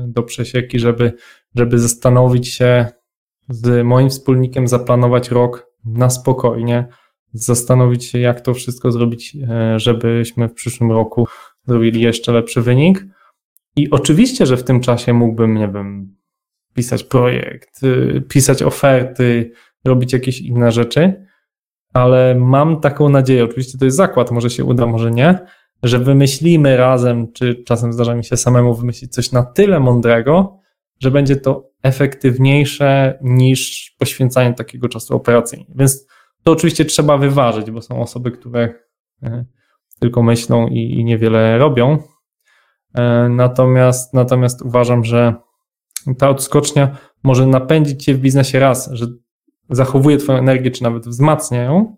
do 0.07 0.23
przesieki, 0.23 0.79
żeby, 0.79 1.13
żeby 1.55 1.79
zastanowić 1.79 2.49
się 2.49 2.87
z 3.49 3.87
moim 3.87 4.11
wspólnikiem, 4.11 4.69
zaplanować 4.69 5.31
rok 5.31 5.67
na 5.85 6.11
spokojnie, 6.11 6.89
zastanowić 7.33 8.05
się, 8.05 8.19
jak 8.19 8.41
to 8.41 8.55
wszystko 8.55 8.93
zrobić, 8.93 9.37
e, 9.49 9.79
żebyśmy 9.79 10.49
w 10.49 10.55
przyszłym 10.55 10.93
roku 10.93 11.27
zrobili 11.67 12.01
jeszcze 12.01 12.33
lepszy 12.33 12.63
wynik. 12.63 13.07
I 13.77 13.91
oczywiście, 13.91 14.47
że 14.47 14.57
w 14.57 14.65
tym 14.65 14.81
czasie 14.81 15.13
mógłbym, 15.13 15.55
nie 15.55 15.69
wiem, 15.69 16.17
pisać 16.75 17.05
projekt, 17.05 17.83
y, 17.83 18.23
pisać 18.29 18.63
oferty, 18.63 19.53
robić 19.85 20.13
jakieś 20.13 20.41
inne 20.41 20.73
rzeczy, 20.73 21.27
ale 21.93 22.35
mam 22.35 22.81
taką 22.81 23.09
nadzieję, 23.09 23.45
oczywiście 23.45 23.79
to 23.79 23.85
jest 23.85 23.97
zakład, 23.97 24.31
może 24.31 24.51
się 24.51 24.65
uda, 24.65 24.87
może 24.87 25.11
nie, 25.11 25.39
że 25.83 25.99
wymyślimy 25.99 26.77
razem, 26.77 27.33
czy 27.33 27.55
czasem 27.55 27.93
zdarza 27.93 28.15
mi 28.15 28.25
się 28.25 28.37
samemu 28.37 28.75
wymyślić 28.75 29.13
coś 29.13 29.33
na 29.33 29.43
tyle 29.43 29.81
mądrego, 29.81 30.59
że 31.01 31.11
będzie 31.11 31.37
to 31.37 31.71
efektywniejsze 31.83 33.19
niż 33.23 33.95
poświęcanie 33.99 34.55
takiego 34.55 34.89
czasu 34.89 35.17
operacyjnie. 35.17 35.75
Więc 35.75 36.07
to 36.43 36.53
oczywiście 36.53 36.85
trzeba 36.85 37.19
wyważyć, 37.19 37.71
bo 37.71 37.83
są 37.83 38.01
osoby, 38.01 38.31
które 38.31 38.75
e, 39.23 39.45
tylko 40.01 40.23
myślą 40.23 40.69
i, 40.69 40.93
i 40.93 41.05
niewiele 41.05 41.59
robią. 41.59 41.99
E, 42.95 43.29
natomiast, 43.29 44.15
natomiast 44.15 44.63
uważam, 44.63 45.05
że 45.05 45.35
ta 46.19 46.29
odskocznia 46.29 46.97
może 47.23 47.47
napędzić 47.47 48.05
cię 48.05 48.15
w 48.15 48.19
biznesie 48.19 48.61
raz, 48.61 48.91
że 48.93 49.07
zachowuje 49.71 50.17
twoją 50.17 50.39
energię, 50.39 50.71
czy 50.71 50.83
nawet 50.83 51.09
wzmacnia 51.09 51.63
ją, 51.63 51.97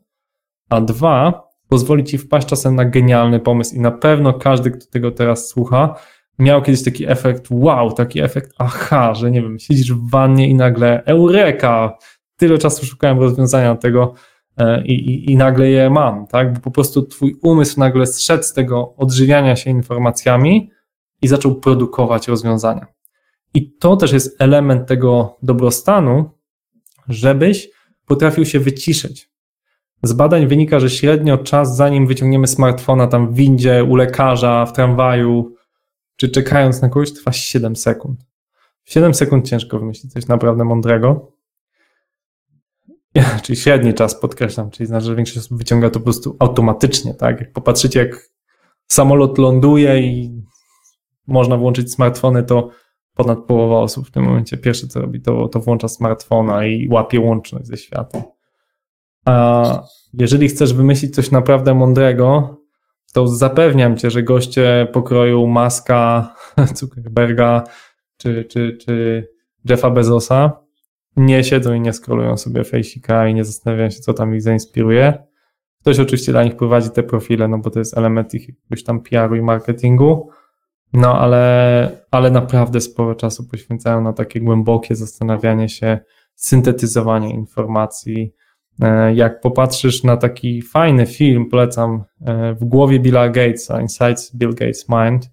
a 0.70 0.81
dwa, 0.81 1.48
pozwoli 1.68 2.05
ci 2.05 2.18
wpaść 2.18 2.47
czasem 2.47 2.76
na 2.76 2.85
genialny 2.85 3.40
pomysł 3.40 3.74
i 3.74 3.81
na 3.81 3.90
pewno 3.90 4.32
każdy, 4.32 4.70
kto 4.70 4.86
tego 4.86 5.10
teraz 5.10 5.48
słucha, 5.48 5.94
miał 6.39 6.62
kiedyś 6.62 6.85
taki 6.85 7.10
efekt 7.10 7.47
wow, 7.51 7.93
taki 7.93 8.20
efekt 8.20 8.51
aha, 8.59 9.14
że 9.14 9.31
nie 9.31 9.43
wiem, 9.43 9.59
siedzisz 9.59 9.93
w 9.93 10.10
wannie 10.10 10.48
i 10.48 10.55
nagle 10.55 11.05
eureka, 11.05 11.98
tyle 12.36 12.59
czasu 12.59 12.86
szukałem 12.86 13.18
rozwiązania 13.18 13.74
tego 13.74 14.14
e, 14.56 14.85
i, 14.85 14.93
i, 14.93 15.32
i 15.32 15.36
nagle 15.36 15.68
je 15.68 15.90
mam, 15.90 16.26
tak? 16.26 16.52
Bo 16.55 16.60
po 16.60 16.70
prostu 16.70 17.02
twój 17.02 17.36
umysł 17.43 17.81
nagle 17.81 18.06
zszedł 18.06 18.43
z 18.43 18.52
tego 18.52 18.94
odżywiania 18.97 19.56
się 19.56 19.70
informacjami 19.70 20.70
i 21.22 21.28
zaczął 21.28 21.55
produkować 21.55 22.28
rozwiązania. 22.28 22.86
I 23.55 23.72
to 23.72 23.97
też 23.97 24.12
jest 24.12 24.43
element 24.43 24.89
tego 24.89 25.36
dobrostanu, 25.43 26.31
żebyś 27.09 27.70
potrafił 28.06 28.44
się 28.44 28.60
wyciszyć. 28.60 29.31
Z 30.02 30.12
badań 30.12 30.47
wynika, 30.47 30.81
że 30.81 30.90
średnio 30.90 31.39
czas, 31.39 31.76
zanim 31.76 32.06
wyciągniemy 32.06 32.47
smartfona 32.47 33.06
tam 33.06 33.32
w 33.32 33.35
windzie, 33.35 33.85
u 33.85 33.97
lekarza, 33.97 34.66
w 34.66 34.72
tramwaju, 34.72 35.55
czy 36.16 36.28
czekając 36.28 36.82
na 36.82 36.89
kogoś, 36.89 37.12
trwa 37.12 37.32
7 37.32 37.76
sekund. 37.76 38.20
W 38.85 38.93
7 38.93 39.14
sekund 39.14 39.48
ciężko 39.48 39.78
wymyślić 39.78 40.12
coś 40.12 40.26
naprawdę 40.26 40.64
mądrego. 40.64 41.32
Ja, 43.14 43.24
czyli 43.43 43.56
średni 43.56 43.94
czas 43.94 44.20
podkreślam, 44.20 44.70
czyli 44.70 44.86
znaczy, 44.86 45.06
że 45.06 45.16
większość 45.16 45.39
osób 45.39 45.59
wyciąga 45.59 45.90
to 45.90 46.01
po 46.01 46.05
prostu 46.05 46.36
automatycznie, 46.39 47.14
tak? 47.14 47.40
Jak 47.40 47.52
popatrzycie, 47.52 47.98
jak 47.98 48.31
samolot 48.89 49.39
ląduje 49.39 50.01
i 50.01 50.43
można 51.26 51.56
włączyć 51.56 51.93
smartfony, 51.93 52.43
to 52.43 52.70
ponad 53.15 53.39
połowa 53.39 53.78
osób 53.81 54.07
w 54.07 54.11
tym 54.11 54.24
momencie 54.24 54.57
pierwsze 54.57 54.86
co 54.86 55.01
robi, 55.01 55.20
to, 55.20 55.49
to 55.49 55.61
włącza 55.61 55.89
smartfona 55.89 56.66
i 56.66 56.89
łapie 56.89 57.20
łączność 57.20 57.66
ze 57.66 57.77
światem. 57.77 58.23
A 59.24 59.82
jeżeli 60.15 60.49
chcesz 60.49 60.74
wymyślić 60.74 61.15
coś 61.15 61.31
naprawdę 61.31 61.74
mądrego, 61.74 62.57
to 63.12 63.27
zapewniam 63.27 63.97
cię, 63.97 64.11
że 64.11 64.23
goście 64.23 64.89
pokroju 64.93 65.47
Maska, 65.47 66.35
Zuckerberga 66.74 67.65
czy, 68.16 68.45
czy, 68.45 68.78
czy 68.81 69.27
Jeffa 69.65 69.91
Bezosa 69.91 70.65
nie 71.16 71.45
siedzą 71.45 71.74
i 71.74 71.81
nie 71.81 71.93
scrollują 71.93 72.36
sobie 72.36 72.65
fejsika 72.65 73.28
i 73.28 73.35
nie 73.35 73.45
zastanawiają 73.45 73.91
się, 73.91 74.01
co 74.01 74.15
tam 74.15 74.35
ich 74.35 74.43
zainspiruje. 74.43 75.15
Ktoś 75.81 75.99
oczywiście 76.01 76.32
dla 76.32 76.45
nich 76.45 76.57
prowadzi 76.57 76.91
te 76.91 77.03
profile, 77.03 77.49
no 77.49 77.59
bo 77.59 77.70
to 77.70 77.78
jest 77.78 77.99
element 77.99 78.35
ich 78.35 78.49
jakiegoś 78.49 78.85
tam 78.85 79.01
PR-u 79.01 79.35
i 79.35 79.43
marketingu, 79.43 80.28
no 80.95 81.19
ale, 81.21 81.91
ale 82.11 82.31
naprawdę 82.31 82.81
sporo 82.81 83.15
czasu 83.15 83.49
poświęcają 83.49 84.01
na 84.01 84.12
takie 84.12 84.41
głębokie 84.41 84.97
zastanawianie 84.97 85.69
się, 85.69 85.99
syntetyzowanie 86.35 87.31
informacji, 87.31 88.35
E, 88.83 89.15
jak 89.15 89.41
popatrzysz 89.41 90.03
na 90.03 90.16
taki 90.16 90.62
fajny 90.62 91.07
film, 91.07 91.51
polecam, 91.51 92.05
e, 92.27 92.55
w 92.55 92.65
głowie 92.65 93.01
Billa 93.01 93.29
Gatesa, 93.29 93.81
Insights 93.81 94.37
Bill 94.37 94.55
Gates 94.55 94.87
Mind, 94.89 95.31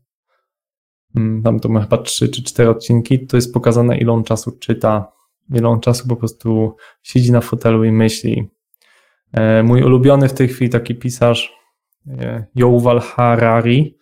mm, 1.15 1.43
tam 1.43 1.59
to 1.59 1.69
ma 1.69 1.81
chyba 1.81 1.97
trzy 1.97 2.29
czy 2.29 2.43
cztery 2.43 2.69
odcinki, 2.69 3.27
to 3.27 3.37
jest 3.37 3.53
pokazane, 3.53 3.97
ile 3.97 4.11
on 4.11 4.23
czasu 4.23 4.51
czyta, 4.51 5.11
ile 5.53 5.69
on 5.69 5.79
czasu 5.79 6.07
po 6.07 6.15
prostu 6.15 6.75
siedzi 7.01 7.31
na 7.31 7.41
fotelu 7.41 7.83
i 7.83 7.91
myśli. 7.91 8.49
E, 9.33 9.63
mój 9.63 9.83
ulubiony 9.83 10.29
w 10.29 10.33
tej 10.33 10.47
chwili 10.47 10.69
taki 10.69 10.95
pisarz, 10.95 11.61
Yuval 12.55 12.99
Harari, 12.99 13.97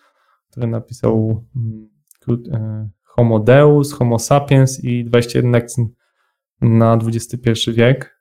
który 0.52 0.68
napisał 0.68 1.46
mm, 1.56 2.90
Homo 3.04 3.40
Deus, 3.40 3.94
Homo 3.94 4.20
Sapiens 4.20 4.84
i 4.84 5.06
21 5.06 5.52
lekcji 5.52 5.86
na 6.62 7.00
XXI 7.08 7.72
wiek 7.72 8.20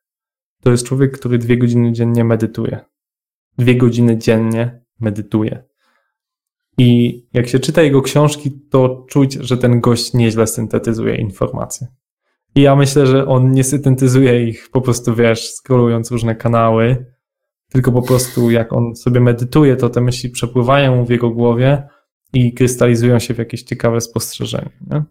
to 0.62 0.70
jest 0.70 0.86
człowiek, 0.86 1.18
który 1.18 1.38
dwie 1.38 1.59
godziny 1.59 1.92
dziennie 1.92 2.24
medytuje. 2.24 2.80
Dwie 3.59 3.76
godziny 3.76 4.18
dziennie 4.18 4.80
medytuje. 5.00 5.64
I 6.78 7.18
jak 7.32 7.48
się 7.48 7.59
czyta 7.59 7.82
jego 7.82 8.02
książki, 8.02 8.60
to 8.70 9.06
czuć, 9.09 9.34
że 9.34 9.59
ten 9.59 9.80
gość 9.80 10.14
nieźle 10.14 10.46
syntetyzuje 10.46 11.16
informacje. 11.16 11.86
I 12.55 12.62
ja 12.62 12.76
myślę, 12.76 13.06
że 13.06 13.26
on 13.26 13.52
nie 13.52 13.64
syntetyzuje 13.64 14.48
ich 14.48 14.70
po 14.70 14.80
prostu, 14.80 15.14
wiesz, 15.14 15.55
scrollując 15.55 16.10
różne 16.10 16.36
kanały, 16.36 17.06
tylko 17.68 17.92
po 17.92 18.02
prostu 18.02 18.50
jak 18.50 18.72
on 18.72 18.96
sobie 18.96 19.20
medytuje, 19.20 19.76
to 19.76 19.90
te 19.90 20.00
myśli 20.00 20.30
przepływają 20.30 21.05
w 21.05 21.10
jego 21.10 21.30
głowie 21.30 21.88
i 22.32 22.52
krystalizują 22.52 23.18
się 23.18 23.34
w 23.34 23.38
jakieś 23.38 23.62
ciekawe 23.62 24.00
spostrzeżenie. 24.00 24.70
Nie? 24.90 25.02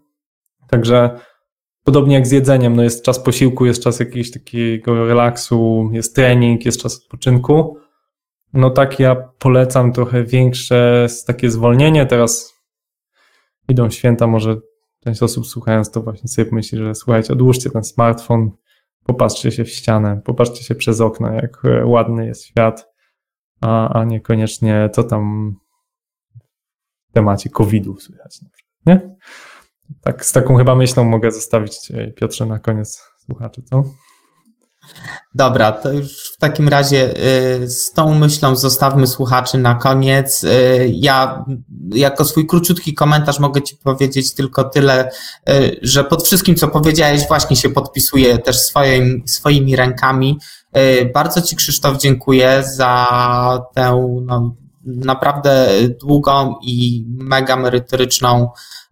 Także 0.70 1.18
Podobnie 1.88 2.14
jak 2.14 2.26
z 2.26 2.30
jedzeniem, 2.30 2.76
no 2.76 2.82
jest 2.82 3.04
czas 3.04 3.18
posiłku, 3.18 3.66
jest 3.66 3.82
czas 3.82 4.00
jakiegoś 4.00 4.30
takiego 4.30 5.06
relaksu, 5.06 5.90
jest 5.92 6.16
trening, 6.16 6.64
jest 6.64 6.82
czas 6.82 6.96
odpoczynku. 6.96 7.78
No 8.52 8.70
tak 8.70 9.00
ja 9.00 9.16
polecam 9.38 9.92
trochę 9.92 10.24
większe 10.24 11.06
takie 11.26 11.50
zwolnienie. 11.50 12.06
Teraz 12.06 12.54
idą 13.68 13.90
święta, 13.90 14.26
może 14.26 14.56
część 15.04 15.22
osób 15.22 15.46
słuchając 15.46 15.90
to 15.90 16.02
właśnie 16.02 16.28
sobie 16.28 16.50
myśli, 16.52 16.78
że 16.78 16.94
słuchajcie, 16.94 17.32
odłóżcie 17.32 17.70
ten 17.70 17.84
smartfon, 17.84 18.50
popatrzcie 19.06 19.50
się 19.50 19.64
w 19.64 19.70
ścianę, 19.70 20.20
popatrzcie 20.24 20.64
się 20.64 20.74
przez 20.74 21.00
okno, 21.00 21.32
jak 21.32 21.62
ładny 21.84 22.26
jest 22.26 22.44
świat, 22.44 22.88
a, 23.60 23.88
a 24.00 24.04
niekoniecznie 24.04 24.90
co 24.92 25.04
tam 25.04 25.54
temacie 27.12 27.50
COVID-u 27.50 28.00
słychać. 28.00 28.38
Nie? 28.86 29.18
tak 30.02 30.26
z 30.26 30.32
taką 30.32 30.56
chyba 30.56 30.74
myślą 30.74 31.04
mogę 31.04 31.30
zostawić 31.30 31.92
Piotrze 32.16 32.46
na 32.46 32.58
koniec 32.58 33.02
słuchaczy, 33.26 33.62
co? 33.62 33.84
Dobra, 35.34 35.72
to 35.72 35.92
już 35.92 36.32
w 36.32 36.36
takim 36.36 36.68
razie 36.68 37.14
y, 37.62 37.70
z 37.70 37.92
tą 37.92 38.14
myślą 38.14 38.56
zostawmy 38.56 39.06
słuchaczy 39.06 39.58
na 39.58 39.74
koniec. 39.74 40.44
Y, 40.44 40.90
ja 40.92 41.44
jako 41.94 42.24
swój 42.24 42.46
króciutki 42.46 42.94
komentarz 42.94 43.38
mogę 43.38 43.62
Ci 43.62 43.76
powiedzieć 43.76 44.34
tylko 44.34 44.64
tyle, 44.64 45.10
y, 45.48 45.78
że 45.82 46.04
pod 46.04 46.24
wszystkim, 46.24 46.54
co 46.54 46.68
powiedziałeś, 46.68 47.28
właśnie 47.28 47.56
się 47.56 47.70
podpisuję 47.70 48.38
też 48.38 48.56
swoim, 48.60 49.22
swoimi 49.26 49.76
rękami. 49.76 50.38
Bardzo 51.14 51.42
Ci, 51.42 51.56
Krzysztof, 51.56 51.98
dziękuję 51.98 52.62
za 52.64 53.06
tę 53.74 54.20
no, 54.22 54.54
naprawdę 54.96 55.68
długą 56.00 56.54
i 56.62 57.06
mega 57.08 57.56
merytoryczną 57.56 58.48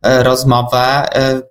E, 0.07 0.23
rozmowę. 0.23 1.17
E, 1.17 1.43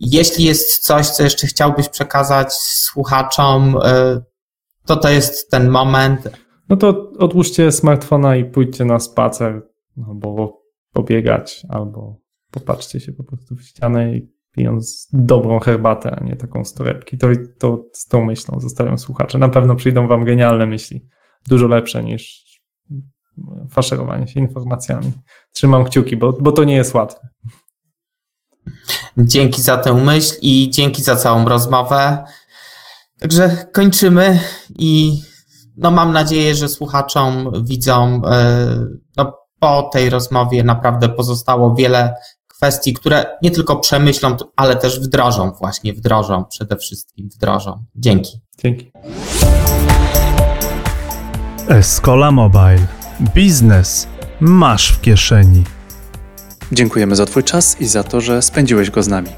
jeśli 0.00 0.44
jest 0.44 0.78
coś, 0.78 1.06
co 1.06 1.22
jeszcze 1.22 1.46
chciałbyś 1.46 1.88
przekazać 1.88 2.52
słuchaczom, 2.52 3.76
e, 3.84 4.20
to 4.86 4.96
to 4.96 5.08
jest 5.08 5.50
ten 5.50 5.68
moment. 5.68 6.28
No 6.68 6.76
to 6.76 7.10
odłóżcie 7.18 7.72
smartfona 7.72 8.36
i 8.36 8.44
pójdźcie 8.44 8.84
na 8.84 8.98
spacer, 8.98 9.62
albo 10.08 10.62
pobiegać, 10.92 11.66
albo 11.68 12.20
popatrzcie 12.50 13.00
się 13.00 13.12
po 13.12 13.24
prostu 13.24 13.56
w 13.56 13.62
ścianę 13.62 14.16
i 14.16 14.32
pijąc 14.52 15.08
dobrą 15.12 15.58
herbatę, 15.58 16.16
a 16.20 16.24
nie 16.24 16.36
taką 16.36 16.64
z 16.64 16.74
torebki. 16.74 17.18
To, 17.18 17.28
to 17.58 17.84
z 17.92 18.06
tą 18.06 18.24
myślą 18.24 18.60
zostawiam 18.60 18.98
słuchacze. 18.98 19.38
Na 19.38 19.48
pewno 19.48 19.76
przyjdą 19.76 20.08
wam 20.08 20.24
genialne 20.24 20.66
myśli. 20.66 21.08
Dużo 21.48 21.66
lepsze 21.66 22.04
niż 22.04 22.45
faszerowanie 23.70 24.28
się 24.28 24.40
informacjami. 24.40 25.12
Trzymam 25.52 25.84
kciuki, 25.84 26.16
bo, 26.16 26.32
bo 26.32 26.52
to 26.52 26.64
nie 26.64 26.74
jest 26.74 26.94
łatwe. 26.94 27.28
Dzięki 29.18 29.62
za 29.62 29.76
tę 29.76 29.94
myśl 29.94 30.34
i 30.42 30.70
dzięki 30.70 31.02
za 31.02 31.16
całą 31.16 31.48
rozmowę. 31.48 32.24
Także 33.20 33.66
kończymy 33.72 34.40
i 34.78 35.22
no 35.76 35.90
mam 35.90 36.12
nadzieję, 36.12 36.54
że 36.54 36.68
słuchaczom, 36.68 37.52
widzom 37.64 38.22
e, 38.26 38.66
no 39.16 39.32
po 39.60 39.82
tej 39.92 40.10
rozmowie 40.10 40.64
naprawdę 40.64 41.08
pozostało 41.08 41.74
wiele 41.74 42.14
kwestii, 42.48 42.94
które 42.94 43.26
nie 43.42 43.50
tylko 43.50 43.76
przemyślą, 43.76 44.36
ale 44.56 44.76
też 44.76 45.00
wdrożą, 45.00 45.52
właśnie 45.52 45.92
wdrożą, 45.92 46.44
przede 46.44 46.76
wszystkim 46.76 47.28
wdrożą. 47.28 47.84
Dzięki. 47.96 48.40
Dzięki. 48.58 48.92
Escola 51.68 52.30
Mobile. 52.30 52.95
Biznes 53.20 54.08
masz 54.40 54.92
w 54.92 55.00
kieszeni. 55.00 55.64
Dziękujemy 56.72 57.16
za 57.16 57.26
Twój 57.26 57.44
czas 57.44 57.80
i 57.80 57.86
za 57.86 58.02
to, 58.02 58.20
że 58.20 58.42
spędziłeś 58.42 58.90
go 58.90 59.02
z 59.02 59.08
nami. 59.08 59.28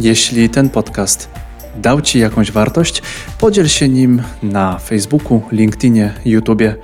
Jeśli 0.00 0.50
ten 0.50 0.70
podcast 0.70 1.28
dał 1.76 2.00
Ci 2.00 2.18
jakąś 2.18 2.52
wartość, 2.52 3.02
podziel 3.38 3.68
się 3.68 3.88
nim 3.88 4.22
na 4.42 4.78
Facebooku, 4.78 5.42
LinkedInie, 5.52 6.14
YouTubie. 6.24 6.76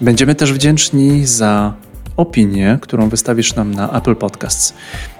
Będziemy 0.00 0.34
też 0.34 0.52
wdzięczni 0.52 1.26
za 1.26 1.74
opinię, 2.16 2.78
którą 2.82 3.08
wystawisz 3.08 3.54
nam 3.54 3.74
na 3.74 3.92
Apple 3.92 4.16
Podcasts. 4.16 4.74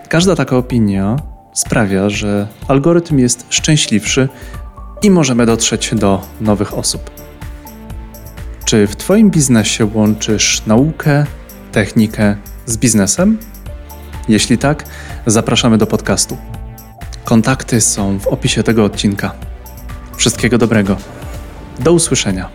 Każda 0.09 0.37
taka 0.37 0.57
opinia 0.57 1.17
sprawia, 1.53 2.11
że 2.11 2.49
algorytm 2.69 3.19
jest 3.19 3.47
szczęśliwszy 3.51 4.29
i 5.03 5.11
możemy 5.11 5.47
dotrzeć 5.47 5.95
do 5.95 6.23
nowych 6.41 6.75
osób. 6.75 7.30
Czy 8.65 8.87
w 8.87 8.97
Twoim 8.97 9.31
biznesie 9.31 9.85
łączysz 9.95 10.63
naukę, 10.67 11.27
technikę 11.73 12.37
z 12.67 12.77
biznesem? 12.77 13.39
Jeśli 14.29 14.59
tak, 14.59 14.85
zapraszamy 15.27 15.79
do 15.79 15.87
podcastu. 15.87 16.37
Kontakty 17.25 17.81
są 17.81 18.19
w 18.19 18.27
opisie 18.27 18.63
tego 18.63 18.85
odcinka. 18.85 19.33
Wszystkiego 20.17 20.59
dobrego. 20.59 20.97
Do 21.79 21.93
usłyszenia. 21.93 22.49